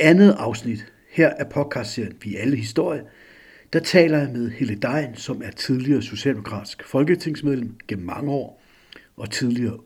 andet 0.00 0.36
afsnit 0.38 0.92
her 1.10 1.30
af 1.30 1.48
podcastserien 1.48 2.16
Vi 2.22 2.36
er 2.36 2.40
alle 2.40 2.56
historie, 2.56 3.02
der 3.72 3.80
taler 3.80 4.18
jeg 4.18 4.30
med 4.30 4.50
Helle 4.50 4.74
Dejen, 4.74 5.16
som 5.16 5.42
er 5.42 5.50
tidligere 5.50 6.02
socialdemokratisk 6.02 6.84
folketingsmedlem 6.84 7.78
gennem 7.88 8.06
mange 8.06 8.30
år 8.30 8.62
og 9.16 9.30
tidligere 9.30 9.78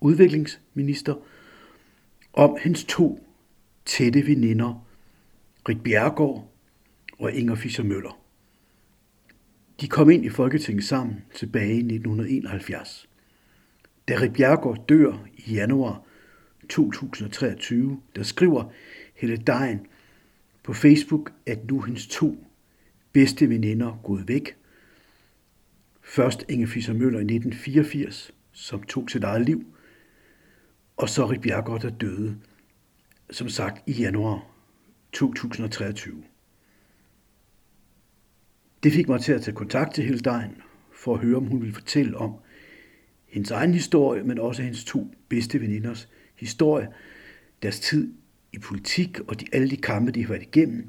udviklingsminister, 0.00 1.14
om 2.32 2.56
hendes 2.62 2.84
to 2.84 3.28
tætte 3.84 4.26
veninder, 4.26 4.86
Rik 5.68 5.82
Bjergård 5.82 6.52
og 7.18 7.32
Inger 7.32 7.54
Fischer 7.54 7.84
Møller. 7.84 8.20
De 9.80 9.88
kom 9.88 10.10
ind 10.10 10.24
i 10.24 10.28
Folketinget 10.28 10.84
sammen 10.84 11.24
tilbage 11.34 11.74
i 11.74 11.78
1971. 11.78 13.08
Da 14.08 14.14
Rik 14.20 14.32
Bjergård 14.32 14.86
dør 14.88 15.26
i 15.36 15.54
januar 15.54 16.02
2023, 16.68 18.00
der 18.16 18.22
skriver 18.22 18.72
Helle 19.16 19.36
Dejen 19.36 19.86
på 20.62 20.72
Facebook, 20.72 21.32
at 21.46 21.66
nu 21.66 21.80
hendes 21.80 22.06
to 22.06 22.46
bedste 23.12 23.48
veninder 23.48 24.00
gået 24.04 24.28
væk. 24.28 24.56
Først 26.02 26.44
Inge 26.48 26.66
Fischer 26.66 26.94
Møller 26.94 27.18
i 27.18 27.22
1984, 27.22 28.32
som 28.52 28.82
tog 28.82 29.10
sit 29.10 29.24
eget 29.24 29.44
liv, 29.46 29.64
og 30.96 31.08
så 31.08 31.26
Rik 31.26 31.40
Bjergård, 31.40 31.80
der 31.80 31.90
døde, 31.90 32.36
som 33.30 33.48
sagt 33.48 33.88
i 33.88 33.92
januar 33.92 34.46
2023. 35.12 36.22
Det 38.82 38.92
fik 38.92 39.08
mig 39.08 39.20
til 39.20 39.32
at 39.32 39.42
tage 39.42 39.54
kontakt 39.54 39.94
til 39.94 40.04
Hildein 40.04 40.62
for 40.92 41.14
at 41.14 41.20
høre, 41.20 41.36
om 41.36 41.44
hun 41.44 41.60
ville 41.60 41.74
fortælle 41.74 42.16
om 42.16 42.34
hendes 43.26 43.50
egen 43.50 43.74
historie, 43.74 44.22
men 44.22 44.38
også 44.38 44.62
hendes 44.62 44.84
to 44.84 45.14
bedste 45.28 45.60
veninders 45.60 46.08
historie, 46.34 46.88
deres 47.62 47.80
tid 47.80 48.14
i 48.56 48.58
politik 48.58 49.20
og 49.20 49.40
de, 49.40 49.46
alle 49.52 49.70
de 49.70 49.76
kampe, 49.76 50.12
de 50.12 50.22
har 50.22 50.28
været 50.28 50.42
igennem 50.42 50.88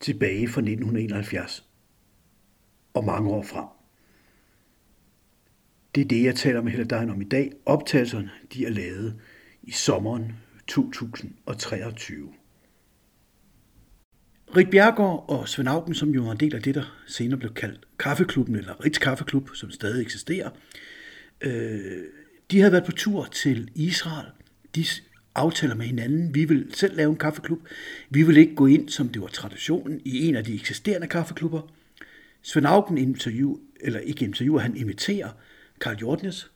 tilbage 0.00 0.48
fra 0.48 0.60
1971 0.60 1.68
og 2.94 3.04
mange 3.04 3.30
år 3.30 3.42
frem. 3.42 3.66
Det 5.94 6.00
er 6.00 6.04
det, 6.04 6.24
jeg 6.24 6.34
taler 6.34 6.62
med 6.62 6.72
Hildein 6.72 7.10
om 7.10 7.20
i 7.20 7.24
dag. 7.24 7.52
Optagelserne 7.66 8.30
de 8.52 8.66
er 8.66 8.70
lavet 8.70 9.20
i 9.62 9.70
sommeren 9.70 10.32
2023. 10.66 12.28
Rit 14.56 14.70
Bjergård 14.70 15.24
og 15.28 15.48
Svend 15.48 15.68
Augen, 15.68 15.94
som 15.94 16.10
jo 16.10 16.22
var 16.22 16.32
en 16.32 16.40
del 16.40 16.54
af 16.54 16.62
det, 16.62 16.74
der 16.74 17.02
senere 17.06 17.38
blev 17.38 17.54
kaldt 17.54 17.98
Kaffeklubben, 17.98 18.56
eller 18.56 18.84
Rits 18.84 18.98
Kaffeklub, 18.98 19.50
som 19.54 19.70
stadig 19.70 20.02
eksisterer, 20.02 20.50
øh, 21.40 22.04
de 22.50 22.58
havde 22.58 22.72
været 22.72 22.84
på 22.84 22.92
tur 22.92 23.24
til 23.24 23.70
Israel. 23.74 24.26
De 24.74 24.84
aftaler 25.34 25.74
med 25.74 25.86
hinanden, 25.86 26.34
vi 26.34 26.44
vil 26.44 26.74
selv 26.74 26.96
lave 26.96 27.10
en 27.10 27.16
kaffeklub. 27.16 27.60
Vi 28.10 28.22
vil 28.22 28.36
ikke 28.36 28.54
gå 28.54 28.66
ind, 28.66 28.88
som 28.88 29.08
det 29.08 29.22
var 29.22 29.28
traditionen, 29.28 30.00
i 30.04 30.28
en 30.28 30.36
af 30.36 30.44
de 30.44 30.54
eksisterende 30.54 31.06
kaffeklubber. 31.06 31.60
Svend 32.42 32.66
Augen 32.66 32.98
interview, 32.98 33.56
eller 33.80 34.00
ikke 34.00 34.24
interviewer, 34.24 34.60
han 34.60 34.76
inviterer 34.76 35.30
Karl 35.80 35.96
Jordnes. 35.96 36.50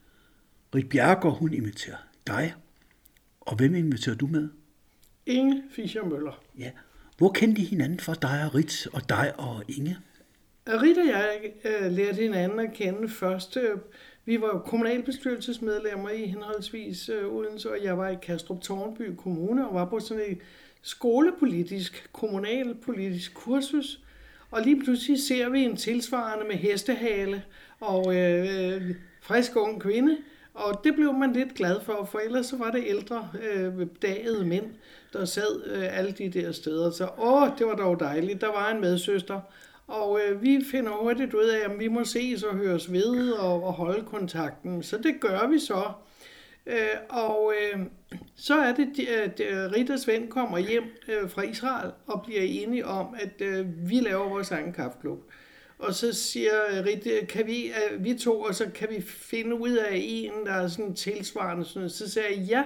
Rik 0.74 0.88
Bjergård, 0.88 1.38
hun 1.38 1.52
inviterer 1.52 1.96
dig. 2.26 2.54
Og 3.40 3.56
hvem 3.56 3.74
inviterer 3.74 4.16
du 4.16 4.26
med? 4.26 4.48
Inge 5.26 5.62
Fischer 5.70 6.04
Møller. 6.04 6.42
Ja. 6.58 6.70
Hvor 7.18 7.32
kendte 7.32 7.62
I 7.62 7.64
hinanden 7.64 8.00
fra 8.00 8.14
dig 8.14 8.44
og 8.44 8.54
Rit, 8.54 8.88
og 8.92 9.08
dig 9.08 9.32
og 9.38 9.64
Inge? 9.68 9.96
Rit 10.68 10.98
og 10.98 11.06
jeg 11.06 11.52
uh, 11.64 11.92
lærte 11.92 12.22
hinanden 12.22 12.60
at 12.60 12.72
kende 12.72 13.08
først 13.08 13.56
vi 14.26 14.40
var 14.40 14.46
jo 14.46 14.58
kommunalbestyrelsesmedlemmer 14.58 16.10
i 16.10 16.26
henholdsvis 16.26 17.10
uh, 17.10 17.34
Odense, 17.34 17.70
og 17.70 17.84
jeg 17.84 17.98
var 17.98 18.08
i 18.08 18.16
Kastrup 18.22 18.60
Tornby 18.60 19.02
Kommune 19.16 19.68
og 19.68 19.74
var 19.74 19.84
på 19.84 20.00
sådan 20.00 20.22
et 20.28 20.38
skolepolitisk, 20.82 22.08
kommunalpolitisk 22.12 23.34
kursus. 23.34 24.00
Og 24.50 24.62
lige 24.62 24.80
pludselig 24.80 25.22
ser 25.22 25.48
vi 25.48 25.60
en 25.60 25.76
tilsvarende 25.76 26.46
med 26.46 26.56
hestehale 26.56 27.42
og 27.80 28.16
øh, 28.16 28.94
frisk 29.20 29.56
ung 29.56 29.80
kvinde, 29.80 30.16
og 30.54 30.80
det 30.84 30.94
blev 30.94 31.12
man 31.12 31.32
lidt 31.32 31.54
glad 31.54 31.80
for, 31.80 32.08
for 32.10 32.18
ellers 32.18 32.46
så 32.46 32.56
var 32.56 32.70
det 32.70 32.84
ældre, 32.86 33.30
øh, 33.42 33.86
dagede 34.02 34.44
mænd, 34.44 34.66
der 35.12 35.24
sad 35.24 35.62
øh, 35.66 35.98
alle 35.98 36.12
de 36.12 36.28
der 36.28 36.52
steder. 36.52 36.90
Så 36.90 37.08
åh, 37.18 37.48
det 37.58 37.66
var 37.66 37.74
dog 37.74 38.00
dejligt. 38.00 38.40
Der 38.40 38.46
var 38.46 38.70
en 38.70 38.80
medsøster, 38.80 39.40
og 39.86 40.20
øh, 40.20 40.42
vi 40.42 40.64
finder 40.70 40.92
hurtigt 40.92 41.34
ud 41.34 41.44
af, 41.44 41.70
at 41.70 41.78
vi 41.78 41.88
må 41.88 42.04
ses 42.04 42.42
og 42.42 42.56
høres 42.56 42.92
ved 42.92 43.30
og, 43.30 43.64
og 43.64 43.72
holde 43.72 44.04
kontakten. 44.04 44.82
Så 44.82 44.98
det 44.98 45.20
gør 45.20 45.46
vi 45.46 45.58
så. 45.58 45.92
Øh, 46.66 46.96
og 47.08 47.52
øh, 47.62 47.80
så 48.36 48.54
er 48.54 48.74
det, 48.74 49.08
at 49.08 49.40
øh, 49.40 49.72
Rita 49.72 49.96
Svend 49.96 50.28
kommer 50.28 50.58
hjem 50.58 50.84
øh, 51.08 51.30
fra 51.30 51.42
Israel 51.42 51.92
og 52.06 52.22
bliver 52.22 52.42
enige 52.42 52.86
om, 52.86 53.14
at 53.18 53.40
øh, 53.40 53.88
vi 53.90 53.94
laver 53.94 54.28
vores 54.28 54.50
egen 54.50 54.72
kaffeklub. 54.72 55.18
Og 55.78 55.94
så 55.94 56.12
siger 56.12 56.84
Rita, 56.84 57.26
kan 57.28 57.46
vi, 57.46 57.66
øh, 57.66 58.04
vi 58.04 58.14
to, 58.14 58.40
og 58.40 58.54
så 58.54 58.70
kan 58.74 58.88
vi 58.90 59.00
finde 59.02 59.60
ud 59.60 59.72
af 59.76 59.90
en, 59.92 60.46
der 60.46 60.52
er 60.52 60.68
sådan 60.68 60.94
tilsvarende. 60.94 61.64
Sådan. 61.64 61.90
Så 61.90 62.10
siger 62.10 62.26
jeg, 62.28 62.38
ja, 62.38 62.64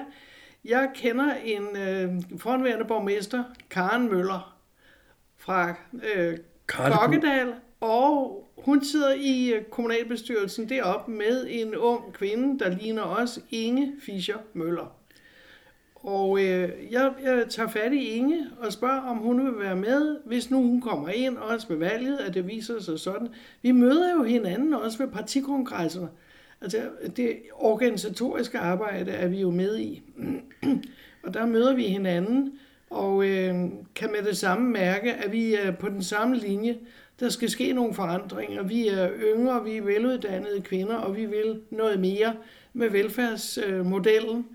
jeg 0.65 0.91
kender 0.95 1.35
en 1.35 1.77
øh, 1.77 2.39
forhåndværende 2.39 2.85
borgmester, 2.85 3.45
Karen 3.71 4.09
Møller, 4.09 4.57
fra 5.37 5.75
øh, 6.15 6.39
Kokkedal, 6.71 7.55
og 7.81 8.45
hun 8.59 8.85
sidder 8.85 9.15
i 9.15 9.53
øh, 9.53 9.65
kommunalbestyrelsen 9.65 10.69
deroppe 10.69 11.13
med 11.13 11.47
en 11.49 11.75
ung 11.77 12.13
kvinde, 12.13 12.59
der 12.59 12.69
ligner 12.69 13.03
os, 13.03 13.41
Inge 13.51 13.93
Fischer 14.03 14.39
Møller. 14.55 14.97
Og 15.95 16.39
øh, 16.39 16.71
jeg, 16.91 17.13
jeg 17.23 17.45
tager 17.49 17.69
fat 17.69 17.93
i 17.93 18.05
Inge 18.05 18.47
og 18.59 18.73
spørger, 18.73 19.01
om 19.01 19.17
hun 19.17 19.45
vil 19.45 19.59
være 19.59 19.77
med, 19.77 20.17
hvis 20.27 20.51
nu 20.51 20.63
hun 20.63 20.81
kommer 20.81 21.09
ind, 21.09 21.37
også 21.37 21.69
ved 21.69 21.77
valget, 21.77 22.17
at 22.17 22.35
det 22.35 22.47
viser 22.47 22.81
sig 22.81 23.01
sådan. 23.01 23.29
Vi 23.63 23.73
møder 23.73 24.13
jo 24.13 24.23
hinanden 24.23 24.75
også 24.75 24.99
ved 24.99 25.09
partikongresserne. 25.09 26.09
Altså 26.61 26.77
det 27.17 27.37
organisatoriske 27.53 28.59
arbejde 28.59 29.11
er 29.11 29.29
vi 29.29 29.41
jo 29.41 29.51
med 29.51 29.79
i. 29.79 30.03
og 31.25 31.35
der 31.35 31.47
møder 31.47 31.75
vi 31.75 31.83
hinanden, 31.83 32.59
og 32.91 33.25
øh, 33.25 33.55
kan 33.95 34.13
med 34.13 34.23
det 34.23 34.37
samme 34.37 34.71
mærke, 34.71 35.13
at 35.13 35.33
vi 35.33 35.55
er 35.55 35.71
på 35.71 35.89
den 35.89 36.03
samme 36.03 36.37
linje. 36.37 36.79
Der 37.21 37.29
skal 37.29 37.51
ske 37.51 37.73
nogle 37.73 37.95
forandringer. 37.95 38.63
Vi 38.63 38.89
er 38.89 39.11
yngre, 39.23 39.65
vi 39.65 39.77
er 39.77 39.83
veluddannede 39.83 40.61
kvinder, 40.61 40.97
og 40.97 41.17
vi 41.17 41.27
vil 41.27 41.61
noget 41.71 42.01
mere 42.01 42.37
med 42.73 42.91
velfærdsmodellen. 42.91 44.47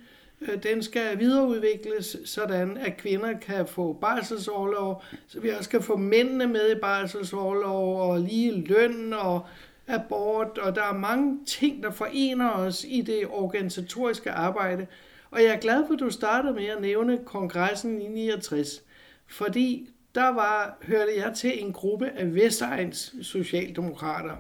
Øh, 0.42 0.64
den 0.64 0.84
skal 0.84 1.20
videreudvikles, 1.20 2.18
sådan 2.26 2.78
at 2.78 2.98
kvinder 2.98 3.40
kan 3.40 3.68
få 3.68 3.94
barselsårlov, 3.94 5.04
så 5.28 5.40
vi 5.40 5.50
også 5.50 5.70
kan 5.70 5.82
få 5.82 5.96
mændene 5.96 6.48
med 6.48 6.72
i 6.72 6.80
barselsårlov 6.80 8.02
og 8.02 8.20
lige 8.20 8.62
løn 8.62 9.14
og 9.14 9.46
abort, 9.88 10.58
og 10.58 10.76
der 10.76 10.84
er 10.84 10.94
mange 10.94 11.40
ting, 11.46 11.84
der 11.84 11.92
forener 11.92 12.52
os 12.52 12.86
i 12.88 13.02
det 13.02 13.28
organisatoriske 13.30 14.32
arbejde. 14.32 14.88
Og 15.36 15.44
jeg 15.44 15.50
er 15.50 15.60
glad 15.60 15.88
for, 15.88 15.94
at 15.94 16.00
du 16.00 16.10
startede 16.10 16.54
med 16.54 16.66
at 16.66 16.82
nævne 16.82 17.20
kongressen 17.26 18.02
i 18.02 18.08
69, 18.08 18.84
fordi 19.28 19.90
der 20.16 20.28
var, 20.28 20.78
hørte 20.82 21.12
jeg 21.18 21.34
til 21.36 21.64
en 21.64 21.74
gruppe 21.74 22.10
af 22.10 22.36
Vestegns 22.36 23.16
socialdemokrater 23.22 24.36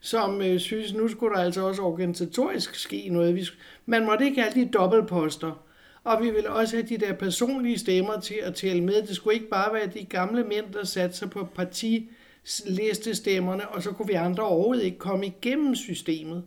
som 0.00 0.42
øh, 0.42 0.60
synes, 0.60 0.94
nu 0.94 1.08
skulle 1.08 1.34
der 1.34 1.40
altså 1.40 1.66
også 1.66 1.82
organisatorisk 1.82 2.74
ske 2.74 3.08
noget. 3.08 3.34
Vi, 3.34 3.46
man 3.86 4.04
måtte 4.04 4.24
ikke 4.24 4.42
have 4.42 4.54
de 4.54 4.68
dobbeltposter. 4.68 5.62
Og 6.04 6.22
vi 6.22 6.30
ville 6.30 6.50
også 6.50 6.76
have 6.76 6.88
de 6.88 6.98
der 6.98 7.12
personlige 7.12 7.78
stemmer 7.78 8.20
til 8.20 8.36
at 8.42 8.54
tælle 8.54 8.84
med. 8.84 9.02
Det 9.02 9.16
skulle 9.16 9.34
ikke 9.34 9.48
bare 9.48 9.74
være 9.74 9.86
de 9.86 10.04
gamle 10.04 10.44
mænd, 10.44 10.72
der 10.72 10.84
satte 10.84 11.16
sig 11.16 11.30
på 11.30 11.48
partilistestemmerne, 11.54 13.68
og 13.68 13.82
så 13.82 13.90
kunne 13.90 14.08
vi 14.08 14.12
andre 14.12 14.42
overhovedet 14.42 14.84
ikke 14.84 14.98
komme 14.98 15.26
igennem 15.26 15.74
systemet. 15.74 16.44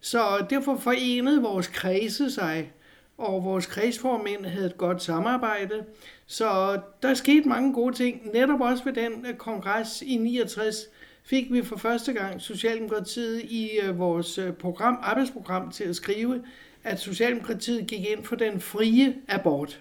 Så 0.00 0.46
derfor 0.50 0.76
forenede 0.76 1.42
vores 1.42 1.66
kredse 1.66 2.30
sig, 2.30 2.72
og 3.18 3.44
vores 3.44 3.66
kredsformænd 3.66 4.46
havde 4.46 4.66
et 4.66 4.76
godt 4.76 5.02
samarbejde. 5.02 5.84
Så 6.26 6.80
der 7.02 7.14
skete 7.14 7.48
mange 7.48 7.72
gode 7.72 7.94
ting, 7.94 8.32
netop 8.32 8.60
også 8.60 8.84
ved 8.84 8.92
den 8.92 9.26
øh, 9.26 9.34
kongres 9.34 10.02
i 10.06 10.16
69, 10.16 10.76
fik 11.24 11.52
vi 11.52 11.62
for 11.62 11.76
første 11.76 12.12
gang 12.12 12.40
Socialdemokratiet 12.40 13.42
i 13.42 13.70
øh, 13.82 13.98
vores 13.98 14.38
øh, 14.38 14.52
program, 14.52 14.98
arbejdsprogram 15.02 15.70
til 15.70 15.84
at 15.84 15.96
skrive, 15.96 16.42
at 16.84 17.00
Socialdemokratiet 17.00 17.86
gik 17.86 18.10
ind 18.10 18.24
for 18.24 18.36
den 18.36 18.60
frie 18.60 19.14
abort. 19.28 19.80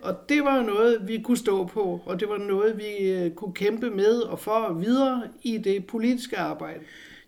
Og 0.00 0.16
det 0.28 0.44
var 0.44 0.62
noget, 0.62 0.98
vi 1.08 1.20
kunne 1.24 1.36
stå 1.36 1.64
på, 1.64 2.00
og 2.06 2.20
det 2.20 2.28
var 2.28 2.38
noget, 2.38 2.78
vi 2.78 3.30
kunne 3.36 3.54
kæmpe 3.54 3.90
med 3.90 4.20
og 4.20 4.38
for 4.38 4.72
videre 4.72 5.22
i 5.42 5.58
det 5.58 5.86
politiske 5.86 6.38
arbejde. 6.38 6.80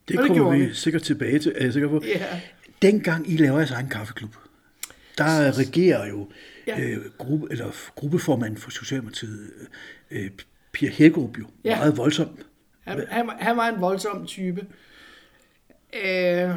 Det, 0.08 0.18
det 0.18 0.26
kommer 0.26 0.50
vi, 0.50 0.64
vi 0.64 0.74
sikkert 0.74 1.02
tilbage 1.02 1.38
til, 1.38 1.52
er 1.56 1.64
jeg 1.64 1.72
sikker 1.72 1.88
på. 1.88 2.02
Ja. 2.04 2.40
Dengang 2.82 3.30
I 3.30 3.36
laver 3.36 3.56
jeres 3.56 3.70
egen 3.70 3.88
kaffeklub, 3.88 4.36
der 5.18 5.58
regerer 5.58 6.08
jo 6.08 6.28
ja. 6.66 6.80
øh, 6.80 6.98
gruppe, 7.18 7.46
eller 7.50 7.70
gruppeformanden 7.94 8.58
for 8.58 8.70
Socialdemokratiet, 8.70 9.50
øh, 10.10 10.30
Pia 10.72 10.90
Hækkerup, 10.90 11.38
jo 11.38 11.44
ja. 11.64 11.76
meget 11.76 11.96
voldsomt 11.96 12.46
han, 12.84 13.06
han, 13.08 13.30
han 13.38 13.56
var 13.56 13.68
en 13.68 13.80
voldsom 13.80 14.26
type. 14.26 14.66
Øh, 16.04 16.50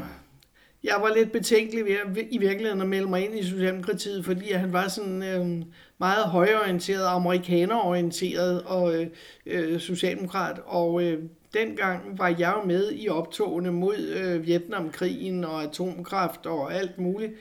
jeg 0.83 0.97
var 1.01 1.15
lidt 1.15 1.31
betænkelig 1.31 1.85
ved 1.85 1.91
at, 1.91 2.25
i 2.29 2.37
virkeligheden 2.37 2.81
at 2.81 2.87
melde 2.87 3.09
mig 3.09 3.25
ind 3.25 3.39
i 3.39 3.43
Socialdemokratiet, 3.43 4.25
fordi 4.25 4.51
han 4.51 4.73
var 4.73 4.87
sådan 4.87 5.23
øh, 5.23 5.65
meget 5.97 6.25
højorienteret, 6.25 7.05
amerikanerorienteret 7.07 8.63
og 8.63 8.95
øh, 8.95 9.07
øh, 9.45 9.79
socialdemokrat, 9.79 10.61
og 10.65 11.03
øh, 11.03 11.23
dengang 11.53 12.19
var 12.19 12.35
jeg 12.39 12.53
jo 12.61 12.67
med 12.67 12.91
i 12.95 13.09
optogene 13.09 13.71
mod 13.71 13.97
øh, 13.97 14.45
Vietnamkrigen 14.45 15.43
og 15.43 15.63
atomkraft 15.63 16.45
og 16.45 16.73
alt 16.73 16.97
muligt, 16.97 17.33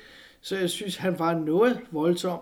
så 0.46 0.56
jeg 0.56 0.70
synes, 0.70 0.96
han 0.96 1.19
var 1.19 1.34
noget 1.34 1.81
voldsom. 1.90 2.38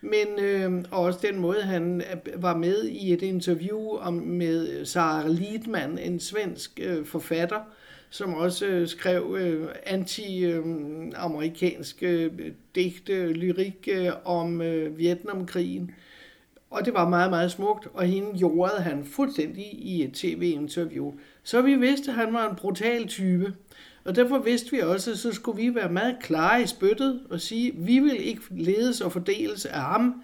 Men 0.00 0.26
øh, 0.40 0.84
også 0.90 1.18
den 1.22 1.38
måde, 1.38 1.62
han 1.62 2.02
var 2.36 2.56
med 2.56 2.84
i 2.84 3.12
et 3.12 3.22
interview 3.22 3.96
om, 3.96 4.14
med 4.14 4.68
øh, 4.68 4.86
Sara 4.86 5.28
Lidman, 5.28 5.98
en 5.98 6.20
svensk 6.20 6.80
øh, 6.82 7.06
forfatter, 7.06 7.60
som 8.10 8.34
også 8.34 8.66
øh, 8.66 8.88
skrev 8.88 9.36
øh, 9.38 9.68
anti-amerikanske 9.86 12.06
øhm, 12.06 12.38
øh, 12.38 12.52
digte, 12.74 13.32
lyrik 13.32 13.88
øh, 13.92 14.10
om 14.24 14.62
øh, 14.62 14.98
Vietnamkrigen. 14.98 15.90
Og 16.70 16.84
det 16.84 16.94
var 16.94 17.08
meget, 17.08 17.30
meget 17.30 17.50
smukt, 17.50 17.88
og 17.94 18.04
hende 18.04 18.38
jordede 18.38 18.80
han 18.80 19.04
fuldstændig 19.04 19.64
i 19.64 20.04
et 20.04 20.12
tv-interview. 20.12 21.12
Så 21.42 21.62
vi 21.62 21.74
vidste, 21.74 22.10
at 22.10 22.16
han 22.16 22.32
var 22.32 22.50
en 22.50 22.56
brutal 22.56 23.06
type. 23.06 23.54
Og 24.08 24.16
derfor 24.16 24.38
vidste 24.38 24.70
vi 24.70 24.80
også, 24.80 25.10
at 25.10 25.18
så 25.18 25.32
skulle 25.32 25.62
vi 25.62 25.74
være 25.74 25.92
meget 25.92 26.16
klare 26.20 26.62
i 26.62 26.66
spyttet 26.66 27.20
og 27.30 27.40
sige, 27.40 27.68
at 27.68 27.86
vi 27.86 27.98
vil 27.98 28.28
ikke 28.28 28.42
ledes 28.50 29.00
og 29.00 29.12
fordeles 29.12 29.66
af 29.66 29.80
ham. 29.80 30.22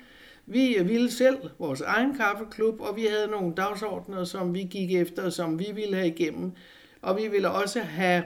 Øh, 0.49 0.55
vi 0.55 0.77
ville 0.85 1.11
selv 1.11 1.37
vores 1.59 1.81
egen 1.81 2.17
kaffeklub, 2.17 2.81
og 2.81 2.97
vi 2.97 3.07
havde 3.07 3.27
nogle 3.31 3.55
dagsordner, 3.55 4.25
som 4.25 4.55
vi 4.55 4.63
gik 4.63 4.95
efter, 4.95 5.31
som 5.31 5.59
vi 5.59 5.67
ville 5.75 5.97
have 5.97 6.09
igennem. 6.09 6.53
Og 7.03 7.17
vi 7.17 7.29
ville 7.29 7.51
også 7.51 7.81
have 7.81 8.23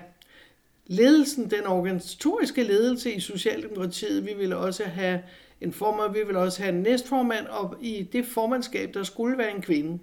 ledelsen, 0.86 1.50
den 1.50 1.66
organisatoriske 1.66 2.62
ledelse 2.62 3.12
i 3.12 3.20
Socialdemokratiet. 3.20 4.26
Vi 4.26 4.34
ville 4.36 4.56
også 4.56 4.84
have 4.84 5.22
en 5.60 5.72
formand, 5.72 6.12
vi 6.12 6.22
ville 6.26 6.40
også 6.40 6.62
have 6.62 6.74
en 6.74 6.82
næstformand, 6.82 7.46
og 7.46 7.76
i 7.80 8.08
det 8.12 8.26
formandskab, 8.26 8.94
der 8.94 9.02
skulle 9.02 9.38
være 9.38 9.54
en 9.56 9.62
kvinde. 9.62 9.98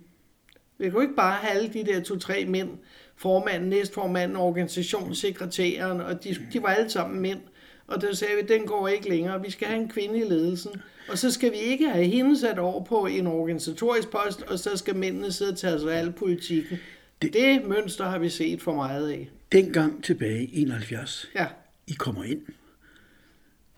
Vi 0.77 0.89
kunne 0.89 1.03
ikke 1.03 1.15
bare 1.15 1.33
have 1.33 1.59
alle 1.59 1.73
de 1.73 1.83
der 1.85 2.01
to-tre 2.01 2.45
mænd, 2.45 2.69
formanden, 3.17 3.69
næstformanden, 3.69 4.37
organisationssekretæren, 4.37 6.01
og 6.01 6.23
de, 6.23 6.35
de 6.53 6.61
var 6.61 6.69
alle 6.69 6.89
sammen 6.89 7.19
mænd. 7.21 7.39
Og 7.87 8.01
der 8.01 8.13
sagde 8.13 8.33
vi, 8.35 8.53
den 8.53 8.67
går 8.67 8.87
ikke 8.87 9.09
længere. 9.09 9.41
Vi 9.41 9.51
skal 9.51 9.67
have 9.67 9.81
en 9.81 9.89
kvinde 9.89 10.19
i 10.19 10.23
ledelsen. 10.23 10.81
Og 11.09 11.17
så 11.17 11.31
skal 11.31 11.51
vi 11.51 11.57
ikke 11.57 11.89
have 11.89 12.05
hende 12.05 12.39
sat 12.39 12.59
over 12.59 12.83
på 12.83 13.05
en 13.05 13.27
organisatorisk 13.27 14.09
post, 14.09 14.41
og 14.41 14.59
så 14.59 14.77
skal 14.77 14.95
mændene 14.95 15.31
sidde 15.31 15.51
og 15.51 15.57
tage 15.57 15.79
sig 15.79 15.93
af 15.93 15.99
al 15.99 16.11
politikken. 16.11 16.77
Det, 17.21 17.33
det 17.33 17.65
mønster 17.65 18.05
har 18.09 18.19
vi 18.19 18.29
set 18.29 18.61
for 18.61 18.75
meget 18.75 19.11
af. 19.11 19.29
Dengang 19.51 20.03
tilbage 20.03 20.45
i 20.45 20.61
71, 20.61 21.29
Ja, 21.35 21.47
I 21.87 21.93
kommer 21.93 22.23
ind. 22.23 22.41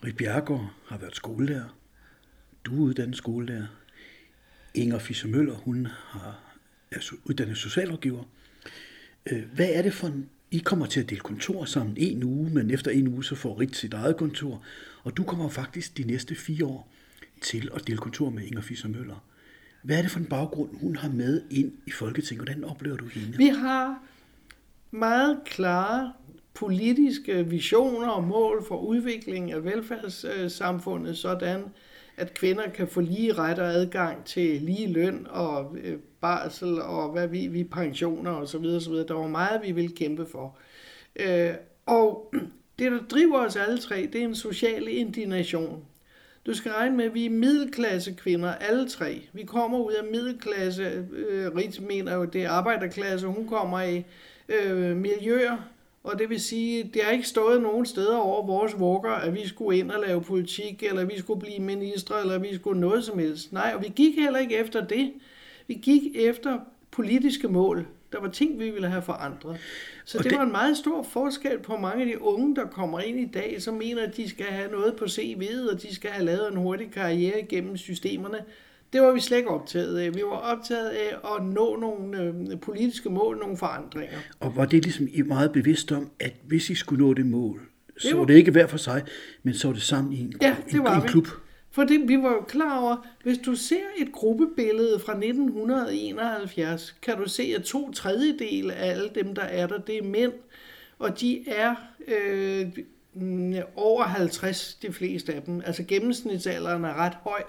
Rit 0.05 0.17
Bjergård 0.17 0.71
har 0.87 0.97
været 0.97 1.15
skolelærer. 1.15 1.77
Du 2.65 2.83
er 2.83 2.87
uddannet 2.87 3.17
skolelærer. 3.17 3.67
Inger 4.75 4.99
Fischer 4.99 5.29
Møller, 5.29 5.55
hun 5.55 5.87
har, 6.05 6.39
er 6.91 7.13
uddannet 7.25 7.57
socialrådgiver. 7.57 8.23
Øh, 9.31 9.43
hvad 9.55 9.69
er 9.69 9.81
det 9.81 9.93
for 9.93 10.07
en... 10.07 10.29
I 10.51 10.57
kommer 10.57 10.85
til 10.85 10.99
at 10.99 11.09
dele 11.09 11.21
kontor 11.21 11.65
sammen 11.65 11.95
en 11.97 12.23
uge, 12.23 12.49
men 12.49 12.71
efter 12.71 12.91
en 12.91 13.07
uge 13.07 13.23
så 13.23 13.35
får 13.35 13.59
Rit 13.59 13.75
sit 13.75 13.93
eget 13.93 14.17
kontor. 14.17 14.63
Og 15.03 15.17
du 15.17 15.23
kommer 15.23 15.49
faktisk 15.49 15.97
de 15.97 16.03
næste 16.03 16.35
fire 16.35 16.65
år 16.65 16.91
til 17.41 17.69
at 17.75 17.87
dele 17.87 17.97
kontor 17.97 18.29
med 18.29 18.43
Inger 18.43 18.61
Fischer 18.61 18.89
Møller. 18.89 19.23
Hvad 19.83 19.97
er 19.97 20.01
det 20.01 20.11
for 20.11 20.19
en 20.19 20.25
baggrund, 20.25 20.69
hun 20.79 20.95
har 20.95 21.09
med 21.09 21.41
ind 21.49 21.71
i 21.87 21.91
Folketinget? 21.91 22.45
Hvordan 22.45 22.63
oplever 22.63 22.97
du 22.97 23.05
hende? 23.05 23.37
vi 23.37 23.47
har 23.47 24.03
meget 24.91 25.39
klare 25.45 26.13
politiske 26.53 27.47
visioner 27.47 28.07
og 28.07 28.23
mål 28.23 28.65
for 28.67 28.77
udvikling 28.77 29.51
af 29.51 29.63
velfærdssamfundet, 29.63 31.17
sådan 31.17 31.63
at 32.17 32.33
kvinder 32.33 32.69
kan 32.69 32.87
få 32.87 33.01
lige 33.01 33.33
ret 33.33 33.59
og 33.59 33.67
adgang 33.67 34.25
til 34.25 34.61
lige 34.61 34.93
løn 34.93 35.27
og 35.29 35.77
øh, 35.83 35.97
barsel 36.21 36.81
og 36.81 37.11
hvad 37.11 37.27
vi, 37.27 37.47
vi 37.47 37.63
pensioner 37.63 38.31
og 38.31 38.47
så 38.47 38.57
videre, 38.57 38.81
så 38.81 38.89
videre. 38.89 39.07
Der 39.07 39.13
var 39.13 39.27
meget, 39.27 39.61
vi 39.63 39.71
ville 39.71 39.95
kæmpe 39.95 40.25
for. 40.31 40.57
Øh, 41.15 41.53
og 41.85 42.33
det, 42.79 42.91
der 42.91 42.99
driver 43.09 43.45
os 43.45 43.55
alle 43.55 43.77
tre, 43.77 44.09
det 44.13 44.21
er 44.21 44.25
en 44.25 44.35
social 44.35 44.87
indignation. 44.87 45.85
Du 46.45 46.53
skal 46.53 46.71
regne 46.71 46.97
med, 46.97 47.05
at 47.05 47.13
vi 47.13 47.25
er 47.25 47.29
middelklasse 47.29 48.13
kvinder, 48.13 48.53
alle 48.53 48.89
tre. 48.89 49.27
Vi 49.33 49.43
kommer 49.43 49.79
ud 49.79 49.91
af 49.91 50.03
middelklasse. 50.11 51.07
Øh, 51.13 51.55
Rit 51.55 51.81
mener 51.81 52.15
jo, 52.15 52.25
det 52.25 52.43
er 52.43 52.49
arbejderklasse. 52.49 53.27
Hun 53.27 53.47
kommer 53.47 53.81
i 53.81 54.05
øh, 54.49 54.97
miljøer, 54.97 55.57
og 56.11 56.19
det 56.19 56.29
vil 56.29 56.41
sige, 56.41 56.83
det 56.93 57.01
har 57.03 57.11
ikke 57.11 57.27
stået 57.27 57.61
nogen 57.61 57.85
steder 57.85 58.17
over 58.17 58.45
vores 58.45 58.79
vugger, 58.79 59.11
at 59.11 59.33
vi 59.35 59.47
skulle 59.47 59.79
ind 59.79 59.91
og 59.91 60.03
lave 60.07 60.21
politik, 60.21 60.83
eller 60.83 61.05
vi 61.05 61.19
skulle 61.19 61.39
blive 61.39 61.59
ministre, 61.59 62.21
eller 62.21 62.37
vi 62.39 62.55
skulle 62.55 62.79
noget 62.81 63.03
som 63.03 63.19
helst. 63.19 63.53
Nej, 63.53 63.71
og 63.75 63.83
vi 63.83 63.91
gik 63.95 64.15
heller 64.15 64.39
ikke 64.39 64.55
efter 64.57 64.85
det. 64.85 65.11
Vi 65.67 65.73
gik 65.73 66.01
efter 66.15 66.59
politiske 66.91 67.47
mål. 67.47 67.87
Der 68.11 68.19
var 68.21 68.27
ting, 68.29 68.59
vi 68.59 68.69
ville 68.69 68.87
have 68.87 69.01
forandret. 69.01 69.57
Så 70.05 70.17
Og 70.17 70.23
det, 70.23 70.31
det- 70.31 70.39
var 70.39 70.45
en 70.45 70.51
meget 70.51 70.77
stor 70.77 71.03
forskel 71.03 71.59
på 71.59 71.77
mange 71.77 72.01
af 72.01 72.05
de 72.07 72.21
unge, 72.21 72.55
der 72.55 72.65
kommer 72.67 72.99
ind 72.99 73.19
i 73.19 73.25
dag, 73.25 73.61
som 73.61 73.73
mener, 73.73 74.03
at 74.03 74.17
de 74.17 74.29
skal 74.29 74.45
have 74.45 74.71
noget 74.71 74.95
på 74.95 75.05
CV'et, 75.05 75.71
og 75.73 75.81
de 75.81 75.95
skal 75.95 76.09
have 76.09 76.25
lavet 76.25 76.51
en 76.51 76.57
hurtig 76.57 76.91
karriere 76.91 77.41
gennem 77.41 77.77
systemerne. 77.77 78.37
Det 78.93 79.01
var 79.01 79.11
vi 79.11 79.19
slet 79.19 79.37
ikke 79.37 79.49
optaget 79.49 79.97
af. 79.99 80.15
Vi 80.15 80.21
var 80.23 80.37
optaget 80.37 80.89
af 80.89 81.35
at 81.35 81.45
nå 81.45 81.75
nogle 81.75 82.21
øh, 82.21 82.59
politiske 82.59 83.09
mål, 83.09 83.37
nogle 83.39 83.57
forandringer. 83.57 84.17
Og 84.39 84.55
var 84.55 84.65
det 84.65 84.83
ligesom 84.83 85.07
I 85.13 85.21
meget 85.21 85.51
bevidst 85.51 85.91
om, 85.91 86.09
at 86.19 86.33
hvis 86.47 86.69
I 86.69 86.75
skulle 86.75 87.05
nå 87.05 87.13
det 87.13 87.25
mål, 87.25 87.61
så 87.97 88.09
var- 88.11 88.17
var 88.19 88.25
det 88.25 88.33
ikke 88.35 88.51
hver 88.51 88.67
for 88.67 88.77
sig, 88.77 89.03
men 89.43 89.53
så 89.53 89.67
var 89.67 89.73
det 89.73 89.83
sammen 89.83 90.13
i 90.13 90.19
en, 90.21 90.33
Ja, 90.41 90.49
en, 90.67 90.71
det 90.73 90.83
var 90.83 90.95
en 90.97 91.03
vi. 91.03 91.07
klub? 91.07 91.27
For 91.71 91.83
det, 91.83 92.07
vi 92.07 92.17
var 92.17 92.29
jo 92.31 92.41
klar 92.41 92.79
over, 92.79 93.07
hvis 93.23 93.37
du 93.37 93.55
ser 93.55 93.75
et 93.97 94.11
gruppebillede 94.11 94.99
fra 94.99 95.13
1971, 95.13 96.95
kan 97.01 97.17
du 97.17 97.29
se, 97.29 97.53
at 97.57 97.63
to 97.63 97.91
tredjedel 97.91 98.71
af 98.71 98.89
alle 98.91 99.09
dem, 99.15 99.35
der 99.35 99.41
er 99.41 99.67
der, 99.67 99.77
det 99.77 99.97
er 99.97 100.03
mænd, 100.03 100.31
og 100.99 101.19
de 101.19 101.43
er 101.49 101.75
øh, 102.07 102.67
mm, 103.13 103.55
over 103.75 104.03
50, 104.03 104.75
de 104.81 104.91
fleste 104.93 105.33
af 105.33 105.41
dem. 105.41 105.61
Altså 105.65 105.83
gennemsnitsalderen 105.83 106.85
er 106.85 106.93
ret 106.93 107.13
høj 107.21 107.41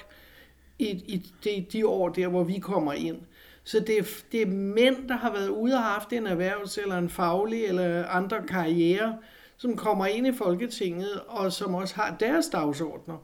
i, 0.79 0.87
i 0.87 1.27
de, 1.45 1.67
de 1.73 1.87
år 1.87 2.09
der, 2.09 2.29
hvor 2.29 2.45
vi 2.45 2.59
kommer 2.59 2.93
ind. 2.93 3.17
Så 3.65 3.81
det 3.81 3.99
er, 3.99 4.03
det 4.33 4.43
er 4.43 4.47
mænd, 4.47 5.09
der 5.09 5.17
har 5.17 5.33
været 5.33 5.49
ude 5.49 5.75
og 5.75 5.83
haft 5.83 6.13
en 6.13 6.27
erhvervs- 6.27 6.83
eller 6.83 6.99
en 6.99 7.11
faglig 7.11 7.65
eller 7.65 8.07
andre 8.07 8.37
karriere, 8.49 9.19
som 9.57 9.77
kommer 9.77 10.07
ind 10.07 10.27
i 10.27 10.33
Folketinget, 10.33 11.21
og 11.27 11.53
som 11.53 11.75
også 11.75 11.95
har 11.95 12.17
deres 12.21 12.47
dagsordner. 12.47 13.17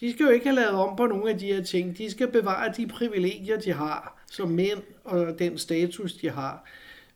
De 0.00 0.12
skal 0.12 0.24
jo 0.24 0.30
ikke 0.30 0.46
have 0.46 0.56
lavet 0.56 0.70
om 0.74 0.96
på 0.96 1.06
nogle 1.06 1.30
af 1.30 1.38
de 1.38 1.46
her 1.46 1.62
ting. 1.62 1.98
De 1.98 2.10
skal 2.10 2.28
bevare 2.28 2.72
de 2.76 2.86
privilegier, 2.86 3.60
de 3.60 3.72
har 3.72 4.24
som 4.30 4.48
mænd, 4.48 4.82
og 5.04 5.38
den 5.38 5.58
status, 5.58 6.12
de 6.12 6.30
har. 6.30 6.64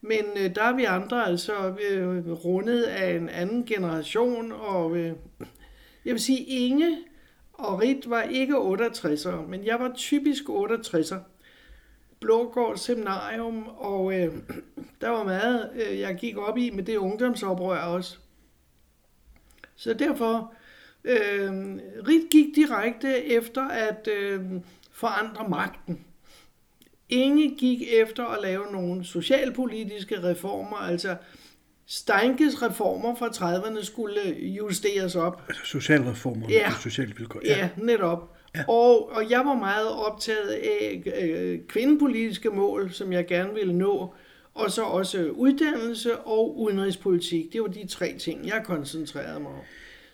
Men 0.01 0.25
øh, 0.37 0.55
der 0.55 0.63
er 0.63 0.77
vi 0.77 0.85
andre 0.85 1.27
altså 1.27 1.75
øh, 1.91 2.31
rundet 2.31 2.83
af 2.83 3.17
en 3.17 3.29
anden 3.29 3.65
generation, 3.65 4.53
og 4.53 4.97
øh, 4.97 5.13
jeg 6.05 6.13
vil 6.13 6.21
sige, 6.21 6.45
Inge 6.45 6.99
og 7.55 7.81
Rit 7.81 8.11
var 8.11 8.23
ikke 8.23 8.55
68'er, 8.55 9.47
men 9.49 9.65
jeg 9.65 9.81
var 9.81 9.93
typisk 9.95 10.43
68'er. 10.49 11.19
Blågård 12.21 12.77
Seminarium, 12.77 13.69
og 13.77 14.21
øh, 14.21 14.35
der 15.01 15.09
var 15.09 15.25
meget, 15.25 15.71
øh, 15.75 16.01
jeg 16.01 16.17
gik 16.17 16.37
op 16.37 16.59
i 16.59 16.71
med 16.71 16.85
det 16.85 16.97
ungdomsoprør 16.97 17.79
også. 17.79 18.19
Så 19.77 19.95
derfor, 19.95 20.55
øh, 21.05 21.53
Rit 22.09 22.31
gik 22.31 22.57
direkte 22.57 23.25
efter 23.25 23.69
at 23.69 24.09
øh, 24.09 24.43
forandre 24.93 25.49
magten. 25.49 26.05
Inge 27.09 27.57
gik 27.57 27.83
efter 27.93 28.25
at 28.25 28.43
lave 28.43 28.73
nogle 28.73 29.05
socialpolitiske 29.05 30.23
reformer, 30.23 30.77
altså 30.77 31.17
Steinkes 31.87 32.63
reformer 32.63 33.15
fra 33.15 33.27
30'erne 33.29 33.85
skulle 33.85 34.21
justeres 34.41 35.17
op. 35.17 35.43
Altså 35.49 35.63
socialreformer 35.65 36.47
Ja. 36.51 36.67
og 36.69 36.73
sociale 36.83 37.15
vilkår. 37.17 37.41
Ja, 37.45 37.59
ja 37.59 37.69
netop. 37.77 38.35
Ja. 38.57 38.65
Og, 38.69 39.11
og 39.13 39.31
jeg 39.31 39.39
var 39.39 39.55
meget 39.55 39.89
optaget 39.89 40.49
af 40.49 41.03
øh, 41.23 41.59
kvindepolitiske 41.69 42.51
mål, 42.51 42.93
som 42.93 43.13
jeg 43.13 43.27
gerne 43.27 43.55
ville 43.55 43.73
nå, 43.73 44.15
og 44.55 44.71
så 44.71 44.83
også 44.83 45.25
uddannelse 45.31 46.17
og 46.19 46.59
udenrigspolitik. 46.61 47.53
Det 47.53 47.61
var 47.63 47.67
de 47.69 47.87
tre 47.89 48.15
ting, 48.19 48.47
jeg 48.47 48.63
koncentrerede 48.65 49.41
mig 49.41 49.51
om. 49.51 49.59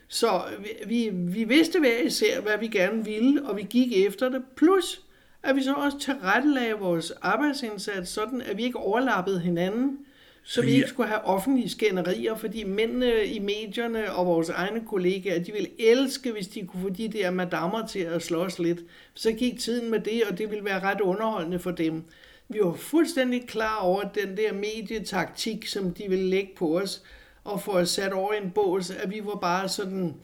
Så 0.09 0.43
vi, 0.59 0.69
vi, 0.87 1.11
vi 1.13 1.45
vidste 1.45 1.79
hver 1.79 1.99
især, 2.07 2.41
hvad 2.41 2.59
vi 2.61 2.69
gerne 2.69 3.05
ville, 3.05 3.43
og 3.49 3.57
vi 3.57 3.63
gik 3.63 4.07
efter 4.07 4.29
det. 4.29 4.43
Plus, 4.57 5.01
at 5.43 5.57
vi 5.57 5.63
så 5.63 5.73
også 5.75 5.99
tilrettelagde 5.99 6.75
vores 6.75 7.11
arbejdsindsats, 7.23 8.11
sådan 8.11 8.43
at 8.43 8.57
vi 8.57 8.63
ikke 8.63 8.79
overlappede 8.79 9.41
hinanden, 9.41 9.99
så 10.43 10.63
vi 10.63 10.71
I- 10.71 10.75
ikke 10.75 10.89
skulle 10.89 11.09
have 11.09 11.25
offentlige 11.25 11.69
skænderier, 11.71 12.35
fordi 12.37 12.65
mændene 12.65 13.25
i 13.27 13.39
medierne 13.39 14.13
og 14.13 14.27
vores 14.27 14.49
egne 14.49 14.81
kollegaer, 14.89 15.43
de 15.45 15.53
ville 15.53 15.69
elske, 15.81 16.33
hvis 16.33 16.49
de 16.49 16.67
kunne 16.67 16.83
få 16.83 16.89
de 16.89 17.09
der 17.09 17.31
madammer 17.31 17.87
til 17.87 17.99
at 17.99 18.23
slås 18.23 18.59
lidt. 18.59 18.81
Så 19.15 19.33
gik 19.33 19.59
tiden 19.61 19.91
med 19.91 20.01
det, 20.01 20.23
og 20.31 20.39
det 20.39 20.51
ville 20.51 20.65
være 20.65 20.81
ret 20.81 21.01
underholdende 21.01 21.59
for 21.59 21.71
dem. 21.71 22.03
Vi 22.49 22.59
var 22.63 22.73
fuldstændig 22.75 23.47
klar 23.49 23.77
over 23.79 24.03
den 24.03 24.37
der 24.37 24.53
medietaktik, 24.53 25.67
som 25.67 25.95
de 25.95 26.03
ville 26.09 26.25
lægge 26.25 26.51
på 26.57 26.79
os. 26.79 27.03
og 27.45 27.63
få 27.63 27.71
os 27.71 27.89
sat 27.89 28.13
over 28.13 28.33
en 28.33 28.51
bås, 28.51 28.91
at 28.91 29.11
vi 29.11 29.21
var 29.25 29.35
bare 29.35 29.69
sådan, 29.69 30.15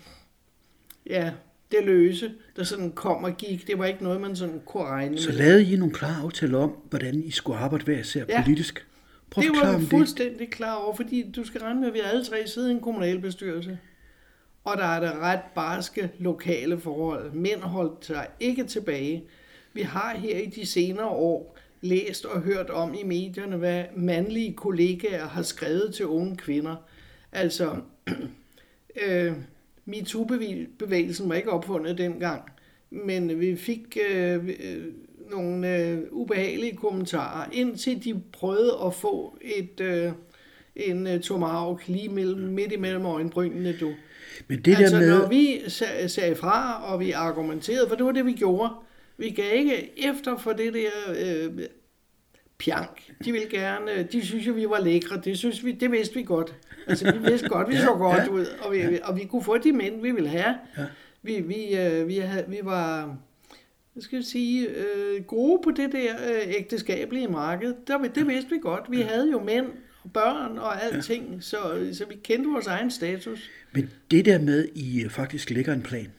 ja, 1.06 1.30
det 1.70 1.84
løse, 1.84 2.32
der 2.56 2.64
sådan 2.64 2.92
kom 2.92 3.24
og 3.24 3.36
gik. 3.36 3.66
Det 3.66 3.78
var 3.78 3.84
ikke 3.86 4.04
noget, 4.04 4.20
man 4.20 4.36
sådan 4.36 4.60
kunne 4.66 4.84
regne 4.84 5.10
med. 5.10 5.18
Så 5.18 5.32
lavede 5.32 5.72
I 5.72 5.76
nogle 5.76 5.94
klare 5.94 6.22
aftaler 6.22 6.58
om, 6.58 6.70
hvordan 6.90 7.14
I 7.24 7.30
skulle 7.30 7.58
arbejde 7.58 7.84
hver 7.84 7.98
især 7.98 8.24
Ja. 8.28 8.42
politisk? 8.42 8.86
Prøv 9.30 9.44
det 9.44 9.52
var 9.62 9.74
om 9.74 9.86
fuldstændig 9.86 10.50
klar 10.50 10.74
over, 10.74 10.96
fordi 10.96 11.30
du 11.30 11.44
skal 11.44 11.60
regne 11.60 11.80
med, 11.80 11.88
at 11.88 11.94
vi 11.94 12.00
alle 12.00 12.24
tre 12.24 12.46
sidder 12.46 12.68
i 12.68 12.72
en 12.72 12.80
kommunalbestyrelse. 12.80 13.78
Og 14.64 14.76
der 14.76 14.84
er 14.84 15.00
der 15.00 15.18
ret 15.18 15.40
barske 15.54 16.10
lokale 16.18 16.80
forhold. 16.80 17.32
Mænd 17.32 17.60
holdt 17.60 18.06
sig 18.06 18.28
ikke 18.40 18.64
tilbage. 18.64 19.24
Vi 19.72 19.82
har 19.82 20.16
her 20.16 20.38
i 20.38 20.46
de 20.46 20.66
senere 20.66 21.08
år 21.08 21.58
læst 21.80 22.24
og 22.24 22.40
hørt 22.40 22.70
om 22.70 22.94
i 22.94 23.02
medierne, 23.02 23.56
hvad 23.56 23.84
mandlige 23.96 24.52
kollegaer 24.52 25.26
har 25.26 25.42
skrevet 25.42 25.94
til 25.94 26.06
unge 26.06 26.36
kvinder. 26.36 26.76
Altså, 27.32 27.76
øh, 29.06 29.32
MeToo-bevægelsen 29.84 31.28
var 31.28 31.34
ikke 31.34 31.50
opfundet 31.50 31.98
dengang, 31.98 32.42
men 32.90 33.40
vi 33.40 33.56
fik 33.56 33.98
øh, 34.10 34.48
øh, 34.60 34.86
nogle 35.30 35.76
øh, 35.76 35.98
ubehagelige 36.10 36.76
kommentarer, 36.76 37.48
indtil 37.52 38.04
de 38.04 38.22
prøvede 38.32 38.76
at 38.86 38.94
få 38.94 39.38
et, 39.40 39.80
øh, 39.80 40.12
en 40.76 41.06
øh, 41.06 41.20
tomahawk 41.20 41.88
lige 41.88 42.08
mellem, 42.08 42.40
midt 42.40 42.72
imellem 42.72 43.06
øjenbrynene, 43.06 43.76
du. 43.80 43.92
Men 44.48 44.62
det 44.62 44.76
altså, 44.78 44.96
der 44.96 45.00
med... 45.00 45.18
når 45.18 45.28
vi 45.28 45.60
sag, 45.68 46.10
sagde 46.10 46.34
fra, 46.34 46.82
og 46.92 47.00
vi 47.00 47.10
argumenterede, 47.10 47.88
for 47.88 47.96
det 47.96 48.04
var 48.04 48.12
det, 48.12 48.26
vi 48.26 48.32
gjorde. 48.32 48.70
Vi 49.16 49.30
gav 49.30 49.56
ikke 49.56 49.92
efter 50.10 50.36
for 50.36 50.52
det 50.52 50.74
der 50.74 50.90
øh, 51.18 51.52
pjank. 52.58 53.12
De 53.24 53.32
ville 53.32 53.48
gerne, 53.50 54.02
de 54.02 54.26
synes 54.26 54.46
jo, 54.46 54.52
vi 54.52 54.68
var 54.68 54.80
lækre. 54.80 55.20
Det 55.24 55.38
synes 55.38 55.64
vi, 55.64 55.72
det 55.72 55.92
vidste 55.92 56.14
vi 56.14 56.22
godt. 56.22 56.54
Altså, 56.86 57.12
vi 57.12 57.18
vidste 57.18 57.48
godt, 57.48 57.68
vi 57.68 57.76
så 57.76 57.94
godt 57.98 58.22
ja. 58.22 58.28
ud, 58.28 58.46
og 58.62 58.72
vi, 58.72 58.98
og 59.04 59.16
vi 59.16 59.24
kunne 59.24 59.42
få 59.42 59.58
de 59.58 59.72
mænd, 59.72 60.02
vi 60.02 60.10
ville 60.10 60.28
have. 60.28 60.54
Ja. 60.78 60.84
Vi, 61.22 61.40
vi, 61.40 61.76
øh, 61.76 62.08
vi, 62.08 62.16
havde, 62.16 62.44
vi 62.48 62.58
var, 62.62 63.16
hvad 63.96 64.02
skal 64.02 64.16
jeg 64.16 64.24
sige, 64.24 64.68
øh, 64.68 65.24
gode 65.24 65.60
på 65.64 65.70
det 65.70 65.92
der 65.92 66.14
øh, 66.14 66.54
ægteskabelige 66.58 67.28
marked. 67.28 67.74
Der, 67.86 67.98
det 67.98 68.28
vidste 68.28 68.50
vi 68.50 68.58
godt. 68.62 68.90
Vi 68.90 69.00
havde 69.00 69.30
jo 69.30 69.42
mænd 69.42 69.66
og 70.02 70.12
børn 70.12 70.58
og 70.58 70.84
alting, 70.84 71.44
så, 71.44 71.88
så 71.92 72.04
vi 72.08 72.14
kendte 72.24 72.50
vores 72.50 72.66
egen 72.66 72.90
status. 72.90 73.50
Men 73.72 73.90
det 74.10 74.24
der 74.24 74.38
med, 74.38 74.68
I 74.74 75.02
øh, 75.04 75.10
faktisk 75.10 75.50
lægger 75.50 75.72
en 75.72 75.82
plan. 75.82 76.12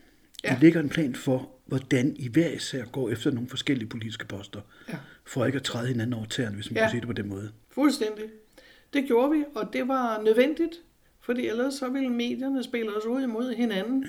Ja. 0.43 0.51
Ja. 0.51 0.57
I 0.57 0.61
lægger 0.61 0.79
en 0.79 0.89
plan 0.89 1.15
for, 1.15 1.49
hvordan 1.65 2.15
I 2.15 2.27
hver 2.27 2.49
især 2.49 2.85
går 2.85 3.09
efter 3.09 3.31
nogle 3.31 3.49
forskellige 3.49 3.89
politiske 3.89 4.25
poster. 4.25 4.61
Ja. 4.89 4.97
For 5.25 5.45
ikke 5.45 5.55
at 5.55 5.63
træde 5.63 5.87
hinanden 5.87 6.13
over 6.13 6.25
tæerne, 6.25 6.55
hvis 6.55 6.71
man 6.71 6.75
ja. 6.75 6.81
Ja. 6.81 6.85
kan 6.85 6.91
sige 6.91 7.01
det 7.01 7.07
på 7.07 7.13
den 7.13 7.29
måde. 7.29 7.51
Fuldstændig. 7.69 8.25
Det 8.93 9.05
gjorde 9.07 9.31
vi, 9.31 9.43
og 9.55 9.69
det 9.73 9.87
var 9.87 10.21
nødvendigt, 10.21 10.75
fordi 11.21 11.47
ellers 11.47 11.73
så 11.73 11.89
ville 11.89 12.09
medierne 12.09 12.63
spille 12.63 12.97
os 12.97 13.05
ud 13.05 13.23
imod 13.23 13.55
hinanden. 13.55 14.05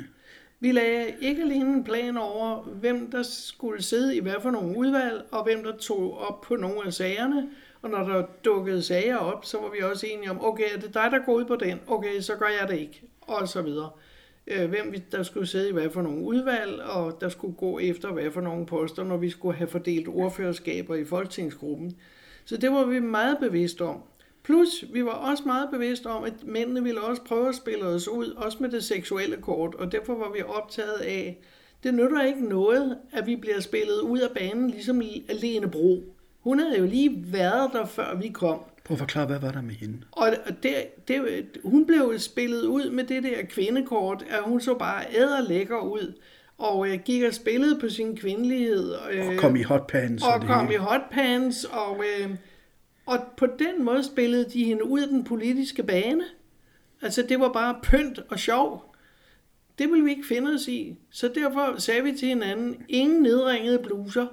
Vi 0.60 0.72
lagde 0.72 1.14
ikke 1.20 1.42
alene 1.42 1.74
en 1.74 1.84
plan 1.84 2.16
over, 2.16 2.62
hvem 2.62 3.10
der 3.10 3.22
skulle 3.22 3.82
sidde 3.82 4.16
i 4.16 4.20
hvad 4.20 4.34
for 4.42 4.50
nogle 4.50 4.78
udvalg, 4.78 5.22
og 5.30 5.44
hvem 5.44 5.62
der 5.64 5.76
tog 5.76 6.18
op 6.18 6.40
på 6.40 6.56
nogle 6.56 6.86
af 6.86 6.92
sagerne. 6.92 7.48
Og 7.82 7.90
når 7.90 7.98
der 7.98 8.24
dukkede 8.44 8.82
sager 8.82 9.16
op, 9.16 9.44
så 9.44 9.58
var 9.58 9.70
vi 9.70 9.82
også 9.82 10.06
enige 10.06 10.30
om, 10.30 10.44
okay, 10.44 10.64
er 10.74 10.80
det 10.80 10.94
dig, 10.94 11.08
der 11.10 11.18
går 11.26 11.32
ud 11.34 11.44
på 11.44 11.56
den? 11.56 11.80
Okay, 11.86 12.20
så 12.20 12.34
gør 12.36 12.46
jeg 12.60 12.68
det 12.68 12.78
ikke. 12.78 13.02
Og 13.20 13.48
så 13.48 13.62
videre. 13.62 13.90
Øh, 14.46 14.68
hvem 14.68 14.92
vi- 14.92 15.02
der 15.12 15.22
skulle 15.22 15.46
sidde 15.46 15.68
i 15.68 15.72
hvad 15.72 15.90
for 15.90 16.02
nogle 16.02 16.24
udvalg, 16.24 16.82
og 16.82 17.18
der 17.20 17.28
skulle 17.28 17.54
gå 17.56 17.78
efter 17.78 18.12
hvad 18.12 18.30
for 18.30 18.40
nogle 18.40 18.66
poster, 18.66 19.04
når 19.04 19.16
vi 19.16 19.30
skulle 19.30 19.56
have 19.56 19.68
fordelt 19.68 20.08
ordførerskaber 20.08 20.94
i 20.94 21.04
folketingsgruppen. 21.04 21.96
Så 22.44 22.56
det 22.56 22.70
var 22.72 22.84
vi 22.84 23.00
meget 23.00 23.38
bevidste 23.40 23.82
om. 23.84 24.00
Plus, 24.48 24.84
vi 24.92 25.04
var 25.04 25.10
også 25.10 25.42
meget 25.46 25.68
bevidste 25.72 26.06
om, 26.06 26.24
at 26.24 26.32
mændene 26.44 26.82
ville 26.82 27.00
også 27.00 27.22
prøve 27.22 27.48
at 27.48 27.54
spille 27.54 27.84
os 27.84 28.08
ud, 28.08 28.26
også 28.36 28.58
med 28.60 28.68
det 28.68 28.84
seksuelle 28.84 29.36
kort, 29.36 29.74
og 29.74 29.92
derfor 29.92 30.14
var 30.14 30.32
vi 30.36 30.42
optaget 30.42 30.98
af, 31.00 31.38
det 31.82 31.94
nytter 31.94 32.24
ikke 32.24 32.48
noget, 32.48 32.96
at 33.12 33.26
vi 33.26 33.36
bliver 33.36 33.60
spillet 33.60 34.00
ud 34.00 34.18
af 34.18 34.30
banen, 34.34 34.70
ligesom 34.70 35.02
Lene 35.40 35.70
Bro. 35.70 36.02
Hun 36.40 36.58
havde 36.58 36.78
jo 36.78 36.86
lige 36.86 37.24
været 37.32 37.70
der, 37.72 37.86
før 37.86 38.14
vi 38.14 38.28
kom. 38.28 38.58
Prøv 38.84 38.94
at 38.94 38.98
forklare, 38.98 39.26
hvad 39.26 39.38
var 39.38 39.52
der 39.52 39.62
med 39.62 39.74
hende? 39.74 39.98
Og 40.12 40.28
det, 40.62 40.74
det, 41.08 41.44
hun 41.64 41.86
blev 41.86 42.18
spillet 42.18 42.62
ud 42.62 42.90
med 42.90 43.04
det 43.04 43.22
der 43.22 43.42
kvindekort, 43.48 44.24
at 44.30 44.42
hun 44.42 44.60
så 44.60 44.74
bare 44.74 45.04
æderlækker 45.16 45.78
ud, 45.78 46.12
og 46.58 46.88
øh, 46.88 46.98
gik 47.04 47.22
og 47.22 47.34
spillede 47.34 47.80
på 47.80 47.88
sin 47.88 48.16
kvindelighed. 48.16 48.94
Øh, 49.12 49.26
Og 49.28 49.34
kom 49.36 49.56
i 49.56 49.62
hotpants 49.62 50.24
og, 50.24 50.32
og 50.32 50.40
kom 50.40 50.64
i 50.64 50.68
hele. 50.68 50.82
hotpants, 50.82 51.64
og, 51.64 52.04
øh, 52.20 52.30
og 53.08 53.18
på 53.36 53.46
den 53.46 53.84
måde 53.84 54.04
spillede 54.04 54.50
de 54.50 54.64
hende 54.64 54.84
ud 54.84 55.00
af 55.00 55.08
den 55.08 55.24
politiske 55.24 55.82
bane. 55.82 56.24
Altså, 57.02 57.22
det 57.22 57.40
var 57.40 57.52
bare 57.52 57.78
pynt 57.82 58.20
og 58.28 58.38
sjov. 58.38 58.94
Det 59.78 59.90
ville 59.90 60.04
vi 60.04 60.10
ikke 60.10 60.26
finde 60.26 60.54
os 60.54 60.68
i. 60.68 60.96
Så 61.10 61.28
derfor 61.34 61.80
sagde 61.80 62.02
vi 62.02 62.12
til 62.12 62.28
hinanden, 62.28 62.84
ingen 62.88 63.22
nedringede 63.22 63.78
bluser. 63.78 64.26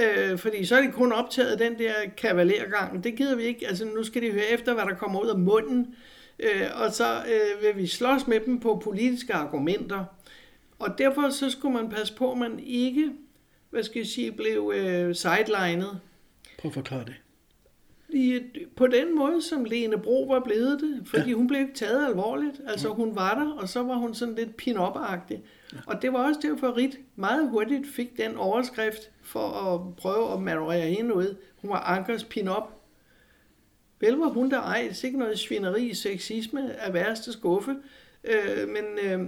Øh, 0.00 0.38
fordi 0.38 0.64
så 0.64 0.76
er 0.76 0.82
de 0.82 0.92
kun 0.92 1.12
optaget 1.12 1.58
den 1.58 1.78
der 1.78 1.92
kavalergang. 2.16 3.04
Det 3.04 3.16
gider 3.16 3.36
vi 3.36 3.42
ikke. 3.42 3.68
Altså, 3.68 3.84
nu 3.84 4.04
skal 4.04 4.22
de 4.22 4.30
høre 4.30 4.46
efter, 4.46 4.74
hvad 4.74 4.84
der 4.84 4.94
kommer 4.94 5.20
ud 5.20 5.28
af 5.28 5.38
munden. 5.38 5.94
Øh, 6.38 6.66
og 6.74 6.92
så 6.92 7.16
øh, 7.16 7.62
vil 7.62 7.82
vi 7.82 7.86
slås 7.86 8.26
med 8.26 8.40
dem 8.40 8.60
på 8.60 8.80
politiske 8.84 9.34
argumenter. 9.34 10.04
Og 10.78 10.98
derfor 10.98 11.30
så 11.30 11.50
skulle 11.50 11.74
man 11.74 11.90
passe 11.90 12.14
på, 12.14 12.32
at 12.32 12.38
man 12.38 12.60
ikke, 12.60 13.12
hvad 13.70 13.82
skal 13.82 13.98
jeg 13.98 14.06
sige, 14.06 14.32
blev 14.32 14.72
øh, 14.74 15.14
sidelined. 15.14 15.90
Prøv 16.58 16.68
at 16.68 16.74
forklare 16.74 17.04
det. 17.04 17.21
I, 18.12 18.40
på 18.76 18.86
den 18.86 19.16
måde, 19.16 19.42
som 19.42 19.64
Lene 19.64 19.98
Bro 19.98 20.22
var 20.22 20.40
blevet 20.40 20.80
det, 20.80 21.02
fordi 21.08 21.28
Ja. 21.30 21.36
hun 21.36 21.46
blev 21.46 21.60
ikke 21.60 21.74
taget 21.74 22.06
alvorligt. 22.06 22.60
Altså 22.66 22.88
hun 22.88 23.14
var 23.16 23.34
der, 23.34 23.52
og 23.52 23.68
så 23.68 23.82
var 23.82 23.94
hun 23.94 24.14
sådan 24.14 24.34
lidt 24.34 24.56
pin-up-agtig. 24.56 25.42
Ja. 25.72 25.78
Og 25.86 26.02
det 26.02 26.12
var 26.12 26.28
også 26.28 26.40
derfor, 26.42 26.76
Rit 26.76 26.98
meget 27.16 27.48
hurtigt 27.50 27.86
fik 27.88 28.16
den 28.16 28.36
overskrift 28.36 29.10
for 29.22 29.40
at 29.48 29.96
prøve 29.96 30.32
at 30.32 30.42
manøvrere 30.42 30.90
hende 30.90 31.14
ud. 31.14 31.36
Hun 31.60 31.70
var 31.70 31.80
Ankers 31.80 32.24
pin-up. 32.24 32.64
Vel 34.00 34.14
var 34.14 34.28
hun 34.28 34.50
der 34.50 34.60
ej, 34.60 34.92
sikkert 34.92 35.18
noget 35.18 35.38
svineri, 35.38 35.94
sexisme 35.94 36.72
af 36.80 36.94
værste 36.94 37.32
skuffe. 37.32 37.76
Øh, 38.24 38.68
men 38.68 38.84
øh, 39.02 39.26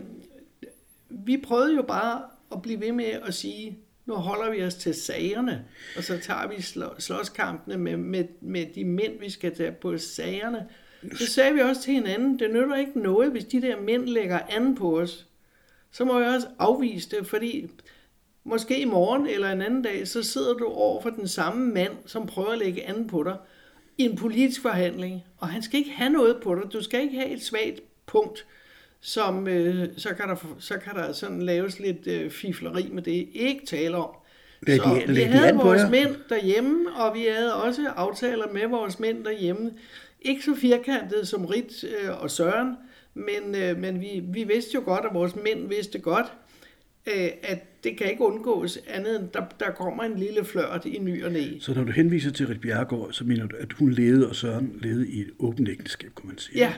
vi 1.11 1.37
prøvede 1.37 1.75
jo 1.77 1.83
bare 1.83 2.23
at 2.53 2.63
blive 2.63 2.81
ved 2.81 2.93
med 2.93 3.05
at 3.05 3.35
sige, 3.35 3.79
nu 4.07 4.15
holder 4.15 4.51
vi 4.51 4.63
os 4.63 4.75
til 4.75 4.95
sagerne, 4.95 5.65
og 5.97 6.05
så 6.05 6.19
tager 6.19 6.49
vi 6.49 6.63
slå, 6.63 6.87
slåskampene 6.99 7.79
med, 7.79 7.97
med, 7.97 8.25
med 8.41 8.67
de 8.75 8.85
mænd, 8.85 9.21
vi 9.21 9.31
skal 9.31 9.57
tage 9.57 9.73
på 9.73 9.99
sagerne. 9.99 10.69
Så 11.13 11.27
sagde 11.27 11.55
vi 11.55 11.61
også 11.61 11.83
til 11.83 11.93
hinanden, 11.93 12.39
det 12.39 12.51
nytter 12.51 12.77
ikke 12.77 13.01
noget, 13.01 13.31
hvis 13.31 13.45
de 13.45 13.63
der 13.63 13.81
mænd 13.81 14.07
lægger 14.07 14.39
an 14.49 14.75
på 14.75 15.01
os. 15.01 15.27
Så 15.91 16.05
må 16.05 16.21
jeg 16.21 16.35
også 16.35 16.47
afvise 16.59 17.17
det, 17.17 17.27
fordi 17.27 17.71
måske 18.45 18.81
i 18.81 18.85
morgen 18.85 19.27
eller 19.27 19.53
en 19.53 19.63
anden 19.63 19.83
dag, 19.83 20.09
så 20.09 20.23
sidder 20.23 20.55
du 20.55 20.67
over 20.67 21.03
for 21.03 21.11
den 21.11 21.29
samme 21.29 21.67
mand, 21.75 21.93
som 22.07 22.27
prøver 22.27 22.51
at 22.51 22.59
lægge 22.59 22.87
an 22.89 23.07
på 23.07 23.23
dig 23.23 23.37
i 23.99 24.03
en 24.05 24.17
politisk 24.17 24.63
forhandling, 24.63 25.25
og 25.39 25.49
han 25.49 25.63
skal 25.63 25.79
ikke 25.79 25.91
have 25.91 26.11
noget 26.11 26.41
på 26.43 26.55
dig. 26.55 26.73
Du 26.73 26.83
skal 26.83 27.01
ikke 27.01 27.17
have 27.17 27.31
et 27.31 27.43
svagt 27.43 27.81
punkt, 28.07 28.47
som 29.07 29.49
øh, 29.49 29.89
så, 29.97 30.09
kan 30.15 30.29
der, 30.29 30.37
så 30.59 30.75
kan 30.79 30.95
der 30.95 31.13
sådan 31.13 31.43
laves 31.43 31.79
lidt 31.81 32.07
øh, 32.07 32.31
fifleri 32.31 32.89
med 32.93 33.03
det. 33.03 33.29
Ikke 33.33 33.67
tale 33.67 33.97
om. 33.97 34.11
Lad 34.67 34.77
så 34.77 34.83
de- 35.07 35.13
vi 35.15 35.21
de 35.21 35.25
havde 35.25 35.53
på 35.53 35.63
vores 35.63 35.91
mænd 35.91 36.17
derhjemme, 36.29 36.93
og 36.97 37.15
vi 37.15 37.27
havde 37.37 37.55
også 37.55 37.89
aftaler 37.97 38.53
med 38.53 38.67
vores 38.69 39.01
mænd 39.01 39.25
derhjemme. 39.25 39.71
Ikke 40.23 40.43
så 40.43 40.55
firkantet 40.55 41.29
som 41.29 41.45
Rit 41.45 41.85
øh, 41.85 42.23
og 42.23 42.31
Søren, 42.31 42.75
men, 43.15 43.55
øh, 43.55 43.79
men 43.79 44.01
vi, 44.01 44.23
vi 44.25 44.45
vidste 44.45 44.71
jo 44.75 44.83
godt, 44.85 45.05
og 45.05 45.15
vores 45.15 45.37
mænd 45.37 45.69
vidste 45.69 45.99
godt, 45.99 46.27
øh, 47.07 47.29
at 47.43 47.85
det 47.85 47.97
kan 47.99 48.11
ikke 48.11 48.23
undgås 48.23 48.79
andet 48.89 49.21
end, 49.21 49.29
der, 49.35 49.43
der 49.61 49.71
kommer 49.71 50.03
en 50.03 50.19
lille 50.19 50.45
flørt 50.45 50.83
i 50.85 50.99
ny 50.99 51.25
og 51.25 51.33
næ. 51.33 51.45
Så 51.61 51.75
når 51.75 51.85
du 51.85 51.93
henviser 51.93 52.31
til 52.31 52.47
Rit 52.47 52.61
Bjerregaard, 52.61 53.13
så 53.13 53.25
mener 53.25 53.47
du, 53.47 53.57
at 53.61 53.73
hun 53.73 53.93
levede 53.93 54.29
og 54.29 54.37
Søren 54.37 54.73
levede 54.83 55.09
i 55.09 55.21
et 55.21 55.31
åbent 55.39 55.69
ægteskab, 55.69 56.11
kunne 56.15 56.29
man 56.29 56.39
sige. 56.39 56.59
Ja, 56.59 56.73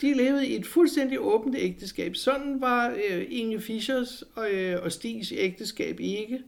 de 0.00 0.14
levede 0.14 0.46
i 0.46 0.56
et 0.56 0.66
fuldstændig 0.66 1.20
åbent 1.20 1.56
ægteskab. 1.58 2.16
Sådan 2.16 2.60
var 2.60 2.94
øh, 3.10 3.26
Inge 3.28 3.60
Fischers 3.60 4.24
og, 4.34 4.50
øh, 4.50 4.82
og 4.82 4.92
Stigs 4.92 5.32
ægteskab 5.36 6.00
ikke. 6.00 6.40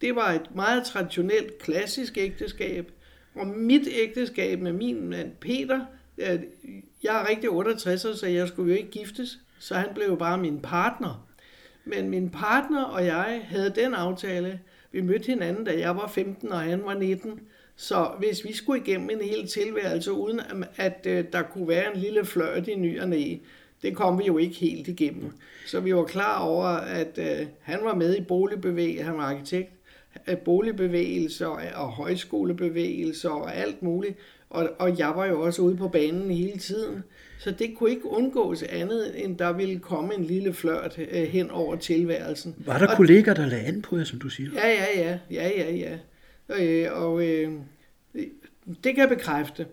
Det 0.00 0.16
var 0.16 0.32
et 0.32 0.54
meget 0.54 0.84
traditionelt, 0.84 1.58
klassisk 1.58 2.18
ægteskab. 2.18 2.92
Og 3.34 3.46
mit 3.46 3.88
ægteskab 3.90 4.60
med 4.60 4.72
min 4.72 5.08
mand 5.08 5.32
Peter, 5.40 5.80
øh, 6.18 6.40
jeg 7.02 7.20
er 7.20 7.28
rigtig 7.28 7.50
68, 7.50 8.18
så 8.18 8.26
jeg 8.26 8.48
skulle 8.48 8.72
jo 8.72 8.78
ikke 8.78 8.90
giftes, 8.90 9.38
så 9.58 9.74
han 9.74 9.88
blev 9.94 10.06
jo 10.06 10.16
bare 10.16 10.38
min 10.38 10.60
partner. 10.60 11.28
Men 11.84 12.08
min 12.08 12.30
partner 12.30 12.82
og 12.82 13.06
jeg 13.06 13.42
havde 13.44 13.72
den 13.76 13.94
aftale, 13.94 14.60
vi 14.92 15.00
mødte 15.00 15.26
hinanden, 15.26 15.64
da 15.64 15.78
jeg 15.78 15.96
var 15.96 16.08
15 16.08 16.52
og 16.52 16.60
han 16.60 16.84
var 16.84 16.94
19. 16.94 17.40
Så 17.76 18.10
hvis 18.18 18.44
vi 18.44 18.52
skulle 18.52 18.82
igennem 18.82 19.10
en 19.10 19.20
hel 19.20 19.46
tilværelse, 19.46 20.12
uden 20.12 20.40
at, 20.76 21.06
øh, 21.06 21.24
der 21.32 21.42
kunne 21.42 21.68
være 21.68 21.94
en 21.94 22.00
lille 22.00 22.24
fløjt 22.24 22.68
i 22.68 22.74
ny 22.74 23.00
og 23.00 23.08
næ, 23.08 23.36
det 23.82 23.96
kom 23.96 24.18
vi 24.18 24.24
jo 24.24 24.38
ikke 24.38 24.54
helt 24.54 24.88
igennem. 24.88 25.32
Så 25.66 25.80
vi 25.80 25.94
var 25.94 26.04
klar 26.04 26.38
over, 26.38 26.66
at 26.68 27.18
øh, 27.18 27.46
han 27.60 27.78
var 27.82 27.94
med 27.94 28.16
i 28.16 28.20
boligbevægelser, 28.20 29.04
han 29.04 29.16
var 29.16 29.24
arkitekt, 29.24 29.70
øh, 30.28 30.38
boligbevægelser 30.38 31.46
og 31.74 31.88
højskolebevægelser 31.88 33.30
og 33.30 33.56
alt 33.56 33.82
muligt. 33.82 34.16
Og, 34.50 34.70
og 34.78 34.98
jeg 34.98 35.12
var 35.16 35.26
jo 35.26 35.40
også 35.40 35.62
ude 35.62 35.76
på 35.76 35.88
banen 35.88 36.30
hele 36.30 36.58
tiden. 36.58 37.02
Så 37.38 37.50
det 37.50 37.74
kunne 37.76 37.90
ikke 37.90 38.06
undgås 38.06 38.62
andet, 38.62 39.24
end 39.24 39.38
der 39.38 39.52
ville 39.52 39.78
komme 39.78 40.14
en 40.14 40.24
lille 40.24 40.52
flørt 40.52 40.98
øh, 40.98 41.22
hen 41.22 41.50
over 41.50 41.76
tilværelsen. 41.76 42.54
Var 42.58 42.78
der 42.78 42.86
og, 42.86 42.96
kolleger, 42.96 43.34
der 43.34 43.46
lagde 43.46 43.64
an 43.64 43.82
på 43.82 43.96
jer, 43.96 44.04
som 44.04 44.18
du 44.18 44.28
siger? 44.28 44.50
Ja, 44.54 44.68
ja, 44.68 45.08
ja. 45.08 45.18
ja, 45.30 45.48
ja, 45.48 45.74
ja. 45.74 45.98
Øh, 46.48 46.88
og 46.92 47.26
øh, 47.26 47.52
det 48.84 48.94
kan 48.94 48.98
jeg 48.98 49.08
bekræfte. 49.08 49.66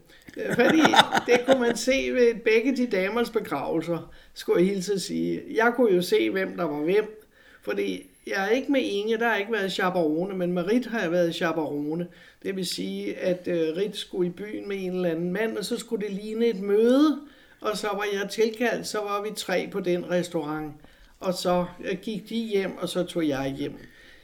Fordi 0.53 0.81
det 1.25 1.45
kunne 1.45 1.59
man 1.59 1.77
se 1.77 2.09
ved 2.13 2.35
begge 2.35 2.77
de 2.77 2.88
damers 2.88 3.29
begravelser, 3.29 4.13
skulle 4.33 4.59
jeg 4.59 4.69
hilse 4.69 4.93
at 4.93 5.01
sige. 5.01 5.41
Jeg 5.53 5.73
kunne 5.75 5.95
jo 5.95 6.01
se, 6.01 6.29
hvem 6.29 6.57
der 6.57 6.63
var 6.63 6.79
hvem. 6.79 7.25
Fordi 7.61 8.09
jeg 8.27 8.45
er 8.45 8.49
ikke 8.49 8.71
med 8.71 8.81
Inge, 8.81 9.17
der 9.17 9.27
har 9.27 9.38
ikke 9.38 9.51
været 9.51 9.71
chaperone, 9.71 10.38
men 10.38 10.51
med 10.51 10.71
Rit 10.71 10.85
har 10.85 11.01
jeg 11.01 11.11
været 11.11 11.35
chaperone. 11.35 12.07
Det 12.43 12.55
vil 12.55 12.65
sige, 12.65 13.17
at 13.17 13.47
øh, 13.47 13.77
Rit 13.77 13.95
skulle 13.95 14.29
i 14.29 14.31
byen 14.31 14.67
med 14.67 14.77
en 14.79 14.91
eller 14.91 15.09
anden 15.09 15.31
mand, 15.31 15.57
og 15.57 15.65
så 15.65 15.77
skulle 15.77 16.07
det 16.07 16.15
ligne 16.15 16.45
et 16.45 16.59
møde, 16.61 17.19
og 17.61 17.77
så 17.77 17.88
var 17.88 18.05
jeg 18.13 18.29
tilkaldt, 18.29 18.88
så 18.88 18.97
var 18.97 19.23
vi 19.23 19.29
tre 19.35 19.69
på 19.71 19.79
den 19.79 20.09
restaurant. 20.09 20.73
Og 21.19 21.33
så 21.33 21.65
øh, 21.85 21.97
gik 22.01 22.29
de 22.29 22.35
hjem, 22.35 22.77
og 22.77 22.89
så 22.89 23.03
tog 23.03 23.27
jeg 23.27 23.55
hjem. 23.57 23.73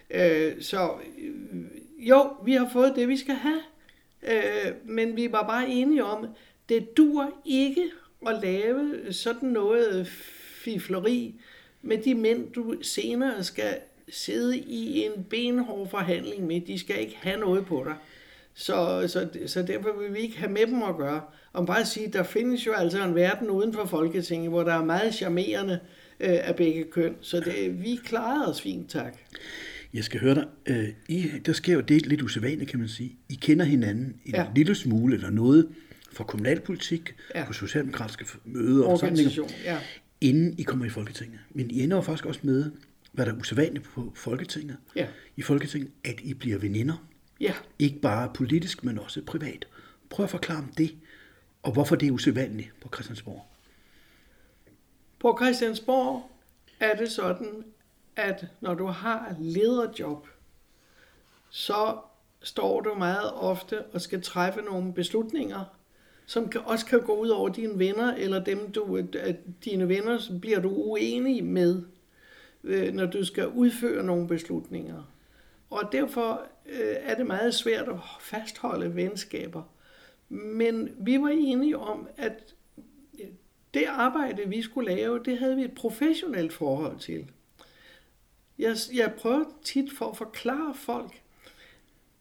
Øh, 0.09 0.61
så 0.61 0.89
øh, 1.17 1.61
jo, 2.09 2.31
vi 2.45 2.53
har 2.53 2.69
fået 2.74 2.93
det, 2.95 3.07
vi 3.07 3.17
skal 3.17 3.35
have. 3.35 3.62
øh, 4.24 4.71
men 4.85 5.15
vi 5.15 5.31
var 5.31 5.47
bare 5.47 5.69
enige 5.69 6.03
om, 6.03 6.27
det 6.69 6.97
dur 6.97 7.33
ikke 7.45 7.83
at 8.27 8.39
lave 8.41 9.13
sådan 9.13 9.50
noget 9.50 10.07
fifleri 10.63 11.35
med 11.81 11.97
de 11.97 12.15
mænd, 12.15 12.51
du 12.51 12.75
senere 12.81 13.43
skal 13.43 13.75
sidde 14.09 14.57
i 14.57 15.03
en 15.03 15.24
benhård 15.29 15.89
forhandling 15.89 16.47
med. 16.47 16.62
De 16.62 16.79
skal 16.79 17.00
ikke 17.00 17.17
have 17.21 17.39
noget 17.39 17.65
på 17.65 17.83
dig. 17.85 17.95
Så, 18.53 19.07
så, 19.07 19.29
så 19.47 19.63
derfor 19.63 20.00
vil 20.00 20.13
vi 20.13 20.19
ikke 20.19 20.38
have 20.38 20.51
med 20.51 20.67
dem 20.67 20.83
at 20.83 20.97
gøre. 20.97 21.21
Om 21.53 21.65
bare 21.65 21.85
sige, 21.85 22.07
der 22.07 22.24
findes 22.24 22.65
jo 22.65 22.74
altså 22.74 23.03
en 23.03 23.15
verden 23.15 23.50
uden 23.50 23.74
for 23.74 23.85
Folketinget, 23.85 24.50
hvor 24.50 24.63
der 24.63 24.74
er 24.74 24.83
meget 24.83 25.13
charmerende 25.13 25.79
øh, 26.19 26.29
af 26.47 26.55
begge 26.55 26.83
køn. 26.83 27.15
Så 27.21 27.39
det, 27.39 27.83
vi 27.83 28.00
klarede 28.05 28.47
os 28.50 28.62
fint, 28.62 28.89
tak. 28.89 29.17
Jeg 29.95 30.03
skal 30.03 30.19
høre 30.19 30.35
dig. 30.35 30.47
Øh, 30.65 30.89
I, 31.09 31.31
der 31.45 31.53
sker 31.53 31.73
jo 31.73 31.81
det 31.81 32.05
lidt 32.05 32.21
usædvanligt, 32.21 32.69
kan 32.69 32.79
man 32.79 32.89
sige. 32.89 33.17
I 33.29 33.35
kender 33.35 33.65
hinanden 33.65 34.15
en 34.25 34.35
ja. 34.35 34.47
lille 34.55 34.75
smule 34.75 35.15
eller 35.15 35.29
noget 35.29 35.69
fra 36.11 36.23
kommunalpolitik, 36.23 37.15
ja. 37.35 37.45
på 37.45 37.53
socialdemokratiske 37.53 38.25
møder 38.45 38.85
og 38.85 38.99
sådan 38.99 39.17
ja. 39.63 39.79
inden 40.21 40.59
I 40.59 40.63
kommer 40.63 40.85
i 40.85 40.89
Folketinget. 40.89 41.39
Men 41.49 41.71
I 41.71 41.83
ender 41.83 41.97
jo 41.97 42.01
faktisk 42.01 42.25
også 42.25 42.39
med, 42.43 42.71
hvad 43.11 43.25
der 43.25 43.33
er 43.33 43.37
usædvanligt 43.37 43.85
på 43.85 44.11
Folketinget, 44.15 44.77
ja. 44.95 45.07
i 45.35 45.41
Folketinget, 45.41 45.91
at 46.03 46.19
I 46.23 46.33
bliver 46.33 46.57
veninder. 46.57 47.07
Ja. 47.39 47.53
Ikke 47.79 47.99
bare 47.99 48.31
politisk, 48.33 48.83
men 48.83 48.99
også 48.99 49.21
privat. 49.21 49.67
Prøv 50.09 50.23
at 50.23 50.29
forklare 50.29 50.57
om 50.57 50.71
det, 50.77 50.95
og 51.63 51.71
hvorfor 51.71 51.95
det 51.95 52.07
er 52.07 52.11
usædvanligt 52.11 52.69
på 52.81 52.89
Christiansborg. 52.93 53.45
På 55.19 55.37
Christiansborg 55.41 56.31
er 56.79 56.95
det 56.95 57.11
sådan, 57.11 57.63
at 58.15 58.45
når 58.62 58.74
du 58.74 58.86
har 58.86 59.36
lederjob, 59.39 60.27
så 61.50 61.98
står 62.41 62.81
du 62.81 62.93
meget 62.93 63.34
ofte 63.34 63.86
og 63.86 64.01
skal 64.01 64.22
træffe 64.22 64.62
nogle 64.62 64.93
beslutninger, 64.93 65.65
som 66.25 66.50
kan, 66.50 66.62
også 66.62 66.86
kan 66.86 67.01
gå 67.01 67.15
ud 67.15 67.29
over 67.29 67.50
dine 67.50 67.79
venner, 67.79 68.13
eller 68.13 68.43
dem 68.43 68.72
du, 68.72 68.98
øh, 68.98 69.34
dine 69.65 69.89
venner 69.89 70.19
bliver 70.41 70.60
du 70.60 70.69
uenig 70.69 71.43
med, 71.43 71.84
øh, 72.63 72.93
når 72.93 73.05
du 73.05 73.25
skal 73.25 73.48
udføre 73.48 74.03
nogle 74.03 74.27
beslutninger. 74.27 75.03
Og 75.69 75.89
derfor 75.91 76.41
øh, 76.65 76.95
er 76.99 77.15
det 77.15 77.25
meget 77.25 77.54
svært 77.54 77.88
at 77.88 77.99
fastholde 78.19 78.95
venskaber. 78.95 79.63
Men 80.30 80.89
vi 80.97 81.21
var 81.21 81.30
enige 81.30 81.78
om, 81.78 82.08
at 82.17 82.56
det 83.73 83.86
arbejde, 83.88 84.49
vi 84.49 84.62
skulle 84.62 84.95
lave, 84.95 85.23
det 85.23 85.38
havde 85.38 85.56
vi 85.56 85.63
et 85.63 85.75
professionelt 85.75 86.54
forhold 86.54 86.99
til. 86.99 87.32
Jeg, 88.60 88.76
jeg 88.94 89.13
prøver 89.18 89.44
tit 89.63 89.94
for 89.98 90.06
at 90.06 90.18
forklare 90.18 90.76
folk, 90.76 91.22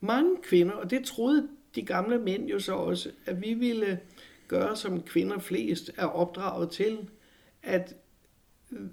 mange 0.00 0.36
kvinder, 0.42 0.74
og 0.74 0.90
det 0.90 1.04
troede 1.04 1.48
de 1.74 1.82
gamle 1.82 2.18
mænd 2.18 2.46
jo 2.46 2.58
så 2.58 2.74
også, 2.74 3.10
at 3.26 3.42
vi 3.42 3.54
ville 3.54 4.00
gøre, 4.48 4.76
som 4.76 5.02
kvinder 5.02 5.38
flest 5.38 5.90
er 5.96 6.06
opdraget 6.06 6.70
til, 6.70 6.98
at 7.62 7.94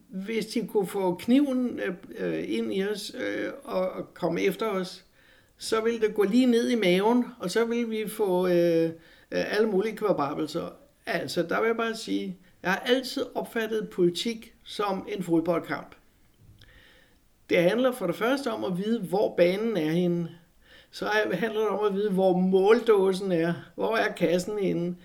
hvis 0.10 0.46
de 0.46 0.68
kunne 0.68 0.88
få 0.88 1.16
kniven 1.16 1.80
øh, 2.18 2.44
ind 2.48 2.74
i 2.74 2.84
os 2.84 3.16
øh, 3.16 3.52
og 3.64 4.14
komme 4.14 4.42
efter 4.42 4.68
os, 4.68 5.06
så 5.58 5.82
ville 5.82 6.00
det 6.00 6.16
gå 6.16 6.24
lige 6.24 6.46
ned 6.46 6.70
i 6.70 6.76
maven, 6.76 7.26
og 7.40 7.52
så 7.52 7.66
ville 7.66 7.90
vi 7.90 8.10
få 8.10 8.48
øh, 8.48 8.86
øh 8.86 8.92
alle 9.32 9.68
mulige 9.70 9.98
kvababelser. 9.98 10.70
Altså, 11.06 11.44
der 11.44 11.60
vil 11.60 11.68
jeg 11.68 11.78
bare 11.78 11.96
sige, 11.96 12.38
jeg 12.64 12.72
har 12.72 12.80
altid 12.80 13.26
opfattet 13.36 13.90
politik 13.90 14.54
som 14.64 15.08
en 15.10 15.24
fodboldkamp. 15.24 15.96
Det 17.52 17.64
handler 17.64 17.92
for 17.92 18.08
det 18.08 18.16
første 18.16 18.52
om 18.52 18.64
at 18.64 18.78
vide, 18.78 19.00
hvor 19.00 19.34
banen 19.38 19.78
er 19.78 19.92
henne. 19.92 20.30
Så 20.92 21.06
handler 21.34 21.60
det 21.60 21.70
om 21.70 21.86
at 21.86 21.94
vide, 21.94 22.12
hvor 22.12 22.38
måldåsen 22.38 23.32
er, 23.32 23.54
hvor 23.76 23.96
er 23.96 24.12
kassen 24.12 24.60
henne, 24.60 24.96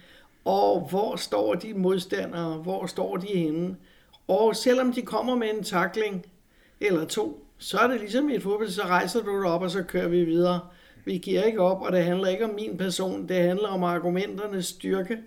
og 0.45 0.81
hvor 0.91 1.17
står 1.17 1.55
de 1.55 1.75
modstandere, 1.75 2.55
hvor 2.55 2.87
står 2.87 3.17
de 3.17 3.27
henne. 3.27 3.77
Og 4.29 4.57
selvom 4.57 4.93
de 4.93 5.03
kommer 5.03 5.37
med 5.37 5.51
en 5.55 5.65
takling 5.65 6.27
eller 6.81 7.05
to, 7.05 7.47
så 7.59 7.79
er 7.79 7.89
det 7.89 8.01
ligesom 8.01 8.29
i 8.29 8.35
et 8.35 8.43
fodbold, 8.43 8.69
så 8.69 8.83
rejser 8.83 9.23
du 9.23 9.43
dig 9.43 9.51
op, 9.51 9.63
og 9.63 9.71
så 9.71 9.83
kører 9.83 10.09
vi 10.09 10.25
videre. 10.25 10.61
Vi 11.05 11.19
giver 11.19 11.43
ikke 11.43 11.61
op, 11.61 11.83
og 11.83 11.93
det 11.93 12.05
handler 12.05 12.29
ikke 12.29 12.45
om 12.45 12.55
min 12.55 12.77
person, 12.77 13.29
det 13.29 13.37
handler 13.37 13.69
om 13.69 13.83
argumenternes 13.83 14.67
styrke. 14.67 15.19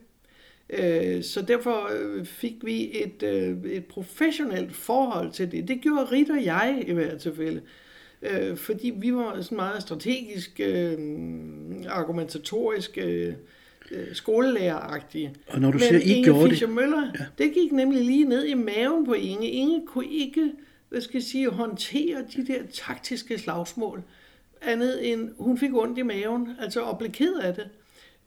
Øh, 0.69 1.23
så 1.23 1.41
derfor 1.41 1.89
øh, 1.93 2.25
fik 2.25 2.55
vi 2.63 2.89
et, 3.03 3.23
øh, 3.23 3.71
et 3.71 3.85
professionelt 3.85 4.75
forhold 4.75 5.31
til 5.31 5.51
det. 5.51 5.67
Det 5.67 5.81
gjorde 5.81 6.05
Rit 6.05 6.29
og 6.29 6.45
jeg 6.45 6.83
i 6.87 6.93
hvert 6.93 7.17
tilfælde. 7.17 7.61
Fordi 8.55 8.93
vi 8.95 9.13
var 9.13 9.41
sådan 9.41 9.55
meget 9.55 9.81
strategisk, 9.81 10.59
argumentatorisk, 11.89 12.97
skolelæreragtige. 14.13 15.35
Og 15.47 15.59
når 15.59 15.71
du 15.71 15.77
Men 15.77 15.87
siger, 15.87 15.99
I 15.99 16.03
Inge 16.03 16.23
gjorde 16.23 16.49
Fischer 16.49 16.67
Møller, 16.67 17.11
ja. 17.19 17.25
det 17.37 17.53
gik 17.53 17.71
nemlig 17.71 18.05
lige 18.05 18.25
ned 18.25 18.45
i 18.45 18.53
maven 18.53 19.05
på 19.05 19.13
Inge. 19.13 19.47
Inge 19.47 19.85
kunne 19.87 20.07
ikke, 20.11 20.51
hvad 20.89 21.01
skal 21.01 21.17
jeg 21.17 21.23
sige, 21.23 21.49
håndtere 21.49 22.25
de 22.35 22.47
der 22.47 22.59
taktiske 22.73 23.37
slagsmål. 23.37 24.03
Andet 24.61 25.11
end, 25.11 25.29
hun 25.37 25.57
fik 25.57 25.73
ondt 25.73 25.97
i 25.97 26.01
maven, 26.01 26.49
altså 26.61 26.81
og 26.81 26.97
blev 26.97 27.11
ked 27.11 27.35
af 27.35 27.53
det. 27.53 27.69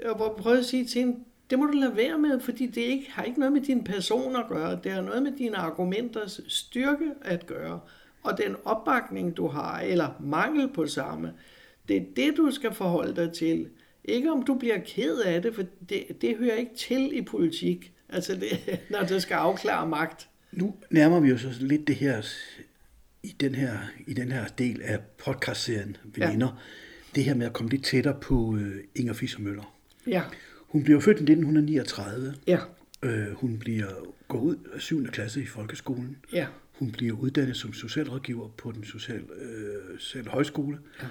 Og 0.05 0.17
hvor 0.17 0.35
prøvede 0.39 0.61
at 0.61 0.67
sige 0.67 0.85
til 0.85 1.01
hende, 1.01 1.17
det 1.53 1.59
må 1.59 1.67
du 1.67 1.73
lade 1.73 1.97
være 1.97 2.19
med, 2.19 2.41
fordi 2.41 2.67
det 2.67 2.81
ikke, 2.81 3.11
har 3.11 3.23
ikke 3.23 3.39
noget 3.39 3.53
med 3.53 3.61
din 3.61 3.85
person 3.85 4.37
at 4.37 4.45
gøre. 4.49 4.81
Det 4.85 4.93
har 4.93 5.01
noget 5.01 5.23
med 5.23 5.33
dine 5.33 5.57
argumenters 5.57 6.41
styrke 6.49 7.11
at 7.23 7.47
gøre. 7.47 7.81
Og 8.23 8.39
den 8.39 8.57
opbakning, 8.65 9.37
du 9.37 9.49
har, 9.49 9.81
eller 9.81 10.09
mangel 10.21 10.69
på 10.69 10.87
samme, 10.87 11.33
det 11.89 11.97
er 11.97 12.05
det, 12.17 12.37
du 12.37 12.51
skal 12.51 12.75
forholde 12.75 13.17
dig 13.17 13.33
til. 13.33 13.69
Ikke 14.05 14.33
om 14.33 14.43
du 14.43 14.55
bliver 14.55 14.79
ked 14.79 15.19
af 15.19 15.43
det, 15.43 15.55
for 15.55 15.65
det, 15.89 16.05
det 16.21 16.37
hører 16.37 16.55
ikke 16.55 16.75
til 16.77 17.19
i 17.19 17.23
politik, 17.23 17.93
altså 18.09 18.35
det, 18.35 18.79
når 18.91 19.03
det 19.03 19.23
skal 19.23 19.35
afklare 19.35 19.89
magt. 19.89 20.29
Nu 20.53 20.75
nærmer 20.91 21.21
vi 21.21 21.33
os 21.33 21.47
lidt 21.61 21.89
det 21.89 21.97
her 21.97 22.23
i 23.23 23.37
den 23.41 23.55
her, 23.55 23.79
i 24.07 24.15
den 24.15 24.33
her 24.33 24.47
del 24.47 24.83
af 24.83 25.01
podcastserien 25.25 25.97
Veninder. 26.05 26.47
Ja. 26.47 27.15
Det 27.15 27.25
her 27.25 27.35
med 27.35 27.47
at 27.47 27.53
komme 27.53 27.71
lidt 27.71 27.85
tættere 27.85 28.15
på 28.21 28.35
uh, 28.35 28.63
Inger 28.95 29.13
Fischer 29.13 29.41
Møller. 29.41 29.75
Ja. 30.07 30.23
Hun 30.73 30.85
bliver 30.85 31.01
født 31.01 31.19
i 31.19 31.23
1939. 31.23 32.35
Ja. 32.47 32.59
Uh, 33.07 33.33
hun 33.35 33.59
bliver 33.59 33.87
går 34.29 34.39
ud 34.41 34.57
af 34.75 34.81
7. 34.81 35.07
klasse 35.07 35.43
i 35.43 35.47
folkeskolen. 35.47 36.17
Ja. 36.33 36.47
Hun 36.73 36.93
bliver 36.93 37.17
uddannet 37.17 37.57
som 37.57 37.73
socialrådgiver 37.73 38.49
på 38.49 38.73
den 38.73 38.85
sociale, 38.85 39.23
uh, 39.23 39.99
sociale 39.99 40.31
højskole. 40.31 40.79
Ja. 41.03 41.07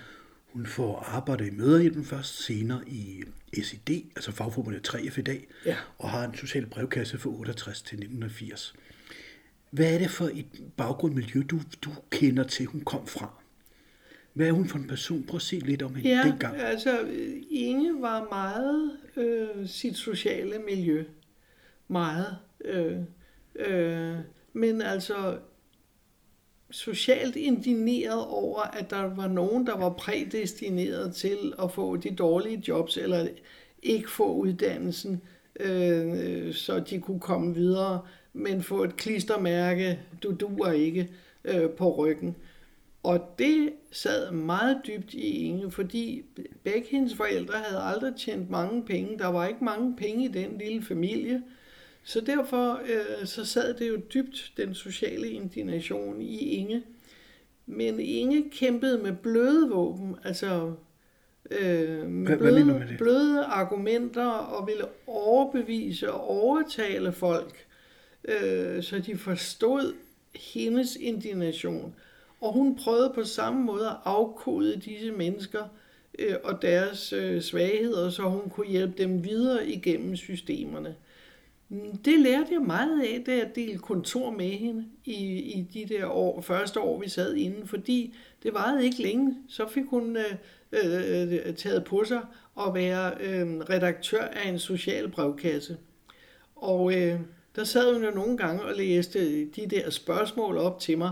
Hun 0.54 0.65
får 0.65 1.00
arbejde 1.00 1.47
i 1.47 1.52
møderhjælpen 1.52 2.06
først, 2.06 2.43
senere 2.45 2.82
i 2.88 3.24
SID, 3.63 4.04
altså 4.15 4.32
fagforbundet 4.32 4.89
3F 4.89 5.19
i 5.19 5.21
dag, 5.21 5.47
ja. 5.65 5.76
og 5.97 6.10
har 6.10 6.26
en 6.26 6.36
social 6.36 6.65
brevkasse 6.65 7.17
fra 7.17 7.30
68 7.30 7.82
til 7.82 7.95
1980. 7.95 8.74
Hvad 9.69 9.93
er 9.93 9.97
det 9.97 10.10
for 10.10 10.26
et 10.34 10.45
baggrundmiljø, 10.78 11.43
du, 11.50 11.60
du 11.82 11.89
kender 12.10 12.43
til, 12.43 12.65
hun 12.65 12.82
kom 12.82 13.08
fra? 13.08 13.40
Hvad 14.34 14.48
er 14.48 14.52
hun 14.52 14.67
for 14.67 14.78
en 14.78 14.88
person? 14.88 15.24
Prøv 15.24 15.36
at 15.36 15.41
se 15.41 15.56
lidt 15.56 15.82
om 15.82 15.96
hende 15.96 16.10
ja, 16.10 16.24
dengang. 16.24 16.58
altså 16.58 17.00
Inge 17.50 18.02
var 18.02 18.28
meget 18.30 18.91
øh, 19.17 19.67
sit 19.67 19.98
sociale 19.98 20.60
miljø. 20.60 21.04
Meget. 21.88 22.38
Øh, 22.65 22.98
øh, 23.56 24.15
men 24.54 24.82
altså 24.82 25.38
socialt 26.72 27.36
indineret 27.36 28.26
over, 28.26 28.62
at 28.62 28.89
der 28.89 29.02
var 29.02 29.28
nogen, 29.28 29.67
der 29.67 29.78
var 29.78 29.89
prædestineret 29.89 31.15
til 31.15 31.54
at 31.63 31.72
få 31.72 31.98
de 31.98 32.15
dårlige 32.15 32.63
jobs, 32.67 32.98
eller 32.98 33.28
ikke 33.84 34.12
få 34.12 34.34
uddannelsen, 34.34 35.22
øh, 35.60 36.54
så 36.54 36.80
de 36.80 37.00
kunne 37.00 37.20
komme 37.20 37.56
videre, 37.56 38.02
men 38.34 38.63
få 38.63 38.84
et 38.84 38.96
klistermærke, 38.98 40.00
du 40.24 40.36
duer 40.39 40.72
ikke, 40.72 41.10
øh, 41.44 41.70
på 41.70 41.96
ryggen. 41.96 42.36
Og 43.04 43.36
det 43.40 43.74
sad 43.92 44.32
meget 44.32 44.82
dybt 44.88 45.14
i 45.14 45.46
Inge, 45.46 45.72
fordi 45.72 46.26
begge 46.64 46.88
hendes 46.92 47.16
forældre 47.16 47.54
havde 47.58 47.82
aldrig 47.82 48.14
tjent 48.18 48.50
mange 48.50 48.86
penge. 48.86 49.18
Der 49.18 49.28
var 49.28 49.48
ikke 49.48 49.64
mange 49.64 49.96
penge 49.96 50.26
i 50.26 50.28
den 50.28 50.58
lille 50.58 50.84
familie. 50.84 51.44
Så 52.04 52.22
derfor 52.22 52.82
øh, 52.84 53.26
så 53.26 53.46
sad 53.46 53.74
det 53.74 53.90
jo 53.90 54.02
dybt, 54.14 54.52
den 54.58 54.74
sociale 54.74 55.30
indignation 55.30 56.22
i 56.22 56.38
Inge. 56.38 56.84
Men 57.66 58.00
Inge 58.00 58.50
kæmpede 58.50 58.98
med 58.98 59.14
bløde 59.14 59.70
våben, 59.70 60.16
altså 60.24 60.74
øh, 61.52 62.08
med 62.08 62.38
bløde, 62.38 62.66
med 62.66 62.88
det? 62.88 62.98
bløde 62.98 63.44
argumenter 63.44 64.28
og 64.28 64.68
ville 64.68 64.86
overbevise 65.08 66.12
og 66.12 66.30
overtale 66.30 67.12
folk, 67.12 67.66
øh, 68.26 68.84
så 68.84 69.00
de 69.00 69.18
forstod 69.18 69.94
hendes 70.36 70.96
indignation. 70.96 71.96
Og 72.41 72.54
hun 72.54 72.75
prøvede 72.75 73.12
på 73.15 73.23
samme 73.23 73.63
måde 73.63 73.88
at 73.88 73.95
afkode 74.06 74.75
disse 74.75 75.12
mennesker 75.12 75.63
øh, 76.19 76.36
og 76.43 76.62
deres 76.62 77.13
øh, 77.13 77.41
svagheder, 77.41 78.10
så 78.10 78.23
hun 78.23 78.49
kunne 78.49 78.67
hjælpe 78.67 79.04
dem 79.04 79.23
videre 79.23 79.67
igennem 79.67 80.15
systemerne. 80.15 80.95
Mm, 81.69 81.97
det 81.97 82.19
lærte 82.19 82.47
jeg 82.51 82.62
meget 82.62 83.01
af, 83.01 83.23
da 83.25 83.32
jeg 83.36 83.51
delte 83.56 83.77
kontor 83.77 84.32
med 84.32 84.49
hende 84.49 84.86
i, 85.06 85.39
i 85.39 85.67
de 85.73 85.95
der 85.95 86.08
år, 86.08 86.41
første 86.41 86.80
år, 86.80 86.99
vi 86.99 87.10
sad 87.10 87.36
inde, 87.36 87.67
fordi 87.67 88.15
det 88.43 88.54
varede 88.54 88.86
ikke 88.86 89.01
længe. 89.01 89.38
Så 89.47 89.67
fik 89.67 89.86
hun 89.89 90.17
øh, 90.17 90.34
øh, 90.71 91.56
taget 91.56 91.84
på 91.84 92.04
sig 92.04 92.21
at 92.60 92.73
være 92.73 93.13
øh, 93.19 93.58
redaktør 93.60 94.21
af 94.23 94.49
en 94.49 94.60
social 94.60 95.10
brevkasse. 95.10 95.77
Og 96.56 96.93
øh, 96.97 97.19
der 97.56 97.63
sad 97.63 97.93
hun 97.93 98.04
jo 98.04 98.12
nogle 98.12 98.38
gange 98.38 98.63
og 98.63 98.75
læste 98.75 99.45
de 99.45 99.67
der 99.69 99.89
spørgsmål 99.89 100.58
op 100.58 100.80
til 100.80 100.97
mig. 100.97 101.12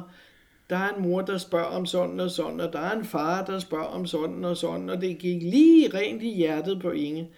Der 0.70 0.78
er 0.78 0.96
en 0.96 1.02
mor, 1.02 1.22
der 1.22 1.38
spørger 1.38 1.66
om 1.66 1.86
sådan 1.86 2.20
og 2.20 2.32
sådan, 2.32 2.60
og 2.60 2.74
der 2.74 2.80
er 2.80 3.00
en 3.00 3.06
far, 3.06 3.46
der 3.46 3.60
spørger 3.60 3.86
om 3.86 4.06
sådan 4.06 4.46
og 4.46 4.58
sådan, 4.58 4.90
og 4.90 5.02
det 5.02 5.18
gik 5.18 5.42
lige 5.42 5.94
rent 5.94 6.24
i 6.24 6.36
hjertet 6.36 6.82
på 6.82 6.92
Inge. 6.92 7.30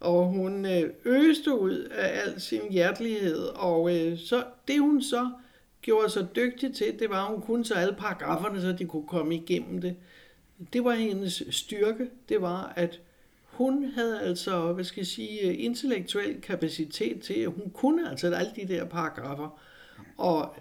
Og 0.00 0.26
hun 0.26 0.66
øh, 0.66 0.90
øste 1.04 1.60
ud 1.60 1.88
af 1.90 2.20
al 2.24 2.40
sin 2.40 2.60
hjertelighed, 2.70 3.44
og 3.44 3.96
øh, 3.96 4.18
så 4.18 4.44
det 4.68 4.80
hun 4.80 5.02
så 5.02 5.30
gjorde 5.82 6.10
sig 6.10 6.26
dygtig 6.36 6.74
til, 6.74 6.98
det 6.98 7.10
var, 7.10 7.24
at 7.24 7.32
hun 7.32 7.40
kunne 7.42 7.64
så 7.64 7.74
alle 7.74 7.94
paragraferne, 7.94 8.60
så 8.60 8.72
de 8.72 8.84
kunne 8.84 9.06
komme 9.06 9.34
igennem 9.34 9.80
det. 9.80 9.96
Det 10.72 10.84
var 10.84 10.94
hendes 10.94 11.42
styrke, 11.50 12.10
det 12.28 12.42
var, 12.42 12.72
at 12.76 13.00
hun 13.42 13.84
havde 13.84 14.20
altså, 14.20 14.72
hvad 14.72 14.84
skal 14.84 15.00
jeg 15.00 15.06
sige, 15.06 15.56
intellektuel 15.56 16.40
kapacitet 16.40 17.22
til, 17.22 17.34
at 17.34 17.46
hun 17.50 17.70
kunne 17.74 18.10
altså 18.10 18.34
alle 18.34 18.52
de 18.56 18.68
der 18.68 18.84
paragrafer. 18.84 19.60
Og 20.16 20.54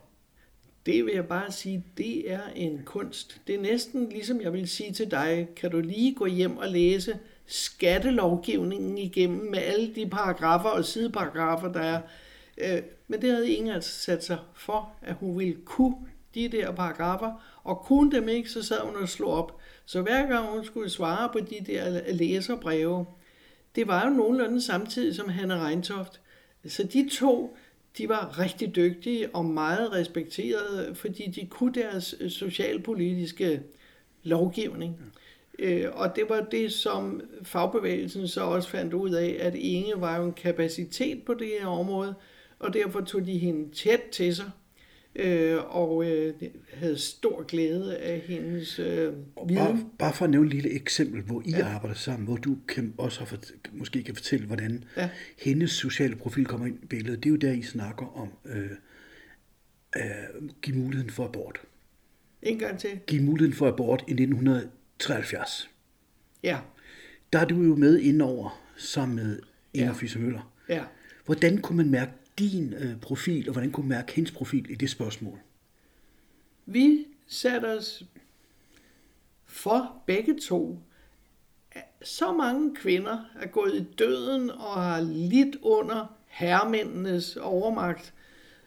det 0.88 1.06
vil 1.06 1.14
jeg 1.14 1.28
bare 1.28 1.52
sige, 1.52 1.84
det 1.98 2.32
er 2.32 2.42
en 2.56 2.82
kunst. 2.86 3.42
Det 3.48 3.56
er 3.56 3.62
næsten 3.62 4.10
ligesom 4.10 4.42
jeg 4.42 4.54
vil 4.54 4.68
sige 4.68 4.94
til 4.94 5.12
dig, 5.12 5.48
kan 5.56 5.72
du 5.72 5.80
lige 5.80 6.16
gå 6.16 6.26
hjem 6.26 6.58
og 6.58 6.68
læse 6.70 7.20
skattelovgivningen 7.46 8.98
igennem 8.98 9.52
med 9.52 9.60
alle 9.60 9.96
de 9.96 10.10
paragrafer 10.10 10.70
og 10.70 10.86
sideparagrafer, 10.86 11.72
der 11.72 11.80
er. 11.80 12.02
Øh, 12.58 12.82
men 13.08 13.22
det 13.22 13.32
havde 13.32 13.50
ingen 13.50 13.74
altså 13.74 13.92
sat 13.92 14.24
sig 14.24 14.38
for, 14.56 14.92
at 15.02 15.16
hun 15.16 15.40
ville 15.40 15.58
kunne 15.66 15.96
de 16.36 16.48
der 16.48 16.72
paragrafer, 16.72 17.60
og 17.64 17.80
kunne 17.86 18.12
dem 18.12 18.30
ikke, 18.30 18.50
så 18.50 18.64
sad 18.64 18.80
hun 18.80 18.96
og 18.96 19.10
slog 19.10 19.32
op. 19.32 19.60
Så 19.86 20.02
hver 20.02 20.28
gang 20.28 20.48
hun 20.48 20.66
skulle 20.66 20.90
svare 20.90 21.30
på 21.34 21.40
de 21.40 21.56
der 21.68 22.14
læserbreve, 22.14 23.06
det 23.76 23.88
var 23.88 24.08
jo 24.08 24.10
nogenlunde 24.10 24.62
samtidig 24.62 25.16
som 25.16 25.30
Hanne 25.30 25.66
Reintoft. 25.66 26.22
Så 26.66 26.84
de 26.84 27.10
to, 27.12 27.58
de 27.98 28.10
var 28.10 28.40
rigtig 28.40 28.76
dygtige 28.76 29.36
og 29.36 29.46
meget 29.46 29.92
respekterede, 29.92 30.96
fordi 30.96 31.32
de 31.32 31.46
kunne 31.46 31.74
deres 31.74 32.16
socialpolitiske 32.30 33.62
lovgivning. 34.24 35.00
Øh, 35.60 35.86
og 35.94 36.16
det 36.16 36.24
var 36.30 36.42
det, 36.52 36.74
som 36.74 37.22
fagbevægelsen 37.44 38.28
så 38.28 38.42
også 38.42 38.70
fandt 38.70 38.94
ud 38.94 39.12
af, 39.12 39.38
at 39.40 39.56
Inge 39.56 40.02
var 40.02 40.18
jo 40.18 40.26
en 40.26 40.34
kapacitet 40.34 41.24
på 41.26 41.34
det 41.34 41.48
her 41.60 41.68
område, 41.68 42.16
og 42.60 42.74
derfor 42.74 43.02
tog 43.02 43.26
de 43.26 43.38
hende 43.38 43.76
tæt 43.76 44.02
til 44.12 44.36
sig, 44.36 44.52
øh, 45.18 45.76
og 45.76 46.06
øh, 46.06 46.34
havde 46.74 46.98
stor 46.98 47.44
glæde 47.44 47.98
af 47.98 48.20
hendes 48.20 48.80
øh, 48.80 49.14
viden. 49.48 49.56
Bare, 49.56 49.86
bare 50.00 50.14
for 50.14 50.26
at 50.26 50.32
nævne 50.32 50.48
et 50.48 50.54
lille 50.54 50.70
eksempel, 50.72 51.22
hvor 51.22 51.42
I 51.46 51.50
ja. 51.50 51.68
arbejder 51.68 51.96
sammen, 51.96 52.28
hvor 52.28 52.36
du 52.36 52.58
kan, 52.68 52.94
også 52.98 53.20
har 53.20 53.26
fort, 53.26 53.52
måske 53.72 54.04
kan 54.04 54.16
fortælle, 54.16 54.46
hvordan 54.46 54.84
ja. 54.98 55.10
hendes 55.38 55.72
sociale 55.72 56.16
profil 56.16 56.46
kommer 56.46 56.68
ind 56.68 56.84
i 56.84 56.86
billedet. 56.86 57.24
Det 57.24 57.30
er 57.30 57.32
jo 57.32 57.38
der, 57.38 57.52
I 57.52 57.62
snakker 57.62 58.18
om 58.18 58.30
øh, 58.46 58.72
øh, 59.98 60.50
give 60.62 60.78
muligheden 60.78 61.12
for 61.12 61.26
abort. 61.26 61.62
En 62.42 62.60
gang 62.60 62.80
til. 62.80 63.00
Give 63.08 63.24
muligheden 63.24 63.58
for 63.58 63.68
abort 63.68 64.04
i 64.08 64.12
1973. 64.12 65.70
Ja. 66.44 66.58
Der 67.34 67.40
er 67.40 67.46
du 67.46 67.62
jo 67.62 67.76
med 67.76 68.00
indover 68.00 68.64
sammen 68.78 69.16
med 69.16 69.40
Inger 69.74 69.88
ja. 69.88 69.94
Fischer 69.94 70.22
Møller. 70.22 70.54
Ja. 70.70 70.84
Hvordan 71.26 71.58
kunne 71.58 71.78
man 71.78 71.90
mærke 71.90 72.12
din 72.40 72.74
øh, 72.74 73.00
profil, 73.00 73.50
og 73.50 73.52
hvordan 73.52 73.72
kunne 73.72 73.90
mærke 73.90 74.14
hendes 74.14 74.32
profil 74.32 74.72
i 74.72 74.76
det 74.76 74.90
spørgsmål? 74.90 75.40
Vi 76.66 77.06
satte 77.28 77.66
os 77.66 78.04
for 79.46 80.02
begge 80.06 80.40
to. 80.40 80.80
Så 82.04 82.34
mange 82.34 82.76
kvinder 82.76 83.20
er 83.42 83.48
gået 83.48 83.76
i 83.76 83.86
døden 84.00 84.52
og 84.52 84.84
har 84.84 85.02
lidt 85.02 85.56
under 85.62 86.18
herremændenes 86.28 87.38
overmagt. 87.38 88.14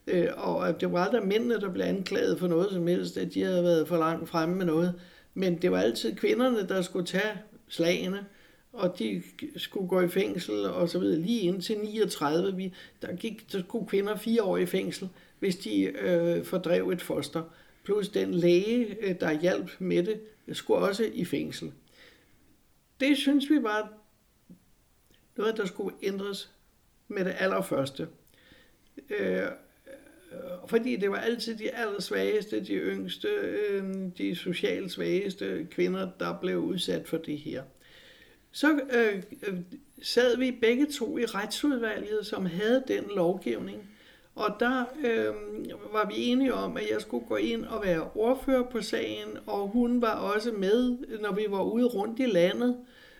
Øh, 0.06 0.28
og 0.36 0.80
det 0.80 0.92
var 0.92 1.04
aldrig 1.04 1.26
mændene, 1.26 1.60
der 1.60 1.72
blev 1.72 1.84
anklaget 1.84 2.38
for 2.38 2.48
noget 2.48 2.70
som 2.70 2.86
helst, 2.86 3.16
at 3.16 3.34
de 3.34 3.42
havde 3.42 3.62
været 3.62 3.88
for 3.88 3.98
langt 3.98 4.28
fremme 4.28 4.54
med 4.54 4.66
noget. 4.66 5.00
Men 5.34 5.62
det 5.62 5.70
var 5.70 5.80
altid 5.80 6.16
kvinderne, 6.16 6.68
der 6.68 6.82
skulle 6.82 7.06
tage 7.06 7.38
slagene 7.68 8.26
og 8.72 8.98
de 8.98 9.22
skulle 9.56 9.88
gå 9.88 10.00
i 10.00 10.08
fængsel 10.08 10.66
og 10.66 10.88
så 10.88 10.98
videre, 10.98 11.20
lige 11.20 11.40
indtil 11.40 11.78
39. 11.78 12.56
Vi, 12.56 12.74
der, 13.02 13.16
gik, 13.16 13.52
der 13.52 13.62
skulle 13.68 13.88
kvinder 13.88 14.16
fire 14.16 14.42
år 14.42 14.56
i 14.56 14.66
fængsel, 14.66 15.08
hvis 15.38 15.56
de 15.56 15.82
øh, 15.82 16.44
fordrev 16.44 16.88
et 16.88 17.02
foster. 17.02 17.42
Plus 17.84 18.08
den 18.08 18.34
læge, 18.34 18.96
øh, 19.00 19.20
der 19.20 19.40
hjalp 19.40 19.70
med 19.78 20.02
det, 20.02 20.20
skulle 20.52 20.80
også 20.80 21.10
i 21.14 21.24
fængsel. 21.24 21.72
Det 23.00 23.16
synes 23.16 23.50
vi 23.50 23.62
var 23.62 23.92
noget, 25.36 25.56
der 25.56 25.66
skulle 25.66 25.96
ændres 26.02 26.50
med 27.08 27.24
det 27.24 27.34
allerførste. 27.38 28.08
Øh, 29.10 29.46
fordi 30.66 30.96
det 30.96 31.10
var 31.10 31.16
altid 31.16 31.58
de 31.58 31.70
allersvageste, 31.70 32.64
de 32.64 32.74
yngste, 32.74 33.28
øh, 33.28 33.84
de 34.18 34.34
socialt 34.34 34.92
svageste 34.92 35.66
kvinder, 35.70 36.10
der 36.20 36.38
blev 36.40 36.58
udsat 36.58 37.08
for 37.08 37.16
det 37.16 37.38
her. 37.38 37.62
Så 38.52 38.80
øh, 38.92 39.22
øh, 39.48 39.58
sad 40.02 40.36
vi 40.36 40.50
begge 40.60 40.86
to 40.86 41.18
i 41.18 41.24
retsudvalget, 41.24 42.26
som 42.26 42.46
havde 42.46 42.84
den 42.88 43.04
lovgivning. 43.16 43.90
Og 44.34 44.56
der 44.60 44.84
øh, 45.04 45.34
var 45.92 46.08
vi 46.08 46.14
enige 46.16 46.54
om, 46.54 46.76
at 46.76 46.82
jeg 46.92 47.00
skulle 47.00 47.26
gå 47.26 47.36
ind 47.36 47.64
og 47.64 47.84
være 47.84 48.10
ordfører 48.14 48.62
på 48.62 48.80
sagen, 48.80 49.28
og 49.46 49.68
hun 49.68 50.02
var 50.02 50.14
også 50.14 50.52
med, 50.52 50.96
når 51.20 51.32
vi 51.32 51.46
var 51.48 51.62
ude 51.62 51.86
rundt 51.86 52.20
i 52.20 52.26
landet, 52.26 52.76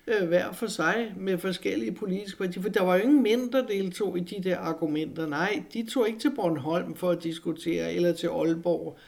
øh, 0.07 0.29
hver 0.29 0.53
for 0.53 0.67
sig 0.67 1.15
med 1.17 1.39
forskellige 1.39 1.93
politiske 1.93 2.39
partier. 2.39 2.63
For 2.63 2.69
der 2.69 2.83
var 2.83 2.97
jo 2.97 3.03
ingen 3.03 3.23
mænd, 3.23 3.53
der 3.53 3.67
deltog 3.67 4.19
i 4.19 4.21
de 4.21 4.43
der 4.45 4.59
argumenter. 4.59 5.27
Nej, 5.27 5.63
de 5.73 5.87
tog 5.91 6.09
ikke 6.09 6.21
til 6.21 6.35
Bornholm 6.35 6.95
for 6.95 7.11
at 7.11 7.23
diskutere, 7.23 7.95
eller 7.95 8.13
til 8.13 8.27
Aalborg 8.27 8.99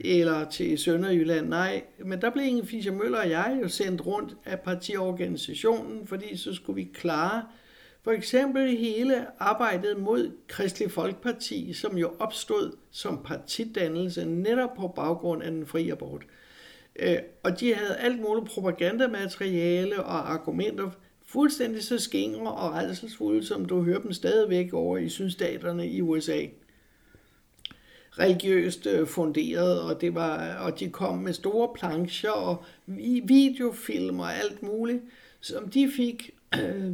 eller 0.00 0.50
til 0.50 0.78
Sønderjylland. 0.78 1.48
Nej, 1.48 1.82
men 2.04 2.20
der 2.20 2.30
blev 2.30 2.44
Inge 2.44 2.66
Fischer 2.66 2.92
Møller 2.92 3.18
og 3.18 3.30
jeg 3.30 3.58
jo 3.62 3.68
sendt 3.68 4.06
rundt 4.06 4.36
af 4.44 4.60
partiorganisationen, 4.60 6.06
fordi 6.06 6.36
så 6.36 6.54
skulle 6.54 6.76
vi 6.76 6.90
klare 6.94 7.42
for 8.02 8.12
eksempel 8.12 8.76
hele 8.76 9.26
arbejdet 9.38 9.98
mod 9.98 10.32
Kristelig 10.46 10.90
Folkeparti, 10.90 11.72
som 11.72 11.98
jo 11.98 12.12
opstod 12.18 12.76
som 12.90 13.22
partidannelse 13.24 14.24
netop 14.24 14.74
på 14.76 14.88
baggrund 14.88 15.42
af 15.42 15.50
den 15.50 15.66
frie 15.66 15.92
abort. 15.92 16.22
Øh, 16.98 17.16
og 17.42 17.60
de 17.60 17.74
havde 17.74 17.96
alt 17.96 18.20
muligt 18.20 18.46
propagandamateriale 18.46 20.04
og 20.04 20.32
argumenter, 20.32 20.90
fuldstændig 21.26 21.84
så 21.84 21.98
skingre 21.98 22.52
og 22.52 22.74
redselsfulde, 22.74 23.46
som 23.46 23.64
du 23.64 23.82
hører 23.82 24.00
dem 24.00 24.12
stadigvæk 24.12 24.72
over 24.72 24.98
i 24.98 25.08
sydstaterne 25.08 25.88
i 25.88 26.02
USA 26.02 26.46
religiøst 28.18 28.86
øh, 28.86 29.06
funderet, 29.06 29.82
og, 29.82 30.00
det 30.00 30.14
var, 30.14 30.54
og 30.54 30.80
de 30.80 30.88
kom 30.90 31.18
med 31.18 31.32
store 31.32 31.68
plancher 31.74 32.30
og 32.30 32.64
videofilm 33.24 34.20
og 34.20 34.34
alt 34.34 34.62
muligt, 34.62 35.02
som 35.40 35.68
de 35.68 35.90
fik. 35.96 36.30
Øh, 36.54 36.92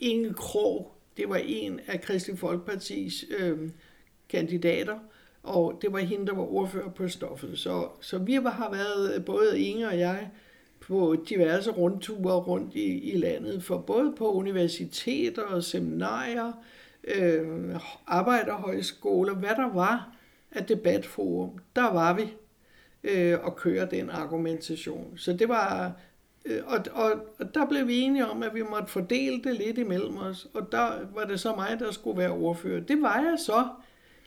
Inge 0.00 0.34
Krog, 0.34 0.92
det 1.16 1.28
var 1.28 1.36
en 1.36 1.80
af 1.86 2.00
Kristelig 2.00 2.38
Folkepartis 2.38 3.24
øh, 3.38 3.58
kandidater, 4.28 4.98
og 5.42 5.78
det 5.82 5.92
var 5.92 5.98
hende, 5.98 6.26
der 6.26 6.34
var 6.34 6.52
ordfører 6.52 6.90
på 6.90 7.08
stoffet. 7.08 7.58
Så, 7.58 7.88
så 8.00 8.18
vi 8.18 8.32
har 8.34 8.70
været, 8.72 9.24
både 9.24 9.60
Inge 9.60 9.88
og 9.88 9.98
jeg, 9.98 10.30
på 10.80 11.16
diverse 11.28 11.70
rundture 11.70 12.34
rundt 12.34 12.74
i, 12.74 13.12
i 13.12 13.16
landet, 13.16 13.64
for 13.64 13.78
både 13.78 14.12
på 14.18 14.32
universiteter 14.32 15.42
og 15.42 15.64
seminarier, 15.64 16.52
øh, 17.04 17.76
arbejderhøjskoler, 18.06 19.34
hvad 19.34 19.54
der 19.56 19.74
var, 19.74 20.16
af 20.52 20.64
debatforum, 20.64 21.58
der 21.76 21.92
var 21.92 22.12
vi. 22.12 22.34
øh, 23.04 23.38
og 23.42 23.56
køre 23.56 23.88
den 23.90 24.10
argumentation. 24.10 25.18
Så 25.18 25.32
det 25.32 25.48
var, 25.48 25.92
øh, 26.44 26.60
og, 26.66 26.84
og, 26.92 27.12
og 27.38 27.54
der 27.54 27.66
blev 27.66 27.86
vi 27.88 28.00
enige 28.00 28.26
om, 28.26 28.42
at 28.42 28.54
vi 28.54 28.62
måtte 28.62 28.88
fordele 28.88 29.42
det 29.42 29.56
lidt 29.56 29.78
imellem 29.78 30.16
os, 30.16 30.48
og 30.54 30.72
der 30.72 30.92
var 31.14 31.24
det 31.24 31.40
så 31.40 31.54
mig, 31.54 31.76
der 31.78 31.90
skulle 31.90 32.18
være 32.18 32.30
ordfører. 32.30 32.80
Det 32.80 33.02
var 33.02 33.20
jeg 33.20 33.38
så, 33.38 33.68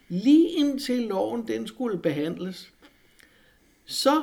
lige 0.08 0.48
indtil 0.48 1.02
loven 1.02 1.48
den 1.48 1.66
skulle 1.66 1.98
behandles. 1.98 2.72
Så, 3.84 4.22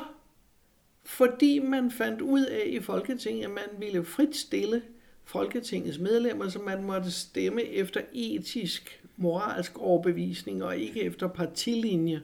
fordi 1.03 1.59
man 1.59 1.91
fandt 1.91 2.21
ud 2.21 2.45
af 2.45 2.63
i 2.67 2.79
Folketinget, 2.79 3.45
at 3.45 3.51
man 3.51 3.79
ville 3.79 4.05
frit 4.05 4.35
stille 4.35 4.81
Folketingets 5.23 5.99
medlemmer, 5.99 6.49
så 6.49 6.59
man 6.59 6.83
måtte 6.83 7.11
stemme 7.11 7.63
efter 7.63 8.01
etisk, 8.13 9.00
moralsk 9.21 9.77
overbevisning 9.77 10.63
og 10.63 10.77
ikke 10.77 11.03
efter 11.03 11.27
partilinje, 11.27 12.21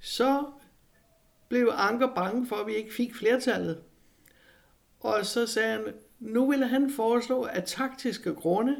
så 0.00 0.44
blev 1.48 1.70
Anker 1.72 2.14
bange 2.14 2.46
for, 2.46 2.56
at 2.56 2.66
vi 2.66 2.74
ikke 2.74 2.94
fik 2.94 3.14
flertallet. 3.14 3.82
Og 5.00 5.26
så 5.26 5.46
sagde 5.46 5.72
han, 5.72 5.84
nu 6.20 6.50
ville 6.50 6.66
han 6.66 6.90
foreslå 6.90 7.44
af 7.44 7.62
taktiske 7.66 8.34
grunde, 8.34 8.76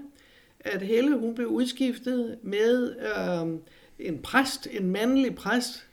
at 0.60 0.82
Helle 0.82 1.18
hun 1.18 1.34
blev 1.34 1.46
udskiftet 1.46 2.38
med 2.42 2.96
øh, 2.96 3.58
en 3.98 4.22
præst, 4.22 4.68
en 4.70 4.90
mandlig 4.90 5.34
præst, 5.34 5.86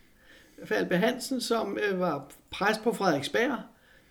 Falbe 0.65 0.97
Hansen, 0.97 1.41
som 1.41 1.77
øh, 1.89 1.99
var 1.99 2.31
præst 2.49 2.83
på 2.83 2.93
Frederiksberg. 2.93 3.57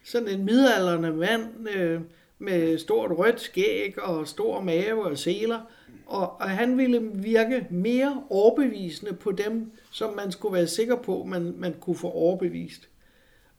Sådan 0.04 0.28
en 0.28 0.44
midalderne 0.44 1.12
mand 1.12 1.68
øh, 1.68 2.00
med 2.38 2.78
stort 2.78 3.10
rødt 3.10 3.40
skæg 3.40 4.02
og 4.02 4.28
stor 4.28 4.60
mave 4.60 5.04
og 5.04 5.18
seler. 5.18 5.60
Og, 6.06 6.40
og 6.40 6.50
han 6.50 6.78
ville 6.78 7.10
virke 7.14 7.66
mere 7.70 8.22
overbevisende 8.30 9.12
på 9.12 9.32
dem, 9.32 9.72
som 9.90 10.16
man 10.16 10.32
skulle 10.32 10.54
være 10.54 10.66
sikker 10.66 10.96
på, 10.96 11.24
man, 11.24 11.54
man 11.56 11.74
kunne 11.80 11.96
få 11.96 12.10
overbevist. 12.10 12.88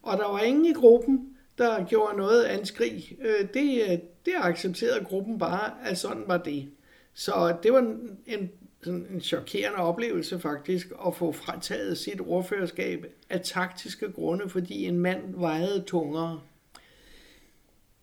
Og 0.02 0.18
der 0.18 0.32
var 0.32 0.40
ingen 0.40 0.66
i 0.66 0.74
gruppen, 0.74 1.38
der 1.58 1.86
gjorde 1.86 2.18
noget 2.18 2.44
anskrig. 2.44 3.18
Øh, 3.22 3.48
det, 3.54 4.02
det 4.26 4.34
accepterede 4.36 5.06
gruppen 5.06 5.40
bare, 5.40 5.72
at 5.86 5.98
sådan 5.98 6.24
var 6.28 6.38
det. 6.38 6.70
Så 7.14 7.58
det 7.64 7.74
var 7.74 7.80
en, 7.80 8.18
en, 8.26 8.52
sådan 8.84 9.08
en 9.14 9.22
chokerende 9.22 9.78
oplevelse 9.78 10.40
faktisk, 10.40 10.88
at 11.08 11.16
få 11.16 11.32
frataget 11.32 11.98
sit 11.98 12.22
ordførerskab 12.22 13.06
af 13.30 13.42
taktiske 13.42 14.12
grunde, 14.12 14.50
fordi 14.50 14.86
en 14.86 15.00
mand 15.00 15.36
vejede 15.36 15.82
tungere. 15.82 16.42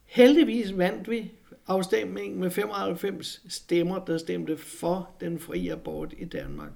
Heldigvis 0.05 0.79
vandt 0.79 1.11
vi 1.11 1.33
afstemningen 1.67 2.41
med 2.41 2.51
95 2.51 3.43
stemmer, 3.49 4.05
der 4.05 4.19
stemte 4.19 4.57
for 4.57 5.11
den 5.21 5.39
frie 5.39 5.73
abort 5.73 6.15
i 6.19 6.25
Danmark. 6.25 6.71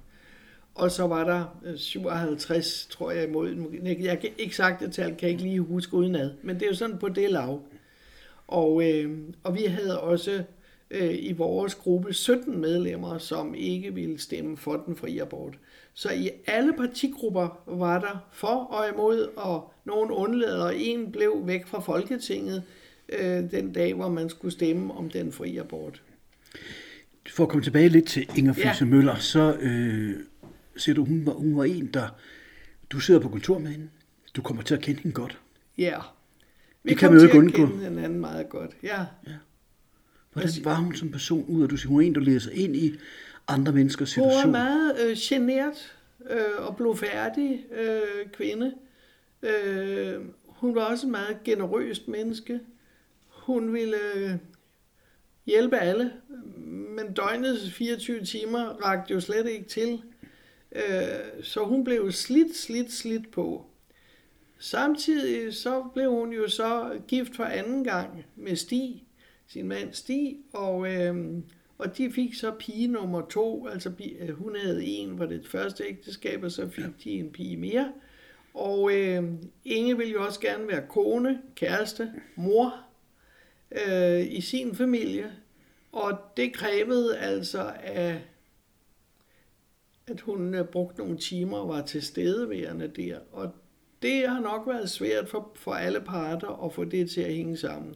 Og 0.75 0.91
så 0.91 1.07
var 1.07 1.23
der 1.23 1.59
øh, 1.65 1.77
57, 1.77 2.87
tror 2.91 3.11
jeg, 3.11 3.27
imod. 3.27 3.55
Jeg 3.83 4.19
kan 4.19 4.29
ikke 4.37 4.55
sagt 4.55 4.79
det 4.79 4.93
tal, 4.93 5.15
kan 5.15 5.17
jeg 5.21 5.29
ikke 5.29 5.43
lige 5.43 5.59
huske 5.59 5.93
udenad. 5.93 6.31
Men 6.43 6.55
det 6.55 6.63
er 6.63 6.67
jo 6.67 6.75
sådan 6.75 6.97
på 6.97 7.09
det 7.09 7.31
lav. 7.31 7.61
Og, 8.47 8.89
øh, 8.89 9.17
og 9.43 9.55
vi 9.55 9.63
havde 9.63 10.01
også 10.01 10.43
øh, 10.91 11.15
i 11.19 11.33
vores 11.33 11.75
gruppe 11.75 12.13
17 12.13 12.61
medlemmer, 12.61 13.17
som 13.17 13.55
ikke 13.55 13.93
ville 13.93 14.19
stemme 14.19 14.57
for 14.57 14.83
den 14.85 14.95
frie 14.95 15.21
abort. 15.21 15.53
Så 15.93 16.11
i 16.11 16.29
alle 16.47 16.73
partigrupper 16.73 17.63
var 17.67 17.99
der 17.99 18.27
for 18.31 18.47
og 18.47 18.89
imod, 18.93 19.29
og 19.35 19.73
nogen 19.85 20.11
undlader, 20.11 20.63
og 20.63 20.77
en 20.77 21.11
blev 21.11 21.41
væk 21.43 21.67
fra 21.67 21.79
Folketinget 21.79 22.63
øh, 23.19 23.51
den 23.51 23.73
dag, 23.73 23.93
hvor 23.93 24.09
man 24.09 24.29
skulle 24.29 24.51
stemme 24.51 24.93
om 24.93 25.09
den 25.09 25.31
frie 25.31 25.59
abort. 25.59 26.01
For 27.29 27.43
at 27.43 27.49
komme 27.49 27.63
tilbage 27.63 27.89
lidt 27.89 28.07
til 28.07 28.27
Inger 28.37 28.53
Fisse 28.53 28.85
ja. 28.85 28.85
Møller, 28.85 29.15
så 29.15 29.57
øh, 29.61 30.15
siger 30.77 30.95
du, 30.95 31.05
hun 31.05 31.25
var, 31.25 31.31
hun 31.31 31.57
var 31.57 31.63
en, 31.63 31.87
der... 31.93 32.07
Du 32.89 32.99
sidder 32.99 33.19
på 33.19 33.29
kontor 33.29 33.59
med 33.59 33.71
hende. 33.71 33.89
Du 34.35 34.41
kommer 34.41 34.63
til 34.63 34.73
at 34.73 34.81
kende 34.81 35.01
hende 35.01 35.13
godt. 35.15 35.39
Ja. 35.77 35.99
Vi 36.83 36.89
det 36.89 36.97
kan 36.97 37.11
man 37.11 37.19
jo 37.19 37.25
ikke 37.25 37.37
undgå. 37.37 37.65
Vi 37.65 37.83
hinanden 37.83 38.19
meget 38.19 38.49
godt, 38.49 38.71
ja. 38.83 38.99
ja. 39.27 39.33
Hvordan 40.33 40.49
var 40.63 40.75
hun 40.75 40.95
som 40.95 41.11
person 41.11 41.45
ud, 41.47 41.63
at 41.63 41.69
du 41.69 41.77
siger, 41.77 41.89
hun 41.89 42.01
er 42.01 42.05
en, 42.05 42.15
der 42.15 42.21
læser 42.21 42.51
ind 42.51 42.75
i 42.75 42.95
andre 43.47 43.71
menneskers 43.71 44.09
situation? 44.09 44.43
Hun 44.43 44.53
var 44.53 44.59
meget 44.59 44.95
øh, 45.05 45.15
genert 45.19 45.95
øh, 46.29 46.67
og 46.67 46.77
blodfærdig 46.77 47.65
øh, 47.71 48.31
kvinde. 48.33 48.73
Øh, 49.43 50.21
hun 50.45 50.75
var 50.75 50.81
også 50.81 51.05
en 51.05 51.11
meget 51.11 51.37
generøst 51.43 52.07
menneske. 52.07 52.59
Hun 53.49 53.73
ville 53.73 53.97
øh, 54.15 54.31
hjælpe 55.45 55.77
alle, 55.77 56.13
men 56.67 57.13
døgnets 57.13 57.71
24 57.71 58.23
timer 58.23 58.59
rakte 58.59 59.13
jo 59.13 59.19
slet 59.19 59.47
ikke 59.49 59.67
til. 59.67 60.01
Øh, 60.71 61.43
så 61.43 61.63
hun 61.63 61.83
blev 61.83 62.11
slidt, 62.11 62.55
slidt, 62.55 62.91
slidt 62.91 63.31
på. 63.31 63.65
Samtidig 64.59 65.53
så 65.53 65.83
blev 65.93 66.11
hun 66.11 66.33
jo 66.33 66.47
så 66.47 66.99
gift 67.07 67.35
for 67.35 67.43
anden 67.43 67.83
gang 67.83 68.25
med 68.35 68.55
Stig, 68.55 69.03
sin 69.47 69.67
mand 69.67 69.93
Stig, 69.93 70.37
og, 70.53 70.93
øh, 70.93 71.15
og 71.77 71.97
de 71.97 72.11
fik 72.11 72.33
så 72.33 72.51
pige 72.51 72.87
nummer 72.87 73.21
to, 73.21 73.67
altså 73.67 73.91
øh, 74.19 74.29
hun 74.29 74.55
havde 74.55 74.85
en 74.85 75.19
var 75.19 75.25
det 75.25 75.47
første 75.47 75.83
ægteskab, 75.83 76.43
og 76.43 76.51
så 76.51 76.69
fik 76.69 77.03
de 77.03 77.11
en 77.11 77.31
pige 77.31 77.57
mere. 77.57 77.91
Og 78.53 78.93
øh, 78.93 79.23
Inge 79.65 79.97
ville 79.97 80.13
jo 80.13 80.25
også 80.25 80.39
gerne 80.39 80.67
være 80.67 80.87
kone, 80.89 81.41
kæreste, 81.55 82.13
mor 82.35 82.88
øh, 83.71 84.31
i 84.31 84.41
sin 84.41 84.75
familie, 84.75 85.31
og 85.91 86.17
det 86.37 86.53
krævede 86.53 87.17
altså 87.17 87.73
af 87.83 88.21
at 90.09 90.21
hun 90.21 90.55
øh, 90.55 90.65
brugte 90.65 90.97
nogle 90.97 91.17
timer 91.17 91.57
og 91.57 91.69
var 91.69 91.81
til 91.81 92.01
stedeværende 92.01 92.87
der. 92.87 93.19
Og 93.31 93.51
det 94.01 94.29
har 94.29 94.39
nok 94.39 94.67
været 94.67 94.89
svært 94.89 95.29
for, 95.29 95.51
for 95.55 95.73
alle 95.73 96.01
parter 96.01 96.65
at 96.65 96.73
få 96.73 96.83
det 96.83 97.09
til 97.09 97.21
at 97.21 97.33
hænge 97.33 97.57
sammen. 97.57 97.95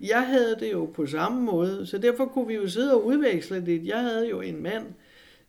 Jeg 0.00 0.26
havde 0.26 0.56
det 0.60 0.72
jo 0.72 0.84
på 0.94 1.06
samme 1.06 1.42
måde, 1.42 1.86
så 1.86 1.98
derfor 1.98 2.26
kunne 2.26 2.46
vi 2.46 2.54
jo 2.54 2.68
sidde 2.68 2.94
og 2.94 3.06
udveksle 3.06 3.66
det. 3.66 3.86
Jeg 3.86 4.00
havde 4.00 4.28
jo 4.28 4.40
en 4.40 4.62
mand, 4.62 4.86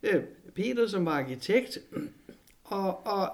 øh, 0.03 0.23
Peter, 0.55 0.87
som 0.87 1.05
var 1.05 1.11
arkitekt, 1.11 1.79
og, 2.63 3.07
og 3.07 3.31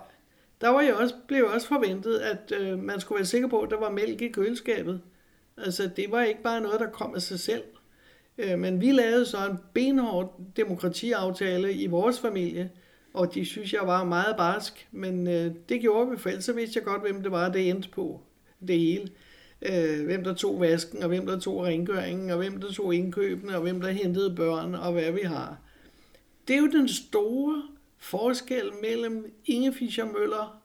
der 0.62 0.70
var 0.70 0.82
jo 0.82 0.98
også, 0.98 1.16
blev 1.28 1.46
også 1.54 1.68
forventet, 1.68 2.18
at 2.18 2.52
øh, 2.52 2.80
man 2.80 3.00
skulle 3.00 3.18
være 3.18 3.26
sikker 3.26 3.48
på, 3.48 3.62
at 3.62 3.70
der 3.70 3.80
var 3.80 3.90
mælk 3.90 4.22
i 4.22 4.28
køleskabet. 4.28 5.02
Altså, 5.58 5.90
det 5.96 6.12
var 6.12 6.24
ikke 6.24 6.44
bare 6.44 6.62
noget, 6.62 6.80
der 6.80 6.90
kom 6.90 7.16
af 7.16 7.22
sig 7.22 7.40
selv. 7.40 7.64
Øh, 8.38 8.60
men 8.60 8.82
vi 8.82 8.92
lavede 8.92 9.26
så 9.26 9.38
en 9.50 9.58
benhård 9.74 10.42
demokratiaftale 10.56 11.74
i 11.74 11.88
vores 11.88 12.20
familie, 12.20 12.72
og 13.14 13.34
de 13.34 13.46
synes, 13.46 13.74
jeg 13.74 13.82
var 13.88 14.04
meget 14.04 14.38
barsk, 14.38 14.88
men 14.92 15.28
øh, 15.28 15.52
det 15.70 15.82
gjorde 15.82 16.12
vi, 16.12 16.18
for 16.18 16.30
ellers 16.30 16.46
så 16.46 16.54
vidste 16.54 16.78
jeg 16.78 16.86
godt, 16.86 17.02
hvem 17.02 17.24
det 17.24 17.32
var, 17.32 17.50
det 17.52 17.70
endte 17.70 17.90
på 17.90 18.22
det 18.68 18.80
hele. 18.80 19.10
Øh, 19.62 20.06
hvem 20.06 20.24
der 20.24 20.34
tog 20.34 20.62
vasken, 20.62 21.04
og 21.04 21.08
hvem 21.08 21.26
der 21.26 21.40
tog 21.40 21.64
rengøringen, 21.64 22.30
og 22.30 22.38
hvem 22.38 22.62
der 22.62 22.72
tog 22.72 22.96
indkøbene, 22.96 23.56
og 23.56 23.62
hvem 23.62 23.82
der 23.82 23.90
hentede 23.90 24.36
børn, 24.36 24.76
og 24.76 24.94
hvad 24.94 25.12
vi 25.12 25.22
har. 25.22 25.58
Det 26.48 26.56
er 26.56 26.60
jo 26.60 26.72
den 26.72 26.88
store 26.88 27.64
forskel 27.98 28.72
mellem 28.82 29.34
Inge 29.46 29.74
Fischer 29.74 30.06
Møller 30.06 30.62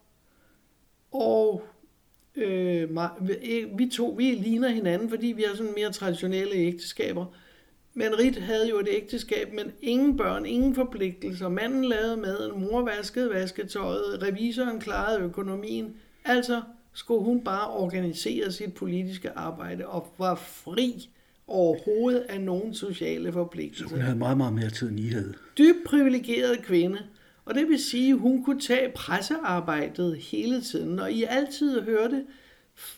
og 1.12 1.64
øh, 2.40 3.78
vi 3.78 3.88
to, 3.92 4.14
vi 4.18 4.24
ligner 4.24 4.68
hinanden, 4.68 5.10
fordi 5.10 5.26
vi 5.26 5.42
har 5.42 5.56
sådan 5.56 5.72
mere 5.76 5.92
traditionelle 5.92 6.54
ægteskaber. 6.54 7.26
Men 7.94 8.18
Rit 8.18 8.36
havde 8.36 8.68
jo 8.68 8.78
et 8.78 8.88
ægteskab, 8.90 9.52
men 9.52 9.72
ingen 9.82 10.16
børn, 10.16 10.46
ingen 10.46 10.74
forpligtelser. 10.74 11.48
Manden 11.48 11.84
lavede 11.84 12.16
maden, 12.16 12.60
mor 12.60 12.82
vaskede 12.82 13.30
vasketøjet, 13.30 14.22
revisoren 14.22 14.80
klarede 14.80 15.20
økonomien. 15.20 15.94
Altså 16.24 16.62
skulle 16.92 17.24
hun 17.24 17.44
bare 17.44 17.70
organisere 17.70 18.52
sit 18.52 18.74
politiske 18.74 19.30
arbejde 19.30 19.86
og 19.86 20.14
var 20.18 20.34
fri 20.34 21.10
overhovedet 21.46 22.20
af 22.20 22.40
nogen 22.40 22.74
sociale 22.74 23.32
forpligtelser. 23.32 23.88
Så 23.88 23.94
hun 23.94 24.00
havde 24.00 24.18
meget, 24.18 24.36
meget 24.36 24.52
mere 24.52 24.70
tid, 24.70 24.88
end 24.88 25.00
I 25.00 25.08
havde. 25.08 25.34
Dybt 25.58 25.78
privilegeret 25.86 26.62
kvinde. 26.62 26.98
Og 27.44 27.54
det 27.54 27.68
vil 27.68 27.78
sige, 27.78 28.12
at 28.12 28.18
hun 28.18 28.44
kunne 28.44 28.60
tage 28.60 28.92
pressearbejdet 28.94 30.16
hele 30.16 30.60
tiden. 30.60 30.98
Og 30.98 31.12
I 31.12 31.24
altid 31.24 31.82
hørte 31.82 32.24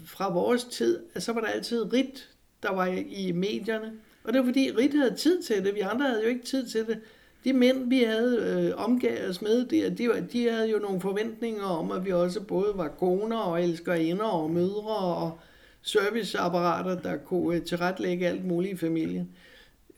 fra 0.04 0.32
vores 0.32 0.64
tid, 0.64 1.00
at 1.14 1.22
så 1.22 1.32
var 1.32 1.40
der 1.40 1.48
altid 1.48 1.92
Rit, 1.92 2.28
der 2.62 2.72
var 2.72 2.86
i 3.08 3.32
medierne. 3.32 3.92
Og 4.24 4.32
det 4.32 4.40
var 4.40 4.46
fordi 4.46 4.70
Rit 4.70 4.94
havde 4.94 5.14
tid 5.14 5.42
til 5.42 5.64
det. 5.64 5.74
Vi 5.74 5.80
andre 5.80 6.06
havde 6.06 6.22
jo 6.22 6.28
ikke 6.28 6.44
tid 6.44 6.66
til 6.66 6.86
det. 6.86 6.98
De 7.44 7.52
mænd, 7.52 7.88
vi 7.88 8.02
havde 8.02 8.36
øh, 8.76 8.84
omgavet 8.84 9.28
os 9.28 9.42
med 9.42 9.66
de, 9.66 9.90
de, 9.90 10.08
var, 10.08 10.20
de 10.32 10.50
havde 10.50 10.70
jo 10.70 10.78
nogle 10.78 11.00
forventninger 11.00 11.64
om, 11.64 11.92
at 11.92 12.04
vi 12.04 12.12
også 12.12 12.40
både 12.40 12.72
var 12.74 12.88
koner 12.88 13.36
og 13.36 13.62
elskerinder 13.62 14.24
og 14.24 14.50
mødre 14.50 14.96
og 14.96 15.38
serviceapparater, 15.82 17.00
der 17.00 17.16
kunne 17.16 17.56
øh, 17.56 17.62
tilrettelægge 17.62 18.26
alt 18.26 18.44
muligt 18.44 18.72
i 18.72 18.76
familien. 18.76 19.28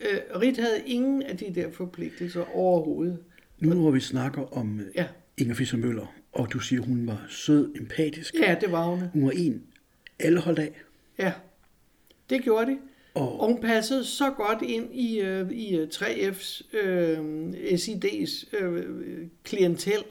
Øh, 0.01 0.41
Rit 0.41 0.57
havde 0.57 0.83
ingen 0.87 1.23
af 1.23 1.37
de 1.37 1.55
der 1.55 1.71
forpligtelser 1.71 2.45
overhovedet. 2.55 3.19
Nu 3.65 3.81
hvor 3.81 3.91
vi 3.91 4.01
snakker 4.01 4.57
om 4.57 4.81
øh, 4.81 4.87
ja. 4.95 5.07
Inger 5.39 5.55
Fischer 5.55 5.79
Møller, 5.79 6.15
og 6.33 6.53
du 6.53 6.59
siger, 6.59 6.83
hun 6.83 7.07
var 7.07 7.27
sød, 7.29 7.75
empatisk. 7.75 8.35
Ja, 8.35 8.57
det 8.61 8.73
var 8.73 8.85
hun. 8.85 9.03
Hun 9.13 9.27
var 9.27 9.31
en, 9.31 9.63
alle 10.19 10.41
holdt 10.41 10.59
af. 10.59 10.73
Ja, 11.19 11.33
det 12.31 12.43
gjorde 12.43 12.71
de. 12.71 12.79
Og, 13.15 13.41
og 13.41 13.47
hun 13.47 13.61
passede 13.61 14.05
så 14.05 14.31
godt 14.31 14.63
ind 14.63 14.95
i, 14.95 15.21
uh, 15.21 15.51
i 15.51 15.85
3F's, 15.85 16.63
uh, 16.87 17.19
SID's 17.55 18.65
uh, 18.65 18.81
klientel. 19.45 20.05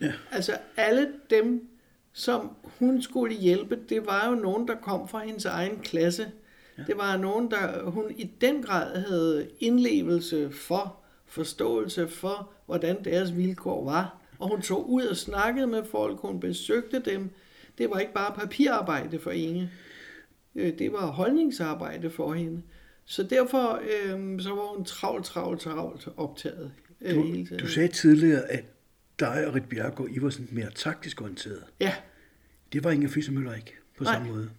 Ja. 0.00 0.12
Altså 0.30 0.56
alle 0.76 1.08
dem, 1.30 1.68
som 2.12 2.56
hun 2.62 3.02
skulle 3.02 3.34
hjælpe, 3.34 3.78
det 3.88 4.06
var 4.06 4.28
jo 4.28 4.34
nogen, 4.34 4.68
der 4.68 4.74
kom 4.74 5.08
fra 5.08 5.24
hendes 5.24 5.44
egen 5.44 5.78
klasse. 5.82 6.26
Ja. 6.78 6.82
Det 6.86 6.96
var 6.96 7.16
nogen, 7.16 7.50
der 7.50 7.82
hun 7.90 8.04
i 8.16 8.30
den 8.40 8.62
grad 8.62 9.00
havde 9.00 9.48
indlevelse 9.60 10.50
for, 10.52 10.99
forståelse 11.30 12.08
for, 12.08 12.50
hvordan 12.66 13.04
deres 13.04 13.36
vilkår 13.36 13.84
var. 13.84 14.20
Og 14.38 14.48
hun 14.48 14.62
tog 14.62 14.90
ud 14.90 15.04
og 15.04 15.16
snakkede 15.16 15.66
med 15.66 15.84
folk, 15.84 16.18
hun 16.20 16.40
besøgte 16.40 17.02
dem. 17.04 17.30
Det 17.78 17.90
var 17.90 17.98
ikke 17.98 18.12
bare 18.12 18.34
papirarbejde 18.34 19.18
for 19.18 19.30
Inge. 19.30 19.70
Øh, 20.54 20.78
det 20.78 20.92
var 20.92 21.06
holdningsarbejde 21.06 22.10
for 22.10 22.32
hende. 22.32 22.62
Så 23.04 23.22
derfor 23.22 23.80
øh, 23.82 24.40
så 24.40 24.48
var 24.50 24.76
hun 24.76 24.84
travlt, 24.84 25.24
travlt, 25.24 25.60
travlt 25.60 26.08
optaget 26.16 26.72
øh, 27.00 27.14
du, 27.14 27.22
hele 27.22 27.46
tiden. 27.46 27.58
Du 27.58 27.68
sagde 27.68 27.88
tidligere, 27.88 28.50
at 28.50 28.64
dig 29.20 29.46
og 29.46 29.54
Rit 29.54 29.68
Bjergård, 29.68 30.08
I 30.10 30.22
var 30.22 30.30
sådan 30.30 30.48
mere 30.50 30.70
taktisk 30.74 31.20
orienteret. 31.20 31.64
Ja. 31.80 31.94
Det 32.72 32.84
var 32.84 32.90
Inger 32.90 33.08
Fischer 33.08 33.34
Møller 33.34 33.54
ikke 33.54 33.74
på 33.98 34.04
Nej. 34.04 34.14
samme 34.14 34.28
måde. 34.28 34.50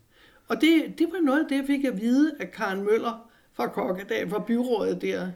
Og 0.48 0.62
det, 0.62 0.84
det 0.98 1.08
var 1.12 1.20
noget 1.20 1.40
af 1.40 1.46
det, 1.50 1.56
jeg 1.56 1.66
fik 1.68 1.86
at 1.86 2.02
vide 2.02 2.36
af 2.40 2.52
Karen 2.52 2.84
Møller 2.84 3.32
fra 3.54 3.68
Kokkedal, 3.68 4.30
fra 4.30 4.44
byrådet 4.48 5.02
der. 5.02 5.32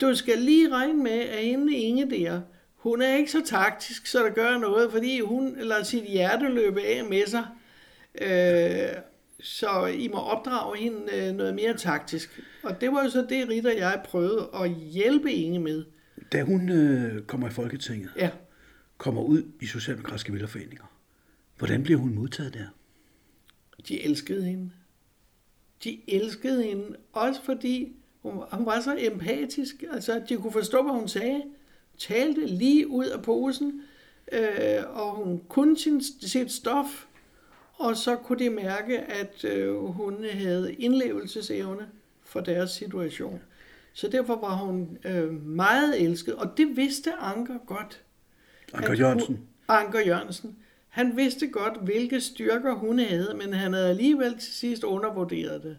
Du 0.00 0.14
skal 0.14 0.38
lige 0.38 0.68
regne 0.68 1.02
med, 1.02 1.20
at 1.20 1.44
hende 1.44 1.76
Inge 1.76 2.10
der, 2.10 2.40
hun 2.74 3.02
er 3.02 3.16
ikke 3.16 3.30
så 3.30 3.42
taktisk, 3.46 4.06
så 4.06 4.18
der 4.18 4.30
gør 4.30 4.58
noget, 4.58 4.92
fordi 4.92 5.20
hun 5.20 5.56
lader 5.58 5.82
sit 5.82 6.04
hjerte 6.04 6.48
løbe 6.48 6.82
af 6.82 7.04
med 7.04 7.26
sig. 7.26 7.46
Øh, 8.20 9.02
så 9.40 9.86
I 9.86 10.08
må 10.08 10.18
opdrage 10.18 10.78
hende 10.78 10.98
øh, 11.12 11.34
noget 11.34 11.54
mere 11.54 11.76
taktisk. 11.76 12.40
Og 12.62 12.80
det 12.80 12.92
var 12.92 13.04
jo 13.04 13.10
så 13.10 13.26
det, 13.28 13.48
Rita 13.48 13.68
og 13.68 13.76
jeg 13.76 14.02
prøvede 14.04 14.50
at 14.54 14.70
hjælpe 14.70 15.32
Inge 15.32 15.58
med. 15.58 15.84
Da 16.32 16.42
hun 16.42 16.68
øh, 16.68 17.22
kommer 17.22 17.48
i 17.48 17.50
Folketinget, 17.50 18.10
ja. 18.16 18.30
kommer 18.98 19.22
ud 19.22 19.42
i 19.60 19.66
Socialdemokratiske 19.66 20.32
Vælgerforeninger, 20.32 20.84
hvordan 21.58 21.82
bliver 21.82 21.98
hun 21.98 22.14
modtaget 22.14 22.54
der? 22.54 22.66
De 23.88 24.02
elskede 24.02 24.44
hende. 24.44 24.70
De 25.84 26.00
elskede 26.08 26.62
hende, 26.64 26.96
også 27.12 27.42
fordi 27.44 27.96
hun, 28.22 28.42
hun 28.52 28.66
var 28.66 28.80
så 28.80 28.96
empatisk, 28.98 29.84
altså 29.92 30.12
at 30.12 30.28
de 30.28 30.36
kunne 30.36 30.52
forstå, 30.52 30.82
hvad 30.82 30.92
hun 30.92 31.08
sagde. 31.08 31.42
Talte 31.98 32.46
lige 32.46 32.88
ud 32.88 33.06
af 33.06 33.22
posen, 33.22 33.82
øh, 34.32 34.82
og 34.88 35.10
hun 35.10 35.42
kunne 35.48 35.78
sin, 35.78 36.02
sit 36.02 36.52
stof, 36.52 37.06
og 37.74 37.96
så 37.96 38.16
kunne 38.16 38.38
de 38.38 38.50
mærke, 38.50 38.98
at 38.98 39.44
øh, 39.44 39.74
hun 39.74 40.24
havde 40.32 40.74
indlevelsesevne 40.74 41.88
for 42.22 42.40
deres 42.40 42.70
situation. 42.70 43.40
Så 43.92 44.08
derfor 44.08 44.40
var 44.40 44.56
hun 44.56 44.98
øh, 45.04 45.46
meget 45.46 46.00
elsket, 46.00 46.34
og 46.34 46.56
det 46.56 46.76
vidste 46.76 47.12
Anker 47.12 47.58
godt. 47.66 48.02
Anker 48.72 48.94
Jørgensen? 48.94 49.36
Hun, 49.36 49.46
Anker 49.68 50.00
Jørgensen. 50.00 50.56
Han 50.88 51.16
vidste 51.16 51.46
godt, 51.46 51.80
hvilke 51.82 52.20
styrker 52.20 52.74
hun 52.74 52.98
havde, 52.98 53.34
men 53.34 53.52
han 53.52 53.72
havde 53.72 53.88
alligevel 53.88 54.38
til 54.38 54.52
sidst 54.52 54.84
undervurderet 54.84 55.62
det. 55.62 55.78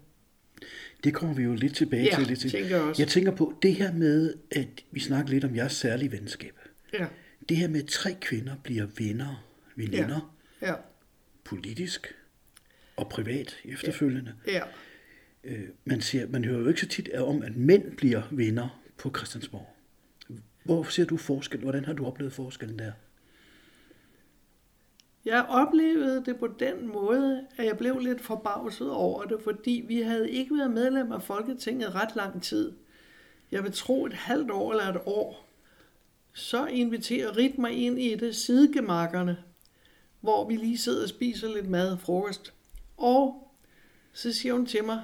Det 1.03 1.13
kommer 1.13 1.35
vi 1.35 1.43
jo 1.43 1.53
lidt 1.53 1.75
tilbage 1.75 2.03
ja, 2.03 2.15
til. 2.15 2.27
Lidt 2.27 2.39
til. 2.39 2.51
Tænker 2.51 2.69
jeg, 2.69 2.81
også. 2.81 3.01
jeg 3.01 3.07
tænker 3.07 3.31
på 3.31 3.53
det 3.61 3.75
her 3.75 3.93
med, 3.93 4.33
at 4.51 4.67
vi 4.91 4.99
snakker 4.99 5.31
lidt 5.31 5.45
om 5.45 5.55
jeres 5.55 5.73
særlige 5.73 6.11
venskab. 6.11 6.59
Ja. 6.93 7.07
Det 7.49 7.57
her 7.57 7.67
med, 7.67 7.83
at 7.83 7.89
tre 7.89 8.15
kvinder 8.21 8.55
bliver 8.63 8.87
venner, 8.97 9.45
veninder, 9.75 10.35
ja. 10.61 10.67
Ja. 10.67 10.75
politisk 11.43 12.15
og 12.95 13.09
privat 13.09 13.57
efterfølgende. 13.65 14.33
Ja. 14.47 14.53
ja. 14.53 14.63
Øh, 15.43 15.69
man, 15.85 16.01
ser, 16.01 16.27
man 16.27 16.45
hører 16.45 16.59
jo 16.59 16.67
ikke 16.67 16.81
så 16.81 16.87
tit 16.87 17.13
om, 17.13 17.41
at 17.41 17.55
mænd 17.55 17.97
bliver 17.97 18.21
venner 18.31 18.81
på 18.97 19.11
Christiansborg. 19.17 19.75
Hvor 20.63 20.83
ser 20.83 21.05
du 21.05 21.17
forskel? 21.17 21.59
Hvordan 21.59 21.85
har 21.85 21.93
du 21.93 22.05
oplevet 22.05 22.33
forskellen 22.33 22.79
der? 22.79 22.91
Jeg 25.25 25.45
oplevede 25.49 26.25
det 26.25 26.37
på 26.37 26.47
den 26.47 26.87
måde, 26.87 27.47
at 27.57 27.65
jeg 27.65 27.77
blev 27.77 27.99
lidt 27.99 28.21
forbavset 28.21 28.91
over 28.91 29.23
det, 29.23 29.41
fordi 29.43 29.85
vi 29.87 30.01
havde 30.01 30.31
ikke 30.31 30.57
været 30.57 30.71
medlem 30.71 31.11
af 31.11 31.23
Folketinget 31.23 31.95
ret 31.95 32.15
lang 32.15 32.43
tid. 32.43 32.71
Jeg 33.51 33.63
vil 33.63 33.71
tro 33.71 34.05
et 34.05 34.13
halvt 34.13 34.51
år 34.51 34.71
eller 34.71 34.87
et 34.87 35.01
år. 35.05 35.47
Så 36.33 36.65
inviterer 36.65 37.37
Rit 37.37 37.57
mig 37.57 37.71
ind 37.71 37.99
i 37.99 38.15
det 38.15 38.35
sidegemakkerne, 38.35 39.37
hvor 40.21 40.47
vi 40.47 40.55
lige 40.55 40.77
sidder 40.77 41.03
og 41.03 41.09
spiser 41.09 41.53
lidt 41.53 41.69
mad 41.69 41.91
og 41.91 41.99
frokost. 41.99 42.53
Og 42.97 43.51
så 44.13 44.33
siger 44.33 44.53
hun 44.53 44.65
til 44.65 44.83
mig, 44.83 45.01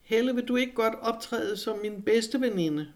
Helle, 0.00 0.34
vil 0.34 0.48
du 0.48 0.56
ikke 0.56 0.74
godt 0.74 0.94
optræde 0.94 1.56
som 1.56 1.78
min 1.78 2.02
bedste 2.02 2.40
veninde? 2.40 2.92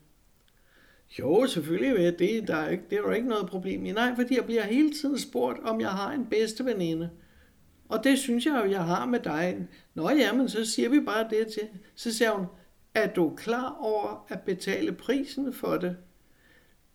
Jo, 1.18 1.46
selvfølgelig 1.46 1.94
vil 1.94 2.02
jeg 2.02 2.18
det. 2.18 2.48
Der 2.48 2.56
er 2.56 2.68
ikke, 2.68 2.84
det 2.90 2.98
er 2.98 3.02
jo 3.02 3.10
ikke 3.10 3.28
noget 3.28 3.46
problem 3.46 3.86
i. 3.86 3.92
Nej, 3.92 4.14
fordi 4.14 4.36
jeg 4.36 4.44
bliver 4.44 4.62
hele 4.62 4.92
tiden 4.92 5.18
spurgt, 5.18 5.58
om 5.62 5.80
jeg 5.80 5.90
har 5.90 6.12
en 6.12 6.26
bedste 6.26 6.64
veninde. 6.64 7.10
Og 7.88 8.04
det 8.04 8.18
synes 8.18 8.46
jeg 8.46 8.62
jo, 8.64 8.70
jeg 8.70 8.84
har 8.84 9.06
med 9.06 9.20
dig. 9.20 9.68
Nå 9.94 10.10
ja, 10.10 10.32
men 10.32 10.48
så 10.48 10.64
siger 10.64 10.88
vi 10.88 11.00
bare 11.00 11.28
det 11.30 11.46
til. 11.46 11.68
Så 11.94 12.14
siger 12.14 12.30
hun, 12.30 12.46
er 12.94 13.06
du 13.06 13.34
klar 13.36 13.76
over 13.80 14.26
at 14.28 14.40
betale 14.40 14.92
prisen 14.92 15.52
for 15.52 15.76
det? 15.76 15.96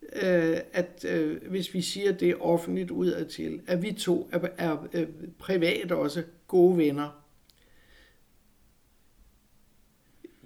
Øh, 0.02 0.58
at 0.74 1.06
øh, 1.10 1.50
hvis 1.50 1.74
vi 1.74 1.82
siger 1.82 2.12
det 2.12 2.36
offentligt 2.40 2.92
udadtil, 2.92 3.62
at 3.68 3.82
vi 3.82 3.92
to 3.92 4.30
er, 4.32 4.40
er, 4.58 4.88
er 4.94 5.06
privat 5.40 5.92
også 5.92 6.24
gode 6.48 6.78
venner. 6.78 7.24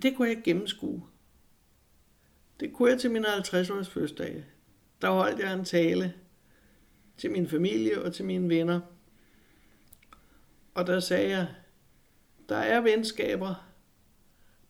Det 0.02 0.16
kunne 0.16 0.28
jeg 0.28 0.38
ikke 0.38 0.44
gennemskue. 0.44 1.02
Det 2.62 2.74
kunne 2.74 2.91
jeg 2.91 3.00
til 3.00 3.12
min 3.12 3.26
50-års 3.26 3.89
fødselsdag. 3.89 4.45
Der 5.02 5.10
holdt 5.10 5.39
jeg 5.39 5.54
en 5.54 5.65
tale 5.65 6.13
til 7.17 7.32
min 7.32 7.47
familie 7.47 8.02
og 8.02 8.13
til 8.13 8.26
mine 8.26 8.50
venner. 8.50 8.82
Og 10.74 10.88
der 10.88 11.00
sagde 11.00 11.30
jeg, 11.30 11.47
der 12.50 12.58
er 12.58 12.82
venskaber, 12.82 13.67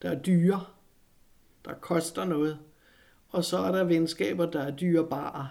der 0.01 0.09
er 0.11 0.19
dyre, 0.19 0.65
der 1.65 1.73
koster 1.73 2.25
noget. 2.25 2.59
Og 3.29 3.43
så 3.43 3.57
er 3.57 3.71
der 3.71 3.83
venskaber, 3.83 4.45
der 4.45 4.61
er 4.61 4.75
dyrebare. 4.75 5.49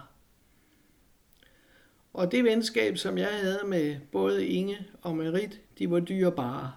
Og 2.13 2.31
det 2.31 2.43
venskab, 2.43 2.97
som 2.97 3.17
jeg 3.17 3.39
havde 3.41 3.61
med 3.65 3.99
både 4.11 4.47
Inge 4.47 4.87
og 5.01 5.17
Merit, 5.17 5.61
de 5.77 5.91
var 5.91 5.99
dyrebare. 5.99 6.73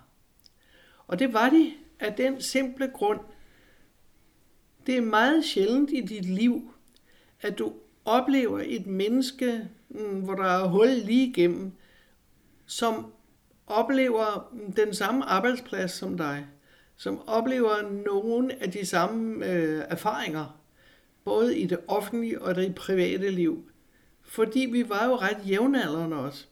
Og 1.07 1.19
det 1.19 1.33
var 1.33 1.51
de 1.51 1.73
af 2.01 2.15
den 2.15 2.41
simple 2.41 2.91
grund, 2.95 3.21
det 4.87 4.97
er 4.97 5.01
meget 5.01 5.45
sjældent 5.45 5.91
i 5.93 6.01
dit 6.01 6.25
liv, 6.25 6.73
at 7.41 7.59
du 7.59 7.73
oplever 8.05 8.63
et 8.65 8.87
menneske, 8.87 9.69
mm, 9.89 10.21
hvor 10.21 10.35
der 10.35 10.45
er 10.45 10.69
hul 10.69 10.89
lige 10.89 11.27
igennem, 11.29 11.73
som 12.67 13.13
oplever 13.67 14.55
den 14.77 14.95
samme 14.95 15.25
arbejdsplads 15.25 15.93
som 15.93 16.17
dig, 16.17 16.47
som 16.97 17.29
oplever 17.29 18.03
nogle 18.05 18.63
af 18.63 18.73
de 18.73 18.87
samme 18.87 19.47
øh, 19.47 19.85
erfaringer, 19.89 20.61
både 21.25 21.59
i 21.59 21.67
det 21.67 21.79
offentlige 21.89 22.43
og 22.43 22.55
det 22.55 22.75
private 22.75 23.31
liv. 23.31 23.71
Fordi 24.23 24.61
vi 24.61 24.89
var 24.89 25.07
jo 25.07 25.17
ret 25.17 25.39
jævnaldrende 25.49 26.17
også. 26.17 26.47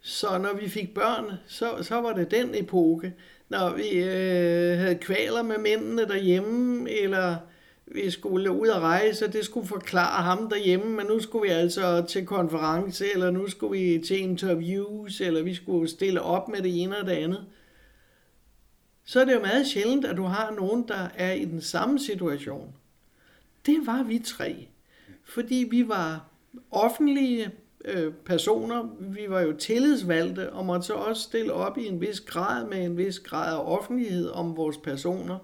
Så 0.00 0.38
når 0.38 0.54
vi 0.54 0.68
fik 0.68 0.94
børn, 0.94 1.32
så, 1.46 1.82
så 1.82 1.94
var 1.94 2.12
det 2.12 2.30
den 2.30 2.54
epoke. 2.54 3.14
Når 3.48 3.76
vi 3.76 3.88
øh, 3.90 4.78
havde 4.78 4.98
kvaler 5.00 5.42
med 5.42 5.58
mændene 5.58 6.02
derhjemme, 6.02 6.90
eller 6.90 7.36
vi 7.86 8.10
skulle 8.10 8.50
ud 8.50 8.68
og 8.68 8.82
rejse, 8.82 9.24
og 9.24 9.32
det 9.32 9.44
skulle 9.44 9.66
forklare 9.66 10.22
ham 10.22 10.48
derhjemme, 10.50 10.96
men 10.96 11.06
nu 11.06 11.20
skulle 11.20 11.48
vi 11.48 11.54
altså 11.54 12.04
til 12.08 12.26
konference, 12.26 13.04
eller 13.14 13.30
nu 13.30 13.48
skulle 13.48 13.80
vi 13.80 14.02
til 14.06 14.18
interviews, 14.18 15.20
eller 15.20 15.42
vi 15.42 15.54
skulle 15.54 15.88
stille 15.88 16.22
op 16.22 16.48
med 16.48 16.62
det 16.62 16.82
ene 16.82 16.98
og 16.98 17.06
det 17.06 17.12
andet. 17.12 17.46
Så 19.04 19.20
er 19.20 19.24
det 19.24 19.34
jo 19.34 19.40
meget 19.40 19.66
sjældent, 19.66 20.04
at 20.04 20.16
du 20.16 20.22
har 20.22 20.50
nogen, 20.50 20.88
der 20.88 21.08
er 21.14 21.32
i 21.32 21.44
den 21.44 21.60
samme 21.60 21.98
situation. 21.98 22.74
Det 23.66 23.78
var 23.86 24.02
vi 24.02 24.18
tre, 24.18 24.68
fordi 25.24 25.66
vi 25.70 25.88
var 25.88 26.28
offentlige 26.70 27.50
øh, 27.84 28.12
personer, 28.12 28.96
vi 29.00 29.26
var 29.28 29.40
jo 29.40 29.52
tillidsvalgte, 29.52 30.52
og 30.52 30.66
måtte 30.66 30.86
så 30.86 30.94
også 30.94 31.22
stille 31.22 31.52
op 31.52 31.78
i 31.78 31.86
en 31.86 32.00
vis 32.00 32.20
grad 32.20 32.66
med 32.66 32.84
en 32.84 32.96
vis 32.96 33.20
grad 33.20 33.54
af 33.54 33.64
offentlighed 33.64 34.28
om 34.30 34.56
vores 34.56 34.76
personer. 34.76 35.38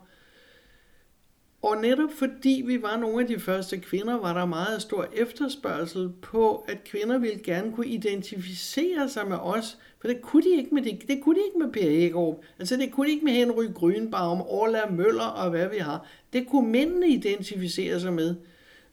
Og 1.62 1.76
netop 1.76 2.10
fordi 2.18 2.62
vi 2.66 2.82
var 2.82 2.96
nogle 2.96 3.22
af 3.22 3.28
de 3.28 3.40
første 3.40 3.78
kvinder, 3.78 4.14
var 4.14 4.34
der 4.34 4.44
meget 4.44 4.82
stor 4.82 5.06
efterspørgsel 5.12 6.12
på, 6.22 6.64
at 6.68 6.84
kvinder 6.84 7.18
ville 7.18 7.38
gerne 7.38 7.72
kunne 7.72 7.86
identificere 7.86 9.08
sig 9.08 9.28
med 9.28 9.36
os, 9.36 9.78
for 9.98 10.08
det 10.08 10.22
kunne 10.22 10.42
de 10.42 10.56
ikke 10.56 10.74
med, 10.74 10.82
det, 10.82 11.08
det 11.08 11.20
kunne 11.22 11.34
de 11.34 11.44
ikke 11.46 11.58
med 11.58 11.72
Per 11.72 11.90
Hækkerup. 11.90 12.36
Altså 12.58 12.76
det 12.76 12.92
kunne 12.92 13.06
de 13.06 13.12
ikke 13.12 13.24
med 13.24 13.32
Henry 13.32 13.64
Grønbaum, 13.74 14.40
Orla 14.40 14.90
Møller 14.90 15.24
og 15.24 15.50
hvad 15.50 15.68
vi 15.68 15.78
har. 15.78 16.06
Det 16.32 16.46
kunne 16.48 16.72
mændene 16.72 17.08
identificere 17.08 18.00
sig 18.00 18.12
med. 18.12 18.34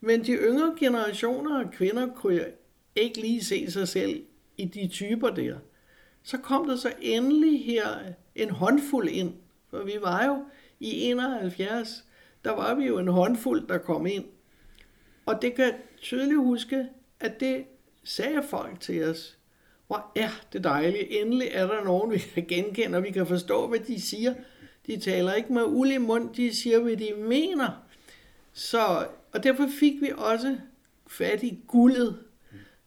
Men 0.02 0.24
de 0.24 0.32
yngre 0.32 0.76
generationer 0.80 1.60
af 1.60 1.72
kvinder 1.72 2.08
kunne 2.16 2.46
ikke 2.96 3.22
lige 3.22 3.44
se 3.44 3.72
sig 3.72 3.88
selv 3.88 4.24
i 4.58 4.66
de 4.66 4.88
typer 4.88 5.30
der. 5.30 5.58
Så 6.24 6.38
kom 6.38 6.68
der 6.68 6.76
så 6.76 6.94
endelig 7.02 7.66
her 7.66 7.86
en 8.36 8.50
håndfuld 8.50 9.10
ind, 9.10 9.34
for 9.70 9.84
vi 9.84 9.94
var 10.02 10.26
jo 10.26 10.46
i 10.80 11.02
71 11.02 12.06
der 12.44 12.52
var 12.52 12.76
vi 12.76 12.86
jo 12.86 12.98
en 12.98 13.08
håndfuld, 13.08 13.68
der 13.68 13.78
kom 13.78 14.06
ind. 14.06 14.26
Og 15.26 15.42
det 15.42 15.56
kan 15.56 15.66
jeg 15.66 15.76
tydeligt 16.02 16.40
huske, 16.40 16.88
at 17.20 17.40
det 17.40 17.66
sagde 18.04 18.44
folk 18.50 18.80
til 18.80 19.04
os. 19.04 19.38
hvor 19.88 20.12
er 20.16 20.30
det 20.54 20.64
dejligt. 20.64 21.08
Endelig 21.10 21.48
er 21.52 21.68
der 21.68 21.84
nogen, 21.84 22.12
vi 22.12 22.18
kan 22.18 22.46
genkende, 22.46 22.98
og 22.98 23.04
vi 23.04 23.12
kan 23.12 23.28
forstå, 23.28 23.68
hvad 23.68 23.80
de 23.80 24.02
siger. 24.02 24.34
De 24.88 25.00
taler 25.00 25.34
ikke 25.34 25.54
med 25.54 25.64
uld 25.64 25.92
i 25.92 25.98
mund, 25.98 26.34
de 26.36 26.56
siger, 26.56 26.80
hvad 26.80 26.98
de 26.98 27.14
mener. 27.18 27.84
Så, 28.54 29.08
og 29.34 29.44
derfor 29.44 29.68
fik 29.80 30.02
vi 30.02 30.12
også 30.18 30.58
fat 31.08 31.44
i 31.44 31.60
guldet. 31.68 32.20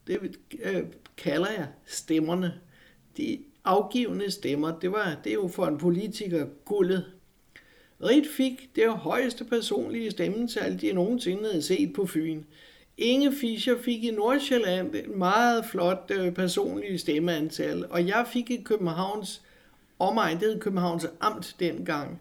Det 0.06 0.38
øh, 0.62 0.82
kalder 1.16 1.50
jeg 1.50 1.66
stemmerne. 1.86 2.60
De 3.16 3.38
afgivende 3.64 4.30
stemmer, 4.30 4.78
det, 4.78 4.92
var, 4.92 5.16
det 5.24 5.30
er 5.30 5.34
jo 5.34 5.48
for 5.48 5.66
en 5.66 5.78
politiker 5.78 6.46
guldet. 6.64 7.04
Rit 8.02 8.26
fik 8.36 8.70
det 8.76 8.90
højeste 8.90 9.44
personlige 9.44 10.10
stemmetal, 10.10 10.80
de 10.80 10.92
nogensinde 10.92 11.44
havde 11.44 11.62
set 11.62 11.92
på 11.92 12.06
Fyn. 12.06 12.42
Inge 12.98 13.32
Fischer 13.32 13.78
fik 13.78 14.04
i 14.04 14.10
Nordsjælland 14.10 14.94
et 14.94 15.08
meget 15.08 15.64
flot 15.64 16.10
øh, 16.14 16.34
personligt 16.34 17.00
stemmeantal, 17.00 17.86
og 17.90 18.06
jeg 18.06 18.26
fik 18.32 18.50
i 18.50 18.62
Københavns 18.62 19.42
omegn, 19.98 20.40
det 20.40 20.48
hed 20.48 20.60
Københavns 20.60 21.06
Amt 21.20 21.56
dengang, 21.60 22.20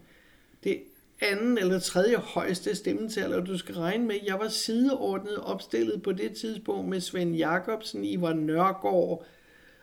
det 0.64 0.84
anden 1.32 1.58
eller 1.58 1.80
tredje 1.80 2.16
højeste 2.16 2.76
stemmetal, 2.76 3.34
og 3.34 3.48
du 3.48 3.58
skal 3.58 3.76
regne 3.76 4.06
med, 4.06 4.16
at 4.16 4.22
jeg 4.28 4.40
var 4.40 4.48
sideordnet 4.48 5.38
opstillet 5.38 6.02
på 6.04 6.12
det 6.12 6.32
tidspunkt 6.32 6.90
med 6.90 7.00
Svend 7.02 7.36
Jacobsen, 7.36 8.06
Ivar 8.06 8.34
Nørgaard, 8.34 9.26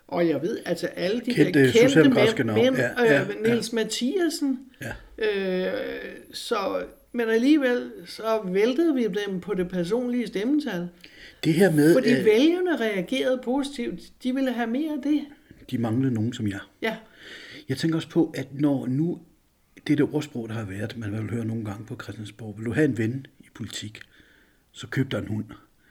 og 0.08 0.28
jeg 0.28 0.42
ved, 0.42 0.58
altså 0.66 0.86
alle 0.86 1.20
de 1.26 1.34
Kendte 1.34 1.64
der 1.64 1.72
kendte 1.72 2.04
mænd, 2.44 2.44
mænd 2.54 2.76
Ja, 2.76 3.02
ja, 3.04 3.20
øh, 3.22 3.42
Niels 3.42 3.72
Mathiasen, 3.72 4.58
Ja. 4.82 4.92
øh, 5.18 5.72
så, 6.32 6.56
men 7.12 7.28
alligevel 7.28 7.90
så 8.06 8.40
væltede 8.44 8.94
vi 8.94 9.02
dem 9.26 9.40
på 9.40 9.54
det 9.54 9.68
personlige 9.68 10.26
stemmetal. 10.26 10.88
Det 11.44 11.54
her 11.54 11.70
med, 11.72 11.92
Fordi 11.94 12.10
at 12.10 12.24
vælgerne 12.24 12.76
reagerede 12.80 13.40
positivt. 13.44 14.00
De 14.22 14.34
ville 14.34 14.52
have 14.52 14.66
mere 14.70 14.92
af 14.92 15.02
det. 15.02 15.20
de 15.70 15.78
manglede 15.78 16.14
nogen 16.14 16.32
som 16.32 16.48
jeg. 16.48 16.58
Ja, 16.82 16.96
Jeg 17.68 17.76
tænker 17.76 17.96
også 17.96 18.08
på, 18.08 18.34
at 18.36 18.46
når 18.52 18.86
nu 18.86 19.18
det 19.86 19.98
der 19.98 20.14
ordsprog, 20.14 20.48
der 20.48 20.54
har 20.54 20.64
været, 20.64 20.96
man 20.96 21.12
vil 21.12 21.30
høre 21.30 21.44
nogle 21.44 21.64
gange 21.64 21.86
på 21.86 21.96
Christiansborg, 22.02 22.58
vil 22.58 22.66
du 22.66 22.72
have 22.72 22.84
en 22.84 22.98
ven 22.98 23.26
i 23.40 23.46
politik, 23.54 24.00
så 24.72 24.86
køb 24.86 25.10
dig 25.10 25.18
en 25.18 25.28
hund. 25.28 25.44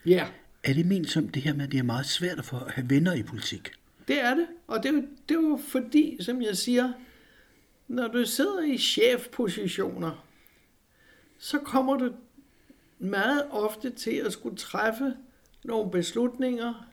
ja. 0.06 0.28
Er 0.64 0.74
det 0.74 0.86
ment 0.86 1.10
som 1.10 1.28
det 1.28 1.42
her 1.42 1.54
med, 1.54 1.66
at 1.66 1.72
det 1.72 1.78
er 1.78 1.84
meget 1.84 2.06
svært 2.06 2.40
at 2.40 2.46
få 2.46 2.56
at 2.58 2.72
have 2.72 2.90
venner 2.90 3.14
i 3.14 3.24
politik? 3.24 3.72
Det 4.08 4.22
er 4.22 4.34
det. 4.36 4.48
Og 4.68 4.84
det, 4.84 4.90
er 4.90 5.02
det 5.30 5.38
er 5.38 5.42
jo 5.42 5.60
fordi, 5.68 6.18
som 6.20 6.42
jeg 6.42 6.58
siger, 6.58 6.94
når 7.88 8.08
du 8.08 8.26
sidder 8.26 8.64
i 8.64 8.78
chefpositioner, 8.78 10.26
så 11.38 11.58
kommer 11.58 11.98
du 11.98 12.12
meget 13.00 13.44
ofte 13.52 13.90
til 13.90 14.16
at 14.26 14.34
skulle 14.34 14.58
træffe 14.58 15.14
nogle 15.64 15.92
beslutninger, 15.92 16.88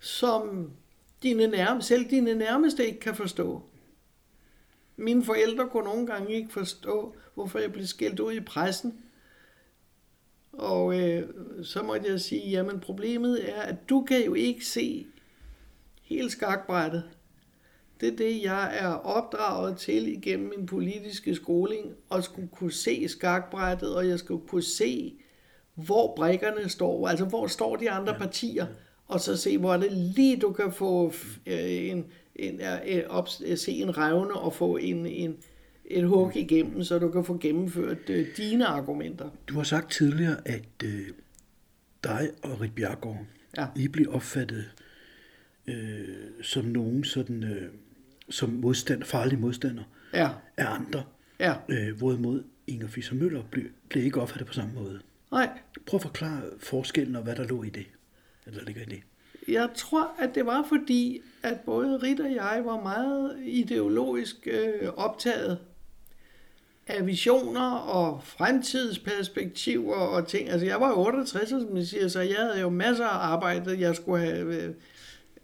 som 0.00 0.70
dine 1.22 1.46
nærme, 1.46 1.82
selv 1.82 2.10
dine 2.10 2.34
nærmeste 2.34 2.86
ikke 2.86 3.00
kan 3.00 3.14
forstå. 3.14 3.62
Mine 4.96 5.24
forældre 5.24 5.68
kunne 5.68 5.84
nogle 5.84 6.06
gange 6.06 6.32
ikke 6.34 6.52
forstå, 6.52 7.14
hvorfor 7.34 7.58
jeg 7.58 7.72
blev 7.72 7.86
skældt 7.86 8.20
ud 8.20 8.32
i 8.32 8.40
pressen. 8.40 8.94
Og 10.52 11.00
øh, 11.00 11.28
så 11.62 11.82
måtte 11.82 12.10
jeg 12.10 12.20
sige, 12.20 12.50
jamen 12.50 12.80
problemet 12.80 13.50
er, 13.50 13.60
at 13.60 13.76
du 13.88 14.02
kan 14.02 14.24
jo 14.24 14.34
ikke 14.34 14.66
se 14.66 15.06
hele 16.02 16.30
skakbrættet. 16.30 17.04
Det 18.00 18.12
er 18.12 18.16
det, 18.16 18.42
jeg 18.42 18.78
er 18.78 18.88
opdraget 18.88 19.76
til 19.78 20.08
igennem 20.08 20.52
min 20.56 20.66
politiske 20.66 21.34
skoling, 21.34 21.92
og 22.08 22.24
skulle 22.24 22.48
kunne 22.48 22.72
se 22.72 23.08
skakbrættet, 23.08 23.96
og 23.96 24.08
jeg 24.08 24.18
skulle 24.18 24.46
kunne 24.48 24.62
se, 24.62 25.14
hvor 25.74 26.14
brækkerne 26.16 26.68
står, 26.68 27.08
altså 27.08 27.24
hvor 27.24 27.46
står 27.46 27.76
de 27.76 27.90
andre 27.90 28.14
partier, 28.14 28.66
og 29.08 29.20
så 29.20 29.36
se, 29.36 29.58
hvor 29.58 29.72
er 29.72 29.76
det 29.76 29.92
lige, 29.92 30.36
du 30.36 30.52
kan 30.52 30.72
få 30.72 31.12
øh, 31.46 31.90
en, 31.90 32.06
en, 32.38 32.60
øh, 32.88 33.02
op, 33.08 33.28
se 33.56 33.72
en 33.72 33.98
revne 33.98 34.34
og 34.34 34.54
få 34.54 34.76
en, 34.76 35.06
en, 35.06 35.36
et 35.84 36.04
hug 36.08 36.36
igennem, 36.36 36.82
så 36.84 36.98
du 36.98 37.10
kan 37.10 37.24
få 37.24 37.38
gennemført 37.38 38.10
øh, 38.10 38.26
dine 38.36 38.66
argumenter. 38.66 39.30
Du 39.48 39.54
har 39.54 39.62
sagt 39.62 39.90
tidligere, 39.92 40.36
at 40.48 40.64
øh, 40.84 41.06
dig 42.04 42.30
og 42.42 42.60
Rit 42.60 42.74
Bjergård, 42.74 43.18
Ja. 43.56 43.66
I 43.76 43.88
bliver 43.88 44.12
opfattet 44.12 44.64
øh, 45.66 46.08
som 46.42 46.64
nogen 46.64 47.04
sådan, 47.04 47.44
øh, 47.44 47.68
som 48.30 48.50
modstand, 48.50 49.02
farlige 49.02 49.38
modstander 49.40 49.82
Ja, 50.14 50.28
af 50.56 50.66
andre. 50.66 51.02
ja, 51.40 51.54
Øh, 51.68 51.96
hvorimod 51.98 52.42
Inger 52.66 52.88
Fischer 52.88 53.16
Møller 53.16 53.42
blev, 53.50 53.64
blev 53.88 54.04
ikke 54.04 54.20
opfattet 54.20 54.46
på 54.46 54.52
samme 54.52 54.74
måde. 54.74 55.00
nej. 55.32 55.48
Prøv 55.86 55.98
at 55.98 56.02
forklare 56.02 56.42
forskellen 56.58 57.16
og 57.16 57.22
hvad 57.22 57.36
der 57.36 57.46
lå 57.46 57.62
i 57.62 57.70
det. 57.70 57.86
Eller 58.46 58.64
ligger 58.64 58.82
i 58.82 58.84
det. 58.84 59.00
Jeg 59.48 59.68
tror, 59.74 60.10
at 60.18 60.34
det 60.34 60.46
var 60.46 60.64
fordi, 60.68 61.20
at 61.42 61.60
både 61.60 61.96
Rit 61.96 62.20
og 62.20 62.34
jeg 62.34 62.62
var 62.64 62.82
meget 62.82 63.36
ideologisk 63.44 64.48
øh, 64.50 64.88
optaget 64.96 65.58
af 66.86 67.06
visioner 67.06 67.70
og 67.70 68.20
fremtidsperspektiver 68.24 69.94
og 69.94 70.28
ting. 70.28 70.50
Altså, 70.50 70.66
jeg 70.66 70.80
var 70.80 70.92
68, 70.94 71.48
som 71.48 71.76
jeg 71.76 71.86
siger, 71.86 72.08
så 72.08 72.20
jeg 72.20 72.36
havde 72.36 72.60
jo 72.60 72.68
masser 72.68 73.04
af 73.04 73.32
arbejde, 73.32 73.80
jeg 73.80 73.96
skulle 73.96 74.24
have 74.24 74.62
øh, 74.62 74.74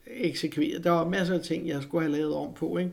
eksekveret. 0.06 0.84
Der 0.84 0.90
var 0.90 1.08
masser 1.08 1.34
af 1.34 1.40
ting, 1.40 1.68
jeg 1.68 1.82
skulle 1.82 2.04
have 2.04 2.16
lavet 2.16 2.34
om 2.34 2.54
på, 2.54 2.78
ikke? 2.78 2.92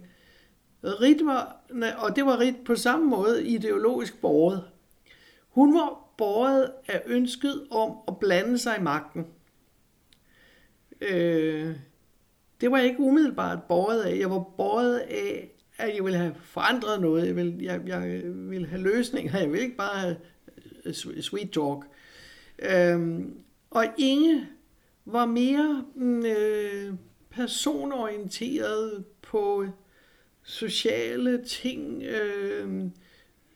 Rit 0.84 1.26
var, 1.26 1.56
og 1.98 2.16
det 2.16 2.26
var 2.26 2.40
Rit 2.40 2.56
på 2.66 2.76
samme 2.76 3.06
måde 3.06 3.48
ideologisk 3.48 4.22
borget. 4.22 4.64
Hun 5.50 5.74
var 5.74 6.10
borget 6.18 6.72
af 6.88 7.02
ønsket 7.06 7.68
om 7.72 7.98
at 8.08 8.18
blande 8.18 8.58
sig 8.58 8.76
i 8.80 8.82
magten. 8.82 9.26
Øh, 11.02 11.76
det 12.62 12.72
var 12.72 12.78
jeg 12.78 12.88
ikke 12.88 13.00
umiddelbart 13.00 13.64
borget 13.64 14.02
af. 14.02 14.20
Jeg 14.20 14.30
var 14.32 14.44
borget 14.58 14.98
af, 15.00 15.52
at 15.78 15.96
jeg 15.96 16.04
ville 16.04 16.18
have 16.18 16.36
forandret 16.44 17.02
noget. 17.02 17.28
Jeg 17.28 17.36
ville, 17.36 17.58
jeg, 17.62 17.82
jeg 17.86 18.22
ville 18.26 18.68
have 18.68 18.82
løsninger. 18.82 19.40
Jeg 19.40 19.52
ville 19.52 19.64
ikke 19.64 19.78
bare 19.78 20.00
have 20.00 20.16
øh, 20.86 20.94
sweet 21.22 21.52
talk. 21.52 21.86
Øh, 22.60 23.20
og 23.70 23.86
Inge 23.98 24.48
var 25.06 25.26
mere 25.26 25.86
mm, 25.96 26.26
øh, 26.26 26.94
personorienteret 27.30 29.06
på 29.22 29.66
sociale 30.44 31.44
ting. 31.46 32.04
Øh, 32.04 32.84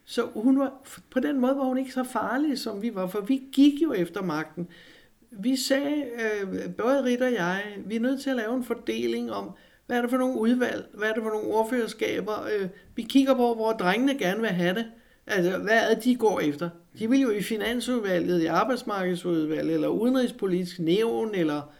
så 0.05 0.25
hun 0.35 0.59
var, 0.59 0.73
på 1.09 1.19
den 1.19 1.39
måde 1.39 1.55
var 1.55 1.63
hun 1.63 1.77
ikke 1.77 1.93
så 1.93 2.03
farlig, 2.03 2.59
som 2.59 2.81
vi 2.81 2.95
var, 2.95 3.07
for 3.07 3.21
vi 3.21 3.41
gik 3.51 3.81
jo 3.81 3.93
efter 3.93 4.21
magten. 4.21 4.67
Vi 5.39 5.55
sagde, 5.55 6.03
øh, 6.03 6.75
både 6.75 7.03
Rit 7.03 7.21
og 7.21 7.33
jeg, 7.33 7.63
vi 7.85 7.95
er 7.95 7.99
nødt 7.99 8.21
til 8.21 8.29
at 8.29 8.35
lave 8.35 8.55
en 8.55 8.63
fordeling 8.63 9.31
om, 9.31 9.51
hvad 9.85 9.97
er 9.97 10.01
det 10.01 10.09
for 10.09 10.17
nogle 10.17 10.39
udvalg, 10.39 10.85
hvad 10.93 11.09
er 11.09 11.13
det 11.13 11.23
for 11.23 11.29
nogle 11.29 11.47
ordførerskaber. 11.47 12.33
Øh, 12.43 12.69
vi 12.95 13.01
kigger 13.01 13.35
på, 13.35 13.53
hvor 13.53 13.71
drengene 13.71 14.17
gerne 14.17 14.41
vil 14.41 14.49
have 14.49 14.75
det. 14.75 14.85
Altså, 15.27 15.57
hvad 15.57 15.89
er 15.89 15.95
det, 15.95 16.03
de 16.03 16.15
går 16.15 16.39
efter? 16.39 16.69
De 16.99 17.09
vil 17.09 17.19
jo 17.21 17.29
i 17.29 17.41
finansudvalget, 17.41 18.41
i 18.41 18.45
arbejdsmarkedsudvalget, 18.45 19.73
eller 19.73 19.87
udenrigspolitisk 19.87 20.79
nævn, 20.79 21.35
eller 21.35 21.73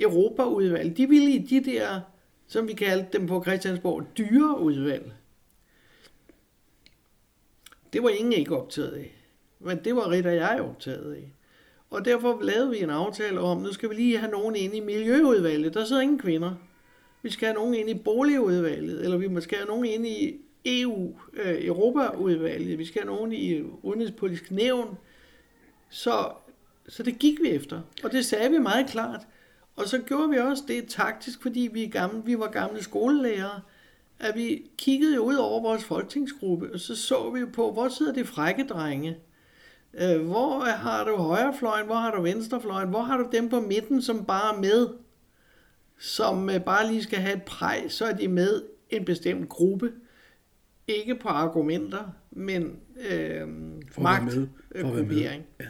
Europaudvalg. 0.00 0.96
De 0.96 1.08
ville 1.08 1.30
i 1.30 1.38
de 1.38 1.64
der, 1.64 2.00
som 2.46 2.68
vi 2.68 2.72
kaldte 2.72 3.18
dem 3.18 3.26
på 3.26 3.42
Christiansborg, 3.42 4.06
dyre 4.18 4.60
udvalg. 4.60 5.12
Det 7.92 8.02
var 8.02 8.08
ingen 8.08 8.32
ikke 8.32 8.56
optaget 8.56 8.92
af. 8.92 9.16
Men 9.60 9.84
det 9.84 9.96
var 9.96 10.10
Rit 10.10 10.26
og 10.26 10.34
jeg 10.34 10.60
optaget 10.60 11.14
af. 11.14 11.32
Og 11.90 12.04
derfor 12.04 12.38
lavede 12.42 12.70
vi 12.70 12.82
en 12.82 12.90
aftale 12.90 13.40
om, 13.40 13.58
nu 13.58 13.72
skal 13.72 13.90
vi 13.90 13.94
lige 13.94 14.18
have 14.18 14.30
nogen 14.30 14.56
ind 14.56 14.74
i 14.74 14.80
miljøudvalget. 14.80 15.74
Der 15.74 15.84
sidder 15.84 16.02
ingen 16.02 16.18
kvinder. 16.18 16.54
Vi 17.22 17.30
skal 17.30 17.46
have 17.46 17.54
nogen 17.54 17.74
ind 17.74 17.90
i 17.90 17.94
boligudvalget, 17.94 19.04
eller 19.04 19.16
vi 19.16 19.40
skal 19.40 19.58
have 19.58 19.68
nogen 19.68 19.84
ind 19.84 20.06
i 20.06 20.40
EU, 20.64 21.14
øh, 21.32 21.66
Europaudvalget. 21.66 22.78
Vi 22.78 22.84
skal 22.84 23.02
have 23.02 23.16
nogen 23.16 23.32
i 23.32 23.62
udenrigspolitisk 23.82 24.50
nævn. 24.50 24.98
Så, 25.90 26.32
så 26.88 27.02
det 27.02 27.18
gik 27.18 27.40
vi 27.42 27.48
efter. 27.48 27.80
Og 28.04 28.12
det 28.12 28.24
sagde 28.24 28.50
vi 28.50 28.58
meget 28.58 28.86
klart. 28.86 29.20
Og 29.76 29.88
så 29.88 29.98
gjorde 29.98 30.30
vi 30.30 30.38
også 30.38 30.62
det 30.68 30.84
taktisk, 30.88 31.42
fordi 31.42 31.70
vi, 31.72 31.84
er 31.84 31.88
gamle, 31.88 32.22
vi 32.24 32.38
var 32.38 32.48
gamle 32.48 32.82
skolelærere, 32.82 33.60
at 34.18 34.36
vi 34.36 34.70
kiggede 34.78 35.20
ud 35.20 35.34
over 35.34 35.62
vores 35.62 35.84
folketingsgruppe, 35.84 36.72
og 36.72 36.80
så 36.80 36.96
så 36.96 37.30
vi 37.30 37.44
på, 37.44 37.72
hvor 37.72 37.88
sidder 37.88 38.12
de 38.12 38.24
frække 38.24 38.64
drenge? 38.64 39.16
Øh, 39.98 40.26
hvor 40.26 40.60
har 40.60 41.04
du 41.04 41.16
højrefløjen, 41.16 41.86
hvor 41.86 41.94
har 41.94 42.14
du 42.14 42.22
venstrefløjen, 42.22 42.88
hvor 42.88 43.02
har 43.02 43.16
du 43.16 43.28
dem 43.32 43.48
på 43.48 43.60
midten, 43.60 44.02
som 44.02 44.24
bare 44.24 44.56
er 44.56 44.60
med, 44.60 44.88
som 45.98 46.50
øh, 46.50 46.60
bare 46.60 46.86
lige 46.86 47.02
skal 47.02 47.18
have 47.18 47.36
et 47.36 47.42
præg, 47.42 47.84
så 47.88 48.04
er 48.04 48.12
de 48.12 48.28
med 48.28 48.62
en 48.90 49.04
bestemt 49.04 49.48
gruppe. 49.48 49.92
Ikke 50.88 51.14
på 51.14 51.28
argumenter, 51.28 52.10
men 52.30 52.80
øh, 53.10 53.48
magtgruppering. 53.98 55.44
Ja. 55.60 55.66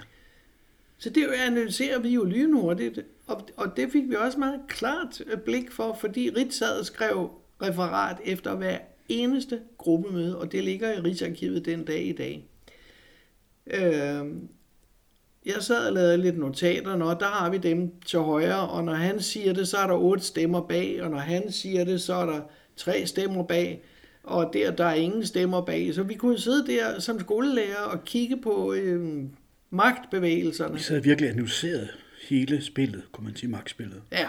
Så 0.99 1.11
det 1.11 1.27
analyserer 1.47 1.99
vi 1.99 2.09
jo 2.09 2.25
lynhurtigt, 2.25 3.01
og, 3.27 3.49
og 3.57 3.77
det 3.77 3.93
fik 3.93 4.09
vi 4.09 4.15
også 4.15 4.39
meget 4.39 4.61
klart 4.69 5.21
øh, 5.27 5.39
blik 5.39 5.71
for, 5.71 5.97
fordi 6.01 6.31
Rit 6.31 6.55
sad 6.55 6.79
og 6.79 6.87
skrev 6.87 7.31
referat 7.63 8.17
efter 8.25 8.55
hver 8.55 8.79
eneste 9.09 9.61
gruppemøde, 9.79 10.39
og 10.39 10.53
det 10.53 10.65
ligger 10.65 10.93
i 10.93 11.01
Rigsarkivet 11.01 11.65
den 11.65 11.85
dag 11.85 12.07
i 12.07 12.13
dag. 12.13 12.49
Øh, 13.71 14.25
jeg 15.47 15.55
sad 15.61 15.87
og 15.87 15.93
lavede 15.93 16.17
lidt 16.19 16.39
notater, 16.39 17.03
og 17.03 17.21
der 17.21 17.27
har 17.27 17.51
vi 17.51 17.59
dem 17.59 18.01
til 18.07 18.19
højre, 18.19 18.69
og 18.69 18.85
når 18.85 18.95
han 18.95 19.21
siger 19.21 19.53
det, 19.53 19.69
så 19.69 19.77
er 19.77 19.87
der 19.87 19.95
otte 19.95 20.25
stemmer 20.25 20.61
bag, 20.61 21.03
og 21.03 21.11
når 21.11 21.19
han 21.19 21.53
siger 21.53 21.85
det, 21.85 22.01
så 22.01 22.15
er 22.15 22.27
der 22.27 22.41
tre 22.77 23.07
stemmer 23.07 23.43
bag, 23.47 23.85
og 24.23 24.51
der, 24.53 24.71
der 24.71 24.85
er 24.85 24.95
ingen 24.95 25.27
stemmer 25.27 25.61
bag. 25.65 25.95
Så 25.95 26.03
vi 26.03 26.15
kunne 26.15 26.39
sidde 26.39 26.67
der 26.67 27.01
som 27.01 27.21
skolelærer 27.21 27.77
og 27.83 28.05
kigge 28.05 28.37
på 28.37 28.73
øh, 28.73 29.25
magtbevægelserne. 29.71 30.75
Vi 30.75 30.81
sad 30.81 31.01
virkelig 31.01 31.31
analyseret 31.31 31.89
hele 32.29 32.63
spillet, 32.63 33.03
kunne 33.13 33.25
man 33.25 33.37
sige, 33.37 33.51
magtspillet. 33.51 34.03
Ja. 34.13 34.29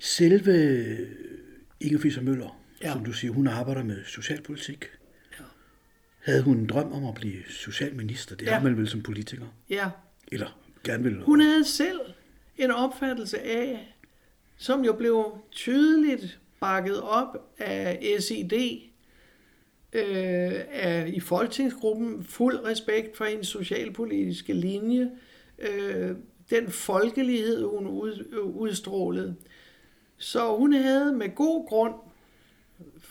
Selve 0.00 0.96
Inge 1.80 1.98
Fischer 1.98 2.22
Møller, 2.22 2.60
Ja. 2.82 2.92
som 2.92 3.04
du 3.04 3.12
siger, 3.12 3.32
hun 3.32 3.46
arbejder 3.46 3.84
med 3.84 3.96
socialpolitik. 4.06 4.84
Havde 6.26 6.42
hun 6.42 6.56
en 6.56 6.66
drøm 6.66 6.92
om 6.92 7.06
at 7.06 7.14
blive 7.14 7.42
socialminister? 7.48 8.36
Det 8.36 8.46
Ja. 8.46 8.54
har 8.54 8.62
man 8.62 8.76
vel 8.76 8.88
som 8.88 9.02
politiker? 9.02 9.46
Ja, 9.70 9.90
Eller 10.32 10.58
gerne 10.84 11.02
vil... 11.04 11.22
Hun 11.22 11.40
havde 11.40 11.64
selv 11.64 12.00
en 12.58 12.70
opfattelse 12.70 13.40
af, 13.40 13.96
som 14.56 14.84
jo 14.84 14.92
blev 14.92 15.38
tydeligt 15.50 16.38
bakket 16.60 17.00
op 17.00 17.54
af 17.58 18.16
SID, 18.20 18.52
øh, 19.92 20.52
af, 20.72 21.10
i 21.14 21.20
folketingsgruppen, 21.20 22.24
fuld 22.24 22.64
respekt 22.64 23.16
for 23.16 23.24
hendes 23.24 23.46
socialpolitiske 23.48 24.52
linje, 24.52 25.10
øh, 25.58 26.10
den 26.50 26.68
folkelighed, 26.68 27.64
hun 27.64 27.86
ud, 27.86 28.34
udstrålede. 28.54 29.36
Så 30.18 30.56
hun 30.56 30.72
havde 30.72 31.12
med 31.12 31.34
god 31.34 31.68
grund 31.68 31.94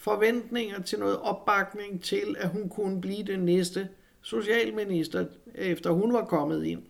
forventninger 0.10 0.82
til 0.82 1.00
noget 1.00 1.18
opbakning 1.20 2.04
til, 2.04 2.36
at 2.40 2.50
hun 2.50 2.70
kunne 2.70 3.02
blive 3.02 3.24
den 3.24 3.40
næste 3.40 3.90
socialminister, 4.22 5.26
efter 5.56 5.90
hun 5.92 6.14
var 6.14 6.26
kommet 6.26 6.64
ind. 6.66 6.82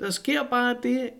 Der 0.00 0.10
sker 0.10 0.42
bare 0.50 0.76
det, 0.82 1.10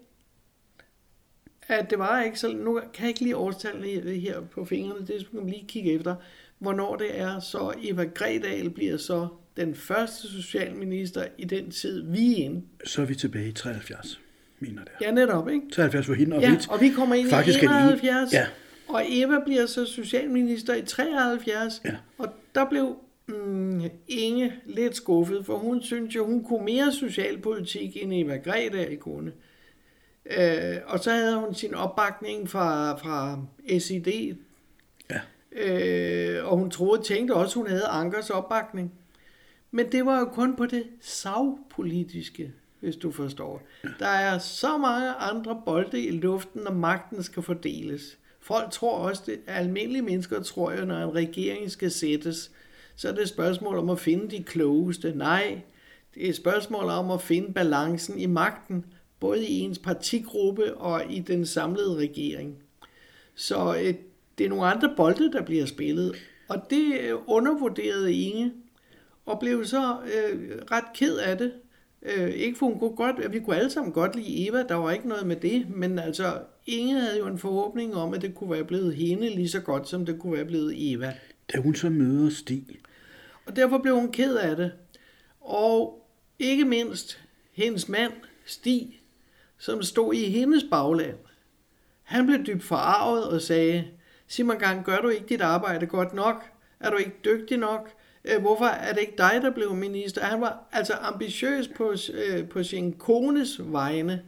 at 1.68 1.90
det 1.90 1.98
var 1.98 2.22
ikke 2.22 2.38
så... 2.38 2.52
Nu 2.52 2.74
kan 2.74 3.02
jeg 3.02 3.08
ikke 3.08 3.20
lige 3.20 3.36
årstallene 3.36 4.10
her 4.12 4.40
på 4.40 4.64
fingrene, 4.64 5.06
det 5.06 5.20
skal 5.20 5.36
man 5.38 5.46
lige 5.50 5.64
kigge 5.68 5.92
efter, 5.92 6.14
hvornår 6.58 6.96
det 6.96 7.18
er, 7.20 7.40
så 7.40 7.74
Eva 7.82 8.04
Gredal 8.04 8.70
bliver 8.70 8.96
så 8.96 9.28
den 9.56 9.74
første 9.74 10.28
socialminister 10.28 11.24
i 11.38 11.44
den 11.44 11.70
tid, 11.70 12.02
vi 12.12 12.32
er 12.32 12.36
inde. 12.44 12.62
Så 12.84 13.02
er 13.02 13.06
vi 13.06 13.14
tilbage 13.14 13.48
i 13.48 13.52
73, 13.52 14.20
mener 14.58 14.84
det. 14.84 14.92
Ja, 15.00 15.10
netop, 15.10 15.48
ikke? 15.48 15.70
73 15.72 16.08
var 16.08 16.14
hende 16.14 16.36
og 16.36 16.42
Ja, 16.42 16.50
Rit. 16.52 16.68
og 16.70 16.80
vi 16.80 16.88
kommer 16.90 17.14
ind 17.14 17.28
i 17.28 17.32
er 17.32 17.42
det 17.42 17.62
en- 17.62 17.68
71, 17.70 18.32
Ja. 18.32 18.46
Og 18.88 19.02
Eva 19.08 19.40
bliver 19.44 19.66
så 19.66 19.84
socialminister 19.86 20.74
i 20.74 20.82
73, 20.82 21.82
Ja. 21.84 21.96
og 22.18 22.28
der 22.54 22.64
blev 22.68 22.96
mm, 23.26 23.82
Inge 24.08 24.52
lidt 24.66 24.96
skuffet, 24.96 25.46
for 25.46 25.58
hun 25.58 25.82
synes 25.82 26.14
jo, 26.16 26.26
hun 26.26 26.44
kunne 26.44 26.64
mere 26.64 26.92
socialpolitik, 26.92 27.96
end 28.02 28.12
Eva 28.14 28.36
Gredal 28.36 28.96
kunne. 28.96 29.32
Øh, 30.38 30.76
og 30.86 30.98
så 30.98 31.10
havde 31.10 31.36
hun 31.40 31.54
sin 31.54 31.74
opbakning 31.74 32.50
fra, 32.50 32.96
fra 32.96 33.38
SID, 33.78 34.36
Ja. 35.10 35.20
øh, 35.52 36.46
og 36.52 36.56
hun 36.58 36.70
troede, 36.70 37.02
tænkte 37.02 37.32
også, 37.32 37.58
hun 37.58 37.68
havde 37.68 37.86
Ankers 37.86 38.30
opbakning. 38.30 38.92
Men 39.70 39.92
det 39.92 40.06
var 40.06 40.18
jo 40.18 40.24
kun 40.24 40.56
på 40.56 40.66
det 40.66 40.84
savpolitiske, 41.00 42.52
hvis 42.80 42.96
du 42.96 43.10
forstår. 43.12 43.62
Der 43.98 44.06
er 44.06 44.38
så 44.38 44.76
mange 44.78 45.10
andre 45.12 45.62
bolde 45.64 46.00
i 46.02 46.10
luften, 46.10 46.60
når 46.62 46.72
magten 46.72 47.22
skal 47.22 47.42
fordeles. 47.42 48.18
Folk 48.48 48.70
tror 48.70 48.98
også, 48.98 49.22
det 49.26 49.40
almindelige 49.46 50.02
mennesker 50.02 50.42
tror 50.42 50.72
jo, 50.72 50.84
når 50.84 50.96
en 50.96 51.14
regering 51.14 51.70
skal 51.70 51.90
sættes, 51.90 52.50
så 52.96 53.08
er 53.08 53.12
det 53.12 53.22
et 53.22 53.28
spørgsmål 53.28 53.78
om 53.78 53.90
at 53.90 53.98
finde 53.98 54.36
de 54.36 54.42
klogeste. 54.42 55.12
Nej, 55.16 55.60
det 56.14 56.24
er 56.24 56.28
et 56.28 56.36
spørgsmål 56.36 56.84
om 56.84 57.10
at 57.10 57.22
finde 57.22 57.52
balancen 57.52 58.18
i 58.18 58.26
magten, 58.26 58.84
både 59.20 59.46
i 59.46 59.60
ens 59.60 59.78
partigruppe 59.78 60.76
og 60.76 61.02
i 61.10 61.18
den 61.18 61.46
samlede 61.46 61.96
regering. 61.96 62.56
Så 63.34 63.74
øh, 63.74 63.94
det 64.38 64.46
er 64.46 64.48
nogle 64.48 64.66
andre 64.66 64.94
bolde, 64.96 65.32
der 65.32 65.42
bliver 65.42 65.66
spillet. 65.66 66.16
Og 66.48 66.62
det 66.70 67.00
øh, 67.00 67.14
undervurderede 67.26 68.14
Inge, 68.14 68.52
og 69.26 69.40
blev 69.40 69.64
så 69.64 69.96
øh, 70.04 70.58
ret 70.70 70.92
ked 70.94 71.16
af 71.16 71.38
det. 71.38 71.52
Øh, 72.02 72.28
ikke 72.28 72.58
for 72.58 72.66
hun 72.66 72.78
kunne 72.78 72.96
godt, 72.96 73.16
at 73.18 73.32
vi 73.32 73.40
kunne 73.40 73.56
alle 73.56 73.70
sammen 73.70 73.92
godt 73.92 74.16
lide 74.16 74.48
Eva, 74.48 74.62
der 74.62 74.74
var 74.74 74.90
ikke 74.90 75.08
noget 75.08 75.26
med 75.26 75.36
det, 75.36 75.70
men 75.70 75.98
altså 75.98 76.38
Inge 76.68 77.00
havde 77.00 77.18
jo 77.18 77.26
en 77.26 77.38
forhåbning 77.38 77.94
om, 77.96 78.14
at 78.14 78.22
det 78.22 78.34
kunne 78.34 78.50
være 78.50 78.64
blevet 78.64 78.94
hende 78.94 79.30
lige 79.30 79.48
så 79.48 79.60
godt, 79.60 79.88
som 79.88 80.06
det 80.06 80.18
kunne 80.20 80.32
være 80.32 80.44
blevet 80.44 80.92
Eva. 80.92 81.14
Da 81.52 81.58
hun 81.58 81.74
så 81.74 81.90
møder 81.90 82.30
Stig, 82.30 82.66
Og 83.46 83.56
derfor 83.56 83.78
blev 83.78 83.94
hun 83.94 84.12
ked 84.12 84.36
af 84.36 84.56
det. 84.56 84.72
Og 85.40 86.06
ikke 86.38 86.64
mindst 86.64 87.20
hendes 87.52 87.88
mand, 87.88 88.12
Stig, 88.46 89.00
som 89.58 89.82
stod 89.82 90.14
i 90.14 90.30
hendes 90.30 90.64
bagland. 90.70 91.16
Han 92.02 92.26
blev 92.26 92.46
dybt 92.46 92.64
forarvet 92.64 93.24
og 93.24 93.40
sagde, 93.42 93.84
sig 94.28 94.46
mig 94.46 94.58
gang, 94.58 94.84
gør 94.84 95.00
du 95.00 95.08
ikke 95.08 95.26
dit 95.28 95.40
arbejde 95.40 95.86
godt 95.86 96.14
nok? 96.14 96.44
Er 96.80 96.90
du 96.90 96.96
ikke 96.96 97.16
dygtig 97.24 97.56
nok? 97.58 97.90
Øh, 98.24 98.40
Hvorfor 98.40 98.64
er 98.64 98.92
det 98.92 99.00
ikke 99.00 99.16
dig, 99.18 99.38
der 99.42 99.50
blev 99.50 99.74
minister? 99.74 100.24
Han 100.24 100.40
var 100.40 100.68
altså 100.72 100.92
ambitiøs 100.92 101.68
på, 101.68 101.94
øh, 102.12 102.48
på 102.48 102.62
sin 102.62 102.92
kones 102.92 103.60
vegne. 103.72 104.22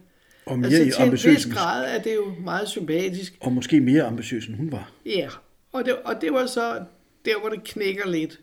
Og 0.45 0.59
mere 0.59 0.67
Altså 0.67 0.83
til 0.83 0.93
en 1.01 1.07
ambitiøs, 1.07 1.47
vis 1.47 1.53
grad 1.55 1.95
er 1.95 2.01
det 2.01 2.15
jo 2.15 2.33
meget 2.39 2.69
sympatisk. 2.69 3.37
og 3.39 3.51
måske 3.51 3.79
mere 3.81 4.03
ambitiøs, 4.03 4.45
end 4.45 4.55
hun 4.55 4.71
var. 4.71 4.91
Ja, 5.05 5.29
og 5.71 5.85
det, 5.85 5.95
og 5.95 6.21
det 6.21 6.33
var 6.33 6.45
så 6.45 6.83
der, 7.25 7.39
hvor 7.39 7.49
det 7.49 7.63
knækker 7.63 8.07
lidt. 8.07 8.39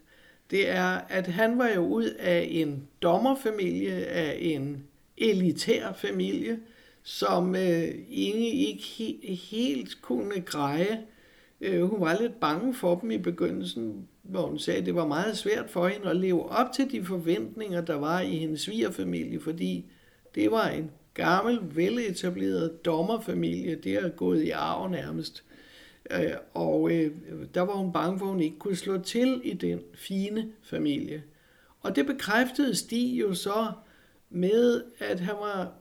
Det 0.51 0.68
er, 0.70 1.01
at 1.09 1.26
han 1.26 1.59
var 1.59 1.68
jo 1.68 1.80
ud 1.86 2.05
af 2.18 2.49
en 2.51 2.82
dommerfamilie, 3.03 4.07
af 4.07 4.38
en 4.40 4.82
elitær 5.16 5.92
familie, 5.92 6.59
som 7.03 7.57
øh, 7.57 7.88
Inge 8.11 8.51
ikke 8.51 8.82
he, 8.82 9.36
helt 9.36 10.03
kunne 10.03 10.40
greje. 10.40 11.01
Øh, 11.61 11.82
hun 11.82 12.01
var 12.01 12.18
lidt 12.20 12.40
bange 12.40 12.74
for 12.74 12.94
dem 12.99 13.11
i 13.11 13.18
begyndelsen, 13.18 14.09
hvor 14.22 14.46
hun 14.46 14.59
sagde, 14.59 14.80
at 14.80 14.86
det 14.86 14.94
var 14.94 15.07
meget 15.07 15.38
svært 15.38 15.70
for 15.70 15.88
hende 15.88 16.11
at 16.11 16.16
leve 16.16 16.49
op 16.51 16.72
til 16.74 16.90
de 16.90 17.05
forventninger, 17.05 17.80
der 17.80 17.94
var 17.94 18.20
i 18.20 18.36
hendes 18.36 18.61
svigerfamilie, 18.61 19.40
fordi 19.40 19.84
det 20.34 20.51
var 20.51 20.68
en 20.68 20.90
gammel, 21.19 21.61
veletableret 21.77 22.85
dommerfamilie. 22.85 23.75
Det 23.75 23.95
er 23.95 24.09
gået 24.09 24.43
i 24.43 24.51
arv 24.51 24.91
nærmest. 24.91 25.45
Øh, 26.11 26.33
og 26.55 26.91
øh, 26.93 27.12
der 27.55 27.61
var 27.61 27.73
hun 27.73 27.93
bange 27.93 28.19
for, 28.19 28.27
at 28.27 28.33
hun 28.33 28.41
ikke 28.41 28.59
kunne 28.59 28.77
slå 28.77 28.99
til 28.99 29.41
i 29.45 29.53
den 29.53 29.81
fine 29.95 30.49
familie. 30.62 31.23
Og 31.81 31.97
det 31.97 32.07
bekræftede 32.07 32.75
Stig 32.75 33.21
jo 33.21 33.35
så 33.35 33.66
med, 34.31 34.83
at 34.99 35.21
han 35.21 35.35
var 35.35 35.73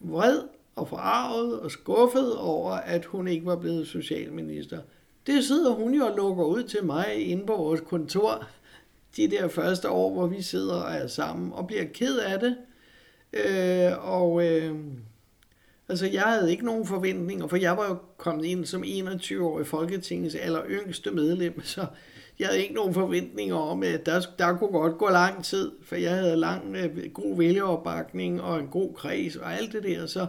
vred 0.00 0.42
og 0.76 0.88
forarvet 0.88 1.60
og 1.60 1.70
skuffet 1.70 2.36
over, 2.36 2.70
at 2.70 3.04
hun 3.04 3.28
ikke 3.28 3.46
var 3.46 3.56
blevet 3.56 3.86
socialminister. 3.86 4.80
Det 5.26 5.44
sidder 5.44 5.70
hun 5.70 5.94
jo 5.94 6.06
og 6.06 6.16
lukker 6.16 6.44
ud 6.44 6.62
til 6.62 6.84
mig 6.84 7.14
inde 7.26 7.46
på 7.46 7.56
vores 7.56 7.80
kontor 7.80 8.48
de 9.16 9.30
der 9.30 9.48
første 9.48 9.90
år, 9.90 10.12
hvor 10.12 10.26
vi 10.26 10.42
sidder 10.42 10.74
og 10.74 10.92
er 10.92 11.06
sammen 11.06 11.52
og 11.52 11.66
bliver 11.66 11.84
ked 11.84 12.18
af 12.18 12.40
det. 12.40 12.56
Øh, 13.32 14.08
og 14.14 14.46
øh, 14.46 14.74
altså, 15.88 16.06
jeg 16.06 16.22
havde 16.22 16.50
ikke 16.50 16.64
nogen 16.64 16.86
forventninger, 16.86 17.46
for 17.46 17.56
jeg 17.56 17.76
var 17.76 17.88
jo 17.88 17.96
kommet 18.16 18.44
ind 18.44 18.64
som 18.64 18.82
21-årig 18.82 19.66
Folketingets 19.66 20.34
aller 20.34 20.62
yngste 20.70 21.10
medlem, 21.10 21.62
så 21.74 21.86
jeg 22.38 22.46
havde 22.48 22.62
ikke 22.62 22.74
nogen 22.74 22.94
forventninger 22.94 23.56
om, 23.56 23.82
at 23.82 24.06
der, 24.06 24.20
der 24.38 24.56
kunne 24.56 24.72
godt 24.72 24.98
gå 24.98 25.08
lang 25.08 25.44
tid, 25.44 25.70
for 25.82 25.96
jeg 25.96 26.10
havde 26.14 26.36
lang, 26.36 26.76
øh, 26.76 27.10
god 27.14 27.38
vælgeropbakning 27.38 28.42
og 28.42 28.60
en 28.60 28.66
god 28.66 28.94
kreds 28.94 29.36
og 29.36 29.54
alt 29.54 29.72
det 29.72 29.82
der, 29.82 30.06
så 30.06 30.26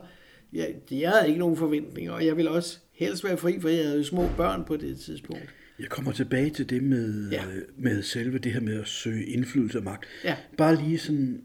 jeg, 0.53 0.75
jeg 0.91 1.09
havde 1.09 1.27
ikke 1.27 1.39
nogen 1.39 1.57
forventninger, 1.57 2.11
og 2.11 2.25
jeg 2.25 2.37
ville 2.37 2.51
også 2.51 2.77
helst 2.93 3.23
være 3.23 3.37
fri, 3.37 3.59
for 3.59 3.69
jeg 3.69 3.85
havde 3.85 3.97
jo 3.97 4.03
små 4.03 4.29
børn 4.37 4.63
på 4.65 4.77
det 4.77 4.99
tidspunkt. 4.99 5.43
Jeg 5.79 5.89
kommer 5.89 6.11
tilbage 6.11 6.49
til 6.49 6.69
det 6.69 6.83
med, 6.83 7.29
Ja. 7.31 7.35
ja. 7.35 7.41
med 7.77 8.03
selve 8.03 8.37
det 8.37 8.53
her 8.53 8.61
med 8.61 8.79
at 8.81 8.87
søge 8.87 9.25
indflydelse 9.25 9.77
og 9.77 9.83
magt. 9.83 10.05
Ja. 10.23 10.35
Bare 10.57 10.75
lige 10.75 10.97
sådan, 10.99 11.41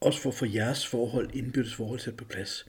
også 0.00 0.20
for 0.20 0.30
at 0.30 0.34
få 0.34 0.46
jeres 0.46 0.86
forhold, 0.86 1.30
indbyrdes 1.34 1.74
forhold 1.74 2.00
sat 2.00 2.16
på 2.16 2.24
plads. 2.24 2.66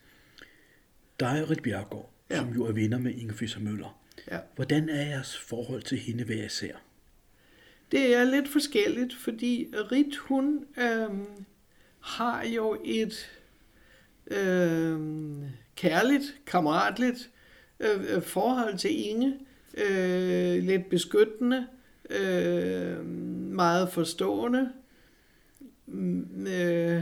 Dig 1.19 1.41
og 1.43 1.49
Rit 1.49 1.63
Bjergård, 1.63 2.09
Ja. 2.29 2.35
som 2.35 2.53
jo 2.53 2.65
er 2.65 2.71
venner 2.71 2.97
med 2.97 3.13
Inge 3.13 3.33
Fischer 3.33 3.61
Møller. 3.61 4.01
Ja. 4.31 4.39
Hvordan 4.55 4.89
er 4.89 5.01
jeres 5.05 5.37
forhold 5.37 5.81
til 5.81 5.97
hende 5.97 6.23
hver 6.23 6.45
især? 6.45 6.75
Det 7.91 8.15
er 8.15 8.23
lidt 8.23 8.47
forskelligt, 8.47 9.13
fordi 9.15 9.73
Rit, 9.91 10.17
hun 10.17 10.65
øhm, 10.77 11.45
har 11.99 12.43
jo 12.43 12.81
et 12.85 13.29
øhm, 14.27 15.43
kærligt, 15.75 16.35
kammeratligt 16.45 17.29
øh, 17.79 18.15
øh, 18.15 18.21
forhold 18.21 18.77
til 18.77 19.07
Inge. 19.09 19.39
Øh, 19.77 20.63
lidt 20.63 20.89
beskyttende, 20.89 21.67
øh, 22.09 23.05
meget 23.05 23.89
forstående. 23.89 24.71
Øh, 26.47 27.01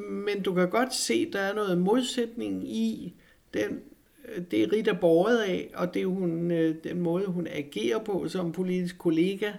men 0.00 0.42
du 0.42 0.54
kan 0.54 0.70
godt 0.70 0.94
se, 0.94 1.32
der 1.32 1.40
er 1.40 1.54
noget 1.54 1.78
modsætning 1.78 2.68
i 2.68 3.14
den, 3.54 3.80
øh, 4.28 4.44
det 4.50 4.72
Rita 4.72 4.92
borget 4.92 5.00
båret 5.00 5.38
af, 5.38 5.70
og 5.74 5.94
det 5.94 6.06
hun, 6.06 6.50
øh, 6.50 6.76
den 6.84 7.00
måde, 7.00 7.26
hun 7.26 7.46
agerer 7.46 7.98
på 7.98 8.28
som 8.28 8.52
politisk 8.52 8.98
kollega, 8.98 9.52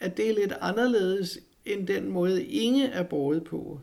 at 0.00 0.16
det 0.16 0.30
er 0.30 0.34
lidt 0.34 0.52
anderledes 0.60 1.38
end 1.64 1.86
den 1.86 2.08
måde, 2.08 2.44
Inge 2.44 2.86
er 2.86 3.02
båret 3.02 3.44
på. 3.44 3.80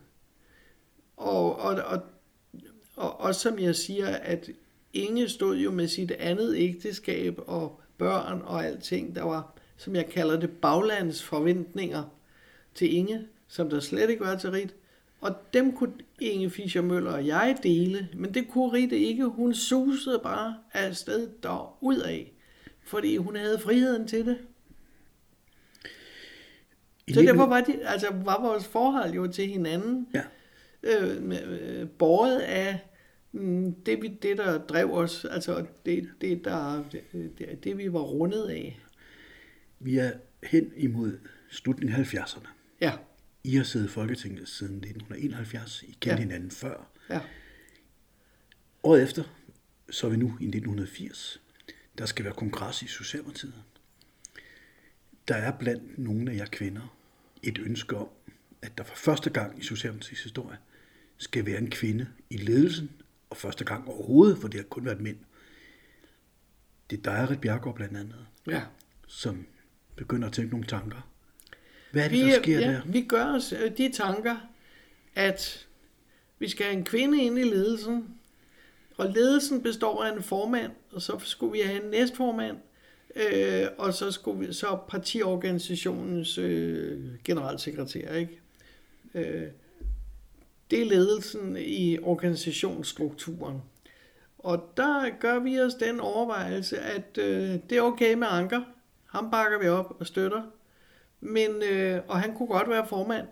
Og, 1.18 1.56
og, 1.56 1.76
og, 1.76 2.02
og, 2.96 3.20
og 3.20 3.36
som 3.36 3.60
jeg 3.60 3.76
siger, 3.76 4.08
at 4.08 4.50
Inge 4.94 5.30
stod 5.30 5.58
jo 5.58 5.72
med 5.72 5.88
sit 5.88 6.12
andet 6.12 6.56
ægteskab 6.58 7.40
og 7.48 7.82
børn 7.98 8.42
og 8.42 8.66
alting. 8.66 9.16
Der 9.16 9.24
var, 9.24 9.58
som 9.78 9.96
jeg 9.96 10.10
kalder 10.10 10.40
det, 10.40 10.50
baglandsforventninger 10.52 12.04
til 12.76 12.96
Inge, 12.96 13.28
som 13.48 13.70
der 13.70 13.80
slet 13.80 14.10
ikke 14.10 14.26
var 14.26 14.36
til 14.36 14.52
Rit. 14.52 14.76
Og 15.28 15.36
dem 15.54 15.76
kunne 15.76 15.94
Inge 16.20 16.50
Fischer 16.50 16.82
Møller 16.82 17.12
og 17.12 17.28
jeg 17.28 17.58
dele, 17.64 18.10
men 18.16 18.34
det 18.34 18.48
kunne 18.50 18.74
Rite 18.74 18.98
ikke. 19.00 19.26
Hun 19.26 19.54
susede 19.54 20.20
bare 20.24 20.58
afsted 20.74 21.30
ud 21.82 21.98
af, 21.98 22.34
fordi 22.84 23.18
hun 23.18 23.36
havde 23.36 23.60
friheden 23.60 24.08
til 24.08 24.26
det. 24.26 24.38
I 27.08 27.14
så 27.14 27.22
derfor 27.22 27.46
var, 27.46 27.62
de, 27.62 27.88
altså, 27.88 28.08
var 28.26 28.42
vores 28.42 28.68
forhold 28.68 29.14
jo 29.14 29.28
til 29.28 29.48
hinanden 29.48 30.08
ja. 30.14 30.24
øh, 30.84 31.32
øh, 31.52 31.90
båret 31.90 32.40
af 32.40 32.80
mm, 33.32 33.74
det, 33.74 34.02
vi, 34.02 34.08
det, 34.08 34.38
der 34.38 34.58
drev 34.58 34.94
os, 34.94 35.26
altså 35.26 35.66
det, 35.86 36.10
det, 36.22 36.46
der, 36.46 36.84
det, 37.38 37.64
det, 37.64 37.78
vi 37.78 37.94
var 37.94 38.02
rundet 38.02 38.50
af. 38.50 38.80
Vi 39.80 39.98
er 39.98 40.12
hen 40.44 40.72
imod 40.76 41.18
slutningen 41.50 42.00
af 42.00 42.14
70'erne. 42.14 42.48
Ja. 42.82 42.92
I 43.48 43.56
har 43.56 43.64
siddet 43.64 43.88
i 43.88 43.90
Folketinget 43.90 44.48
siden 44.48 44.76
1971. 44.76 45.84
I 45.84 45.86
kendte 45.86 46.10
ja. 46.10 46.16
hinanden 46.16 46.52
før. 46.52 46.90
Ja. 47.10 47.22
Året 48.84 49.04
efter, 49.04 49.24
så 49.90 50.08
er 50.08 50.12
vi 50.12 50.18
nu 50.18 50.26
i 50.26 50.30
1980. 50.30 51.42
Der 51.98 52.06
skal 52.06 52.26
være 52.26 52.34
kongres 52.34 52.82
i 52.82 52.88
Socialdemokratiet. 52.88 53.64
Der 55.28 55.36
er 55.36 55.58
blandt 55.58 55.98
nogle 55.98 56.32
af 56.32 56.36
jer 56.36 56.46
kvinder 56.46 56.98
et 57.44 57.58
ønske 57.58 57.98
om, 57.98 58.10
at 58.62 58.78
der 58.78 58.84
for 58.84 58.96
første 58.96 59.30
gang 59.30 59.60
i 59.60 59.64
Socialdemokratiets 59.64 60.24
historie 60.24 60.58
skal 61.18 61.46
være 61.46 61.58
en 61.58 61.70
kvinde 61.70 62.08
i 62.30 62.38
ledelsen, 62.38 62.92
og 63.30 63.38
første 63.38 63.66
gang 63.66 63.88
overhovedet, 63.88 64.38
for 64.38 64.48
det 64.48 64.60
har 64.60 64.68
kun 64.68 64.86
været 64.86 65.02
mænd. 65.02 65.18
Det 66.90 66.98
er 66.98 67.04
dig, 67.04 67.30
Rit 67.30 67.42
Bjergård 67.42 67.76
blandt 67.76 67.98
andet, 67.98 68.26
ja. 68.48 68.64
som 69.08 69.48
begynder 69.96 70.28
at 70.28 70.34
tænke 70.34 70.52
nogle 70.52 70.68
tanker 70.68 71.17
hvad 71.98 72.06
er 72.06 72.10
det, 72.10 72.26
vi, 72.26 72.32
der 72.32 72.42
sker 72.42 72.60
ja, 72.60 72.72
der? 72.72 72.82
Vi 72.86 73.02
gør 73.02 73.26
os 73.26 73.54
øh, 73.54 73.78
de 73.78 73.92
tanker, 73.92 74.36
at 75.16 75.68
vi 76.40 76.50
skal 76.50 76.66
have 76.66 76.78
en 76.78 76.84
kvinde 76.84 77.24
ind 77.24 77.40
i 77.40 77.44
ledelsen, 77.44 78.08
og 78.98 79.10
ledelsen 79.10 79.64
består 79.64 80.04
af 80.04 80.16
en 80.16 80.24
formand, 80.24 80.72
og 80.92 81.02
så 81.02 81.20
skulle 81.20 81.52
vi 81.52 81.60
have 81.60 81.84
en 81.84 81.92
næstformand, 81.92 82.58
øh, 83.16 83.68
og 83.78 83.94
så 83.94 84.12
skulle 84.12 84.48
vi 84.48 84.54
så 84.54 84.78
partiorganisationens 84.90 86.38
øh, 86.38 87.00
generalsekretær, 87.24 88.14
ikke? 88.14 88.40
Øh, 89.14 89.48
det 90.72 90.82
er 90.82 90.86
ledelsen 90.86 91.58
i 91.60 92.00
organisationsstrukturen. 92.00 93.62
Og 94.40 94.74
der 94.78 95.20
gør 95.20 95.40
vi 95.40 95.60
os 95.60 95.74
den 95.74 96.00
overvejelse, 96.00 96.80
at 96.80 97.18
øh, 97.18 97.60
det 97.70 97.78
er 97.78 97.82
okay 97.82 98.14
med 98.14 98.28
Anker. 98.32 98.62
Ham 99.06 99.32
bakker 99.32 99.60
vi 99.60 99.68
op 99.68 99.96
og 100.00 100.08
støtter. 100.08 100.42
Men, 101.20 101.64
øh, 101.72 102.02
og 102.08 102.22
han 102.22 102.36
kunne 102.36 102.48
godt 102.48 102.70
være 102.70 102.88
formand. 102.88 103.28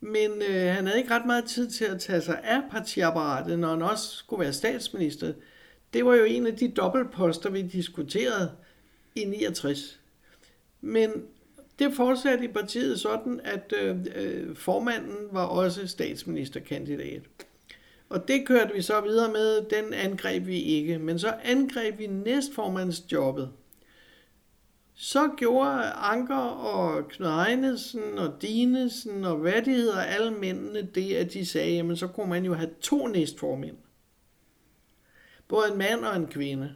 Men 0.00 0.30
øh, 0.48 0.74
han 0.74 0.86
havde 0.86 0.98
ikke 0.98 1.14
ret 1.14 1.26
meget 1.26 1.44
tid 1.44 1.70
til 1.70 1.84
at 1.84 2.00
tage 2.00 2.20
sig 2.20 2.40
af 2.44 2.62
partiapparatet, 2.70 3.58
når 3.58 3.68
han 3.68 3.82
også 3.82 4.16
skulle 4.16 4.40
være 4.40 4.52
statsminister. 4.52 5.32
Det 5.94 6.04
var 6.04 6.14
jo 6.14 6.24
en 6.24 6.46
af 6.46 6.56
de 6.56 6.68
dobbeltposter, 6.68 7.50
vi 7.50 7.62
diskuterede 7.62 8.52
i 9.14 9.24
69. 9.24 10.00
Men 10.80 11.10
det 11.78 11.94
fortsatte 11.94 12.44
i 12.44 12.48
partiet 12.48 13.00
sådan, 13.00 13.40
at 13.44 13.74
øh, 13.82 13.96
øh, 14.14 14.56
formanden 14.56 15.28
var 15.32 15.44
også 15.44 15.86
statsministerkandidat. 15.86 17.22
Og 18.08 18.28
det 18.28 18.46
kørte 18.46 18.74
vi 18.74 18.82
så 18.82 19.00
videre 19.00 19.32
med, 19.32 19.62
den 19.70 19.94
angreb 19.94 20.46
vi 20.46 20.60
ikke. 20.60 20.98
Men 20.98 21.18
så 21.18 21.34
angreb 21.44 21.98
vi 21.98 22.06
næstformandsjobbet 22.06 23.50
så 24.98 25.30
gjorde 25.36 25.82
Anker 25.82 26.34
og 26.36 27.08
Knud 27.08 27.44
Heinesen 27.44 28.18
og 28.18 28.42
Dinesen 28.42 29.24
og 29.24 29.36
hvad 29.36 29.62
det 29.62 29.74
hedder, 29.74 30.00
alle 30.00 30.30
mændene, 30.30 30.82
det 30.82 31.14
at 31.14 31.32
de 31.32 31.46
sagde, 31.46 31.74
jamen 31.74 31.96
så 31.96 32.06
kunne 32.06 32.28
man 32.28 32.44
jo 32.44 32.54
have 32.54 32.70
to 32.80 33.06
næstformænd. 33.06 33.76
Både 35.48 35.72
en 35.72 35.78
mand 35.78 36.04
og 36.04 36.16
en 36.16 36.26
kvinde. 36.26 36.74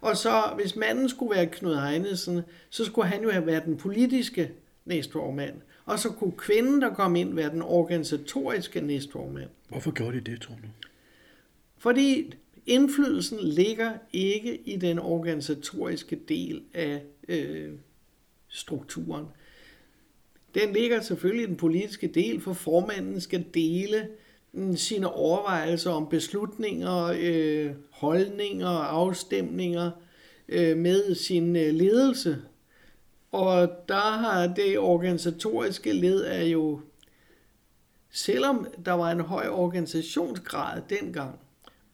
Og 0.00 0.16
så 0.16 0.42
hvis 0.56 0.76
manden 0.76 1.08
skulle 1.08 1.36
være 1.36 1.46
Knud 1.46 1.76
Heinesen, 1.76 2.40
så 2.70 2.84
skulle 2.84 3.08
han 3.08 3.22
jo 3.22 3.30
have 3.30 3.46
været 3.46 3.64
den 3.64 3.76
politiske 3.76 4.52
næstformand. 4.84 5.54
Og 5.84 5.98
så 5.98 6.08
kunne 6.08 6.32
kvinden, 6.32 6.82
der 6.82 6.94
kom 6.94 7.16
ind, 7.16 7.34
være 7.34 7.50
den 7.50 7.62
organisatoriske 7.62 8.80
næstformand. 8.80 9.50
Hvorfor 9.68 9.90
gjorde 9.90 10.20
de 10.20 10.30
det, 10.30 10.40
tror 10.40 10.54
du? 10.54 10.68
Fordi 11.78 12.34
indflydelsen 12.66 13.38
ligger 13.40 13.92
ikke 14.12 14.56
i 14.56 14.76
den 14.76 14.98
organisatoriske 14.98 16.16
del 16.28 16.62
af 16.74 17.02
øh, 17.28 17.72
strukturen. 18.48 19.26
Den 20.54 20.72
ligger 20.72 21.00
selvfølgelig 21.00 21.44
i 21.44 21.48
den 21.48 21.56
politiske 21.56 22.06
del, 22.06 22.40
for 22.40 22.52
formanden 22.52 23.20
skal 23.20 23.44
dele 23.54 24.08
mm, 24.52 24.76
sine 24.76 25.12
overvejelser 25.12 25.90
om 25.90 26.08
beslutninger, 26.08 27.14
øh, 27.20 27.70
holdninger 27.90 28.68
og 28.68 28.94
afstemninger 28.94 29.90
øh, 30.48 30.76
med 30.76 31.14
sin 31.14 31.56
øh, 31.56 31.74
ledelse. 31.74 32.38
Og 33.32 33.68
der 33.88 34.10
har 34.18 34.46
det 34.46 34.78
organisatoriske 34.78 35.92
led 35.92 36.24
er 36.26 36.42
jo, 36.42 36.80
selvom 38.10 38.66
der 38.84 38.92
var 38.92 39.10
en 39.10 39.20
høj 39.20 39.48
organisationsgrad 39.48 40.82
dengang, 40.90 41.38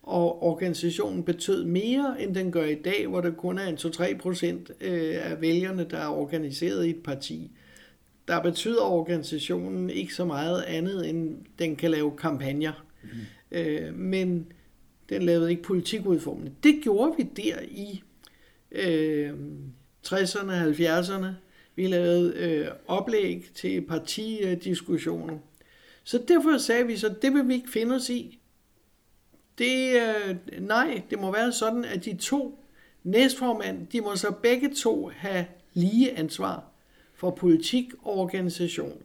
og 0.03 0.43
organisationen 0.43 1.25
betød 1.25 1.65
mere, 1.65 2.17
end 2.23 2.35
den 2.35 2.53
gør 2.53 2.65
i 2.65 2.75
dag, 2.75 3.07
hvor 3.07 3.21
der 3.21 3.31
kun 3.31 3.59
er 3.59 3.67
en 3.67 3.75
2-3 3.75 4.17
procent 4.19 4.71
øh, 4.81 5.31
af 5.31 5.41
vælgerne, 5.41 5.87
der 5.91 5.99
er 5.99 6.09
organiseret 6.09 6.87
i 6.87 6.91
et 6.91 7.03
parti. 7.03 7.51
Der 8.29 8.43
betyder 8.43 8.83
organisationen 8.83 9.91
ikke 9.91 10.15
så 10.15 10.25
meget 10.25 10.63
andet, 10.63 11.09
end 11.09 11.37
den 11.59 11.77
kan 11.77 11.91
lave 11.91 12.17
kampagner. 12.17 12.85
Mm. 13.03 13.95
Men 13.95 14.53
den 15.09 15.23
lavede 15.23 15.51
ikke 15.51 15.63
politikudformning. 15.63 16.57
Det 16.63 16.81
gjorde 16.83 17.15
vi 17.17 17.23
der 17.23 17.61
i 17.63 18.03
øh, 18.73 19.33
60'erne 20.07 20.51
og 20.51 20.71
70'erne. 20.71 21.27
Vi 21.77 21.87
lavede 21.87 22.35
øh, 22.37 22.69
oplæg 22.87 23.45
til 23.55 23.81
partidiskussioner. 23.81 25.39
Så 26.05 26.23
derfor 26.29 26.59
sagde 26.59 26.87
vi 26.87 26.97
så, 26.97 27.15
det 27.23 27.35
vil 27.35 27.49
vi 27.49 27.55
ikke 27.55 27.71
finde 27.71 27.95
os 27.95 28.11
i. 28.11 28.42
Det, 29.59 30.01
øh, 30.01 30.37
nej, 30.61 31.03
det 31.11 31.21
må 31.21 31.33
være 31.33 31.53
sådan, 31.53 31.85
at 31.85 32.05
de 32.05 32.17
to 32.17 32.59
næstformænd, 33.05 33.87
de 33.87 34.01
må 34.01 34.17
så 34.17 34.31
begge 34.43 34.75
to 34.75 35.11
have 35.17 35.47
lige 35.73 36.19
ansvar 36.19 36.65
for 37.15 37.31
politik 37.31 37.93
og 38.03 38.19
organisation. 38.19 39.03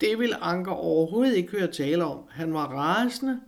Det 0.00 0.18
vil 0.18 0.32
Anker 0.40 0.72
overhovedet 0.72 1.36
ikke 1.36 1.50
høre 1.50 1.66
tale 1.66 2.04
om. 2.04 2.18
Han 2.30 2.54
var 2.54 2.66
rasende, 2.66 3.40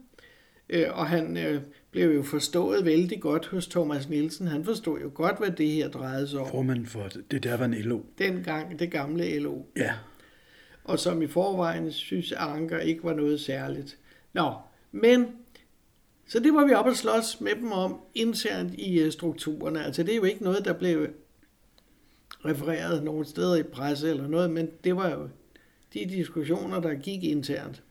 øh, 0.68 0.86
og 0.90 1.06
han 1.06 1.36
øh, 1.36 1.62
blev 1.90 2.14
jo 2.14 2.22
forstået 2.22 2.84
vældig 2.84 3.20
godt 3.20 3.46
hos 3.46 3.66
Thomas 3.66 4.08
Nielsen. 4.08 4.46
Han 4.46 4.64
forstod 4.64 5.00
jo 5.00 5.10
godt, 5.14 5.38
hvad 5.38 5.50
det 5.50 5.70
her 5.70 5.88
drejede 5.88 6.28
sig 6.28 6.40
om. 6.40 6.48
Formanden 6.48 6.86
for 6.86 7.08
det 7.30 7.42
der 7.42 7.56
var 7.56 7.64
en 7.64 7.74
LO. 7.74 8.00
Dengang, 8.18 8.78
det 8.78 8.90
gamle 8.90 9.38
LO. 9.38 9.62
Ja. 9.76 9.94
Og 10.84 10.98
som 10.98 11.22
i 11.22 11.26
forvejen 11.26 11.92
synes 11.92 12.32
Anker 12.32 12.78
ikke 12.78 13.04
var 13.04 13.14
noget 13.14 13.40
særligt. 13.40 13.98
Nå, 14.32 14.52
men 14.92 15.26
så 16.30 16.40
det 16.40 16.54
var 16.54 16.64
vi 16.64 16.72
op 16.72 16.86
og 16.86 16.96
slås 16.96 17.40
med 17.40 17.54
dem 17.54 17.72
om 17.72 18.00
internt 18.14 18.74
i 18.74 19.00
øh, 19.00 19.12
strukturerne. 19.12 19.84
Altså 19.84 20.02
det 20.02 20.12
er 20.12 20.16
jo 20.16 20.24
ikke 20.24 20.44
noget, 20.44 20.64
der 20.64 20.72
blev 20.72 21.08
refereret 22.44 23.02
nogen 23.02 23.24
steder 23.24 23.56
i 23.56 23.62
presse 23.62 24.10
eller 24.10 24.28
noget, 24.28 24.50
men 24.50 24.70
det 24.84 24.96
var 24.96 25.10
jo 25.10 25.28
de 25.94 26.04
diskussioner, 26.04 26.80
der 26.80 26.94
gik 26.94 27.24
internt. 27.24 27.82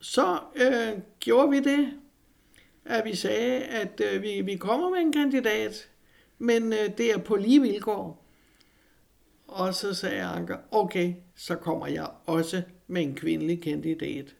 Så 0.00 0.38
øh, 0.56 1.00
gjorde 1.20 1.50
vi 1.50 1.60
det, 1.60 1.92
at 2.84 3.04
vi 3.04 3.14
sagde, 3.14 3.64
at 3.64 4.00
øh, 4.12 4.22
vi, 4.22 4.40
vi 4.40 4.56
kommer 4.56 4.90
med 4.90 4.98
en 4.98 5.12
kandidat, 5.12 5.90
men 6.38 6.72
øh, 6.72 6.98
det 6.98 7.12
er 7.12 7.18
på 7.18 7.36
lige 7.36 7.62
vilkår. 7.62 8.24
Og 9.46 9.74
så 9.74 9.94
sagde 9.94 10.22
Anker, 10.22 10.56
okay, 10.70 11.14
så 11.36 11.56
kommer 11.56 11.86
jeg 11.86 12.10
også 12.26 12.62
med 12.86 13.02
en 13.02 13.14
kvindelig 13.14 13.62
kandidat. 13.62 14.34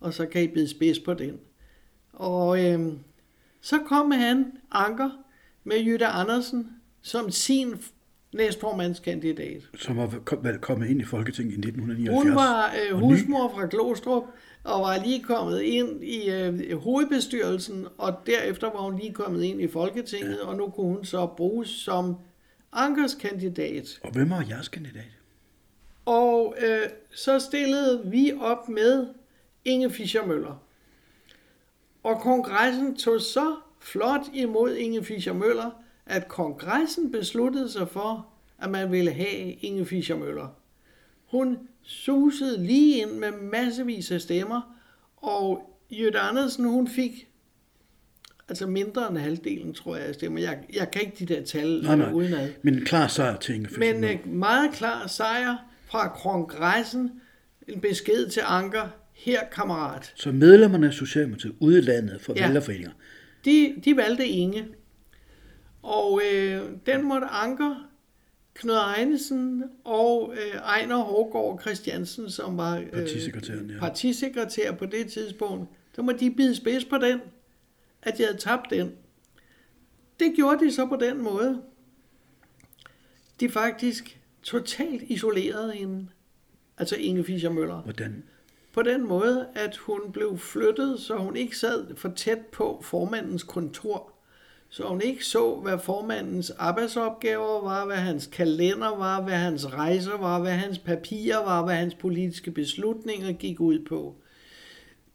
Og 0.00 0.14
så 0.14 0.26
kan 0.26 0.42
I 0.42 0.48
bide 0.48 0.68
spids 0.68 0.98
på 0.98 1.14
den. 1.14 1.40
Og 2.16 2.64
øh, 2.64 2.92
så 3.60 3.78
kom 3.78 4.10
han, 4.10 4.52
Anker, 4.72 5.10
med 5.64 5.76
Jytte 5.84 6.06
Andersen 6.06 6.68
som 7.02 7.30
sin 7.30 7.74
næstformandskandidat. 8.34 9.62
Som 9.78 9.96
var 9.96 10.08
kommet 10.60 10.88
ind 10.88 11.00
i 11.00 11.04
Folketinget 11.04 11.52
i 11.52 11.58
1979. 11.58 12.22
Hun 12.22 12.34
var 12.34 12.74
øh, 12.90 12.98
husmor 12.98 13.52
fra 13.54 13.66
Glostrup 13.70 14.24
og 14.64 14.80
var 14.80 15.04
lige 15.04 15.22
kommet 15.22 15.60
ind 15.60 16.04
i 16.04 16.30
øh, 16.30 16.78
hovedbestyrelsen, 16.78 17.86
og 17.98 18.14
derefter 18.26 18.66
var 18.66 18.80
hun 18.80 18.98
lige 18.98 19.12
kommet 19.12 19.42
ind 19.42 19.60
i 19.60 19.68
Folketinget, 19.68 20.38
ja. 20.42 20.46
og 20.46 20.56
nu 20.56 20.68
kunne 20.68 20.86
hun 20.96 21.04
så 21.04 21.26
bruges 21.26 21.68
som 21.68 22.16
Ankers 22.72 23.14
kandidat. 23.14 24.00
Og 24.02 24.12
hvem 24.12 24.30
var 24.30 24.44
jeres 24.48 24.68
kandidat? 24.68 25.10
Og 26.04 26.56
øh, 26.58 26.88
så 27.14 27.38
stillede 27.38 28.02
vi 28.04 28.32
op 28.40 28.68
med 28.68 29.06
Inge 29.64 29.90
Fischer 29.90 30.26
Møller. 30.26 30.65
Og 32.06 32.20
kongressen 32.20 32.96
tog 32.96 33.20
så 33.20 33.56
flot 33.80 34.20
imod 34.34 34.74
Inge 34.74 35.04
Fischer 35.04 35.32
Møller, 35.32 35.70
at 36.06 36.28
kongressen 36.28 37.12
besluttede 37.12 37.70
sig 37.70 37.88
for, 37.88 38.26
at 38.58 38.70
man 38.70 38.92
ville 38.92 39.10
have 39.12 39.52
Inge 39.52 39.86
Fischer 39.86 40.16
Møller. 40.16 40.48
Hun 41.30 41.58
susede 41.82 42.66
lige 42.66 43.02
ind 43.02 43.10
med 43.10 43.30
massevis 43.32 44.10
af 44.10 44.20
stemmer, 44.20 44.76
og 45.16 45.76
Jytte 45.90 46.18
Andersen, 46.18 46.64
hun 46.64 46.88
fik 46.88 47.28
altså 48.48 48.66
mindre 48.66 49.08
end 49.08 49.18
halvdelen, 49.18 49.74
tror 49.74 49.96
jeg, 49.96 50.06
af 50.06 50.14
stemmer. 50.14 50.40
Jeg, 50.40 50.58
jeg 50.74 50.90
kan 50.90 51.02
ikke 51.02 51.16
de 51.18 51.34
der 51.34 51.42
tal 51.42 51.82
Nej, 51.82 51.96
nej. 51.96 52.12
udenad. 52.12 52.52
Men 52.62 52.74
en 52.74 52.84
klar 52.84 53.06
sejr 53.06 53.36
til 53.36 53.54
Inge 53.54 53.68
Fischer 53.68 53.94
Men 53.94 54.04
øh, 54.04 54.26
meget 54.26 54.72
klar 54.72 55.06
sejr 55.06 55.56
fra 55.86 56.08
kongressen. 56.08 57.10
En 57.68 57.80
besked 57.80 58.28
til 58.28 58.42
Anker. 58.46 58.88
Her, 59.16 59.40
kammerat. 59.52 60.12
Så 60.16 60.32
medlemmerne 60.32 60.86
af 60.86 60.92
Socialdemokratiet 60.92 61.54
ude 61.60 61.78
i 61.78 61.80
landet 61.80 62.20
for 62.20 62.32
Ja. 62.36 62.46
vælgerforeninger, 62.46 62.90
De, 63.44 63.74
de 63.84 63.96
valgte 63.96 64.26
Inge. 64.26 64.68
Og 65.82 66.20
øh, 66.32 66.62
den 66.86 67.02
måtte 67.04 67.26
Anker, 67.26 67.88
Knud 68.54 68.74
Ejnesen 68.74 69.64
og 69.84 70.34
øh, 70.36 70.54
Ejner 70.60 70.96
Hårgaard 70.96 71.60
Christiansen, 71.60 72.30
som 72.30 72.56
var 72.56 72.76
øh, 72.78 72.86
Partisekretæren, 72.90 73.70
ja. 73.70 73.78
partisekretær 73.78 74.72
på 74.72 74.86
det 74.86 75.06
tidspunkt, 75.12 75.68
der 75.96 76.02
må 76.02 76.12
de 76.12 76.30
bide 76.30 76.56
spids 76.56 76.84
på 76.84 76.96
den, 76.98 77.20
at 78.02 78.20
jeg 78.20 78.26
havde 78.26 78.38
tabt 78.38 78.70
den. 78.70 78.92
Det 80.20 80.32
gjorde 80.36 80.64
de 80.64 80.72
så 80.72 80.86
på 80.86 80.96
den 81.00 81.22
måde. 81.22 81.62
De 83.40 83.48
faktisk 83.48 84.20
totalt 84.42 85.02
isolerede 85.02 85.72
hende, 85.72 86.06
altså 86.78 86.96
Inge 86.96 87.24
Fischer 87.24 87.50
Møller. 87.52 87.80
hvordan 87.82 88.24
på 88.76 88.82
den 88.82 89.06
måde, 89.06 89.46
at 89.54 89.76
hun 89.76 90.00
blev 90.12 90.38
flyttet, 90.38 91.00
så 91.00 91.16
hun 91.16 91.36
ikke 91.36 91.58
sad 91.58 91.96
for 91.96 92.08
tæt 92.16 92.38
på 92.52 92.80
formandens 92.82 93.42
kontor. 93.42 94.12
Så 94.68 94.82
hun 94.82 95.00
ikke 95.00 95.24
så, 95.24 95.54
hvad 95.54 95.78
formandens 95.78 96.50
arbejdsopgaver 96.50 97.62
var, 97.62 97.86
hvad 97.86 97.96
hans 97.96 98.26
kalender 98.26 98.96
var, 98.96 99.22
hvad 99.22 99.34
hans 99.34 99.72
rejser 99.72 100.16
var, 100.18 100.40
hvad 100.40 100.52
hans 100.52 100.78
papirer 100.78 101.44
var, 101.44 101.64
hvad 101.64 101.74
hans 101.74 101.94
politiske 101.94 102.50
beslutninger 102.50 103.32
gik 103.32 103.60
ud 103.60 103.84
på. 103.88 104.14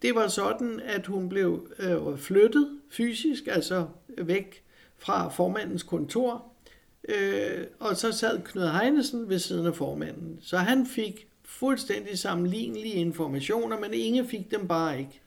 Det 0.01 0.15
var 0.15 0.27
sådan, 0.27 0.79
at 0.79 1.05
hun 1.05 1.29
blev 1.29 1.67
øh, 1.79 2.17
flyttet 2.17 2.79
fysisk, 2.89 3.47
altså 3.47 3.87
væk 4.17 4.63
fra 4.97 5.29
formandens 5.29 5.83
kontor, 5.83 6.53
øh, 7.09 7.65
og 7.79 7.97
så 7.97 8.11
sad 8.11 8.41
Knud 8.43 8.67
Heinesen 8.67 9.29
ved 9.29 9.39
siden 9.39 9.65
af 9.65 9.75
formanden. 9.75 10.37
Så 10.41 10.57
han 10.57 10.85
fik 10.85 11.30
fuldstændig 11.59 12.19
sammenlignelige 12.19 12.93
informationer, 12.93 13.79
men 13.79 13.93
Inge 13.93 14.27
fik 14.27 14.51
dem 14.51 14.67
bare 14.67 14.99
ikke. 14.99 15.21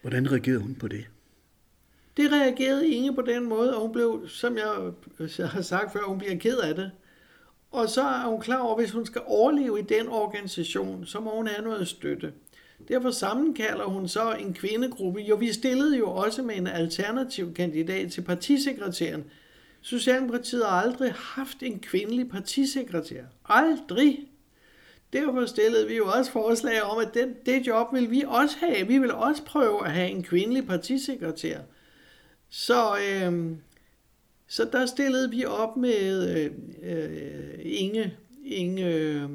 hvordan 0.00 0.32
reagerede 0.32 0.60
hun 0.60 0.74
på 0.74 0.88
det? 0.88 1.04
Det 2.16 2.32
reagerede 2.32 2.88
Inge 2.88 3.14
på 3.14 3.22
den 3.22 3.44
måde, 3.48 3.76
og 3.76 3.82
hun 3.82 3.92
blev, 3.92 4.28
som 4.28 4.56
jeg 4.56 4.92
har 5.48 5.62
sagt 5.62 5.92
før, 5.92 6.00
hun 6.00 6.18
bliver 6.18 6.36
ked 6.36 6.58
af 6.58 6.74
det. 6.74 6.90
Og 7.70 7.88
så 7.88 8.02
er 8.02 8.28
hun 8.28 8.40
klar 8.40 8.58
over, 8.58 8.74
at 8.74 8.82
hvis 8.82 8.92
hun 8.92 9.06
skal 9.06 9.22
overleve 9.26 9.78
i 9.78 9.82
den 9.82 10.08
organisation, 10.08 11.06
så 11.06 11.20
må 11.20 11.36
hun 11.36 11.46
have 11.46 11.64
noget 11.64 11.88
støtte. 11.88 12.32
Derfor 12.88 13.10
sammenkalder 13.10 13.84
hun 13.84 14.08
så 14.08 14.32
en 14.32 14.54
kvindegruppe. 14.54 15.20
Jo, 15.20 15.36
vi 15.36 15.52
stillede 15.52 15.98
jo 15.98 16.10
også 16.10 16.42
med 16.42 16.56
en 16.56 16.66
alternativ 16.66 17.54
kandidat 17.54 18.12
til 18.12 18.20
partisekretæren. 18.22 19.24
Socialdemokratiet 19.80 20.66
har 20.66 20.82
aldrig 20.82 21.12
haft 21.12 21.62
en 21.62 21.78
kvindelig 21.80 22.28
partisekretær. 22.28 23.22
Aldrig. 23.44 24.27
Derfor 25.12 25.46
stillede 25.46 25.88
vi 25.88 25.96
jo 25.96 26.06
også 26.06 26.32
forslag 26.32 26.82
om, 26.82 26.98
at 26.98 27.14
den, 27.14 27.34
det 27.46 27.66
job 27.66 27.86
vil 27.92 28.10
vi 28.10 28.24
også 28.26 28.56
have. 28.60 28.86
Vi 28.86 28.98
vil 28.98 29.12
også 29.12 29.44
prøve 29.44 29.86
at 29.86 29.92
have 29.92 30.10
en 30.10 30.22
kvindelig 30.22 30.66
partisekretær. 30.66 31.60
Så, 32.48 32.98
øh, 32.98 33.56
så 34.46 34.68
der 34.72 34.86
stillede 34.86 35.30
vi 35.30 35.44
op 35.44 35.76
med 35.76 36.36
øh, 36.36 36.50
øh, 36.82 37.58
Inge, 37.58 38.14
Inge 38.44 38.94
øh, 38.94 39.30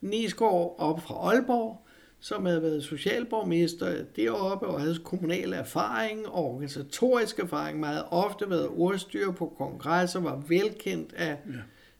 Næsgaard. 0.00 0.74
Op 0.78 1.02
fra 1.02 1.14
Aalborg, 1.14 1.86
som 2.20 2.46
havde 2.46 2.62
været 2.62 2.84
socialborgmester 2.84 4.04
deroppe 4.16 4.66
og 4.66 4.80
havde 4.80 4.98
kommunal 5.04 5.52
erfaring 5.52 6.28
og 6.28 6.44
organisatorisk 6.44 7.38
erfaring, 7.38 7.80
meget 7.80 8.04
ofte 8.10 8.50
været 8.50 8.68
ordstyr 8.68 9.30
på 9.30 9.54
kongresser, 9.58 10.20
var 10.20 10.42
velkendt 10.48 11.12
af 11.12 11.38
ja. 11.46 11.52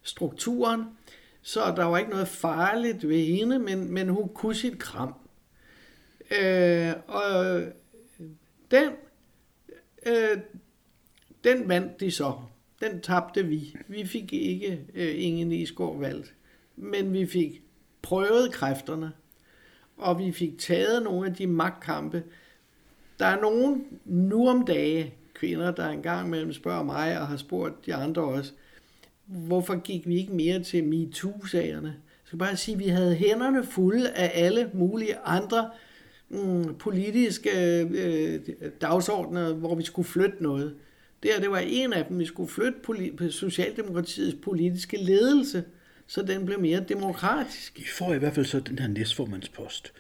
strukturen. 0.03 0.85
Så 1.47 1.73
der 1.77 1.85
var 1.85 1.99
ikke 1.99 2.11
noget 2.11 2.29
farligt 2.29 3.09
ved 3.09 3.25
hende, 3.25 3.59
men, 3.59 3.93
men 3.93 4.09
hun 4.09 4.29
kunne 4.35 4.55
sit 4.55 4.79
kram. 4.79 5.15
Øh, 6.43 6.93
og 7.07 7.63
den, 8.71 8.91
øh, 10.07 10.39
den 11.45 11.69
vandt 11.69 12.01
de 12.01 12.11
så. 12.11 12.33
Den 12.81 13.01
tabte 13.01 13.47
vi. 13.47 13.77
Vi 13.89 14.07
fik 14.07 14.33
ikke 14.33 14.87
øh, 14.95 15.25
ingen 15.25 15.49
Nisgaard 15.49 15.99
valgt. 15.99 16.35
Men 16.77 17.13
vi 17.13 17.27
fik 17.27 17.63
prøvet 18.03 18.53
kræfterne, 18.53 19.13
og 19.97 20.19
vi 20.19 20.33
fik 20.33 20.59
taget 20.59 21.03
nogle 21.03 21.29
af 21.29 21.35
de 21.35 21.47
magtkampe. 21.47 22.23
Der 23.19 23.27
er 23.27 23.41
nogen 23.41 23.87
nu 24.05 24.49
om 24.49 24.67
dage, 24.67 25.15
kvinder, 25.35 25.71
der 25.71 25.89
engang 25.89 26.31
mellem 26.31 26.53
spørger 26.53 26.83
mig, 26.83 27.21
og 27.21 27.27
har 27.27 27.37
spurgt 27.37 27.87
de 27.87 27.95
andre 27.95 28.23
også, 28.23 28.53
hvorfor 29.27 29.81
gik 29.81 30.09
vi 30.09 30.17
ikke 30.19 30.33
mere 30.33 30.63
til 30.63 30.85
MeToo-sagerne? 30.85 31.89
Jeg 31.89 31.95
skal 32.29 32.39
bare 32.39 32.57
sige, 32.57 32.75
at 32.75 32.79
vi 32.79 32.89
havde 32.89 33.15
hænderne 33.15 33.65
fulde 33.67 34.11
af 34.11 34.31
alle 34.35 34.71
mulige 34.75 35.17
andre 35.25 35.71
mm, 36.29 36.75
politiske 36.79 37.51
øh, 37.91 38.41
dagsordner, 38.81 39.53
hvor 39.55 39.75
vi 39.75 39.83
skulle 39.85 40.09
flytte 40.09 40.43
noget. 40.43 40.75
Det 41.23 41.31
her, 41.35 41.41
det 41.41 41.51
var 41.51 41.59
en 41.59 41.93
af 41.93 42.05
dem. 42.05 42.19
Vi 42.19 42.25
skulle 42.27 42.51
flytte 42.51 42.79
poli- 42.89 43.31
Socialdemokratiets 43.31 44.37
politiske 44.43 44.97
ledelse, 44.97 45.65
så 46.07 46.23
den 46.23 46.47
blev 46.47 46.61
mere 46.61 46.85
demokratisk. 46.89 47.79
I 47.81 47.85
får 47.99 48.15
i 48.15 48.19
hvert 48.19 48.35
fald 48.35 48.47
så 48.47 48.61
den 48.61 48.79
her 48.79 48.89
næstformandspost, 48.89 49.93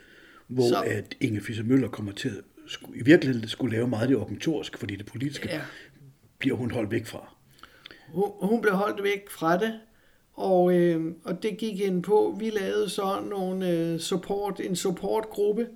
hvor 0.48 0.68
Så- 0.68 0.82
at 0.86 1.14
Inge 1.20 1.40
Fischer 1.40 1.64
Møller 1.64 1.88
kommer 1.88 2.12
til 2.12 2.28
at 2.28 2.34
skulle, 2.66 3.00
i 3.00 3.02
virkeligheden 3.04 3.48
skulle 3.48 3.76
lave 3.76 3.88
meget 3.88 4.02
af 4.02 4.08
det 4.08 4.16
organisatoriske, 4.16 4.78
fordi 4.78 4.96
det 4.96 5.06
politiske 5.06 5.48
ja. 5.48 5.60
bliver 6.38 6.56
hun 6.56 6.70
holdt 6.70 6.90
væk 6.90 7.06
fra. 7.06 7.35
Hun, 8.12 8.30
hun 8.40 8.60
blev 8.60 8.74
holdt 8.74 9.02
væk 9.02 9.30
fra 9.30 9.58
det, 9.58 9.80
og, 10.34 10.74
øh, 10.74 11.14
og 11.24 11.42
det 11.42 11.58
gik 11.58 11.80
ind 11.80 12.02
på, 12.02 12.36
vi 12.38 12.50
lavede 12.50 12.88
så 12.88 13.20
nogle 13.30 13.70
øh, 13.70 13.98
support, 13.98 14.60
en 14.60 14.76
supportgruppe, 14.76 15.66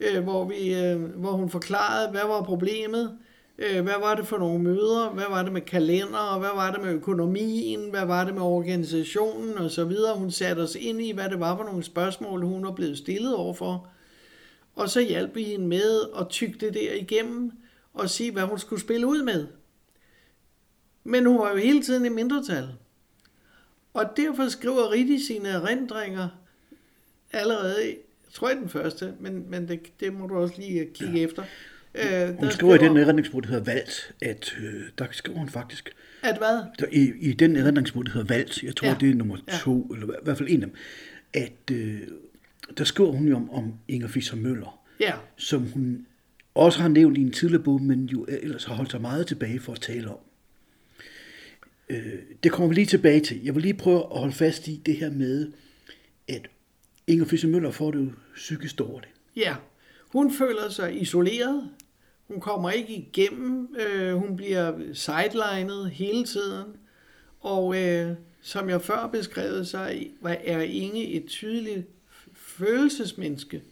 øh, 0.00 0.22
hvor, 0.22 0.44
vi, 0.44 0.74
øh, 0.74 1.02
hvor 1.02 1.32
hun 1.32 1.50
forklarede, 1.50 2.10
hvad 2.10 2.20
var 2.20 2.42
problemet, 2.42 3.18
øh, 3.58 3.82
hvad 3.82 3.94
var 4.00 4.14
det 4.14 4.26
for 4.26 4.38
nogle 4.38 4.62
møder, 4.62 5.10
hvad 5.10 5.24
var 5.30 5.42
det 5.42 5.52
med 5.52 5.60
kalender, 5.60 6.38
hvad 6.38 6.50
var 6.54 6.72
det 6.72 6.82
med 6.82 6.92
økonomien, 6.92 7.90
hvad 7.90 8.06
var 8.06 8.24
det 8.24 8.34
med 8.34 8.42
organisationen 8.42 9.58
og 9.58 9.70
så 9.70 9.84
videre. 9.84 10.18
Hun 10.18 10.30
satte 10.30 10.60
os 10.60 10.74
ind 10.74 11.00
i, 11.00 11.12
hvad 11.12 11.28
det 11.28 11.40
var 11.40 11.56
for 11.56 11.64
nogle 11.64 11.82
spørgsmål, 11.82 12.44
hun 12.44 12.64
var 12.64 12.72
blevet 12.72 12.98
stillet 12.98 13.34
overfor. 13.34 13.88
Og 14.76 14.88
så 14.88 15.00
hjalp 15.00 15.34
vi 15.34 15.42
hende 15.42 15.66
med 15.66 16.00
at 16.20 16.28
tygge 16.28 16.66
det 16.66 16.74
der 16.74 16.92
igennem 16.94 17.52
og 17.94 18.10
sige, 18.10 18.32
hvad 18.32 18.42
hun 18.42 18.58
skulle 18.58 18.82
spille 18.82 19.06
ud 19.06 19.22
med. 19.22 19.46
Men 21.04 21.26
hun 21.26 21.38
var 21.38 21.50
jo 21.50 21.56
hele 21.56 21.82
tiden 21.82 22.04
i 22.04 22.08
mindretal. 22.08 22.68
Og 23.94 24.04
derfor 24.16 24.48
skriver 24.48 24.92
Ritti 24.92 25.24
sine 25.26 25.48
erindringer 25.48 26.28
allerede, 27.32 27.76
jeg 27.86 27.96
tror 28.32 28.48
jeg 28.48 28.56
den 28.58 28.68
første, 28.68 29.14
men, 29.20 29.50
men 29.50 29.68
det, 29.68 30.00
det 30.00 30.12
må 30.12 30.26
du 30.26 30.36
også 30.36 30.54
lige 30.58 30.88
kigge 30.94 31.14
ja. 31.18 31.24
efter. 31.24 31.42
Øh, 31.94 32.38
Hun 32.38 32.50
skriver 32.50 32.74
i 32.74 32.78
den 32.78 32.96
erindringsbog, 32.96 33.42
der 33.42 33.48
hedder 33.48 33.64
Valgt, 33.64 34.12
at 34.22 34.54
øh, 34.60 34.82
der 34.98 35.06
skriver 35.10 35.38
hun 35.38 35.48
faktisk, 35.48 35.94
At 36.22 36.38
hvad? 36.38 36.60
der, 36.78 36.86
i, 36.92 37.12
i 37.20 37.32
den 37.32 37.56
erindringsbog, 37.56 38.06
der 38.06 38.12
hedder 38.12 38.34
Valgt, 38.34 38.62
jeg 38.62 38.76
tror, 38.76 38.86
Ja. 38.86 38.92
ja. 38.92 38.98
det 39.00 39.10
er 39.10 39.14
nummer 39.14 39.36
Ja. 39.48 39.52
to, 39.58 39.82
eller 39.86 40.06
i 40.06 40.10
hvert 40.22 40.38
fald 40.38 40.48
en 40.48 40.62
af 40.62 40.68
dem, 40.68 40.76
at 41.34 41.70
øh, 41.72 42.00
der 42.78 42.84
skriver 42.84 43.12
hun 43.12 43.28
jo 43.28 43.36
om, 43.36 43.50
om 43.50 43.72
Inger 43.88 44.08
Fischer 44.08 44.36
Møller, 44.36 44.80
Ja, 45.00 45.12
som 45.36 45.66
hun 45.72 46.06
også 46.54 46.80
har 46.80 46.88
nævnt 46.88 47.18
i 47.18 47.20
en 47.20 47.30
tidligere 47.32 47.62
bog, 47.62 47.82
men 47.82 48.04
jo 48.06 48.26
ellers 48.28 48.64
har 48.64 48.74
holdt 48.74 48.90
sig 48.90 49.00
meget 49.00 49.26
tilbage 49.26 49.60
for 49.60 49.72
at 49.72 49.80
tale 49.80 50.08
om. 50.10 50.18
Øh, 51.88 52.12
det 52.42 52.52
kommer 52.52 52.68
vi 52.68 52.74
lige 52.74 52.86
tilbage 52.86 53.20
til. 53.20 53.44
Jeg 53.44 53.54
vil 53.54 53.62
lige 53.62 53.74
prøve 53.74 53.98
at 54.12 54.18
holde 54.18 54.32
fast 54.34 54.68
i 54.68 54.76
det 54.86 54.96
her 54.96 55.10
med, 55.10 55.52
at 56.28 56.46
Inger 57.06 57.24
Fischer 57.26 57.50
Møller 57.50 57.70
får 57.70 57.90
det 57.90 57.98
jo 57.98 58.10
psykisk 58.34 58.78
dårligt. 58.78 59.12
ja. 59.36 59.56
Hun 60.08 60.32
føler 60.32 60.68
sig 60.70 61.02
isoleret. 61.02 61.70
Hun 62.28 62.40
kommer 62.40 62.70
ikke 62.70 62.94
igennem. 62.94 63.68
Øh, 63.78 64.14
hun 64.14 64.36
bliver 64.36 64.72
sidelined 64.92 65.86
hele 65.86 66.24
tiden. 66.24 66.64
Og 67.40 67.82
øh, 67.82 68.10
som 68.42 68.68
jeg 68.68 68.82
før 68.82 69.06
beskrev, 69.12 69.64
så 69.64 69.78
er- 69.78 70.36
er 70.44 70.60
Inge 70.62 71.06
et 71.08 71.26
tydeligt 71.26 71.86
følelsesmenneske. 72.34 73.62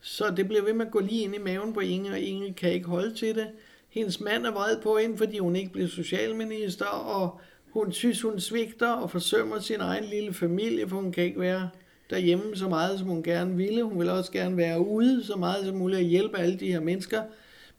Så 0.00 0.32
det 0.36 0.48
bliver 0.48 0.62
ved 0.64 0.72
med 0.72 0.86
at 0.86 0.92
gå 0.92 1.00
lige 1.00 1.22
ind 1.22 1.34
i 1.34 1.38
maven 1.38 1.72
på 1.72 1.80
Inge, 1.80 2.10
og 2.10 2.20
Inge 2.20 2.54
kan 2.54 2.72
ikke 2.72 2.86
holde 2.86 3.14
til 3.14 3.34
det. 3.34 3.46
Hendes 3.94 4.20
mand 4.20 4.46
er 4.46 4.50
vred 4.52 4.80
på 4.82 4.96
hende, 4.96 5.16
fordi 5.16 5.38
hun 5.38 5.56
ikke 5.56 5.72
blev 5.72 5.88
socialminister, 5.88 6.86
og 6.86 7.40
Hun 7.70 7.92
synes, 7.92 8.22
hun 8.22 8.40
svigter 8.40 8.88
og 8.88 9.10
forsømmer 9.10 9.58
sin 9.58 9.80
egen 9.80 10.04
lille 10.04 10.34
familie, 10.34 10.88
for 10.88 10.96
hun 10.96 11.12
kan 11.12 11.24
ikke 11.24 11.40
være 11.40 11.70
derhjemme 12.10 12.56
så 12.56 12.68
meget, 12.68 12.98
som 12.98 13.08
hun 13.08 13.22
gerne 13.22 13.56
ville. 13.56 13.82
Hun 13.82 13.98
vil 14.00 14.08
også 14.10 14.32
gerne 14.32 14.56
være 14.56 14.80
ude 14.80 15.24
så 15.24 15.36
meget 15.36 15.66
som 15.66 15.76
muligt 15.76 15.98
og 15.98 16.04
hjælpe 16.04 16.38
alle 16.38 16.56
de 16.60 16.72
her 16.72 16.80
mennesker 16.80 17.22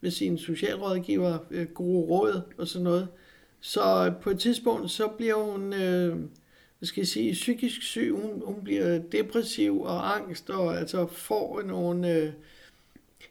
med 0.01 0.11
sine 0.11 0.39
socialrådgiver, 0.39 1.38
øh, 1.51 1.68
gode 1.68 2.05
råd 2.05 2.41
og 2.57 2.68
sådan 2.68 2.84
noget. 2.84 3.07
Så 3.61 4.05
øh, 4.05 4.22
på 4.22 4.30
et 4.30 4.39
tidspunkt, 4.39 4.91
så 4.91 5.07
bliver 5.07 5.36
hun, 5.51 5.74
øh, 5.74 6.16
hvad 6.80 6.88
skal 6.88 7.01
jeg 7.01 7.07
sige, 7.07 7.34
psykisk 7.34 7.82
syg. 7.82 8.11
Hun, 8.11 8.41
hun 8.45 8.63
bliver 8.63 8.99
depressiv 8.99 9.82
og 9.82 10.16
angst 10.16 10.49
og 10.49 10.78
altså 10.78 11.07
får 11.07 11.61
nogle, 11.61 12.11
øh, 12.13 12.32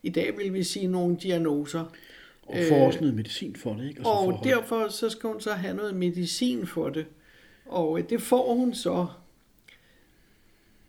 i 0.02 0.10
dag 0.10 0.38
vil 0.38 0.54
vi 0.54 0.62
sige 0.62 0.86
nogle 0.86 1.16
diagnoser. 1.16 1.84
Og 2.46 2.56
får 2.68 2.86
også 2.86 3.00
noget 3.00 3.14
medicin 3.14 3.56
for 3.56 3.74
det, 3.74 3.88
ikke? 3.88 4.06
Og, 4.06 4.26
og 4.26 4.40
derfor 4.44 4.88
så 4.88 5.10
skal 5.10 5.30
hun 5.30 5.40
så 5.40 5.52
have 5.52 5.76
noget 5.76 5.94
medicin 5.94 6.66
for 6.66 6.88
det. 6.88 7.06
Og 7.66 7.98
øh, 7.98 8.10
det 8.10 8.22
får 8.22 8.54
hun 8.54 8.74
så. 8.74 9.06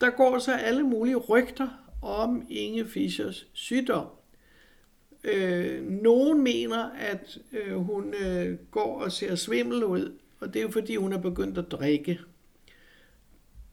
Der 0.01 0.09
går 0.09 0.39
så 0.39 0.53
alle 0.53 0.83
mulige 0.83 1.15
rygter 1.15 1.67
om 2.01 2.45
Inge 2.49 2.87
Fischers 2.87 3.47
sygdom. 3.53 4.07
Øh, 5.23 5.83
nogen 5.83 6.43
mener, 6.43 6.89
at 6.89 7.37
øh, 7.51 7.75
hun 7.75 8.13
øh, 8.13 8.57
går 8.71 9.01
og 9.01 9.11
ser 9.11 9.35
svimmel 9.35 9.83
ud, 9.83 10.17
og 10.39 10.53
det 10.53 10.59
er 10.59 10.63
jo 10.63 10.71
fordi, 10.71 10.95
hun 10.95 11.13
er 11.13 11.17
begyndt 11.17 11.57
at 11.57 11.71
drikke. 11.71 12.19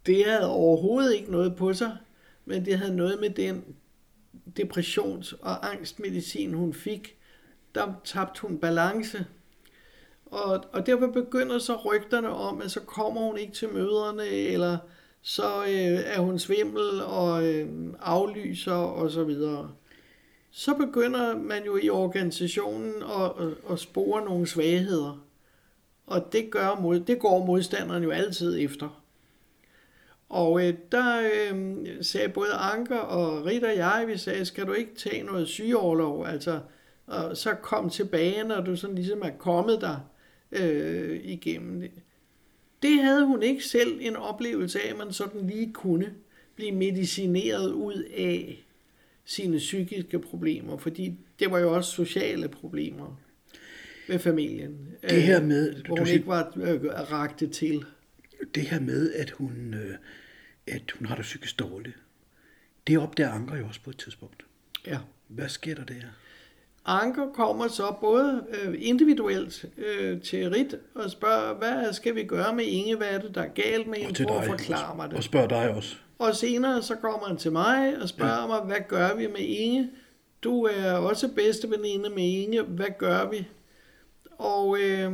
Det 0.07 0.25
havde 0.25 0.51
overhovedet 0.51 1.15
ikke 1.15 1.31
noget 1.31 1.57
på 1.57 1.73
sig, 1.73 1.97
men 2.45 2.65
det 2.65 2.79
havde 2.79 2.97
noget 2.97 3.21
med 3.21 3.31
den 3.31 3.65
depressions- 4.61 5.35
og 5.43 5.71
angstmedicin, 5.71 6.55
hun 6.55 6.75
fik. 6.75 7.17
Der 7.75 7.93
tabte 8.05 8.41
hun 8.41 8.59
balance. 8.59 9.27
Og, 10.27 10.65
og 10.73 10.87
derfor 10.87 11.07
begynder 11.07 11.59
så 11.59 11.77
rygterne 11.77 12.29
om, 12.29 12.63
at 12.63 12.71
så 12.71 12.81
kommer 12.81 13.21
hun 13.21 13.39
ikke 13.39 13.53
til 13.53 13.69
møderne, 13.69 14.27
eller 14.27 14.79
så 15.23 15.63
øh, 15.63 16.01
er 16.05 16.21
hun 16.21 16.39
svimmel 16.39 17.03
og 17.03 17.47
øh, 17.47 17.69
aflyser 18.01 18.73
og 18.73 19.11
så 19.11 19.25
videre. 19.25 19.71
Så 20.51 20.75
begynder 20.75 21.37
man 21.37 21.65
jo 21.65 21.77
i 21.77 21.89
organisationen 21.89 22.95
at, 23.03 23.47
at, 23.47 23.53
at 23.71 23.79
spore 23.79 24.25
nogle 24.25 24.47
svagheder. 24.47 25.25
Og 26.07 26.33
det, 26.33 26.51
gør 26.51 26.75
mod, 26.81 27.01
det 27.01 27.19
går 27.19 27.47
modstanderen 27.47 28.03
jo 28.03 28.11
altid 28.11 28.61
efter. 28.61 29.03
Og 30.29 30.67
øh, 30.67 30.75
der 30.93 31.31
øh, 31.35 31.87
sagde 32.01 32.29
både 32.29 32.53
Anker 32.53 32.99
og 32.99 33.45
Rita 33.45 33.67
og 33.67 33.77
jeg, 33.77 34.05
vi 34.09 34.17
sagde, 34.17 34.45
skal 34.45 34.67
du 34.67 34.73
ikke 34.73 34.95
tage 34.95 35.23
noget 35.23 35.49
sygeoverlov, 35.49 36.27
altså, 36.27 36.61
og 37.07 37.37
så 37.37 37.55
kom 37.55 37.91
tilbage, 37.91 38.45
når 38.45 38.61
du 38.61 38.77
sådan 38.77 38.97
ligesom 38.97 39.23
er 39.23 39.31
kommet 39.31 39.81
der 39.81 40.11
øh, 40.53 41.21
igennem 41.25 41.81
det. 41.81 41.91
Det 42.83 43.03
havde 43.03 43.27
hun 43.27 43.43
ikke 43.43 43.65
selv 43.65 43.99
en 44.01 44.17
oplevelse 44.17 44.81
af, 44.81 44.91
at 44.91 44.99
man 44.99 45.13
sådan 45.13 45.47
lige 45.47 45.73
kunne 45.73 46.15
blive 46.57 46.73
medicineret 46.73 47.73
ud 47.73 48.03
af 48.17 48.65
sine 49.25 49.59
psykiske 49.59 50.19
problemer, 50.19 50.77
fordi 50.77 51.19
det 51.39 51.51
var 51.51 51.59
jo 51.59 51.75
også 51.75 51.91
sociale 51.91 52.49
problemer 52.49 53.21
med 54.09 54.19
familien. 54.19 54.89
Det 55.03 55.23
her 55.23 55.43
med... 55.43 55.83
Hvor 55.87 55.97
hun 55.97 56.07
ikke 56.07 56.27
var 56.27 56.53
øh, 56.57 56.85
ragte 56.85 57.47
til. 57.47 57.85
Det 58.55 58.63
her 58.63 58.81
med, 58.81 59.13
at 59.13 59.31
hun, 59.31 59.75
øh, 59.75 59.95
at 60.67 60.91
hun 60.91 61.07
har 61.07 61.15
det 61.17 61.23
psykisk 61.23 61.59
dårligt, 61.59 61.97
det 62.87 62.99
opdager 62.99 63.31
Anker 63.31 63.57
jo 63.57 63.67
også 63.67 63.81
på 63.81 63.91
et 63.91 63.99
tidspunkt. 63.99 64.45
Ja. 64.87 64.99
Hvad 65.29 65.49
sker 65.49 65.75
der 65.75 65.85
der? 65.85 66.03
Anker 66.85 67.33
kommer 67.35 67.69
så 67.69 67.95
både 68.01 68.45
øh, 68.63 68.75
individuelt 68.79 69.65
øh, 69.79 70.21
til 70.21 70.51
Rit 70.51 70.75
og 70.95 71.11
spørger, 71.11 71.55
hvad 71.55 71.93
skal 71.93 72.15
vi 72.15 72.25
gøre 72.25 72.55
med 72.55 72.65
Inge? 72.65 72.97
Hvad 72.97 73.09
er 73.09 73.19
det, 73.19 73.35
der 73.35 73.43
er 73.43 73.49
galt 73.49 73.87
med 73.87 73.99
hende? 73.99 74.25
Prøv 74.25 74.37
at 74.37 74.47
forklare 74.47 74.97
mig 74.97 75.09
det. 75.09 75.17
Og 75.17 75.23
spørger 75.23 75.49
dig 75.49 75.71
også. 75.75 75.97
Og 76.19 76.37
senere 76.37 76.83
så 76.83 76.95
kommer 76.95 77.27
han 77.27 77.37
til 77.37 77.53
mig 77.53 78.03
og 78.03 78.09
spørger 78.09 78.41
ja. 78.41 78.47
mig, 78.47 78.61
hvad 78.61 78.89
gør 78.89 79.15
vi 79.15 79.27
med 79.27 79.41
Inge? 79.41 79.91
Du 80.43 80.65
er 80.65 80.93
også 80.93 81.29
bedste 81.29 81.71
veninde 81.71 82.11
med 82.11 82.23
Inge. 82.23 82.63
Hvad 82.63 82.99
gør 82.99 83.31
vi? 83.31 83.49
Og 84.39 84.79
øh, 84.81 85.13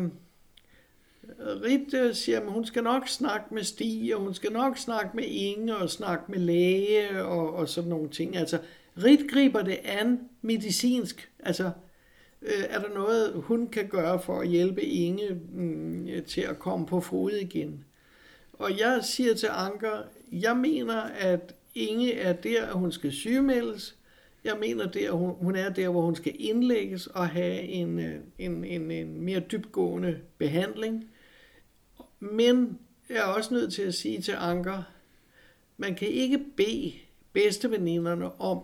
Rit 1.40 1.94
øh, 1.94 2.14
siger, 2.14 2.40
at 2.40 2.52
hun 2.52 2.64
skal 2.64 2.82
nok 2.82 3.08
snakke 3.08 3.54
med 3.54 3.62
Stig, 3.62 4.14
og 4.16 4.20
hun 4.20 4.34
skal 4.34 4.52
nok 4.52 4.78
snakke 4.78 5.10
med 5.14 5.24
Inge, 5.24 5.76
og 5.76 5.90
snakke 5.90 6.24
med 6.28 6.38
læge, 6.38 7.24
og, 7.24 7.54
og 7.54 7.68
sådan 7.68 7.90
nogle 7.90 8.08
ting. 8.08 8.36
Altså, 8.36 8.58
Rit 9.05 9.30
griber 9.30 9.62
det 9.62 9.78
an 9.84 10.20
medicinsk. 10.42 11.30
Altså, 11.38 11.70
øh, 12.42 12.64
er 12.68 12.80
der 12.80 12.94
noget, 12.94 13.32
hun 13.34 13.68
kan 13.68 13.88
gøre 13.88 14.22
for 14.22 14.40
at 14.40 14.49
hjælpe 14.49 14.82
Inge 14.82 15.34
mh, 15.53 16.22
til 16.24 16.40
at 16.40 16.59
komme 16.59 16.86
på 16.86 17.01
fod 17.01 17.32
igen? 17.32 17.84
Og 18.53 18.78
jeg 18.78 19.01
siger 19.03 19.34
til 19.34 19.49
Anker, 19.53 20.03
jeg 20.32 20.57
mener, 20.57 21.01
at 21.03 21.55
Inge 21.74 22.14
er 22.14 22.32
der, 22.32 22.66
at 22.66 22.72
hun 22.72 22.92
skal 22.92 23.12
sygemeldes. 23.12 23.96
Jeg 24.44 24.57
mener, 24.61 24.84
at 24.84 25.11
hun, 25.11 25.34
hun 25.40 25.57
er 25.57 25.68
der, 25.68 25.88
hvor 25.88 26.03
hun 26.03 26.16
skal 26.16 26.34
indlægges 26.38 27.07
og 27.07 27.28
have 27.28 27.61
en, 27.61 27.99
øh, 27.99 28.20
en, 28.38 28.64
en, 28.64 28.90
en 28.90 29.20
mere 29.20 29.40
dybgående 29.40 30.18
behandling. 30.38 31.11
Men 32.20 32.78
jeg 33.09 33.16
er 33.16 33.22
også 33.22 33.55
nødt 33.55 33.72
til 33.72 33.82
at 33.82 33.94
sige 33.94 34.22
til 34.22 34.34
Anker, 34.38 34.82
man 35.76 35.94
kan 35.94 36.09
ikke 36.09 36.38
bede 36.57 36.92
bedsteveninderne 37.32 38.40
om, 38.40 38.62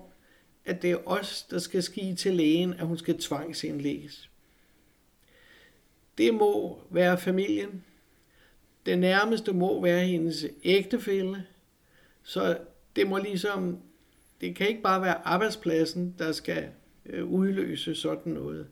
at 0.66 0.82
det 0.82 0.90
er 0.90 1.08
os, 1.08 1.42
der 1.42 1.58
skal 1.58 1.82
ske 1.82 2.14
til 2.14 2.34
lægen, 2.34 2.74
at 2.74 2.86
hun 2.86 2.98
skal 2.98 3.18
tvangsindlægges. 3.18 4.30
Det 6.18 6.34
må 6.34 6.80
være 6.90 7.18
familien. 7.18 7.84
Det 8.86 8.98
nærmeste 8.98 9.52
må 9.52 9.82
være 9.82 10.06
hendes 10.06 10.46
ægtefælle. 10.64 11.46
Så 12.22 12.58
det 12.96 13.06
må 13.06 13.18
ligesom, 13.18 13.78
det 14.40 14.56
kan 14.56 14.68
ikke 14.68 14.82
bare 14.82 15.02
være 15.02 15.26
arbejdspladsen, 15.26 16.14
der 16.18 16.32
skal 16.32 16.68
øh, 17.06 17.24
udløse 17.24 17.94
sådan 17.94 18.32
noget. 18.32 18.66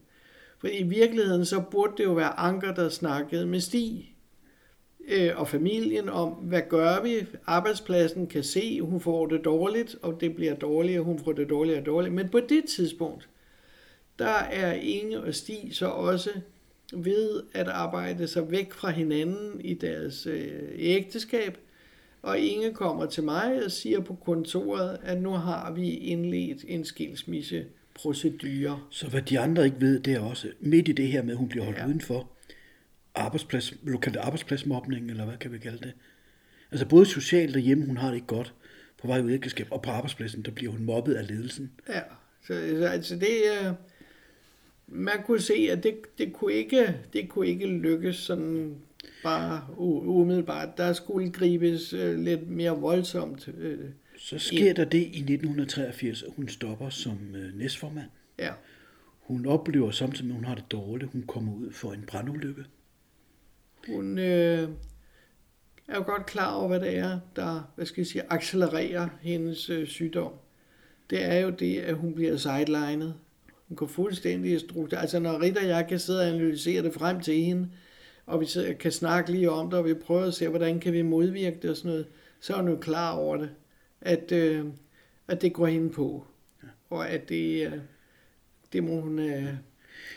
For 0.59 0.69
i 0.69 0.83
virkeligheden 0.83 1.45
så 1.45 1.61
burde 1.71 1.93
det 1.97 2.05
jo 2.05 2.13
være 2.13 2.39
Anker, 2.39 2.75
der 2.75 2.89
snakkede 2.89 3.47
med 3.47 3.61
Stig 3.61 4.12
øh, 5.09 5.31
og 5.37 5.49
familien 5.49 6.09
om, 6.09 6.29
hvad 6.29 6.63
gør 6.69 7.03
vi? 7.03 7.27
Arbejdspladsen 7.47 8.27
kan 8.27 8.43
se, 8.43 8.81
hun 8.81 9.01
får 9.01 9.27
det 9.27 9.45
dårligt, 9.45 9.97
og 10.03 10.21
det 10.21 10.35
bliver 10.35 10.55
dårligere, 10.55 11.03
hun 11.03 11.19
får 11.19 11.33
det 11.33 11.51
dårligere 11.51 11.81
og 11.81 11.87
dårligere. 11.87 12.15
Men 12.15 12.29
på 12.29 12.41
det 12.41 12.65
tidspunkt, 12.65 13.29
der 14.19 14.39
er 14.51 14.73
Inge 14.73 15.21
og 15.21 15.35
Stig 15.35 15.69
så 15.73 15.87
også 15.87 16.31
ved 16.93 17.43
at 17.55 17.69
arbejde 17.69 18.27
sig 18.27 18.51
væk 18.51 18.73
fra 18.73 18.91
hinanden 18.91 19.61
i 19.61 19.75
deres 19.75 20.27
øh, 20.27 20.63
ægteskab, 20.77 21.59
og 22.23 22.39
Inge 22.39 22.73
kommer 22.73 23.07
til 23.07 23.23
mig 23.23 23.65
og 23.65 23.71
siger 23.71 24.01
på 24.01 24.15
kontoret, 24.15 24.99
at 25.03 25.23
nu 25.23 25.31
har 25.31 25.73
vi 25.73 25.91
indledt 25.91 26.65
en 26.69 26.85
skilsmisseprocedure. 26.85 28.81
Så 28.91 29.09
hvad 29.09 29.23
de 29.23 29.39
andre 29.39 29.65
ikke 29.65 29.81
ved, 29.81 30.01
det 30.01 30.13
er 30.13 30.21
også 30.21 30.49
midt 30.61 30.89
i 30.89 30.93
det 30.93 31.09
her 31.09 31.23
med, 31.23 31.31
at 31.31 31.37
hun 31.37 31.49
bliver 31.49 31.65
holdt 31.65 31.79
ja. 31.79 31.87
udenfor, 31.87 32.29
arbejdsplads, 33.15 33.75
lokalt 33.83 34.17
arbejdspladsmobning, 34.17 35.11
eller 35.11 35.25
hvad 35.25 35.37
kan 35.37 35.53
vi 35.53 35.59
kalde 35.59 35.79
det? 35.79 35.93
Altså 36.71 36.87
både 36.87 37.07
socialt 37.07 37.55
derhjemme, 37.55 37.87
hun 37.87 37.97
har 37.97 38.09
det 38.09 38.15
ikke 38.15 38.27
godt 38.27 38.55
på 39.01 39.07
vej 39.07 39.21
ud 39.21 39.31
i 39.31 39.35
ægteskab, 39.35 39.67
og 39.71 39.83
på 39.83 39.91
arbejdspladsen, 39.91 40.43
der 40.43 40.51
bliver 40.51 40.73
hun 40.73 40.85
mobbet 40.85 41.15
af 41.15 41.29
ledelsen. 41.29 41.73
Ja, 41.89 42.01
så 42.47 42.55
altså 42.93 43.17
det 43.17 43.63
er, 43.63 43.75
man 44.87 45.23
kunne 45.27 45.41
se, 45.41 45.69
at 45.71 45.83
det, 45.83 45.95
det, 46.19 46.33
kunne 46.33 46.53
ikke, 46.53 46.97
det 47.13 47.29
kunne 47.29 47.47
ikke 47.47 47.67
lykkes 47.67 48.17
sådan 48.17 48.77
bare 49.23 49.67
umiddelbart. 49.79 50.79
Der 50.79 50.93
skulle 50.93 51.31
gribes 51.31 51.93
øh, 51.93 52.19
lidt 52.19 52.49
mere 52.49 52.81
voldsomt. 52.81 53.49
Øh, 53.59 53.79
så 54.19 54.39
sker 54.39 54.69
ind. 54.69 54.77
der 54.77 54.85
det 54.85 54.99
i 54.99 55.19
1983, 55.19 56.23
at 56.23 56.29
hun 56.37 56.49
stopper 56.49 56.91
som 56.91 57.35
øh, 57.35 57.59
næstformand. 57.59 58.09
Ja. 58.39 58.53
Hun 59.21 59.47
oplever 59.47 59.91
samtidig 59.91 60.31
at 60.31 60.35
hun 60.35 60.45
har 60.45 60.55
det 60.55 60.65
dårligt. 60.71 61.11
Hun 61.13 61.23
kommer 61.23 61.55
ud 61.55 61.73
for 61.73 61.93
en 61.93 62.05
brandulykke. 62.07 62.65
Hun 63.89 64.19
øh, 64.19 64.69
er 65.89 65.97
jo 65.97 66.03
godt 66.07 66.27
klar 66.27 66.55
over, 66.55 66.69
hvad 66.69 66.81
det 66.81 66.99
er, 66.99 67.21
der 67.37 67.73
hvad 67.77 67.87
skal 67.87 68.01
jeg 68.01 68.07
sige, 68.07 68.23
accelererer 68.31 69.09
hendes 69.21 69.71
øh, 69.71 69.87
sygdom. 69.87 70.33
Det 71.11 71.25
er 71.25 71.39
jo 71.39 71.51
det, 71.51 71.79
at 71.79 71.95
hun 71.95 72.15
bliver 72.15 72.37
sidelined. 72.37 73.13
Hun 73.69 73.77
går 73.77 73.87
fuldstændig 73.87 74.61
struktur. 74.61 74.99
Altså 74.99 75.19
når 75.19 75.43
Rita 75.43 75.61
og 75.61 75.69
jeg 75.69 75.87
kan 75.89 75.99
sidde 75.99 76.21
og 76.21 76.29
analysere 76.29 76.83
det 76.83 76.95
frem 76.95 77.21
til 77.21 77.35
hende, 77.35 77.69
og 78.27 78.41
vi 78.41 78.47
kan 78.81 78.93
snakke 78.93 79.31
lige 79.31 79.51
om 79.51 79.71
det, 79.71 79.79
og 79.79 79.85
vi 79.85 79.95
prøver 79.95 80.25
at 80.25 80.35
se, 80.35 80.49
hvordan 80.49 80.81
kan 80.81 80.93
vi 80.93 81.03
modvirke 81.03 81.59
det 81.63 81.71
og 81.71 81.77
sådan 81.77 81.91
noget, 81.91 82.07
så 82.41 82.55
er 82.55 82.57
hun 82.57 82.69
jo 82.69 82.77
klar 82.77 83.13
over 83.13 83.37
det, 83.37 83.51
at, 84.01 84.33
øh, 84.33 84.65
at 85.29 85.43
det 85.43 85.53
går 85.53 85.67
hende 85.67 85.91
på, 85.91 86.25
ja. 86.63 86.69
og 86.91 87.11
at 87.11 87.29
det, 87.29 87.67
øh, 87.67 87.73
det 88.73 88.85
må 88.85 89.01
hun, 89.01 89.19
øh, 89.19 89.27
Men 89.37 89.55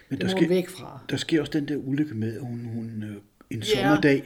det 0.09 0.24
må 0.24 0.30
sker, 0.30 0.39
hun 0.39 0.49
væk 0.49 0.70
fra. 0.70 0.99
Der 1.09 1.18
sker 1.18 1.39
også 1.39 1.51
den 1.51 1.68
der 1.68 1.76
ulykke 1.76 2.13
med, 2.13 2.36
at 2.36 2.41
hun, 2.41 2.66
hun 2.66 3.03
øh, 3.03 3.16
en 3.50 3.60
ja. 3.60 3.66
sommerdag. 3.66 4.24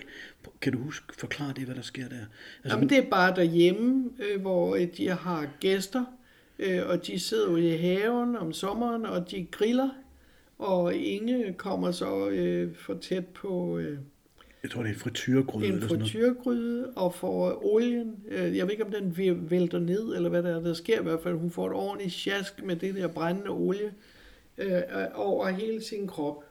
Kan 0.61 0.74
du 0.74 0.80
huske, 0.80 1.05
forklare 1.17 1.53
det, 1.55 1.63
hvad 1.63 1.76
der 1.76 1.82
sker 1.82 2.07
der? 2.09 2.15
Altså, 2.63 2.78
Jamen, 2.78 2.89
det 2.89 2.97
er 2.97 3.09
bare 3.09 3.36
derhjemme, 3.36 4.09
øh, 4.20 4.41
hvor 4.41 4.76
øh, 4.76 4.88
de 4.97 5.09
har 5.09 5.47
gæster, 5.59 6.05
øh, 6.59 6.82
og 6.89 7.07
de 7.07 7.20
sidder 7.20 7.47
ude 7.47 7.74
i 7.76 7.78
haven 7.78 8.36
om 8.36 8.53
sommeren, 8.53 9.05
og 9.05 9.32
de 9.32 9.47
griller, 9.51 9.89
og 10.59 10.95
Inge 10.95 11.53
kommer 11.57 11.91
så 11.91 12.30
øh, 12.30 12.76
for 12.76 12.93
tæt 13.01 13.26
på, 13.28 13.78
øh, 13.78 13.97
Jeg 14.63 14.72
tror, 14.72 14.82
det 14.82 14.89
er 14.89 14.93
en 14.93 14.99
frityregryde 14.99 15.67
en 15.67 15.82
frityrgryde 15.82 16.93
og 16.95 17.13
får 17.13 17.65
olien. 17.65 18.15
øh, 18.28 18.57
Jeg 18.57 18.65
ved 18.65 18.72
ikke, 18.72 18.86
om 18.86 18.91
den 18.91 19.17
vælter 19.51 19.80
ned, 19.80 20.15
eller 20.15 20.30
hvad 20.30 20.43
der 20.43 20.55
er. 20.55 20.59
Der 20.59 20.74
sker 20.74 20.99
i 20.99 21.03
hvert 21.03 21.20
fald. 21.24 21.36
Hun 21.36 21.51
får 21.51 21.67
et 21.67 21.74
ordentligt 21.74 22.13
sjask 22.13 22.63
med 22.63 22.76
det 22.76 22.95
der 22.95 23.07
brændende 23.07 23.49
olie 23.49 23.93
øh, 24.57 24.82
over 25.15 25.47
hele 25.49 25.84
sin 25.84 26.07
krop. 26.07 26.43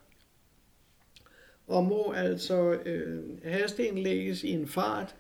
Og 1.69 1.85
må 1.85 2.13
altså 2.17 2.73
øh, 2.85 3.23
hasteindlægges 3.45 4.45
i 4.45 4.51
en 4.51 4.69
fart. 4.69 5.15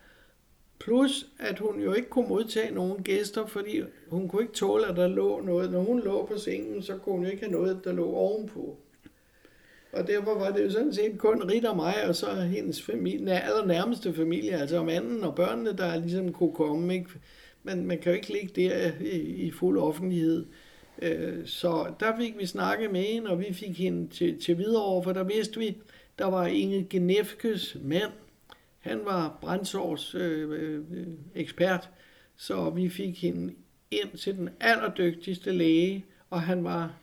Plus, 0.78 1.26
at 1.38 1.58
hun 1.58 1.80
jo 1.80 1.92
ikke 1.92 2.08
kunne 2.08 2.28
modtage 2.28 2.74
nogen 2.74 3.02
gæster, 3.02 3.46
fordi 3.46 3.82
hun 4.08 4.28
kunne 4.28 4.42
ikke 4.42 4.54
tåle, 4.54 4.86
at 4.86 4.96
der 4.96 5.08
lå 5.08 5.40
noget. 5.40 5.72
Når 5.72 5.80
hun 5.80 6.00
lå 6.00 6.26
på 6.26 6.38
sengen, 6.38 6.82
så 6.82 6.96
kunne 6.96 7.16
hun 7.16 7.26
ikke 7.26 7.42
have 7.42 7.52
noget, 7.52 7.80
der 7.84 7.92
lå 7.92 8.12
ovenpå. 8.12 8.76
Og 9.92 10.06
derfor 10.06 10.38
var 10.38 10.50
det 10.50 10.64
jo 10.64 10.70
sådan 10.70 10.94
set 10.94 11.18
kun 11.18 11.50
Rit 11.50 11.64
og 11.64 11.76
mig, 11.76 11.94
og 12.08 12.14
så 12.14 12.34
hendes 12.34 12.82
familie, 12.82 13.26
nær- 13.26 13.40
allernærmeste 13.40 14.14
familie, 14.14 14.52
altså 14.52 14.84
manden 14.84 15.24
og 15.24 15.34
børnene, 15.34 15.72
der 15.72 15.96
ligesom 15.96 16.32
kunne 16.32 16.52
komme. 16.52 16.94
Ikke? 16.94 17.10
Men 17.62 17.86
man 17.86 17.98
kan 17.98 18.12
jo 18.12 18.16
ikke 18.16 18.32
ligge 18.32 18.62
der 18.62 18.90
i, 19.00 19.18
i 19.18 19.50
fuld 19.50 19.78
offentlighed. 19.78 20.46
Øh, 21.02 21.46
så 21.46 21.86
der 22.00 22.16
fik 22.18 22.38
vi 22.38 22.46
snakket 22.46 22.90
med 22.92 23.00
hende, 23.00 23.30
og 23.30 23.40
vi 23.40 23.52
fik 23.52 23.78
hende 23.78 24.08
til, 24.08 24.40
til 24.40 24.58
videre, 24.58 25.02
for 25.02 25.12
der 25.12 25.24
vidste 25.24 25.58
vi, 25.58 25.76
der 26.18 26.24
var 26.26 26.46
Inge 26.46 26.86
Genefkes 26.90 27.76
mand. 27.82 28.12
Han 28.78 29.00
var 29.04 29.38
brændsårs 29.40 30.14
øh, 30.14 30.50
øh, 30.50 30.84
ekspert, 31.34 31.90
så 32.36 32.70
vi 32.70 32.88
fik 32.88 33.22
hende 33.22 33.54
ind 33.90 34.18
til 34.18 34.34
den 34.36 34.48
allerdygtigste 34.60 35.52
læge, 35.52 36.04
og 36.30 36.42
han 36.42 36.64
var 36.64 36.94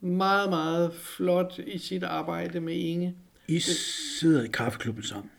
meget, 0.00 0.50
meget 0.50 0.94
flot 0.94 1.58
i 1.66 1.78
sit 1.78 2.02
arbejde 2.02 2.60
med 2.60 2.74
Inge. 2.74 3.16
I 3.48 3.58
sidder 3.60 4.42
i 4.42 4.48
kaffeklubben 4.48 5.04
sammen. 5.04 5.30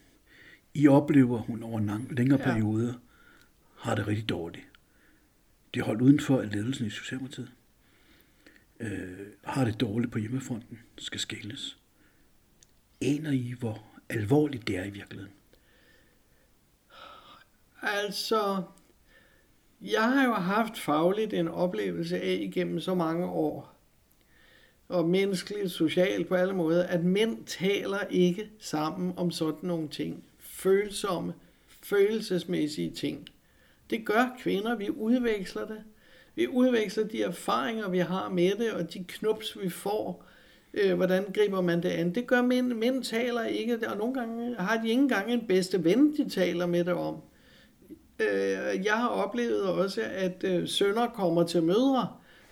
I 0.74 0.88
oplever, 0.88 1.38
at 1.40 1.46
hun 1.46 1.64
over 1.64 1.80
en 1.80 1.86
lang, 1.86 2.16
længere 2.18 2.40
Ja. 2.40 2.52
periode 2.52 2.96
har 3.78 3.96
det 3.96 4.08
rigtig 4.08 4.30
dårligt. 4.30 4.64
De 5.74 5.80
er 5.80 5.84
holdt 5.84 6.02
udenfor 6.02 6.42
af 6.42 6.52
ledelsen 6.52 6.88
i 6.88 6.90
Socialdemokratiet. 6.90 7.52
Øh, 8.80 9.10
har 9.44 9.66
det 9.66 9.82
dårligt 9.82 10.12
på 10.12 10.18
hjemmefronten, 10.20 10.80
skal 10.98 11.20
skældes. 11.20 11.78
Aner 13.02 13.32
I, 13.32 13.54
hvor 13.60 13.84
alvorligt 14.10 14.68
det 14.68 14.78
er 14.78 14.84
i 14.84 14.90
virkeligheden? 14.90 15.34
Altså, 17.82 18.64
jeg 19.82 20.04
har 20.04 20.26
jo 20.26 20.34
haft 20.34 20.78
fagligt 20.78 21.34
en 21.34 21.48
oplevelse 21.48 22.22
af 22.22 22.38
igennem 22.42 22.80
så 22.80 22.96
mange 22.96 23.26
år, 23.26 23.76
og 24.90 25.10
menneskeligt, 25.10 25.72
socialt 25.72 26.28
på 26.28 26.36
alle 26.36 26.54
måder, 26.54 26.88
at 26.88 27.04
mænd 27.04 27.46
taler 27.46 28.00
ikke 28.10 28.50
sammen 28.60 29.14
om 29.18 29.32
sådan 29.32 29.68
nogle 29.68 29.88
ting. 29.88 30.24
Følsomme, 30.40 31.34
følelsesmæssige 31.84 32.92
ting. 32.92 33.28
Det 33.90 34.06
gør 34.06 34.36
kvinder, 34.40 34.76
vi 34.76 34.90
udveksler 34.90 35.66
det. 35.66 35.84
Vi 36.36 36.48
udveksler 36.48 37.04
de 37.04 37.24
erfaringer, 37.24 37.90
vi 37.90 38.00
har 38.00 38.30
med 38.30 38.52
det, 38.56 38.74
og 38.74 38.94
de 38.94 39.04
knups, 39.04 39.58
vi 39.62 39.70
får. 39.70 40.26
Øh, 40.74 40.96
hvordan 40.96 41.26
griber 41.34 41.62
man 41.62 41.84
det 41.84 41.90
an? 41.90 42.16
Det 42.16 42.28
gør 42.28 42.42
mænd. 42.42 42.74
Mænd 42.74 43.04
taler 43.04 43.44
ikke, 43.44 43.90
og 43.90 43.98
nogle 43.98 44.14
gange 44.14 44.56
har 44.56 44.82
de 44.82 44.90
ikke 44.90 45.02
engang 45.02 45.32
en 45.32 45.48
bedste 45.48 45.84
ven, 45.84 46.18
de 46.18 46.30
taler 46.30 46.66
med 46.66 46.84
det 46.84 46.94
om. 46.94 47.16
Øh, 48.20 48.86
jeg 48.86 48.94
har 48.94 49.08
oplevet 49.08 49.64
også, 49.64 50.02
at 50.14 50.44
øh, 50.44 50.68
sønner 50.68 51.08
kommer 51.08 51.44
til 51.44 51.64
mødre, 51.64 52.08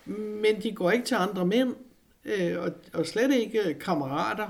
men 0.05 0.61
de 0.63 0.72
går 0.72 0.91
ikke 0.91 1.05
til 1.05 1.15
andre 1.15 1.45
mænd, 1.45 1.76
øh, 2.26 2.61
og, 2.61 2.72
og 2.93 3.05
slet 3.05 3.34
ikke 3.34 3.74
kammerater. 3.74 4.49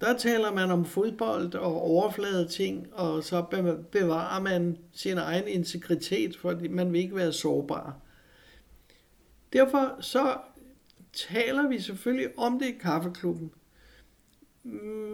Der 0.00 0.16
taler 0.16 0.52
man 0.52 0.70
om 0.70 0.84
fodbold 0.84 1.54
og 1.54 1.82
overflade 1.82 2.48
ting, 2.48 2.86
og 2.92 3.24
så 3.24 3.42
bevarer 3.92 4.40
man 4.40 4.78
sin 4.92 5.18
egen 5.18 5.48
integritet, 5.48 6.36
fordi 6.36 6.68
man 6.68 6.92
vil 6.92 7.00
ikke 7.00 7.16
være 7.16 7.32
sårbar. 7.32 7.96
Derfor 9.52 9.96
så 10.00 10.36
taler 11.28 11.68
vi 11.68 11.78
selvfølgelig 11.80 12.38
om 12.38 12.58
det 12.58 12.66
i 12.66 12.78
kaffeklubben, 12.80 13.50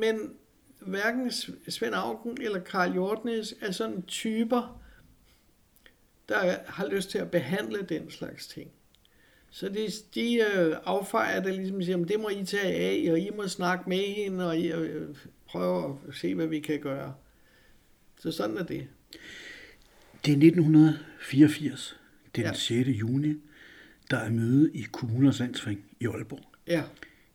men 0.00 0.34
hverken 0.80 1.32
Svend 1.68 1.94
Augen 1.94 2.38
eller 2.40 2.60
Karl 2.60 2.92
Hjortnes 2.92 3.54
er 3.60 3.70
sådan 3.70 4.02
typer, 4.02 4.80
der 6.28 6.56
har 6.66 6.88
lyst 6.88 7.10
til 7.10 7.18
at 7.18 7.30
behandle 7.30 7.82
den 7.88 8.10
slags 8.10 8.46
ting. 8.46 8.70
Så 9.50 9.68
de, 9.68 9.88
de 10.14 10.34
øh, 10.56 10.76
affejer 10.84 11.42
det 11.42 11.54
ligesom 11.54 11.82
siger, 11.82 11.96
"Men 11.96 12.08
det 12.08 12.20
må 12.20 12.28
I 12.28 12.44
tage 12.44 12.74
af, 12.74 13.12
og 13.12 13.18
I 13.18 13.30
må 13.36 13.48
snakke 13.48 13.88
med 13.88 14.14
hende, 14.14 14.48
og 14.48 14.58
I 14.58 14.72
øh, 14.72 15.16
prøve 15.46 15.98
at 16.08 16.14
se, 16.14 16.34
hvad 16.34 16.46
vi 16.46 16.60
kan 16.60 16.80
gøre. 16.80 17.14
Så 18.20 18.32
sådan 18.32 18.56
er 18.56 18.64
det. 18.64 18.88
Det 20.24 20.32
er 20.32 20.36
1984, 20.36 21.96
det 22.34 22.44
er 22.44 22.46
den 22.46 22.52
Ja. 22.52 22.84
6. 22.84 22.88
juni, 22.88 23.34
der 24.14 24.20
er 24.20 24.30
møde 24.30 24.70
i 24.74 24.82
kommuners 24.92 25.40
landsforening 25.40 25.84
i 26.00 26.06
Aalborg. 26.06 26.40
Ja, 26.66 26.82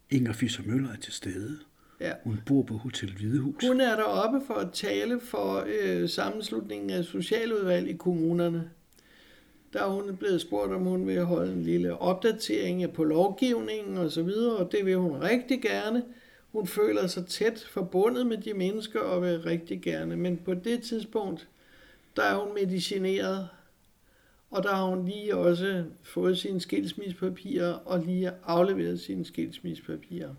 Inger 0.09 0.33
Fischer 0.33 0.63
Møller 0.67 0.89
er 0.91 0.95
til 0.95 1.13
stede. 1.13 1.59
ja. 1.99 2.11
Hun 2.23 2.39
bor 2.45 2.61
på 2.63 2.73
Hotel 2.73 3.13
Hvidehus. 3.13 3.67
Hun 3.67 3.81
er 3.81 3.95
deroppe 3.95 4.41
for 4.47 4.53
at 4.53 4.71
tale 4.73 5.19
for 5.19 5.65
øh, 5.81 6.09
sammenslutningen 6.09 6.89
af 6.89 7.03
socialudvalg 7.03 7.89
i 7.89 7.93
kommunerne. 7.93 8.69
Der 9.73 9.83
er 9.83 9.89
hun 9.89 10.17
blevet 10.17 10.41
spurgt, 10.41 10.73
om 10.73 10.81
hun 10.81 11.07
vil 11.07 11.23
holde 11.23 11.53
en 11.53 11.63
lille 11.63 11.97
opdatering 11.97 12.93
på 12.93 13.03
lovgivningen 13.03 13.97
og 13.97 14.11
så 14.11 14.23
videre, 14.23 14.55
og 14.57 14.71
det 14.71 14.85
vil 14.85 14.97
hun 14.97 15.21
rigtig 15.21 15.61
gerne. 15.61 16.03
Hun 16.51 16.67
føler 16.67 17.07
sig 17.07 17.25
tæt 17.25 17.67
forbundet 17.71 18.27
med 18.27 18.37
de 18.37 18.53
mennesker 18.53 18.99
og 18.99 19.21
vil 19.21 19.41
rigtig 19.41 19.81
gerne, 19.81 20.15
men 20.15 20.37
på 20.37 20.53
det 20.53 20.81
tidspunkt, 20.83 21.47
der 22.15 22.23
er 22.23 22.35
hun 22.35 22.53
medicineret, 22.53 23.47
og 24.49 24.63
der 24.63 24.75
har 24.75 24.85
hun 24.85 25.05
lige 25.05 25.35
også 25.35 25.85
fået 26.03 26.37
sine 26.37 26.61
skilsmissepapirer 26.61 27.73
og 27.73 27.99
lige 27.99 28.31
afleveret 28.43 28.99
sine 28.99 29.25
skilsmissepapirer. 29.25 30.35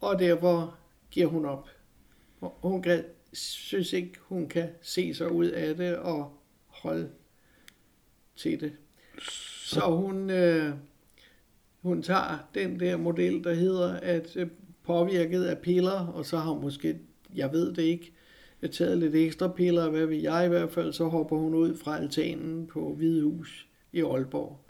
Og 0.00 0.18
derfor 0.18 0.78
giver 1.10 1.26
hun 1.26 1.44
op. 1.44 1.68
Hun 2.40 2.82
kan, 2.82 3.04
synes 3.32 3.92
ikke, 3.92 4.12
hun 4.20 4.48
kan 4.48 4.68
se 4.80 5.14
sig 5.14 5.32
ud 5.32 5.46
af 5.46 5.76
det 5.76 5.96
og 5.96 6.38
holde 6.66 7.10
til 8.36 8.60
det. 8.60 8.72
Så 9.66 9.80
hun, 9.80 10.30
øh, 10.30 10.74
hun 11.80 12.02
tager 12.02 12.48
den 12.54 12.80
der 12.80 12.96
model, 12.96 13.44
der 13.44 13.54
hedder, 13.54 13.92
at 13.92 14.36
øh, 14.36 14.48
påvirket 14.82 15.44
af 15.44 15.58
piller, 15.58 16.06
og 16.06 16.26
så 16.26 16.36
har 16.38 16.50
hun 16.50 16.62
måske, 16.62 16.98
jeg 17.34 17.52
ved 17.52 17.72
det 17.74 17.82
ikke, 17.82 18.12
taget 18.68 18.98
lidt 18.98 19.14
ekstra 19.14 19.48
piller, 19.48 19.90
hvad 19.90 20.06
vil 20.06 20.18
jeg 20.20 20.46
i 20.46 20.48
hvert 20.48 20.70
fald, 20.70 20.92
så 20.92 21.04
hopper 21.08 21.36
hun 21.36 21.54
ud 21.54 21.76
fra 21.76 21.96
altanen 21.98 22.66
på 22.66 22.94
Hvidehus 22.94 23.66
i 23.92 24.00
Aalborg 24.02 24.60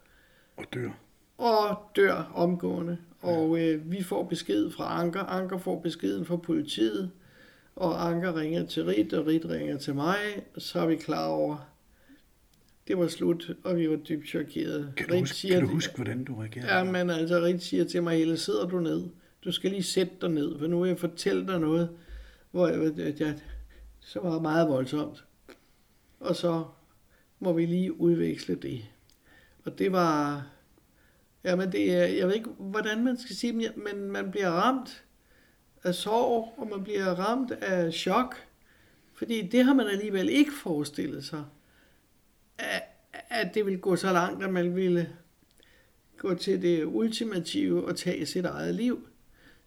Og 0.57 0.65
dør. 0.75 0.91
og 1.39 1.77
dør 1.97 2.33
omgående. 2.35 2.97
Og 3.21 3.61
øh, 3.61 3.91
vi 3.93 4.03
får 4.03 4.25
besked 4.25 4.71
fra 4.71 5.01
Anker. 5.01 5.21
Anker 5.21 5.59
får 5.59 5.81
beskeden 5.81 6.25
fra 6.25 6.37
politiet, 6.37 7.11
og 7.77 8.09
Anker 8.09 8.37
ringer 8.37 8.67
til 8.67 8.85
Rit, 8.85 9.13
og 9.13 9.27
Rit 9.27 9.45
ringer 9.45 9.79
til 9.79 9.95
mig. 9.95 10.17
Så 10.59 10.81
er 10.81 10.87
vi 10.87 10.97
klar 10.97 11.27
over, 11.29 11.57
det 12.89 12.99
var 12.99 13.07
slut, 13.07 13.51
og 13.65 13.77
vi 13.77 13.91
var 13.91 13.97
dybt 13.97 14.29
chokerede. 14.29 14.93
Kan 14.97 15.07
du, 15.09 15.13
Rit 15.15 15.21
huske, 15.21 15.49
kan 15.49 15.61
du 15.63 15.67
huske, 15.69 15.97
hvordan 15.97 16.25
du 16.25 16.35
reagerede? 16.35 16.75
Ja, 16.75 16.85
men 16.85 17.11
altså 17.11 17.41
Rit 17.43 17.63
siger 17.63 17.85
til 17.85 18.03
mig, 18.03 18.19
Helle, 18.19 18.37
sidder 18.37 18.67
du 18.69 18.81
ned? 18.81 19.03
Du 19.45 19.53
skal 19.53 19.71
lige 19.71 19.83
sætte 19.83 20.13
dig 20.21 20.31
ned, 20.31 20.59
for 20.59 20.67
nu 20.67 20.81
vil 20.81 20.89
jeg 20.89 20.99
fortælle 20.99 21.47
dig 21.47 21.61
noget, 21.61 21.89
hvor 22.51 22.69
jeg, 22.69 22.99
jeg, 22.99 23.21
jeg 23.21 23.35
så 24.05 24.21
var 24.21 24.39
meget 24.39 24.69
voldsomt. 24.69 25.25
Og 26.21 26.37
så 26.37 26.65
må 27.41 27.53
vi 27.53 27.67
lige 27.67 28.01
udveksle 28.01 28.55
det. 28.55 28.85
Og 29.65 29.79
det 29.79 29.93
var, 29.93 30.47
jamen 31.45 31.73
det 31.73 31.95
er, 31.95 32.05
jeg 32.07 32.27
ved 32.27 32.35
ikke, 32.35 32.51
hvordan 32.51 33.05
man 33.05 33.17
skal 33.19 33.37
sige, 33.37 33.53
men- 33.53 33.85
men 33.85 34.11
man 34.11 34.31
bliver 34.31 34.51
ramt 34.51 35.05
af 35.85 35.95
sorg, 35.95 36.55
og 36.57 36.67
man 36.69 36.85
bliver 36.85 37.07
ramt 37.15 37.51
af 37.51 37.93
chok, 37.93 38.37
fordi 39.15 39.47
det 39.49 39.65
har 39.65 39.75
man 39.75 39.87
alligevel 39.87 40.29
ikke 40.29 40.53
forestillet 40.53 41.25
sig, 41.25 41.45
at, 42.59 42.83
at 43.13 43.55
det 43.55 43.67
ville 43.67 43.81
gå 43.81 43.97
så 43.97 44.13
langt, 44.13 44.45
at 44.45 44.53
man 44.53 44.77
ville 44.77 45.17
gå 46.17 46.35
til 46.35 46.63
det 46.63 46.85
ultimative 46.85 47.85
og 47.87 47.97
tage 47.97 48.27
sit 48.27 48.45
eget 48.45 48.75
liv. 48.75 49.09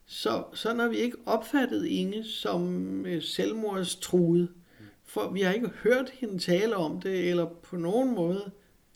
Så, 0.06 0.44
så 0.54 0.74
når 0.74 0.88
vi 0.88 0.98
ikke 0.98 1.18
opfattet 1.26 1.86
Inge 1.86 2.24
som 2.24 3.06
øh, 3.06 3.22
selvmordstruet, 3.22 4.50
for 5.04 5.30
vi 5.32 5.42
har 5.42 5.54
ikke 5.54 5.68
hørt 5.68 6.10
hende 6.10 6.40
tale 6.40 6.76
om 6.76 7.02
det, 7.02 7.30
eller 7.30 7.46
på 7.46 7.76
nogen 7.76 8.16
måde 8.16 8.52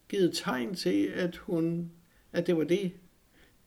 givet 0.10 0.32
tegn 0.34 0.76
til, 0.76 1.05
at, 1.05 1.36
hun, 1.36 1.91
at 2.34 2.47
det 2.47 2.57
var 2.57 2.64
det. 2.64 2.91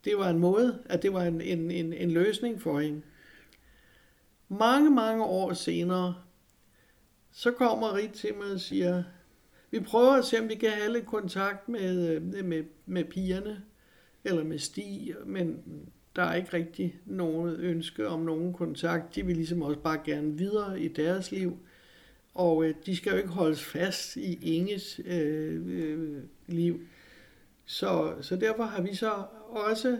Det 0.05 0.19
var 0.19 0.31
en 0.31 0.39
måde, 0.39 0.83
at 0.87 1.03
det 1.03 1.13
var 1.13 1.23
en, 1.23 1.41
en, 1.41 1.71
en, 1.71 1.93
en 1.93 2.11
løsning 2.11 2.63
for 2.63 2.81
hende. 2.81 3.03
Mange, 4.49 4.91
mange 4.91 5.25
år 5.25 5.53
senere, 5.53 6.15
så 7.33 7.51
kommer 7.51 7.95
Rit 7.95 8.11
til 8.11 8.35
mig 8.35 8.53
og 8.53 8.61
siger, 8.61 9.03
vi 9.71 9.81
prøver 9.81 10.13
at 10.13 10.25
se, 10.25 10.41
om 10.41 10.49
vi 10.49 10.55
kan 10.55 10.71
have 10.71 10.93
lidt 10.93 11.07
kontakt 11.07 11.69
med, 11.69 12.09
øh, 12.09 12.45
med, 12.45 12.65
med 12.87 13.05
pigerne, 13.05 13.63
eller 14.25 14.45
med 14.45 14.59
Stig, 14.59 15.15
men 15.27 15.63
der 16.17 16.23
er 16.23 16.35
ikke 16.35 16.53
rigtig 16.53 16.97
noget 17.07 17.59
ønske 17.59 18.09
om 18.09 18.21
nogen 18.21 18.53
kontakt. 18.53 19.15
De 19.15 19.27
vil 19.27 19.37
ligesom 19.37 19.63
også 19.63 19.81
bare 19.81 20.01
gerne 20.05 20.39
videre 20.39 20.81
i 20.81 20.89
deres 20.89 21.33
liv. 21.33 21.59
Og 22.35 22.65
øh, 22.65 22.75
de 22.87 22.97
skal 22.97 23.11
jo 23.11 23.17
ikke 23.17 23.29
holdes 23.29 23.65
fast 23.65 24.17
i 24.17 24.57
Inges 24.57 25.01
øh, 25.05 25.63
øh, 25.67 26.23
liv. 26.47 26.81
Så, 27.65 28.15
så 28.21 28.37
derfor 28.37 28.65
har 28.65 28.83
vi 28.83 28.95
så 28.95 29.13
også 29.49 29.99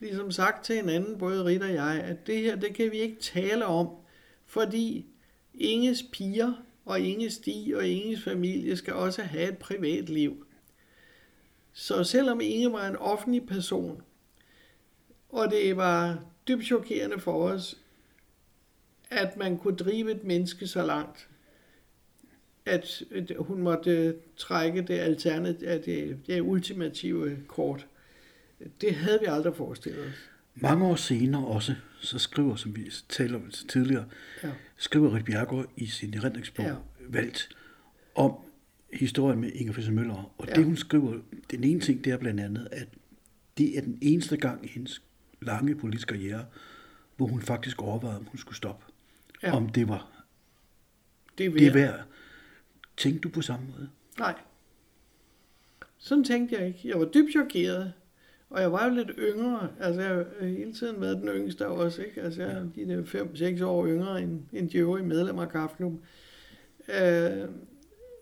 ligesom 0.00 0.30
sagt 0.30 0.64
til 0.64 0.76
hinanden, 0.76 1.18
både 1.18 1.44
Rit 1.44 1.62
og 1.62 1.74
jeg, 1.74 2.00
at 2.04 2.26
det 2.26 2.38
her, 2.38 2.56
det 2.56 2.74
kan 2.74 2.92
vi 2.92 2.96
ikke 2.96 3.20
tale 3.20 3.66
om, 3.66 3.88
fordi 4.46 5.06
Inges 5.54 6.04
piger 6.12 6.52
og 6.84 7.00
Inges 7.00 7.32
Stig 7.32 7.76
og 7.76 7.86
Inges 7.86 8.24
familie 8.24 8.76
skal 8.76 8.94
også 8.94 9.22
have 9.22 9.48
et 9.48 9.58
privat 9.58 10.08
liv. 10.08 10.46
Så 11.72 12.04
selvom 12.04 12.40
Inge 12.40 12.72
var 12.72 12.88
en 12.88 12.96
offentlig 12.96 13.46
person, 13.46 14.02
og 15.32 15.50
det 15.50 15.76
var 15.76 16.24
dybt 16.48 16.64
chokerende 16.64 17.18
for 17.18 17.48
os, 17.48 17.76
at 19.10 19.36
man 19.36 19.58
kunne 19.58 19.76
drive 19.76 20.10
et 20.10 20.24
menneske 20.24 20.66
så 20.66 20.86
langt, 20.86 21.28
at 22.66 23.02
hun 23.38 23.62
måtte 23.62 24.16
trække 24.36 24.82
det 24.82 24.98
alternative, 24.98 25.78
det, 25.78 26.18
det 26.26 26.40
ultimative 26.40 27.36
kort. 27.48 27.86
Det 28.80 28.94
havde 28.94 29.18
vi 29.20 29.26
aldrig 29.26 29.56
forestillet 29.56 30.06
os. 30.06 30.30
Mange 30.54 30.86
år 30.86 30.94
senere 30.94 31.46
også, 31.46 31.74
så 32.00 32.18
skriver, 32.18 32.56
som 32.56 32.76
vi 32.76 32.90
talte 33.08 33.34
om 33.34 33.50
tidligere, 33.68 34.04
ja. 34.42 34.50
skriver 34.76 35.14
Rit 35.14 35.24
Bjergård 35.24 35.66
i 35.76 35.86
sin 35.86 36.14
erindringsbog 36.14 36.66
ja. 36.66 36.74
Valgt 37.08 37.48
om 38.14 38.34
historien 38.92 39.40
med 39.40 39.50
Inger 39.52 39.72
Fischer 39.72 39.94
Møller. 39.94 40.34
Og 40.38 40.48
ja. 40.48 40.54
det 40.54 40.64
hun 40.64 40.76
skriver, 40.76 41.18
den 41.50 41.64
ene 41.64 41.80
ting, 41.80 42.04
det 42.04 42.12
er 42.12 42.16
blandt 42.16 42.40
andet, 42.40 42.68
at 42.72 42.88
det 43.58 43.78
er 43.78 43.80
den 43.80 43.98
eneste 44.02 44.36
gang 44.36 44.64
i 44.64 44.68
hendes 44.68 45.02
lange 45.42 45.74
politiske 45.74 46.08
karriere, 46.08 46.46
hvor 47.16 47.26
hun 47.26 47.42
faktisk 47.42 47.82
overvejede, 47.82 48.18
om 48.18 48.24
hun 48.24 48.38
skulle 48.38 48.56
stoppe. 48.56 48.84
Ja. 49.42 49.56
Om 49.56 49.68
det 49.68 49.88
var 49.88 50.20
det 51.38 51.46
er, 51.46 51.50
det 51.50 51.74
værd. 51.74 52.00
Tænkte 52.96 53.20
du 53.20 53.28
på 53.28 53.42
samme 53.42 53.66
måde? 53.66 53.88
Nej. 54.18 54.34
Sådan 55.98 56.24
tænkte 56.24 56.56
jeg 56.56 56.66
ikke. 56.66 56.80
Jeg 56.84 56.98
var 56.98 57.04
dybt 57.04 57.30
chokeret. 57.30 57.92
Og 58.50 58.60
jeg 58.60 58.72
var 58.72 58.88
jo 58.88 58.94
lidt 58.94 59.10
yngre. 59.18 59.68
Altså, 59.80 60.00
jeg 60.00 60.10
har 60.10 60.46
hele 60.46 60.72
tiden 60.72 61.00
været 61.00 61.16
den 61.16 61.28
yngste 61.28 61.66
også, 61.66 62.02
ikke? 62.02 62.22
Altså, 62.22 62.42
jeg 62.42 62.52
er 62.52 62.66
de 62.74 62.88
der 62.88 63.58
5-6 63.60 63.64
år 63.64 63.86
yngre 63.86 64.22
end, 64.22 64.42
end 64.52 64.70
de 64.70 64.78
øvrige 64.78 65.06
medlemmer 65.06 65.42
af 65.42 65.48
Kaffeklubben. 65.48 66.00
Øh, 66.88 67.48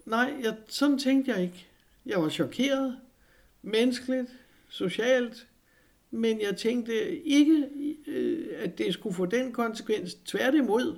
nej, 0.04 0.34
jeg, 0.42 0.56
sådan 0.68 0.98
tænkte 0.98 1.30
jeg 1.30 1.42
ikke. 1.42 1.66
Jeg 2.06 2.22
var 2.22 2.28
chokeret. 2.28 2.98
Menneskeligt. 3.62 4.30
Socialt. 4.68 5.46
Men 6.10 6.40
jeg 6.40 6.56
tænkte 6.56 7.22
ikke, 7.24 7.64
øh, 8.06 8.46
at 8.58 8.78
det 8.78 8.92
skulle 8.94 9.14
få 9.14 9.26
den 9.26 9.52
konsekvens. 9.52 10.14
Tværtimod 10.14 10.96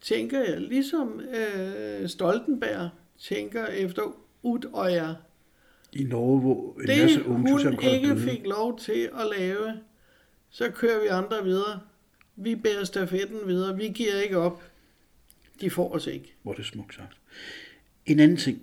tænker 0.00 0.40
jeg, 0.40 0.60
ligesom 0.60 1.20
øh, 1.20 2.08
Stoltenberg 2.08 2.90
tænker 3.18 3.66
efter 3.66 4.02
Udøjer. 4.42 5.14
I 5.92 6.04
Norge, 6.04 6.40
hvor 6.40 6.80
en 6.80 6.86
det, 6.86 7.02
masse 7.02 7.26
unge 7.26 7.52
hun 7.52 7.78
ikke 7.82 8.16
fik 8.16 8.46
lov 8.46 8.78
til 8.78 9.10
at 9.20 9.38
lave, 9.38 9.72
så 10.50 10.70
kører 10.70 11.00
vi 11.02 11.06
andre 11.06 11.44
videre. 11.44 11.80
Vi 12.36 12.56
bærer 12.56 12.84
stafetten 12.84 13.38
videre. 13.46 13.76
Vi 13.76 13.88
giver 13.88 14.20
ikke 14.20 14.38
op. 14.38 14.62
De 15.60 15.70
får 15.70 15.94
os 15.94 16.06
ikke. 16.06 16.34
Hvor 16.42 16.52
det 16.52 16.64
smukt 16.64 16.94
sagt. 16.94 17.16
En 18.06 18.20
anden 18.20 18.36
ting. 18.36 18.62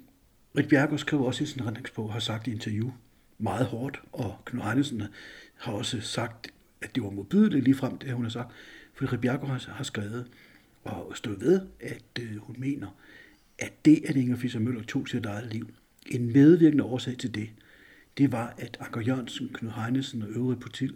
Rit 0.58 0.70
Bjergård 0.70 1.00
skriver 1.00 1.26
også 1.26 1.44
i 1.44 1.48
sin 1.48 1.66
redningsbog, 1.66 2.14
har 2.14 2.20
sagt 2.20 2.48
i 2.48 2.52
interview, 2.52 2.92
meget 3.38 3.66
hårdt, 3.66 4.02
og 4.12 4.36
Knud 4.46 4.64
Heinesen 4.64 5.04
har 5.60 5.74
også 5.74 6.02
sagt, 6.02 6.48
at 6.82 6.96
det 6.96 7.04
var 7.04 7.10
modbydeligt 7.10 7.64
lige 7.64 7.76
frem 7.76 7.98
det, 7.98 8.14
hun 8.14 8.24
har 8.24 8.30
sagt. 8.30 8.52
For 8.94 9.14
Rit 9.14 9.22
Bjergård 9.22 9.68
har 9.68 9.84
skrevet 9.84 10.28
og 10.84 11.12
stået 11.16 11.42
ved, 11.42 11.62
at 11.80 12.04
øh, 12.20 12.38
hun 12.38 12.56
mener, 12.60 12.88
at 13.60 13.86
det, 13.86 14.02
at 14.06 14.16
Inger 14.16 14.38
Fischer 14.38 14.62
Møller 14.62 14.84
tog 14.84 15.08
sit 15.08 15.26
eget 15.26 15.54
liv, 15.54 15.70
en 16.08 16.34
medvirkende 16.34 16.84
årsag 16.84 17.18
til 17.18 17.36
det, 17.36 17.50
det 18.18 18.32
var, 18.32 18.54
at 18.58 18.78
Anker 18.80 19.02
Jørgensen, 19.02 19.50
Knud 19.54 19.72
Heinesen 19.72 20.22
og 20.22 20.30
øvrige 20.30 20.60
parti, 20.60 20.90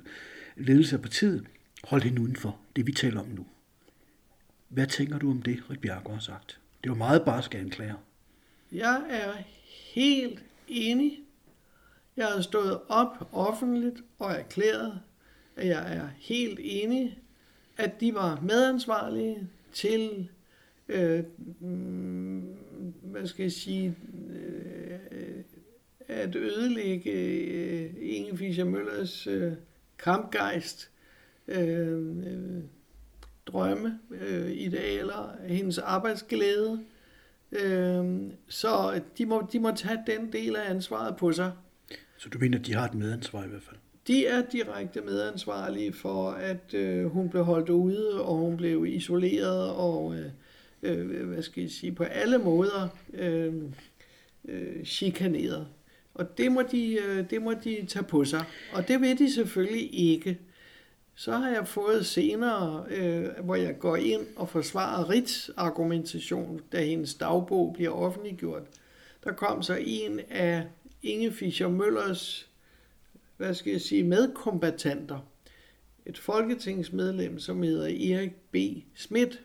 ledelse 0.56 0.96
af 0.96 1.02
partiet 1.02 1.46
holdt 1.84 2.04
hende 2.04 2.22
udenfor, 2.22 2.60
det, 2.76 2.88
vi 2.88 2.92
taler 2.92 3.20
om 3.20 3.28
nu. 3.28 3.46
Hvad 4.70 4.88
tænker 4.88 5.20
du 5.20 5.32
om 5.32 5.42
det, 5.42 5.64
Rit 5.70 5.80
Bjergård 5.80 6.14
har 6.14 6.22
sagt? 6.22 6.60
Det 6.84 6.90
var 6.90 6.98
meget 6.98 7.26
barske 7.26 7.58
anklager. 7.58 7.96
Jeg 8.72 9.04
er 9.10 9.34
helt 9.94 10.44
enig 10.68 11.23
jeg 12.18 12.26
har 12.26 12.42
stået 12.42 12.80
op 12.90 13.30
offentligt 13.32 14.04
og 14.20 14.32
erklæret, 14.32 15.00
at 15.56 15.68
jeg 15.68 15.96
er 15.96 16.08
helt 16.18 16.60
enig, 16.62 17.20
at 17.78 18.00
de 18.00 18.14
var 18.14 18.40
medansvarlige 18.42 19.50
til, 19.74 20.30
øh, 20.90 21.24
mm, 21.60 22.56
hvad 23.02 23.28
skal 23.28 23.44
jeg 23.44 23.52
sige, 23.52 23.96
øh, 24.30 25.44
at 26.08 26.36
ødelægge 26.36 27.12
øh, 27.12 27.94
Inge 28.02 28.38
Fischer 28.38 28.66
Møllers 28.66 29.28
øh, 29.28 29.54
kampgejst, 29.98 30.90
øh, 31.48 32.18
øh, 32.18 32.64
drømme, 33.46 34.00
øh, 34.12 34.52
idealer, 34.52 35.36
hendes 35.48 35.78
arbejdsglæde. 35.78 36.84
Øh, 37.52 38.32
så 38.48 39.02
de 39.18 39.26
må, 39.26 39.48
de 39.52 39.60
må 39.60 39.72
tage 39.72 40.04
den 40.08 40.34
del 40.34 40.56
af 40.56 40.70
ansvaret 40.70 41.18
på 41.18 41.32
sig. 41.32 41.52
Så 42.24 42.30
du 42.30 42.40
mener, 42.40 42.60
at 42.60 42.66
de 42.66 42.74
har 42.74 42.86
et 42.86 42.94
medansvar 42.94 43.44
i 43.44 43.48
hvert 43.48 43.64
fald? 43.64 43.78
De 44.08 44.28
er 44.28 44.42
direkte 44.52 45.02
medansvarlige 45.02 45.94
for, 45.94 46.30
at 46.30 46.74
øh, 46.74 47.06
hun 47.06 47.30
blev 47.30 47.44
holdt 47.44 47.70
ude, 47.70 48.22
og 48.22 48.36
hun 48.36 48.58
blev 48.58 48.86
isoleret, 48.86 49.70
og 49.70 50.16
øh, 50.16 50.26
øh, 50.84 51.28
hvad 51.28 51.42
skal 51.42 51.62
jeg 51.62 51.72
sige, 51.72 51.92
på 51.92 52.04
alle 52.04 52.38
måder 52.38 52.88
øh, 53.14 53.54
øh, 54.46 54.86
chikaneret. 54.86 55.68
Og 56.14 56.38
det 56.38 56.52
må, 56.52 56.62
de, 56.62 56.94
øh, 56.94 57.30
det 57.30 57.42
må 57.42 57.54
de 57.54 57.86
tage 57.88 58.06
på 58.06 58.26
sig. 58.26 58.46
Og 58.74 58.88
det 58.88 59.02
vil 59.02 59.20
de 59.20 59.34
selvfølgelig 59.34 60.00
ikke. 60.12 60.40
Så 61.16 61.32
har 61.32 61.50
jeg 61.50 61.68
fået 61.68 62.06
senere, 62.06 62.86
øh, 62.90 63.26
hvor 63.44 63.56
jeg 63.56 63.80
går 63.80 63.96
ind 63.96 64.22
og 64.36 64.50
forsvarer 64.50 65.10
Rits 65.10 65.52
argumentation, 65.58 66.62
da 66.72 66.86
hendes 66.86 67.16
dagbog 67.16 67.74
bliver 67.74 67.92
offentliggjort. 67.92 68.64
Der 69.24 69.32
kom 69.32 69.64
så 69.64 69.78
en 69.86 70.20
af 70.30 70.64
Inge 71.04 71.32
Fischer 71.32 71.70
Møllers, 71.70 72.50
hvad 73.38 73.54
skal 73.54 73.72
jeg 73.72 73.82
sige, 73.82 74.04
medkombatanter. 74.04 75.20
Et 76.06 76.18
folketingsmedlem, 76.18 77.40
som 77.40 77.64
hedder 77.64 78.16
Erik 78.16 78.36
B. 78.52 78.56
Schmidt. 78.96 79.42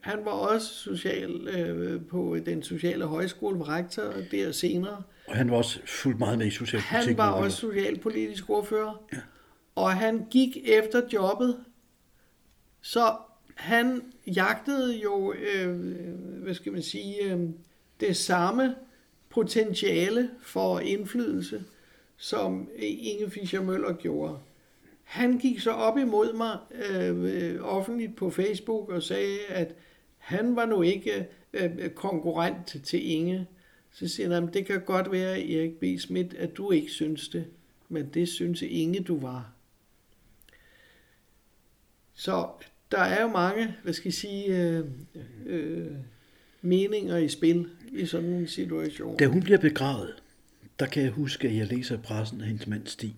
Han 0.00 0.24
var 0.24 0.30
også 0.30 0.74
social 0.74 1.48
øh, 1.48 2.06
på 2.06 2.38
den 2.46 2.62
sociale 2.62 3.04
højskole, 3.04 3.58
var 3.58 3.68
rektor 3.68 4.14
der 4.30 4.52
senere. 4.52 5.02
Og 5.26 5.36
han 5.36 5.50
var 5.50 5.56
også 5.56 5.80
fuldt 5.86 6.18
meget 6.18 6.38
med 6.38 6.46
i 6.46 6.50
socialpolitik. 6.50 7.08
Han 7.08 7.18
var 7.18 7.30
også 7.30 7.56
socialpolitisk 7.56 8.50
ordfører. 8.50 9.02
Ja. 9.12 9.18
Og 9.74 9.92
han 9.92 10.26
gik 10.30 10.56
efter 10.64 11.02
jobbet. 11.12 11.64
Så 12.80 13.16
han 13.54 14.02
jagtede 14.26 14.96
jo, 14.96 15.32
øh, 15.32 15.78
hvad 16.42 16.54
skal 16.54 16.72
man 16.72 16.82
sige, 16.82 17.32
øh, 17.32 17.40
det 18.00 18.16
samme 18.16 18.74
potentiale 19.30 20.30
for 20.42 20.78
indflydelse, 20.78 21.64
som 22.16 22.68
Inge 22.78 23.30
Fischer 23.30 23.62
Møller 23.62 23.92
gjorde. 23.92 24.38
Han 25.04 25.38
gik 25.38 25.60
så 25.60 25.70
op 25.70 25.98
imod 25.98 26.32
mig 26.32 26.58
øh, 26.90 27.64
offentligt 27.64 28.16
på 28.16 28.30
Facebook 28.30 28.88
og 28.88 29.02
sagde, 29.02 29.38
at 29.48 29.74
han 30.18 30.56
var 30.56 30.66
nu 30.66 30.82
ikke 30.82 31.26
øh, 31.52 31.90
konkurrent 31.90 32.76
til 32.84 33.10
Inge. 33.10 33.46
Så 33.92 34.08
siger 34.08 34.34
han, 34.34 34.48
at 34.48 34.54
det 34.54 34.66
kan 34.66 34.80
godt 34.80 35.12
være, 35.12 35.50
Erik 35.50 35.72
B. 35.74 35.84
Schmidt, 36.00 36.34
at 36.34 36.56
du 36.56 36.70
ikke 36.70 36.90
synes 36.90 37.28
det, 37.28 37.46
men 37.88 38.10
det 38.14 38.28
synes 38.28 38.62
Inge, 38.62 39.00
du 39.00 39.20
var. 39.20 39.52
Så 42.14 42.48
der 42.90 42.98
er 43.00 43.22
jo 43.22 43.28
mange, 43.28 43.74
hvad 43.82 43.92
skal 43.92 44.08
jeg 44.08 44.14
sige, 44.14 44.62
øh, 44.62 44.84
øh, 45.46 45.90
meninger 46.62 47.16
i 47.16 47.28
spil 47.28 47.70
i 47.92 48.06
sådan 48.06 48.32
en 48.32 48.46
situation. 48.46 49.16
Da 49.16 49.26
hun 49.26 49.42
bliver 49.42 49.58
begravet, 49.58 50.14
der 50.78 50.86
kan 50.86 51.02
jeg 51.02 51.10
huske, 51.10 51.48
at 51.48 51.56
jeg 51.56 51.66
læser 51.66 51.94
i 51.94 51.98
pressen, 51.98 52.40
at 52.40 52.46
hendes 52.46 52.66
mand 52.66 52.86
Stig 52.86 53.16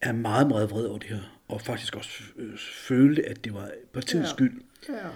er 0.00 0.12
meget, 0.12 0.48
meget 0.48 0.70
vred 0.70 0.84
over 0.84 0.98
det 0.98 1.08
her, 1.08 1.40
og 1.48 1.60
faktisk 1.60 1.96
også 1.96 2.22
øh, 2.36 2.58
følte, 2.58 3.28
at 3.28 3.44
det 3.44 3.54
var 3.54 3.70
partiets 3.92 4.28
ja. 4.28 4.34
skyld. 4.34 4.60
Ja. 4.88 5.08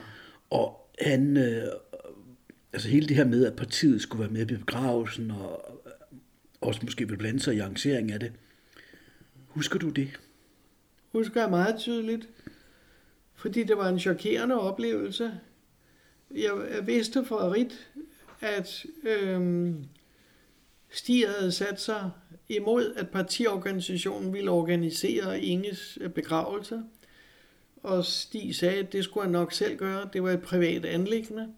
Og 0.51 0.91
han, 1.01 1.37
øh, 1.37 1.63
altså 2.73 2.89
hele 2.89 3.09
det 3.09 3.17
her 3.17 3.25
med, 3.25 3.47
at 3.47 3.57
partiet 3.57 4.03
skulle 4.03 4.21
være 4.21 4.33
med 4.33 4.47
ved 4.47 4.59
begravelsen, 4.59 5.31
og 5.31 5.83
også 6.61 6.81
måske 6.85 7.09
vil 7.09 7.17
blande 7.17 7.41
sig 7.41 7.55
i 7.55 7.59
arrangeringen 7.59 8.13
af 8.13 8.21
det. 8.21 8.33
Husker 9.47 9.79
du 9.79 9.91
det? 9.91 10.11
Husker 11.13 11.41
jeg 11.41 11.51
meget 11.51 11.79
tydeligt, 11.79 12.29
fordi 13.35 13.63
det 13.63 13.77
var 13.77 13.89
en 13.89 13.99
chokerende 13.99 14.61
oplevelse 14.61 15.33
jeg 16.31 16.53
vidste 16.87 17.25
fra 17.25 17.53
Rit, 17.53 17.91
at 18.47 18.87
øhm, 19.03 19.85
Stig 20.91 21.29
havde 21.29 21.53
sat 21.53 21.81
sig 21.81 22.11
imod, 22.49 22.95
at 22.97 23.11
partiorganisationen 23.11 24.33
ville 24.33 24.51
organisere 24.51 25.41
Inges 25.41 25.99
øh, 26.01 26.11
begravelse. 26.11 26.83
Og 27.83 28.05
Stig 28.05 28.55
sagde, 28.55 28.79
at 28.79 28.93
det 28.93 29.05
skulle 29.05 29.25
han 29.25 29.33
nok 29.33 29.53
selv 29.53 29.77
gøre. 29.77 30.09
Det 30.13 30.23
var 30.23 30.31
et 30.31 30.43
privat 30.43 30.85
anlæggende. 30.85 31.49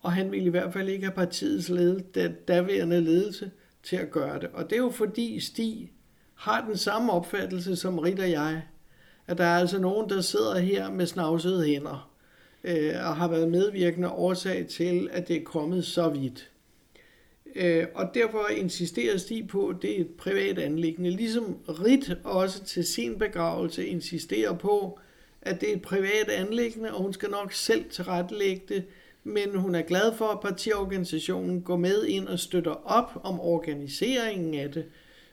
Og 0.00 0.12
han 0.12 0.32
ville 0.32 0.46
i 0.46 0.50
hvert 0.50 0.72
fald 0.72 0.88
ikke 0.88 1.04
have 1.04 1.14
partiets 1.14 1.68
ledelse, 1.68 2.34
daværende 2.48 3.00
ledelse 3.00 3.50
til 3.82 3.96
at 3.96 4.10
gøre 4.10 4.40
det. 4.40 4.48
Og 4.52 4.64
det 4.64 4.72
er 4.72 4.82
jo 4.82 4.90
fordi 4.90 5.40
Stig 5.40 5.92
har 6.34 6.64
den 6.66 6.76
samme 6.76 7.12
opfattelse 7.12 7.76
som 7.76 7.98
Rit 7.98 8.20
og 8.20 8.30
jeg, 8.30 8.62
at 9.26 9.38
der 9.38 9.44
er 9.44 9.58
altså 9.58 9.78
nogen, 9.78 10.10
der 10.10 10.20
sidder 10.20 10.58
her 10.58 10.90
med 10.90 11.06
snavsede 11.06 11.66
hænder 11.66 12.13
øh, 12.64 12.94
og 12.94 13.16
har 13.16 13.28
været 13.28 13.50
medvirkende 13.50 14.08
årsag 14.08 14.66
til, 14.66 15.08
at 15.12 15.28
det 15.28 15.36
er 15.36 15.44
kommet 15.44 15.84
så 15.84 16.08
vidt. 16.08 16.50
Øh, 17.54 17.86
og 17.94 18.10
derfor 18.14 18.46
insisterer 18.56 19.16
Stig 19.16 19.48
på, 19.48 19.68
at 19.68 19.76
det 19.82 19.96
er 19.96 20.00
et 20.00 20.10
privat 20.18 20.58
anlæggende. 20.58 21.10
Ligesom 21.10 21.56
Rit 21.68 22.16
også 22.24 22.64
til 22.64 22.84
sin 22.84 23.18
begravelse 23.18 23.86
insisterer 23.86 24.52
på, 24.52 24.98
at 25.42 25.60
det 25.60 25.70
er 25.70 25.76
et 25.76 25.82
privat 25.82 26.28
anlæggende, 26.28 26.94
og 26.94 27.02
hun 27.02 27.12
skal 27.12 27.30
nok 27.30 27.52
selv 27.52 27.84
tilrettelægge 27.90 28.62
det, 28.68 28.84
men 29.24 29.54
hun 29.54 29.74
er 29.74 29.82
glad 29.82 30.14
for, 30.16 30.24
at 30.24 30.40
partiorganisationen 30.40 31.62
går 31.62 31.76
med 31.76 32.04
ind 32.04 32.28
og 32.28 32.38
støtter 32.38 32.90
op 32.90 33.20
om 33.22 33.40
organiseringen 33.40 34.54
af 34.54 34.72
det. 34.72 34.84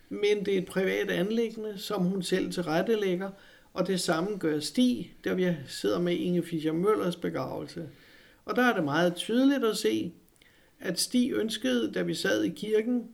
Men 0.09 0.45
det 0.45 0.53
er 0.53 0.57
et 0.57 0.65
privat 0.65 1.11
anlæggende, 1.11 1.73
som 1.77 2.03
hun 2.03 2.23
selv 2.23 2.51
tilrettelægger, 2.51 3.29
og 3.73 3.87
det 3.87 3.99
samme 3.99 4.37
gør 4.37 4.59
Stig, 4.59 5.15
der 5.23 5.33
vi 5.33 5.55
sidder 5.67 5.99
med 5.99 6.13
Inge 6.13 6.43
Fischer 6.43 6.73
Møllers 6.73 7.15
begravelse. 7.15 7.89
Og 8.45 8.55
der 8.55 8.61
er 8.61 8.73
det 8.73 8.83
meget 8.83 9.15
tydeligt 9.15 9.63
at 9.63 9.77
se, 9.77 10.13
at 10.79 10.99
Stig 10.99 11.31
ønskede, 11.33 11.91
da 11.91 12.01
vi 12.01 12.13
sad 12.13 12.43
i 12.43 12.49
kirken, 12.49 13.07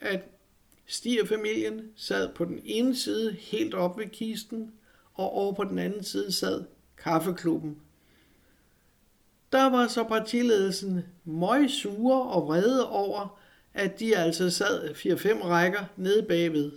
at 0.00 0.20
Stig 0.86 1.22
og 1.22 1.28
familien 1.28 1.90
sad 1.96 2.34
på 2.34 2.44
den 2.44 2.60
ene 2.64 2.96
side 2.96 3.32
helt 3.32 3.74
op 3.74 3.98
ved 3.98 4.06
kisten, 4.06 4.72
og 5.14 5.32
over 5.32 5.52
på 5.52 5.64
den 5.64 5.78
anden 5.78 6.04
side 6.04 6.32
sad 6.32 6.64
kaffeklubben. 6.96 7.76
Der 9.52 9.70
var 9.70 9.86
så 9.86 10.04
partiledelsen 10.04 11.04
møg 11.24 11.70
sure 11.70 12.22
og 12.22 12.46
vrede 12.46 12.88
over, 12.88 13.38
at 13.74 14.00
de 14.00 14.16
altså 14.16 14.50
sad 14.50 14.90
4-5 14.90 15.44
rækker 15.44 15.84
nede 15.96 16.22
bagved. 16.22 16.72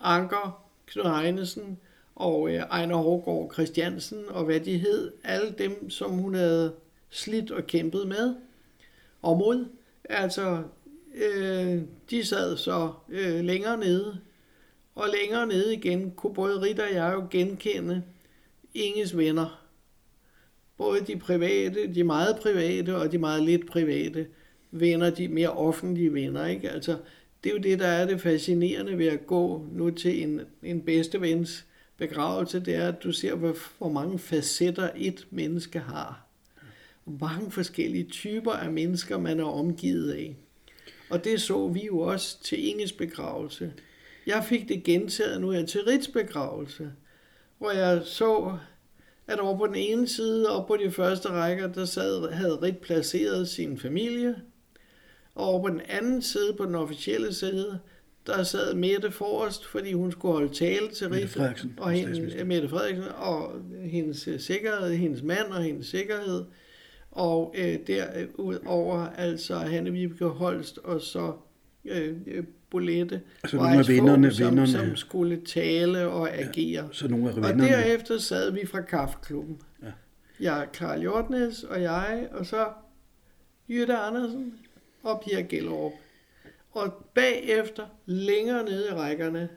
Anker, 0.00 0.64
Knud 0.86 1.20
Heinesen 1.20 1.78
og 2.14 2.50
øh, 2.50 2.54
Ejner 2.54 2.96
Hårgaard 2.96 3.52
Christiansen 3.52 4.24
og 4.28 4.44
hvad 4.44 4.60
de 4.60 4.78
hed, 4.78 5.12
alle 5.24 5.54
dem, 5.58 5.90
som 5.90 6.10
hun 6.10 6.34
havde 6.34 6.74
slidt 7.10 7.50
og 7.50 7.66
kæmpet 7.66 8.08
med 8.08 8.34
og 9.22 9.38
mod. 9.38 9.66
Altså, 10.04 10.62
øh, 11.14 11.82
de 12.10 12.24
sad 12.24 12.56
så 12.56 12.92
øh, 13.08 13.44
længere 13.44 13.76
nede, 13.76 14.18
og 14.94 15.08
længere 15.20 15.46
nede 15.46 15.74
igen 15.74 16.10
kunne 16.10 16.34
både 16.34 16.60
Ritter 16.60 16.84
og 16.88 16.94
jeg 16.94 17.12
jo 17.14 17.26
genkende 17.30 18.02
Inges 18.74 19.16
venner. 19.16 19.60
Både 20.76 21.00
de 21.00 21.18
private, 21.18 21.94
de 21.94 22.04
meget 22.04 22.36
private 22.36 22.96
og 22.96 23.12
de 23.12 23.18
meget 23.18 23.42
lidt 23.42 23.66
private 23.66 24.26
venner, 24.70 25.10
de 25.10 25.28
mere 25.28 25.50
offentlige 25.50 26.12
venner. 26.12 26.46
Ikke? 26.46 26.70
Altså, 26.70 26.96
det 27.44 27.50
er 27.50 27.54
jo 27.54 27.60
det, 27.60 27.78
der 27.78 27.86
er 27.86 28.06
det 28.06 28.20
fascinerende 28.20 28.98
ved 28.98 29.06
at 29.06 29.26
gå 29.26 29.66
nu 29.72 29.90
til 29.90 30.22
en, 30.22 30.40
en 30.62 30.80
bedste 30.80 31.20
vens 31.20 31.66
begravelse, 31.96 32.60
det 32.60 32.74
er, 32.74 32.88
at 32.88 33.02
du 33.02 33.12
ser, 33.12 33.34
hvor, 33.34 33.56
hvor 33.78 33.88
mange 33.88 34.18
facetter 34.18 34.90
et 34.96 35.26
menneske 35.30 35.78
har. 35.78 36.26
Hvor 37.04 37.28
mange 37.28 37.50
forskellige 37.50 38.04
typer 38.04 38.52
af 38.52 38.72
mennesker, 38.72 39.18
man 39.18 39.40
er 39.40 39.44
omgivet 39.44 40.12
af. 40.12 40.36
Og 41.10 41.24
det 41.24 41.40
så 41.40 41.68
vi 41.68 41.86
jo 41.86 41.98
også 41.98 42.42
til 42.42 42.68
Inges 42.68 42.92
begravelse. 42.92 43.72
Jeg 44.26 44.44
fik 44.48 44.68
det 44.68 44.84
gentaget 44.84 45.40
nu 45.40 45.50
her 45.50 45.66
til 45.66 45.84
Rits 45.84 46.08
begravelse, 46.08 46.92
hvor 47.58 47.70
jeg 47.70 48.02
så, 48.04 48.58
at 49.26 49.40
over 49.40 49.58
på 49.58 49.66
den 49.66 49.74
ene 49.74 50.08
side, 50.08 50.50
og 50.50 50.66
på 50.66 50.76
de 50.76 50.90
første 50.90 51.28
rækker, 51.28 51.72
der 51.72 51.84
sad, 51.84 52.32
havde 52.32 52.62
Rit 52.62 52.78
placeret 52.78 53.48
sin 53.48 53.78
familie, 53.78 54.36
og 55.34 55.46
over 55.46 55.62
på 55.62 55.68
den 55.68 55.80
anden 55.88 56.22
side, 56.22 56.54
på 56.56 56.64
den 56.64 56.74
officielle 56.74 57.34
side, 57.34 57.80
der 58.26 58.42
sad 58.42 58.74
Mette 58.74 59.10
forrest, 59.10 59.66
fordi 59.66 59.92
hun 59.92 60.12
skulle 60.12 60.32
holde 60.32 60.54
tale 60.54 60.88
til 60.88 61.08
Rita, 61.08 61.52
og 61.78 61.90
hende, 61.92 62.44
Mette 62.44 62.68
Frederiksen, 62.68 63.04
og 63.16 63.52
hendes 63.82 64.28
sikkerhed, 64.38 64.94
hendes 64.94 65.22
mand 65.22 65.46
og 65.50 65.62
hendes 65.62 65.86
sikkerhed, 65.86 66.44
og 67.10 67.54
øh, 67.58 67.78
derudover 67.86 69.06
altså 69.06 69.56
Hanne 69.58 69.92
Vibeke 69.92 70.24
Holst, 70.24 70.78
og 70.78 71.00
så 71.00 71.32
øh, 71.84 72.16
Bolette, 72.70 73.20
altså 73.42 73.56
nogle 73.56 73.78
af 73.78 73.88
vennerne, 73.88 74.32
som, 74.32 74.46
vennerne, 74.46 74.68
som 74.68 74.96
skulle 74.96 75.40
tale 75.46 76.08
og 76.08 76.34
agere. 76.34 76.84
Ja, 76.84 76.92
så 76.92 77.08
nogle 77.08 77.28
af 77.28 77.36
vennerne. 77.36 77.62
Og 77.62 77.68
derefter 77.68 78.18
sad 78.18 78.52
vi 78.52 78.66
fra 78.66 78.80
Kaffeklubben. 78.80 79.60
Ja. 79.82 79.92
Jeg, 80.40 80.66
Karl 80.72 81.00
Hjortnes 81.00 81.62
og 81.62 81.82
jeg, 81.82 82.28
og 82.32 82.46
så 82.46 82.66
Jytte 83.68 83.96
Andersen 83.96 84.54
og 85.02 85.22
Pia 85.26 85.40
Gellerup. 85.40 85.92
Og 86.74 86.92
bagefter, 87.14 87.86
længere 88.06 88.64
nede 88.64 88.86
i 88.90 88.94
rækkerne, 88.94 89.48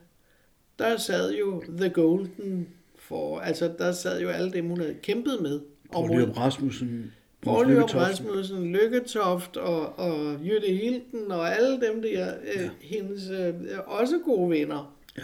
der 0.79 0.97
sad 0.97 1.33
jo 1.33 1.63
The 1.77 1.89
Golden 1.89 2.67
for, 2.99 3.39
altså 3.39 3.71
der 3.77 3.91
sad 3.91 4.21
jo 4.21 4.29
alle 4.29 4.51
dem, 4.51 4.67
hun 4.67 4.79
havde 4.79 4.95
kæmpet 5.03 5.41
med. 5.41 5.59
Poul 5.91 6.09
Lyrup 6.09 6.37
Rasmussen, 6.37 7.11
Poul 7.41 7.67
Lyrup 7.67 7.95
Rasmussen, 7.95 8.73
Lykketoft 8.73 9.57
og, 9.57 9.99
og 9.99 10.45
Jytte 10.45 10.67
Hilden 10.67 11.31
og 11.31 11.55
alle 11.55 11.81
dem 11.81 12.01
der, 12.01 12.33
øh, 12.55 12.61
ja. 12.61 12.69
hendes 12.81 13.29
øh, 13.29 13.53
også 13.85 14.19
gode 14.25 14.49
venner. 14.49 14.97
Ja. 15.17 15.23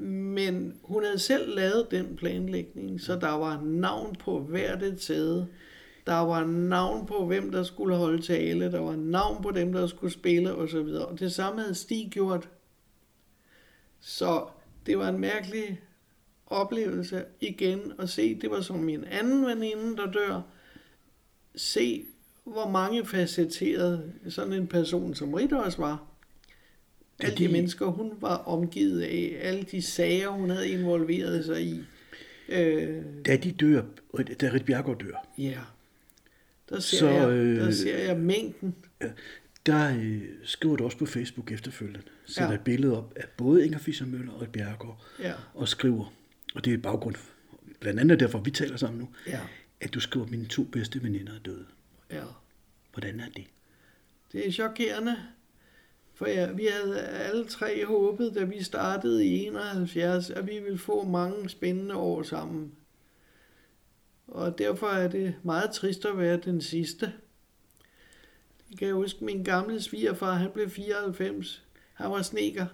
Men 0.00 0.74
hun 0.82 1.04
havde 1.04 1.18
selv 1.18 1.54
lavet 1.54 1.86
den 1.90 2.16
planlægning, 2.16 3.00
så 3.00 3.16
der 3.16 3.38
var 3.38 3.62
navn 3.64 4.16
på 4.16 4.38
hvert 4.38 4.82
et 4.82 5.02
sæde. 5.02 5.46
Der 6.06 6.14
var 6.14 6.46
navn 6.46 7.06
på, 7.06 7.26
hvem 7.26 7.52
der 7.52 7.62
skulle 7.62 7.96
holde 7.96 8.22
tale. 8.22 8.72
Der 8.72 8.80
var 8.80 8.96
navn 8.96 9.42
på 9.42 9.50
dem, 9.50 9.72
der 9.72 9.86
skulle 9.86 10.12
spille 10.12 10.54
osv. 10.54 10.76
Og 10.78 11.20
det 11.20 11.32
samme 11.32 11.60
havde 11.60 11.74
Stig 11.74 12.08
gjort. 12.10 12.48
Så 14.00 14.46
det 14.86 14.98
var 14.98 15.08
en 15.08 15.18
mærkelig 15.18 15.80
oplevelse 16.46 17.24
igen 17.40 17.92
at 17.98 18.10
se. 18.10 18.34
Det 18.34 18.50
var 18.50 18.60
som 18.60 18.78
min 18.78 19.04
anden 19.04 19.46
veninde, 19.46 19.96
der 19.96 20.12
dør. 20.12 20.42
Se, 21.54 22.04
hvor 22.44 22.68
mange 22.68 23.06
facetterede 23.06 24.12
sådan 24.28 24.52
en 24.52 24.66
person 24.66 25.14
som 25.14 25.34
Rita 25.34 25.56
også 25.56 25.78
var. 25.78 26.06
Alle 27.20 27.36
de, 27.36 27.44
de 27.44 27.52
mennesker, 27.52 27.86
hun 27.86 28.12
var 28.20 28.36
omgivet 28.36 29.00
af, 29.00 29.38
alle 29.40 29.62
de 29.62 29.82
sager, 29.82 30.28
hun 30.28 30.50
havde 30.50 30.68
involveret 30.68 31.44
sig 31.44 31.62
i. 31.62 31.80
Øh, 32.48 33.04
da 33.26 33.36
de 33.36 33.52
dør, 33.52 33.82
da 34.40 34.50
Rit 34.52 34.64
Bjergård 34.64 34.98
dør, 34.98 35.26
ja. 35.38 35.58
Der 36.70 36.80
ser, 36.80 36.98
så, 36.98 37.08
jeg, 37.08 37.28
der 37.28 37.66
øh, 37.66 37.72
ser 37.72 37.98
jeg 37.98 38.16
mængden. 38.16 38.74
Ja, 39.00 39.10
der 39.66 39.96
øh, 39.96 40.22
skriver 40.44 40.76
du 40.76 40.84
også 40.84 40.98
på 40.98 41.06
Facebook 41.06 41.52
efterfølgende, 41.52 42.00
sætter 42.26 42.50
ja. 42.50 42.58
et 42.58 42.64
billede 42.64 42.98
op 42.98 43.12
af 43.16 43.24
både 43.36 43.64
Inger 43.64 43.78
Fischer 43.78 44.06
Møller 44.06 44.32
og 44.32 44.48
Bjergård, 44.48 45.02
ja. 45.20 45.32
og 45.54 45.68
skriver, 45.68 46.12
og 46.54 46.64
det 46.64 46.74
er 46.74 46.78
baggrund, 46.78 47.14
blandt 47.80 48.00
andet 48.00 48.20
derfor 48.20 48.38
vi 48.38 48.50
taler 48.50 48.76
sammen 48.76 49.00
nu, 49.00 49.08
ja. 49.26 49.40
at 49.80 49.94
du 49.94 50.00
skriver, 50.00 50.26
at 50.26 50.30
mine 50.30 50.46
to 50.46 50.64
bedste 50.64 51.02
veninder 51.02 51.34
er 51.34 51.38
døde. 51.38 51.66
Ja. 52.10 52.22
Hvordan 52.92 53.20
er 53.20 53.28
det? 53.36 53.44
Det 54.32 54.48
er 54.48 54.52
chokerende. 54.52 55.16
For 56.14 56.26
ja, 56.26 56.52
vi 56.52 56.68
havde 56.72 57.00
alle 57.00 57.44
tre 57.44 57.86
håbet, 57.86 58.34
da 58.34 58.44
vi 58.44 58.62
startede 58.62 59.26
i 59.26 59.46
71, 59.46 60.30
at 60.30 60.46
vi 60.46 60.58
ville 60.58 60.78
få 60.78 61.04
mange 61.04 61.48
spændende 61.48 61.94
år 61.94 62.22
sammen. 62.22 62.72
Og 64.30 64.58
derfor 64.58 64.86
er 64.86 65.08
det 65.08 65.34
meget 65.42 65.70
trist 65.70 66.04
at 66.04 66.18
være 66.18 66.36
den 66.36 66.60
sidste. 66.60 67.12
Jeg 68.70 68.78
kan 68.78 68.94
huske, 68.94 69.24
min 69.24 69.44
gamle 69.44 69.82
svigerfar, 69.82 70.32
han 70.32 70.50
blev 70.50 70.70
94. 70.70 71.64
Han 71.94 72.10
var 72.10 72.22
sneker, 72.22 72.66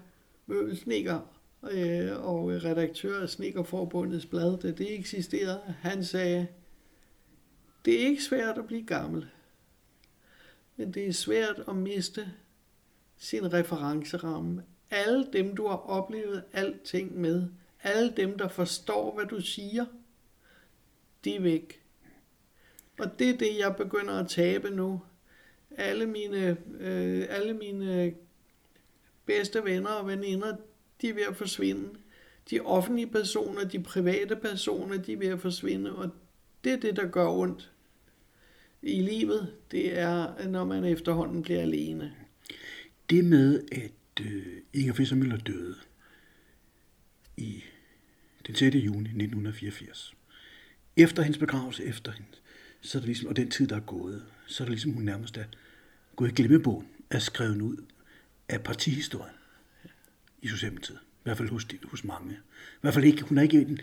møbelsneker 0.47 1.21
øh, 1.71 2.27
og 2.27 2.49
redaktør 2.49 3.23
af 3.23 3.29
Snekerforbundets 3.29 4.27
blad, 4.27 4.59
da 4.59 4.71
det 4.71 4.99
eksisterede. 4.99 5.75
Han 5.81 6.05
sagde, 6.05 6.47
det 7.85 8.03
er 8.03 8.07
ikke 8.07 8.25
svært 8.25 8.59
at 8.59 8.67
blive 8.67 8.87
gammel, 8.87 9.27
men 10.77 10.95
det 10.95 11.07
er 11.07 11.13
svært 11.13 11.63
at 11.69 11.77
miste 11.77 12.33
sin 13.17 13.53
referenceramme. 13.53 14.63
Alle 14.91 15.27
dem, 15.33 15.57
du 15.57 15.67
har 15.67 15.77
oplevet 15.77 16.45
alting 16.53 17.21
med, 17.21 17.49
alle 17.83 18.13
dem, 18.17 18.39
der 18.39 18.49
forstår, 18.49 19.15
hvad 19.15 19.27
du 19.27 19.41
siger– 19.41 19.85
de 21.25 21.35
er 21.35 21.41
væk. 21.41 21.83
Og 22.99 23.19
det 23.19 23.31
er 23.31 23.37
det, 23.37 23.59
jeg 23.59 23.77
begynder 23.77 24.15
at 24.15 24.29
tabe 24.29 24.71
nu. 24.71 25.03
Alle 25.77 26.07
mine, 26.07 26.57
øh, 26.81 27.27
alle 27.29 27.55
mine 27.55 28.15
bedste 29.27 29.65
venner 29.65 29.91
og 29.91 30.07
veninder, 30.07 30.57
de 31.03 31.09
er 31.09 31.15
ved 31.15 31.23
at 31.23 31.37
forsvinde. 31.37 31.89
De 32.51 32.61
offentlige 32.61 33.07
personer, 33.07 33.65
de 33.65 33.83
private 33.83 34.37
personer, 34.37 34.97
de 34.97 35.13
er 35.13 35.17
ved 35.17 35.27
at 35.27 35.41
forsvinde, 35.41 35.97
og 35.97 36.11
det 36.65 36.73
er 36.73 36.77
det, 36.77 36.97
der 36.97 37.07
gør 37.07 37.29
ondt 37.29 37.73
i 38.83 39.01
livet. 39.01 39.55
Det 39.71 39.99
er, 39.99 40.49
når 40.49 40.65
man 40.65 40.85
efterhånden 40.85 41.43
bliver 41.43 41.61
alene. 41.61 42.15
Det 43.11 43.25
med, 43.25 43.63
at 43.73 44.27
øh, 44.27 44.47
Inger 44.73 44.93
Fischer 44.93 45.17
Møller 45.17 45.37
døde 45.37 45.77
i 47.37 47.65
den 48.47 48.55
6. 48.55 48.77
juni 48.77 49.09
1984. 49.09 50.16
Efter 50.97 51.23
hendes 51.23 51.39
begravelse, 51.39 51.85
efter 51.85 52.13
hende, 52.13 52.29
så 52.81 52.99
er 52.99 53.01
det 53.01 53.07
ligesom, 53.07 53.29
og 53.29 53.37
den 53.37 53.51
tid, 53.51 53.67
der 53.67 53.77
er 53.77 53.81
gået, 53.81 54.25
så 54.47 54.63
er 54.63 54.65
det 54.65 54.71
ligesom, 54.71 54.93
hun 54.93 55.03
nærmest 55.03 55.37
er 55.37 55.45
gået 56.17 56.29
i 56.31 56.35
glemmebogen, 56.35 56.87
er 57.11 57.19
skrevet 57.19 57.61
ud 57.63 57.77
af 58.49 58.63
partihistorien 58.63 59.35
i 60.43 60.49
Socialdemokratiet. 60.49 60.99
I 60.99 61.21
hvert 61.23 61.37
fald 61.37 61.49
hos, 61.49 61.65
de, 61.65 61.79
hos 61.85 62.05
mange. 62.05 62.33
I 62.33 62.79
hvert 62.81 62.95
fald 62.95 63.05
ikke, 63.05 63.23
hun 63.23 63.39
er 63.39 63.43
ikke, 63.43 63.61
en, 63.61 63.81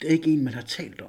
det 0.00 0.08
er 0.08 0.12
ikke 0.12 0.30
en, 0.30 0.44
man 0.44 0.54
har 0.54 0.62
talt 0.62 1.00
om. 1.00 1.08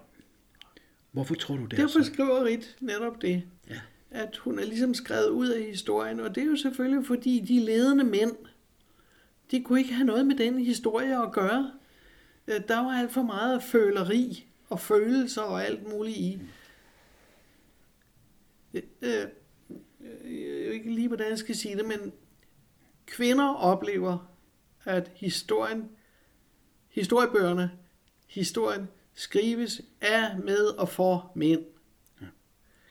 Hvorfor 1.11 1.35
tror 1.35 1.55
du 1.57 1.63
det 1.65 1.77
Derfor 1.77 1.99
er 1.99 2.03
så? 2.03 2.13
skriver 2.13 2.43
Rit 2.45 2.75
netop 2.79 3.21
det, 3.21 3.43
Ja. 3.69 3.79
at 4.11 4.37
hun 4.37 4.59
er 4.59 4.65
ligesom 4.65 4.93
skrevet 4.93 5.29
ud 5.29 5.47
af 5.47 5.63
historien, 5.63 6.19
og 6.19 6.35
det 6.35 6.43
er 6.43 6.47
jo 6.47 6.55
selvfølgelig 6.55 7.05
fordi 7.07 7.39
de 7.47 7.59
ledende 7.65 8.03
mænd, 8.03 8.31
de 9.51 9.63
kunne 9.63 9.79
ikke 9.79 9.93
have 9.93 10.05
noget 10.05 10.27
med 10.27 10.35
den 10.35 10.59
historie 10.65 11.23
at 11.23 11.31
gøre. 11.31 11.71
Øh, 12.47 12.55
Der 12.67 12.79
var 12.79 12.91
alt 12.91 13.11
for 13.11 13.21
meget 13.23 13.63
føleri 13.63 14.45
og 14.73 14.79
følelser 14.79 15.41
og 15.41 15.65
alt 15.65 15.87
muligt 15.89 16.17
i. 16.17 16.41
Øh, 18.73 18.83
øh, 19.01 19.27
Jeg 20.01 20.65
ved 20.65 20.71
ikke 20.71 20.93
lige, 20.93 21.07
hvordan 21.07 21.29
jeg 21.29 21.37
skal 21.37 21.55
sige 21.55 21.77
det, 21.77 21.85
men 21.85 22.13
kvinder 23.05 23.53
oplever, 23.53 24.33
at 24.85 25.11
historien, 25.15 25.89
historiebøgerne, 26.89 27.71
historien 28.27 28.87
skrives 29.13 29.81
af, 30.01 30.39
med 30.39 30.65
og 30.65 30.89
for 30.89 31.31
mænd. 31.35 31.65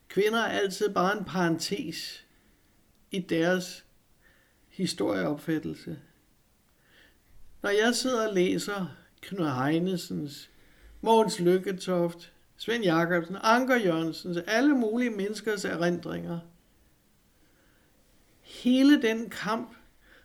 Kvinder 0.08 0.38
er 0.38 0.58
altid 0.58 0.94
bare 0.94 1.18
en 1.18 1.24
parentes 1.24 2.26
i 3.10 3.18
deres 3.18 3.84
historieopfattelse. 4.68 5.98
Når 7.62 7.70
jeg 7.70 7.94
sidder 7.94 8.28
og 8.28 8.34
læser 8.34 8.96
Knud 9.20 9.48
Heinesens, 9.48 10.50
Mogens 11.04 11.40
Lykketoft, 11.40 12.32
Svend 12.56 12.84
Jacobsen, 12.84 13.36
Anker 13.42 13.76
Jørgensens, 13.76 14.38
alle 14.46 14.74
mulige 14.74 15.10
menneskers 15.10 15.64
erindringer, 15.64 16.38
hele 18.40 19.02
den 19.02 19.30
kamp, 19.30 19.76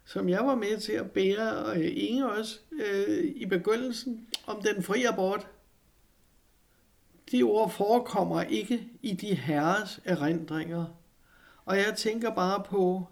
som 0.05 0.29
jeg 0.29 0.45
var 0.45 0.55
med 0.55 0.77
til 0.77 0.93
at 0.93 1.11
bære, 1.11 1.55
og 1.57 1.79
Inge 1.79 2.31
også, 2.31 2.59
øh, 2.71 3.25
i 3.35 3.45
begyndelsen, 3.45 4.27
om 4.47 4.61
den 4.61 4.83
frie 4.83 5.09
abort, 5.09 5.47
de 7.31 7.43
ord 7.43 7.71
forekommer 7.71 8.41
ikke 8.41 8.87
i 9.01 9.13
de 9.13 9.35
herres 9.35 9.99
erindringer. 10.05 10.85
Og 11.65 11.77
jeg 11.77 11.93
tænker 11.97 12.35
bare 12.35 12.63
på, 12.63 13.07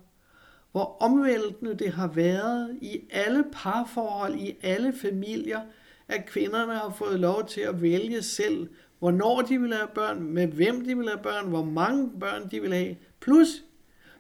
hvor 0.72 0.98
omvæltende 1.00 1.76
det 1.76 1.94
har 1.94 2.08
været 2.08 2.78
i 2.82 3.02
alle 3.10 3.44
parforhold, 3.52 4.36
i 4.36 4.58
alle 4.62 4.94
familier, 4.94 5.62
at 6.08 6.26
kvinderne 6.26 6.74
har 6.74 6.96
fået 6.98 7.20
lov 7.20 7.48
til 7.48 7.62
at 7.62 7.82
vælge 7.82 8.22
selv, 8.22 8.68
hvornår 9.00 9.42
de 9.42 9.62
vil 9.62 9.74
have 9.74 9.88
børn, 9.96 10.24
med 10.24 10.48
hvem 10.48 10.86
de 10.86 10.98
vil 10.98 11.08
have 11.08 11.24
børn, 11.24 11.50
hvor 11.50 11.64
mange 11.64 12.12
børn 12.20 12.52
de 12.52 12.62
vil 12.62 12.74
have. 12.74 12.96
Plus, 13.20 13.64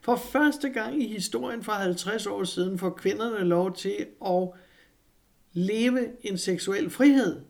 for 0.02 0.16
første 0.16 0.70
gang 0.70 1.04
i 1.04 1.08
historien 1.08 1.64
for 1.64 1.72
50 1.72 2.28
år 2.28 2.44
siden 2.44 2.80
får 2.80 2.90
kvinderne 2.90 3.46
lov 3.46 3.76
til 3.76 4.06
at 4.26 4.50
leve 5.54 6.08
en 6.22 6.38
seksuel 6.38 6.90
frihed, 6.90 7.42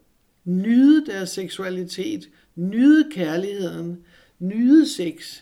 nyde 0.44 1.06
deres 1.06 1.30
seksualitet, 1.30 2.30
nyde 2.56 3.12
kærligheden, 3.12 4.06
nyde 4.40 4.90
sex. 4.90 5.42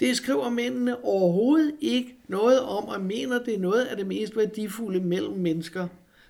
Det 0.00 0.16
skriver 0.16 0.50
mændene 0.50 1.04
overhovedet 1.04 1.74
ikke 1.80 2.16
noget 2.28 2.60
om, 2.60 2.84
og 2.84 3.00
mener, 3.00 3.38
det 3.38 3.54
er 3.54 3.58
noget 3.58 3.84
af 3.84 3.96
det 3.96 4.06
mest 4.06 4.36
værdifulde 4.36 5.00
mellem 5.00 5.36
mennesker. 5.36 5.88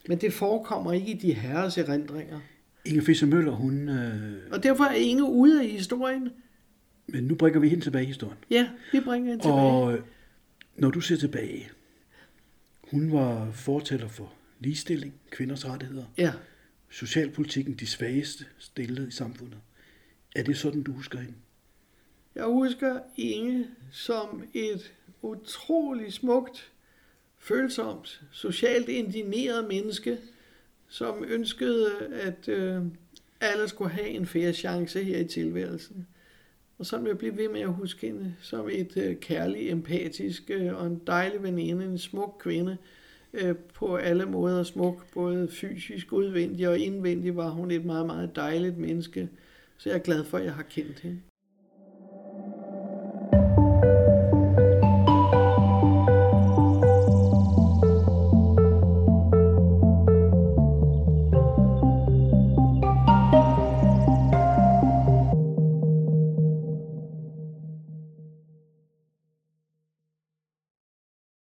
Men 0.08 0.18
det 0.20 0.32
forekommer 0.32 0.92
ikke 0.92 1.06
i 1.12 1.14
de 1.18 1.32
herres 1.34 1.78
erindringer. 1.78 2.40
Inger 2.84 3.02
Fischer 3.02 3.28
Møller, 3.28 3.52
hun... 3.52 3.88
Øh, 3.88 4.42
Og 4.52 4.62
derfor 4.62 4.84
er 4.84 4.94
Inge 4.94 5.24
ude 5.24 5.60
af 5.62 5.68
historien. 5.68 6.28
men 7.06 7.24
nu 7.24 7.34
bringer 7.34 7.60
vi 7.60 7.68
hende 7.68 7.84
tilbage 7.84 8.04
i 8.04 8.06
historien. 8.06 8.38
Ja, 8.50 8.68
vi 8.92 9.00
bringer 9.00 9.30
hende 9.30 9.44
tilbage. 9.44 9.60
Og 9.60 9.92
øh, 9.94 10.02
når 10.76 10.90
du 10.90 11.00
ser 11.00 11.16
tilbage, 11.16 11.68
hun 12.90 13.12
var 13.12 13.50
fortæller 13.52 14.08
for 14.08 14.32
ligestilling, 14.60 15.14
kvinders 15.30 15.66
rettigheder, 15.68 16.04
Ja, 16.18 16.32
socialpolitikken, 16.90 17.74
de 17.74 17.86
svageste 17.86 18.44
stillede 18.58 19.08
i 19.08 19.10
samfundet. 19.10 19.58
Er 20.36 20.42
det 20.42 20.56
sådan, 20.56 20.82
du 20.82 20.92
husker 20.92 21.18
hende? 21.18 21.34
jeg 22.34 22.44
husker 22.44 22.98
Inge 23.16 23.66
som 23.90 24.42
et 24.54 24.92
utroligt 25.22 26.12
smukt, 26.14 26.72
følsomt, 27.44 28.22
socialt 28.32 28.88
indigneret 28.88 29.68
menneske, 29.68 30.18
som 30.88 31.24
ønskede, 31.28 31.90
at 32.12 32.48
øh, 32.48 32.82
alle 33.40 33.68
skulle 33.68 33.90
have 33.90 34.08
en 34.08 34.26
færre 34.26 34.52
chance 34.52 35.04
her 35.04 35.18
i 35.18 35.24
tilværelsen. 35.24 36.06
Og 36.78 36.86
sådan 36.86 37.04
vil 37.04 37.10
jeg 37.10 37.18
blive 37.18 37.36
ved 37.36 37.48
med 37.48 37.60
at 37.60 37.72
huske 37.72 38.06
hende 38.06 38.34
som 38.42 38.68
et 38.72 38.96
øh, 38.96 39.16
kærligt, 39.16 39.72
empatisk 39.72 40.50
øh, 40.50 40.74
og 40.74 40.86
en 40.86 41.02
dejlig 41.06 41.42
veninde, 41.42 41.84
en 41.84 41.98
smuk 41.98 42.36
kvinde, 42.40 42.76
øh, 43.32 43.56
på 43.56 43.96
alle 43.96 44.26
måder 44.26 44.62
smuk, 44.62 45.12
både 45.14 45.48
fysisk, 45.48 46.12
udvendig 46.12 46.68
og 46.68 46.78
indvendig 46.78 47.36
var 47.36 47.50
hun 47.50 47.70
et 47.70 47.84
meget, 47.84 48.06
meget 48.06 48.36
dejligt 48.36 48.78
menneske. 48.78 49.28
Så 49.78 49.88
jeg 49.88 49.96
er 49.98 50.02
glad 50.02 50.24
for, 50.24 50.38
at 50.38 50.44
jeg 50.44 50.54
har 50.54 50.62
kendt 50.62 51.00
hende. 51.00 51.20